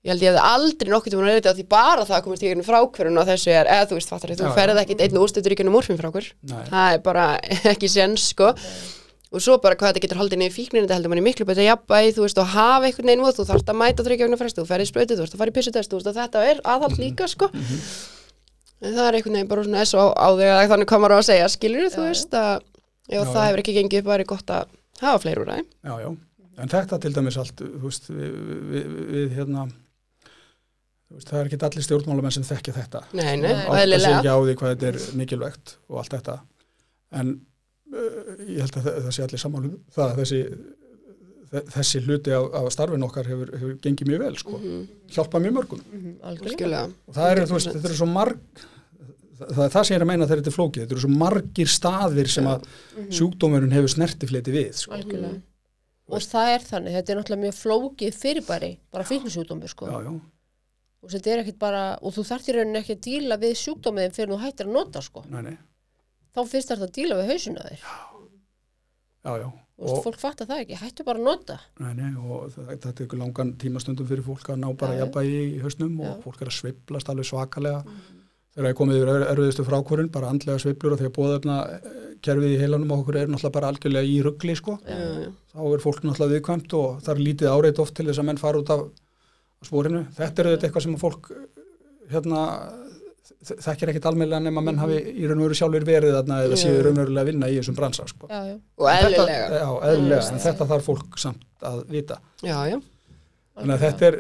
ég 0.07 0.13
held 0.13 0.23
ég 0.23 0.31
hefði 0.31 0.43
aldrei 0.55 0.93
nokkuð 0.95 1.13
til 1.17 1.19
að 1.21 1.31
reyta 1.33 1.55
því 1.59 1.65
bara 1.75 2.05
það 2.07 2.19
að 2.21 2.25
komast 2.29 2.45
í 2.45 2.51
gegnum 2.51 2.67
frákvörun 2.69 3.19
og 3.23 3.27
þessu 3.27 3.51
er, 3.51 3.71
eða 3.77 3.89
þú 3.91 3.99
veist, 3.99 4.13
fattar 4.13 4.33
þú 4.37 4.45
Já, 4.45 4.51
já. 4.53 4.55
ferð 4.61 4.83
ekkit 4.85 5.03
einn 5.07 5.19
úrstöður 5.23 5.55
í 5.57 5.59
gegnum 5.59 5.75
morfinfrákur 5.77 6.29
Nei. 6.47 6.61
það 6.71 6.93
er 6.95 7.03
bara 7.09 7.25
ekki 7.75 7.91
séns 7.91 8.29
sko 8.31 8.53
og 9.35 9.43
svo 9.43 9.57
bara 9.61 9.75
hvað 9.77 9.91
þetta 9.97 10.05
getur 10.07 10.21
haldið 10.23 10.39
niður 10.45 10.55
fíknir 10.55 10.85
þetta 10.87 10.97
heldur 11.01 11.11
manni 11.13 11.25
miklu 11.27 11.45
betur 11.49 11.67
jafnbæði, 11.67 12.13
þú 12.15 12.23
veist, 12.25 12.39
og 12.39 12.53
hafa 12.55 12.87
einhvern 12.87 13.11
veginn 13.11 13.25
þú 13.27 13.47
þarft 13.51 13.73
að 13.73 13.79
mæta 13.83 14.05
þryggja 14.07 14.29
vegna 14.29 14.39
fresti, 14.39 14.63
þú 14.63 14.69
ferð 14.71 14.85
í 14.85 14.91
sprautu, 14.93 15.17
þú 15.19 15.25
veist, 15.27 15.35
að 15.35 15.41
fara 15.43 15.51
í 15.53 15.57
pissutest, 15.57 15.91
þú 15.91 15.99
veist, 15.99 16.09
og 16.13 16.17
þetta 16.21 16.45
er 16.53 16.61
aðhald 16.73 17.01
líka, 17.03 17.27
sko 17.29 17.49
en 18.87 18.95
það 18.95 19.03
er 19.11 19.19
einhvern 19.19 19.37
veginn 19.37 19.51
bara 19.51 19.65
svona 19.67 19.83
S.O. 19.85 20.05
á 20.15 20.29
þig 20.39 20.53
að 20.55 20.71
þannig 20.73 20.91
komar 20.95 21.15
á 21.15 21.19
að 21.19 21.27
segja, 21.31 21.49
skilur 21.53 21.91
þú 21.91 22.05
Já, 22.05 22.07
veist, 22.07 22.39
að 22.39 22.55
ef 22.55 23.19
Já, 23.19 23.25
það 23.25 23.41
já. 23.43 23.47
hefur 23.49 23.63
ekki 23.65 23.75
gengið 23.81 24.01
upp, 24.05 24.11
væri 24.13 24.29
gott 24.31 24.55
að 24.57 24.73
hafa 25.03 25.23
fleiri 25.27 25.43
úr 25.43 25.51
það 25.53 25.61
Já, 25.65 25.95
já, 26.07 26.09
en 26.63 26.73
þetta 26.77 27.01
til 27.03 27.13
dæmis 27.19 27.39
allt, 27.43 27.63
þú 27.67 27.83
veist, 27.91 28.09
við, 28.15 28.39
við, 28.73 28.97
við 29.17 29.37
hérna, 29.41 29.67
þú 29.73 29.86
veist, 31.15 31.29
það 31.31 31.41
er 31.41 31.47
ekki 31.51 31.59
allir 31.69 31.85
stjórnmálamenn 31.87 32.35
sem 32.35 32.43
þekkja 32.49 32.75
þetta. 32.81 33.03
Nei, 33.15 33.37
nei, 33.39 33.53
og 33.55 33.75
sig 33.77 33.83
eðlilega 33.85 34.17
ekki 34.19 34.33
á 34.35 34.39
því 34.43 34.55
hvað 34.61 34.73
þetta 34.75 34.89
er 34.91 34.99
mikilvægt 35.21 35.77
og 35.89 36.01
allt 36.03 36.17
þetta. 36.17 36.39
En 37.21 37.31
uh, 37.95 38.33
ég 38.51 38.61
held 38.65 38.77
að 38.81 38.89
það, 38.89 38.99
það 39.07 39.15
sé 39.17 39.23
allir 39.27 39.43
sammálum 39.45 39.77
það 39.95 40.07
að 40.11 40.21
þessi, 40.23 40.41
þe- 41.53 41.65
þessi 41.77 42.03
hluti 42.07 42.35
af, 42.37 42.49
af 42.61 42.71
starfin 42.75 43.07
okkar 43.07 43.31
hefur, 43.31 43.53
hefur 43.55 43.77
gengið 43.87 44.11
mjög 44.11 44.25
vel, 44.27 44.37
sko. 44.43 44.61
Hjálpa 45.17 45.43
mjög 45.47 45.55
mörgum. 45.61 45.85
Mhm, 45.93 46.17
algjörlega 46.31 46.57
Skilja, 46.59 46.83
Og 47.07 47.15
það 47.21 47.31
eru, 47.37 47.47
þú 47.53 47.59
veist, 47.61 47.73
þetta 47.77 47.91
eru 47.93 47.99
svo 48.03 48.09
marg, 48.11 48.63
það, 49.39 49.51
það 49.55 49.65
er 49.69 49.75
það 49.77 49.83
sem 49.87 49.95
ég 49.95 50.01
er 50.01 50.05
að 50.07 50.11
meina 50.11 50.27
þegar 50.27 50.41
þetta 50.43 50.53
er 50.53 50.59
flókið. 50.59 50.83
Þetta 50.87 50.97
eru 50.99 51.05
svo 51.07 51.13
margir 51.23 51.71
staðir 51.79 52.33
sem 52.35 52.49
að 52.51 52.67
sjúkdómurinn 53.21 53.77
hefur 53.77 53.93
snertifleti 53.95 54.55
við, 54.59 54.73
sko. 54.83 54.99
og 56.07 56.23
það 56.23 56.53
er 56.55 56.63
þannig, 56.69 56.95
þetta 56.99 57.13
er 57.13 57.19
náttúrulega 57.21 57.43
mjög 57.47 57.57
flókið 57.63 58.19
fyrirbæri, 58.23 58.73
bara 58.95 59.07
fíknisjúkdómi 59.09 59.71
sko. 59.71 59.89
Já, 59.91 59.97
já, 60.07 60.13
og 61.07 61.13
þetta 61.15 61.33
er 61.37 61.43
ekkit 61.45 61.59
bara, 61.63 61.83
og 62.03 62.15
þú 62.17 62.25
þarft 62.27 62.51
í 62.51 62.57
rauninni 62.57 62.81
ekki 62.83 62.97
að 62.97 63.05
díla 63.07 63.39
við 63.43 63.55
sjúkdómiðin 63.63 64.17
fyrir 64.17 64.33
þú 64.35 64.41
hættir 64.43 64.67
að 64.67 64.75
nota 64.77 65.03
sko. 65.07 65.23
nei, 65.31 65.43
nei, 65.47 65.55
þá 66.35 66.41
fyrst 66.51 66.73
þarf 66.73 66.83
það 66.83 66.89
að 66.91 66.97
díla 66.99 67.21
við 67.21 67.31
hausinu 67.33 67.63
þér. 67.69 67.87
Já, 69.27 69.33
já. 69.43 69.47
og 69.77 69.89
veist, 69.91 70.05
fólk 70.07 70.19
fattar 70.23 70.47
það 70.51 70.61
ekki, 70.65 70.77
hættu 70.83 71.07
bara 71.07 71.19
að 71.23 71.29
nota. 71.31 71.57
Nei, 71.83 71.93
nei, 71.99 72.11
og 72.21 72.51
það, 72.55 72.69
það 72.85 72.93
tekur 73.01 73.19
langan 73.23 73.55
tímastundum 73.63 74.07
fyrir 74.11 74.27
fólk 74.27 74.51
að 74.55 74.61
ná 74.63 74.69
bara 74.79 74.99
jafnbæði 75.01 75.41
í 75.57 75.63
hausnum 75.65 75.97
og 76.07 76.21
fólk 76.27 76.45
er 76.45 76.51
að 76.53 76.59
sveiflast 76.61 77.11
alveg 77.13 77.27
svakalega. 77.31 77.81
Þegar 78.57 78.65
það 78.65 78.71
er 78.73 78.77
komið 78.79 78.99
yfir 79.01 79.11
er- 79.13 79.25
erfiðustu 79.35 79.65
frákvörun, 79.67 80.07
bara 80.15 80.29
andlega 80.33 80.63
sveiflur 80.63 80.95
og 80.95 81.01
þegar 81.03 81.17
bóðefna 81.19 81.57
kerfið 82.25 82.55
í 82.55 82.61
heilanum 82.63 82.95
okkur 82.97 83.19
er 83.21 83.27
náttúrulega 83.29 83.53
bara 83.59 83.69
algjörlega 83.73 84.09
í 84.09 84.15
ruggli 84.25 84.55
sko. 84.57 84.79
þá 84.87 85.61
er 85.67 85.83
fólk 85.85 86.07
náttúrulega 86.07 86.39
viðkvæmt 86.39 86.77
og 86.79 87.03
það 87.05 87.13
er 87.13 87.25
lítið 87.27 87.51
áreit 87.53 87.83
oft 87.85 87.95
til 87.99 88.07
þess 88.09 88.23
að 88.23 88.29
menn 88.31 88.41
fara 88.41 88.63
út 88.63 88.71
af 88.73 88.87
spórinu. 89.65 90.05
Þetta 90.17 90.43
er 90.43 90.49
auðvitað 90.51 90.69
eitthvað 90.69 90.83
sem 90.87 90.97
fólk 91.01 91.31
hérna 92.11 92.41
þ- 93.47 93.59
þekkir 93.65 93.91
ekkit 93.93 94.09
almennlega 94.11 94.43
nema 94.45 94.63
menn 94.63 94.79
hafi 94.79 94.99
í 95.17 95.25
raun 95.27 95.41
og 95.41 95.47
veru 95.49 95.55
sjálfur 95.59 95.87
verið 95.89 96.15
þarna 96.19 96.41
eða 96.47 96.59
séu 96.61 96.83
raunverulega 96.85 97.23
að 97.25 97.31
vinna 97.31 97.49
í 97.51 97.57
þessum 97.61 97.77
bransa 97.79 98.07
sko. 98.11 98.29
já, 98.31 98.41
já, 98.53 98.57
og 98.79 98.91
eðlilega 98.93 99.39
Þetta, 99.47 99.63
já, 99.63 99.71
eðlilega, 99.91 100.29
en 100.33 100.45
þetta 100.47 100.69
þarf 100.73 100.87
fólk 100.91 101.19
samt 101.19 101.45
að 101.73 101.81
vita. 101.91 102.21
Já, 102.43 102.59
já, 102.71 102.79
Þannig 103.57 103.75
að 103.79 103.85
þetta 103.87 104.07
er, 104.11 104.17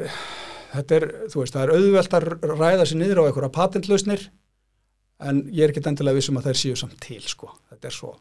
þetta 0.72 0.96
er, 0.96 1.06
þú 1.28 1.40
veist, 1.42 1.54
það 1.56 1.62
er 1.66 1.74
auðvelt 1.76 2.14
að 2.16 2.28
ræða 2.56 2.86
sér 2.88 3.00
niður 3.02 3.20
á 3.20 3.26
einhverja 3.28 3.52
patentlausnir 3.52 4.22
en 5.20 5.42
ég 5.52 5.64
er 5.66 5.72
ekki 5.74 5.82
endilega 5.88 6.16
vissum 6.16 6.36
að 6.40 6.48
þær 6.50 6.58
séu 6.62 6.76
samt 6.80 6.96
til, 7.04 7.20
sko. 7.24 7.50
Þetta 7.70 7.88
er 7.90 7.94
svo 7.96 8.14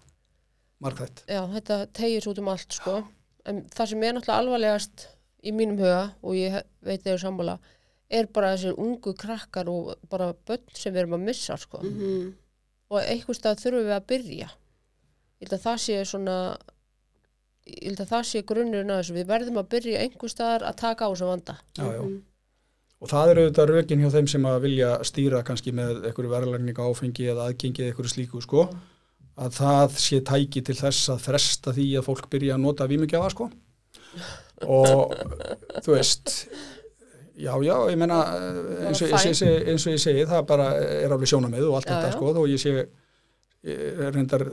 margþætt. 0.83 1.23
já, 1.31 1.41
þetta 1.55 1.77
tegir 1.95 2.27
út 2.29 2.39
um 2.43 2.49
allt 2.51 2.75
sko. 2.75 2.97
en 3.45 3.63
það 3.71 3.87
sem 3.93 4.03
er 4.03 4.13
náttúrulega 4.17 4.41
alvarlegast 4.43 5.07
í 5.45 5.53
mínum 5.55 5.79
huga 5.79 6.03
og 6.21 6.37
ég 6.37 6.59
veit 6.85 7.03
þegar 7.03 7.21
sammála 7.21 7.57
er 8.09 8.27
bara 8.33 8.53
þessir 8.55 8.77
ungu 8.81 9.15
krakkar 9.17 9.69
og 9.71 9.95
bara 10.09 10.33
börn 10.47 10.77
sem 10.77 10.93
við 10.93 11.03
erum 11.03 11.17
að 11.17 11.25
missa 11.31 11.57
sko. 11.57 11.81
Mhm. 11.81 12.33
og 12.89 13.01
einhvers 13.01 13.39
stað 13.41 13.63
þurfum 13.63 13.87
við 13.87 13.95
að 13.95 14.07
byrja 14.11 14.45
ég 14.45 15.41
held 15.41 15.53
að 15.57 15.65
það 15.65 15.77
sé 15.85 16.05
svona 16.05 16.37
ég 17.65 17.89
held 17.89 18.01
að 18.03 18.11
það 18.13 18.23
sé 18.29 18.41
grunnurinn 18.45 18.93
að 18.93 19.01
þessu 19.01 19.15
við 19.15 19.27
verðum 19.33 19.57
að 19.57 19.69
byrja 19.73 20.01
einhvers 20.05 20.35
staðar 20.35 20.67
að 20.69 20.75
taka 20.83 21.05
á 21.05 21.09
þessu 21.09 21.29
vanda 21.31 21.55
Já, 21.77 21.85
já. 21.97 22.01
Og 23.03 23.11
það 23.11 23.31
eru 23.31 23.41
auðvitað 23.45 23.71
rökin 23.71 24.01
hjá 24.01 24.09
þeim 24.13 24.27
sem 24.31 24.45
að 24.49 24.61
vilja 24.63 24.91
stýra 25.05 25.41
kannski 25.45 25.73
með 25.75 26.05
einhverju 26.07 26.31
verðlægning 26.31 26.79
áfengi 26.79 27.27
eða 27.33 27.49
aðgengi 27.49 27.83
eða 27.83 27.91
einhverju 27.91 28.13
slíku, 28.13 28.41
sko, 28.41 28.63
að 29.35 29.57
það 29.57 29.97
sé 29.99 30.21
tæki 30.25 30.63
til 30.65 30.77
þess 30.79 31.11
að 31.13 31.25
fresta 31.25 31.73
því 31.75 31.87
að 31.99 32.07
fólk 32.07 32.29
byrja 32.31 32.55
að 32.55 32.63
nota 32.63 32.87
vímugjafa, 32.89 33.33
sko. 33.33 33.49
Og 34.65 35.11
þú 35.83 35.95
veist, 35.97 36.31
já, 37.35 37.51
já, 37.65 37.75
ég 37.91 37.97
meina, 37.99 38.21
eins 38.87 39.01
og, 39.03 39.11
eins, 39.11 39.41
og, 39.43 39.67
eins, 39.67 39.83
og, 39.85 39.91
og 39.91 39.97
ég 39.97 40.03
segi, 40.05 40.23
það 40.29 40.45
bara 40.47 40.69
er 40.79 41.11
alveg 41.11 41.27
sjónamið 41.33 41.67
og 41.67 41.75
allt 41.81 41.89
Já, 41.89 41.95
þetta, 41.97 42.07
já. 42.13 42.15
sko, 42.15 42.31
og 42.39 42.47
ég 42.53 42.61
sé, 42.63 42.75
ég 43.65 43.99
reyndar 44.15 44.45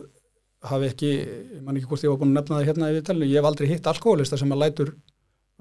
hafi 0.73 0.91
ekki, 0.91 1.13
ég 1.59 1.63
man 1.67 1.79
ekki 1.79 1.89
hvort 1.91 2.05
ég 2.07 2.11
var 2.13 2.19
búin 2.21 2.35
að 2.35 2.41
nefna 2.41 2.59
það 2.61 2.69
hérna 2.71 2.91
í 2.93 2.99
viðtalinu, 2.99 3.31
ég 3.31 3.41
hef 3.41 3.49
aldrei 3.53 3.71
hitt 3.73 3.89
alkoholista 3.91 4.39
sem 4.39 4.53
að 4.55 4.61
lætur 4.67 4.93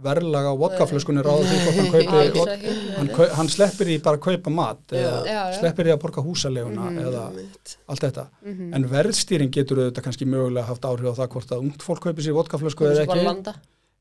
verðlaga 0.02 0.52
vodkaflöskunni 0.58 1.22
ráða 1.22 1.45
því 1.45 1.58
hvort 1.62 1.78
hann 1.78 1.89
kaupi 1.93 2.22
ekki, 2.26 2.76
hann, 2.97 3.10
hann 3.38 3.49
sleppir 3.54 3.89
því 3.91 3.97
bara 4.06 4.18
að 4.18 4.24
kaupa 4.26 4.54
mat 4.58 4.93
eða 4.97 5.20
Já, 5.30 5.41
sleppir 5.60 5.86
því 5.89 5.93
að 5.93 5.99
borga 6.02 6.24
húsaleguna 6.26 6.88
eða 7.04 7.26
einmitt. 7.28 7.76
allt 7.86 8.06
þetta 8.08 8.24
Mhm. 8.41 8.72
en 8.80 8.88
verðstýring 8.89 9.52
getur 9.54 9.84
auðvitað 9.84 10.08
kannski 10.08 10.26
mögulega 10.26 10.66
haft 10.72 10.88
áhrif 10.89 11.12
á 11.14 11.20
það 11.22 11.30
hvort 11.36 11.54
að 11.54 11.62
ungt 11.68 11.86
fólk 11.86 12.02
kaupi 12.08 12.26
sér 12.26 12.34
vodkaflösku 12.39 12.88
eða 12.89 13.06
ekki. 13.06 13.54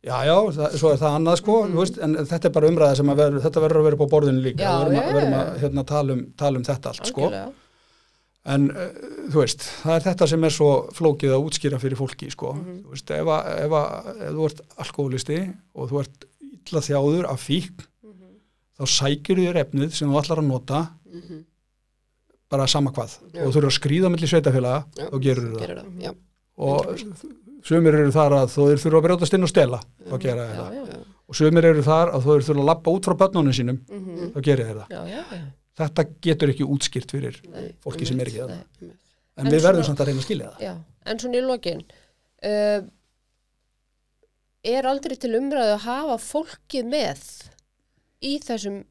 Já 0.07 0.16
já, 0.24 0.34
það, 0.57 0.76
svo 0.80 0.90
er 0.94 1.01
það 1.03 1.16
annað 1.18 1.40
sko 1.42 1.57
mm 1.66 1.74
veist, 1.80 1.98
en 2.05 2.14
þetta 2.24 2.48
er 2.48 2.53
bara 2.57 2.68
umræða 2.72 2.96
sem 3.01 3.11
ver, 3.18 3.34
þetta 3.44 3.61
verður 3.64 3.80
að 3.82 3.88
vera 3.90 3.98
á 4.01 4.12
borðinu 4.14 4.44
líka 4.46 4.62
Já, 4.64 4.76
við 4.88 5.01
verðum 5.01 5.34
að, 5.34 5.42
já. 5.42 5.51
að 5.51 5.59
hérna, 5.64 5.84
tala, 5.90 6.14
um, 6.16 6.22
tala 6.40 6.61
um 6.61 6.64
þetta 6.70 6.92
allt 6.94 7.11
sko 7.11 7.26
Algjörlega. 7.26 7.53
en 8.55 8.64
uh, 8.70 8.86
þú 9.34 9.42
veist, 9.42 9.66
það 9.82 9.94
er 9.98 10.07
þetta 10.09 10.28
sem 10.32 10.44
er 10.48 10.55
svo 10.57 10.70
flókið 10.96 11.34
að 11.36 11.44
útskýra 11.51 11.80
fyrir 11.82 11.98
fólki 12.01 12.30
sko. 12.32 12.55
Mhm. 12.57 12.78
þú 12.86 12.94
veist, 12.96 13.11
ef, 13.18 13.28
að, 13.36 13.51
ef, 13.66 13.76
að, 13.82 14.11
ef 14.24 14.32
þú 14.38 14.48
ert 14.48 14.62
alkoholisti 14.86 15.40
og 15.76 15.90
þú 15.92 16.01
ert 16.07 16.24
illa 16.61 16.84
þjáður 16.88 17.28
af 17.34 17.44
fík 17.51 17.86
Mhm. 18.01 18.32
þá 18.80 18.84
sækir 18.96 19.36
þér 19.44 19.61
efnið 19.66 19.92
sem 20.01 20.09
þú 20.09 20.22
ætlar 20.22 20.40
að 20.40 20.48
nota 20.48 20.80
bara 22.51 22.66
sama 22.66 22.90
hvað 22.90 23.12
Já. 23.30 23.44
og 23.44 23.53
þú 23.53 23.55
þurfur 23.55 23.68
að 23.70 23.76
skrýða 23.76 24.09
milli 24.11 24.26
sveitafélaga 24.26 24.80
þá 24.96 25.20
gerur 25.22 25.44
það 25.53 25.61
gerir 25.61 25.78
það, 25.78 25.90
já, 26.03 26.12
og 26.57 26.88
sumir 27.66 27.94
eru 27.94 28.11
þar 28.14 28.32
að 28.40 28.52
þú 28.54 28.66
þurfur 28.72 28.96
að 28.98 29.04
brjótast 29.06 29.34
inn 29.36 29.46
og 29.46 29.50
stela 29.52 29.80
þá 30.08 30.14
gera 30.22 30.46
þeir 30.48 30.56
já, 30.56 30.84
það 30.90 31.00
og 31.30 31.36
sumir 31.38 31.64
eru 31.70 31.82
þar 31.86 32.12
að 32.14 32.24
þú 32.24 32.36
þurfur 32.36 32.61
að 32.62 32.68
lappa 32.70 32.90
út 32.96 33.04
frá 33.08 33.14
börnunum 33.24 33.52
sínum 33.56 33.78
Mhm. 33.90 34.30
þá 34.34 34.40
gerir 34.46 34.66
þeir 34.70 34.78
það. 34.80 34.88
Já, 34.90 35.02
já, 35.11 35.40
þetta 35.80 36.04
getur 36.26 36.48
ekki 36.54 36.66
útskýrt 36.66 37.11
fyrir 37.14 37.40
Nei, 37.52 37.74
fólki 37.84 38.06
sem 38.06 38.20
er 38.20 38.26
ekki 38.30 38.40
það 38.44 38.50
en 38.56 39.46
En 39.46 39.46
við 39.52 39.62
verðum 39.64 39.84
samt 39.86 40.00
að 40.02 40.06
reyna 40.11 40.20
að 40.20 40.26
skilja 40.26 40.48
það. 40.50 40.61
Já, 40.66 40.72
en 41.06 41.18
svona 41.18 41.38
í 41.38 41.44
lokin 41.46 41.80
uh, 42.44 42.80
er 44.64 44.86
aldrei 44.90 45.16
til 45.16 45.32
umræðu 45.38 45.72
að 45.76 45.84
hafa 45.86 46.16
fólkið 46.20 46.84
með 46.90 47.22
í 48.20 48.34
þessum 48.44 48.82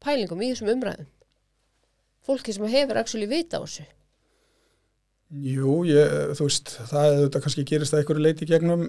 pælingum, 0.00 0.40
í 0.40 0.52
þessum 0.54 0.70
umræðum? 0.72 1.08
Fólkið 2.28 2.56
sem 2.58 2.68
hefur 2.72 3.00
actually 3.00 3.26
vita 3.28 3.60
á 3.60 3.64
þessu 3.66 3.84
Jú, 5.28 5.82
ég, 5.88 6.34
þú 6.38 6.46
veist, 6.48 6.72
það 6.88 7.06
er 7.06 7.22
þetta 7.26 7.40
kannski 7.44 7.64
gerist 7.68 7.94
að 7.94 8.02
einhverju 8.02 8.24
leiti 8.24 8.48
gegnum 8.48 8.84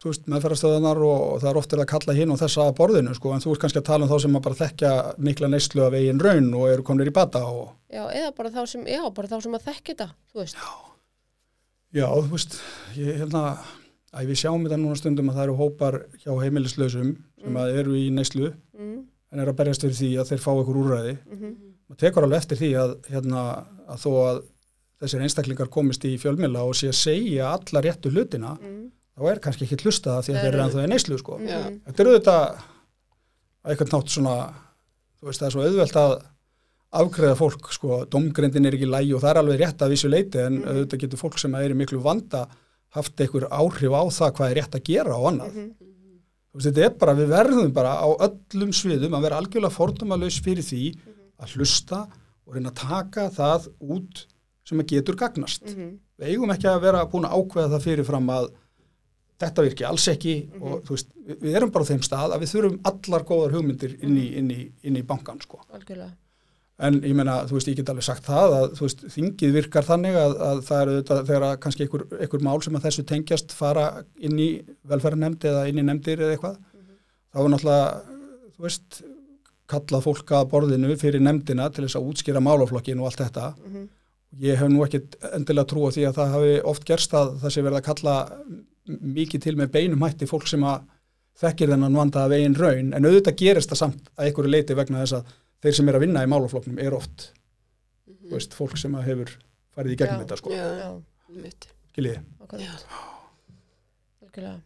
meðferðastöðanar 0.00 1.00
og, 1.04 1.22
og 1.34 1.40
það 1.42 1.50
er 1.50 1.58
ofta 1.60 1.76
að 1.76 1.88
kalla 1.90 2.14
hinn 2.16 2.30
og 2.32 2.38
þessa 2.40 2.66
að 2.68 2.76
borðinu, 2.78 3.14
sko, 3.16 3.32
en 3.34 3.42
þú 3.44 3.52
ert 3.52 3.62
kannski 3.64 3.80
að 3.82 3.88
tala 3.90 4.06
um 4.06 4.10
þá 4.12 4.22
sem 4.24 4.38
að 4.38 4.44
bara 4.46 4.58
þekkja 4.60 4.92
mikla 5.28 5.50
neyslu 5.52 5.84
af 5.84 5.96
eigin 5.98 6.22
raun 6.24 6.48
og 6.56 6.70
eru 6.70 6.86
komnir 6.88 7.10
í 7.10 7.16
bata 7.16 7.42
og 7.48 7.66
Já, 7.92 8.06
eða 8.08 8.30
bara 8.36 8.52
þá 8.54 8.62
sem, 8.70 8.86
já, 8.88 9.02
bara 9.16 9.28
þá 9.28 9.36
sem 9.44 9.56
að 9.58 9.66
þekki 9.68 9.92
þetta, 9.92 10.08
þú 10.32 10.40
veist. 10.40 10.62
já, 11.96 12.06
þú 12.08 12.32
veist, 12.32 12.56
ég 12.96 13.20
held 13.20 13.36
að 13.40 13.68
að 14.10 14.30
við 14.30 14.40
sjáum 14.40 14.64
þetta 14.66 14.80
núna 14.80 14.98
stundum 14.98 15.28
að 15.30 15.36
það 15.38 15.44
eru 15.46 15.58
hópar 15.60 15.96
hjá 16.18 16.30
heimilislausum 16.42 17.10
sem 17.40 17.58
að 17.62 17.76
eru 17.82 17.98
í 17.98 18.08
neyslu 18.14 18.52
Mm, 18.80 19.02
en 19.30 19.42
eru 19.42 19.52
að 19.52 19.58
berjast 19.60 19.84
fyrir 19.84 19.98
því 19.98 20.08
að 20.18 20.30
þeir 20.32 20.40
fá 20.40 20.50
einhver 20.54 20.78
úrræði. 20.80 21.18
Mm 21.28 21.50
maður 21.90 22.00
tekur 22.00 22.24
alveg 22.24 22.38
eftir 22.38 22.58
því 22.60 22.68
að, 22.78 22.92
hérna, 23.10 23.40
að 23.90 23.98
þó 24.04 24.10
að 24.22 24.36
þessir 25.00 25.22
einstaklingar 25.24 25.70
komist 25.72 26.04
í 26.04 26.14
fjölmila 26.20 26.62
og 26.68 26.74
sé 26.76 26.90
að 26.92 26.98
segja 27.00 27.52
alla 27.56 27.80
réttu 27.86 28.10
hlutina 28.12 28.54
mm, 28.60 28.82
þá 29.16 29.22
er 29.32 29.40
kannski 29.44 29.64
ekki 29.66 29.80
hlusta 29.84 30.16
það 30.18 30.26
því 30.26 30.34
að 30.34 30.40
þeir 30.44 30.50
eru 30.54 30.64
ennþá 30.66 30.84
í 30.84 30.90
neyslu 30.92 31.18
sko. 31.20 31.38
mm. 31.40 31.78
Þetta 31.86 32.02
er 32.04 32.10
auðvitað 32.10 32.40
að 32.40 33.72
eitthvað 33.74 33.94
nátt 33.94 34.14
svona 34.14 34.34
þú 35.20 35.28
veist 35.30 35.40
það 35.42 35.48
er 35.50 35.54
svo 35.56 35.64
auðvelt 35.66 35.98
að 36.00 36.14
afgreða 37.00 37.36
fólk 37.38 37.68
sko, 37.70 37.98
domgrindin 38.10 38.66
er 38.66 38.74
ekki 38.74 38.88
lægi 38.90 39.12
og 39.14 39.20
það 39.22 39.30
er 39.30 39.38
alveg 39.44 39.60
rétt 39.60 39.84
að 39.84 39.92
vissu 39.94 40.08
leiti 40.10 40.40
en 40.42 40.56
Mhm. 40.60 40.68
auðvitað 40.72 41.02
getur 41.04 41.20
fólk 41.20 41.38
sem 41.38 41.54
er 41.54 41.70
í 41.70 41.76
miklu 41.78 42.00
vanda 42.02 42.46
haft 42.96 43.20
einhver 43.22 43.46
áhrif 43.48 43.92
á 43.94 44.02
það 44.10 44.32
hvað 44.34 44.50
er 44.50 44.56
rétt 44.58 44.74
að 44.74 44.82
gera 44.88 45.14
og 45.14 45.28
annað. 45.30 45.52
Þú 46.50 46.58
veist, 46.58 46.66
þetta 46.66 46.84
er 46.88 46.94
bara, 46.98 47.14
við 47.14 47.28
verðum 47.30 47.72
bara 47.72 47.92
á 48.02 48.08
öllum 48.26 48.72
sviðum 48.74 49.14
að 49.14 49.22
vera 49.22 49.36
algjörlega 49.38 49.70
fordómalaus 49.76 50.40
fyrir 50.42 50.66
því 50.66 50.82
að 51.38 51.52
hlusta 51.54 52.00
og 52.46 52.54
reyna 52.56 52.72
að 52.72 52.80
taka 52.82 53.28
það 53.30 53.68
út 53.86 54.24
sem 54.70 54.82
getur 54.94 55.18
gagnast. 55.18 55.66
mm, 55.68 55.92
Við 56.20 56.32
eigum 56.34 56.54
ekki 56.54 56.70
að 56.70 56.82
vera 56.86 57.04
búin 57.10 57.28
að 57.28 57.36
ákveða 57.38 57.74
það 57.74 57.86
fyrirfram 57.88 58.32
að 58.34 58.50
þetta 59.40 59.64
virki 59.64 59.86
alls 59.88 60.06
ekki 60.12 60.34
og 60.60 60.80
þú 60.86 60.96
veist, 60.96 61.12
við, 61.30 61.52
erum 61.56 61.70
bara 61.72 61.86
á 61.86 61.90
þeim 61.90 62.02
stað 62.04 62.34
að 62.34 62.42
við 62.42 62.50
þurfum 62.54 62.80
allar 62.90 63.28
góðar 63.28 63.54
hugmyndir 63.56 63.94
inn 64.04 64.18
í, 64.20 64.26
inn 64.40 64.50
í, 64.52 64.64
inn 64.84 64.98
í 65.00 65.04
bankan 65.06 65.40
sko. 65.42 65.62
algjörlega. 65.72 66.12
En 66.80 66.96
ég 67.04 67.12
meina, 67.12 67.42
þú 67.44 67.58
veist, 67.58 67.68
ég 67.68 67.76
get 67.76 67.90
alveg 67.92 68.06
sagt 68.06 68.24
það 68.24 68.54
að 68.56 68.66
veist, 68.80 69.02
þingið 69.12 69.56
virkar 69.58 69.84
þannig 69.84 70.16
að, 70.16 70.34
að 70.46 70.60
það 70.64 70.82
eru 70.82 70.94
þetta 70.98 71.18
þegar 71.28 71.58
kannski 71.60 71.84
einhver, 71.84 72.04
einhver 72.16 72.44
mál 72.46 72.56
sem 72.64 72.78
að 72.78 72.86
þessu 72.86 73.04
tengjast 73.10 73.52
fara 73.56 73.86
inn 74.16 74.38
í 74.40 74.48
velferðarnemnd 74.88 75.44
eða 75.50 75.66
inn 75.68 75.80
í 75.82 75.84
nefndir 75.84 76.24
eða 76.24 76.36
eitthvað, 76.36 76.56
þá 77.34 77.42
er 77.42 77.50
náttúrulega, 77.52 78.20
þú 78.56 78.64
veist, 78.64 79.00
kallað 79.70 80.06
fólk 80.08 80.32
að 80.38 80.48
borðinu 80.54 80.96
fyrir 81.00 81.22
nefndina 81.22 81.68
til 81.70 81.84
þess 81.84 82.00
að 82.00 82.08
útskýra 82.14 82.42
málaflokkin 82.44 83.00
og 83.02 83.10
allt 83.10 83.24
þetta. 83.26 83.52
Mm 83.60 83.88
Ég 84.38 84.54
hef 84.60 84.68
nú 84.70 84.84
ekkit 84.86 85.16
endilega 85.34 85.66
trú 85.66 85.88
á 85.88 85.90
því 85.90 86.04
að 86.06 86.18
það 86.20 86.34
hafi 86.36 86.52
oft 86.70 86.84
gerst 86.86 87.14
að 87.18 87.32
það 87.42 87.50
sé 87.54 87.62
verið 87.66 87.78
að 87.80 87.86
kalla 87.88 88.14
mikið 88.86 89.42
til 89.42 89.56
með 89.58 89.72
beinum 89.74 90.04
hætti 90.06 90.28
fólk 90.30 90.46
sem 90.46 90.62
að 90.64 90.84
þekkir 91.40 91.72
þennan 91.72 91.96
vanda 91.98 92.24
af 92.26 92.34
eigin 92.36 92.54
raun, 92.58 92.92
en 92.94 93.06
auðvitað 93.08 93.36
gerist 93.40 93.70
það 93.72 93.80
samt 93.80 94.10
að 94.16 94.28
einhverju 94.28 94.52
leiti 94.54 94.76
vegna 94.78 95.02
þess 95.02 95.16
að 95.18 95.34
þeir 95.64 95.76
sem 95.78 95.88
er 95.90 95.98
að 95.98 96.04
vinna 96.04 96.22
í 96.24 96.30
málafloknum 96.30 96.78
er 96.82 96.94
oft 96.96 97.30
þú 98.06 98.34
veist, 98.36 98.54
fólk 98.54 98.76
sem 98.78 98.94
að 98.98 99.06
hefur 99.10 99.32
farið 99.74 99.94
í 99.94 99.98
gegnum 100.00 100.20
Já. 100.20 100.22
þetta 100.24 100.38
sko, 100.40 100.52
já, 100.54 100.66
Já, 100.78 100.88
mitt. 101.42 101.68
skiljiði. 101.94 102.20
akkurat. 102.44 102.84
Algjörlega. 104.22 104.58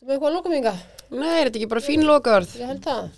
Þú 0.00 0.06
með 0.06 0.14
eitthvað 0.14 0.30
að 0.30 0.36
loka 0.36 0.52
minga? 0.54 0.74
Nei, 1.10 1.34
er 1.40 1.48
þetta 1.50 1.58
ekki 1.60 1.70
bara 1.74 1.84
fín 1.84 2.04
lokaverð? 2.06 2.54
Ég 2.60 2.70
held 2.70 2.84
það. 2.86 3.10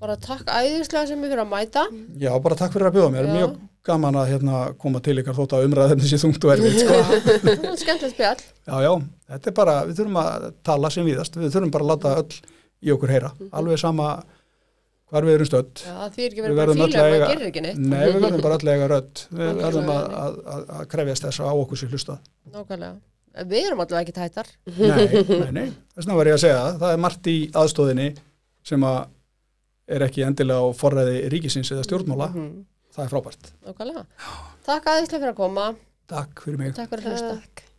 Bara 0.00 0.16
takk 0.22 0.46
æðislega 0.48 1.08
sem 1.10 1.24
ég 1.24 1.32
fyrir 1.32 1.42
að 1.44 1.50
mæta. 1.50 1.82
Já, 2.22 2.30
bara 2.40 2.56
takk 2.60 2.72
fyrir 2.76 2.88
að 2.90 2.96
bjóða 2.98 3.12
mér, 3.16 3.28
mjög 3.34 3.56
gaman 3.86 4.18
að 4.20 4.32
hérna, 4.34 4.58
koma 4.80 5.00
til 5.04 5.16
ykkar 5.22 5.36
þótt 5.38 5.54
að 5.56 5.66
umræða 5.68 5.96
sé 6.04 6.18
þungt 6.20 6.44
og 6.44 6.52
erfið 6.54 6.74
sko. 6.82 6.98
Skemmtilegt 7.82 8.12
spjall. 8.14 8.42
Já, 8.68 8.74
já, 8.84 8.90
þetta 9.32 9.50
er 9.52 9.56
bara, 9.56 9.76
við 9.88 10.00
þurfum 10.02 10.18
að 10.20 10.48
tala 10.68 10.90
sem 10.92 11.06
víðast, 11.08 11.38
við 11.40 11.54
þurfum 11.54 11.72
bara 11.76 11.86
að 11.86 11.92
láta 11.94 12.12
öll 12.20 12.40
í 12.80 12.92
okkur 12.94 13.12
heyra, 13.14 13.32
alveg 13.56 13.80
sama 13.80 14.10
hvar 15.10 15.26
við 15.26 15.36
erum 15.38 15.48
stödd. 15.48 15.80
Já, 15.82 15.94
það 15.96 16.16
þýr 16.16 16.26
ekki 16.28 16.42
verið 16.44 16.58
bara 16.60 16.74
fíla 16.74 16.84
að 16.86 16.90
maður 16.94 17.24
gerir 17.32 17.46
ekki 17.50 17.62
neitt. 17.64 17.78
Nei, 17.82 18.02
við 18.04 18.18
verðum 18.24 18.42
bara 18.44 18.58
allega 18.60 18.90
rödd, 18.92 19.22
við 19.40 19.62
verðum 19.64 19.88
að, 19.94 20.04
að, 20.20 20.36
að, 20.76 20.82
krefjast 20.92 21.26
þess 21.26 21.42
að 21.42 21.50
á 21.50 21.54
okkur 21.64 21.80
sér 21.80 21.94
hlustað. 21.94 22.20
Nákvæmlega. 22.54 22.98
Við 23.50 23.66
erum 23.70 23.80
allavega 23.82 24.04
ekki 24.04 24.14
tættar. 24.16 24.48
Nei, 24.76 25.06
nei, 25.40 25.50
nei, 25.56 25.66
þess 25.94 26.04
vegna 26.04 26.18
var 26.20 26.30
ég 26.30 26.36
að 26.36 26.44
segja 26.44 26.60
það, 26.82 26.86
er 26.94 27.02
margt 27.06 27.30
í 27.30 27.36
aðstóðinni 27.62 28.08
sem 28.70 28.86
að 28.86 29.00
er 29.90 30.04
ekki 30.06 30.24
endilega 30.26 30.62
á 30.62 30.68
forræði 30.78 31.22
ríkisins 31.32 31.72
eða 31.74 31.86
stjórnmála, 31.88 32.30
Mhm, 32.36 32.50
það 32.94 33.04
er 33.06 33.12
frábært. 33.14 33.50
Nákvæmlega. 33.66 34.04
Takk 34.66 34.92
æðislega 34.92 35.18
fyrir 35.18 35.32
að 35.34 35.40
koma. 35.42 35.66
Takk 36.10 36.46
fyrir 36.46 36.62
mig. 36.64 36.76
Takk 36.78 36.94
fyrir 36.94 37.06
að 37.06 37.16
hlusta. 37.16 37.69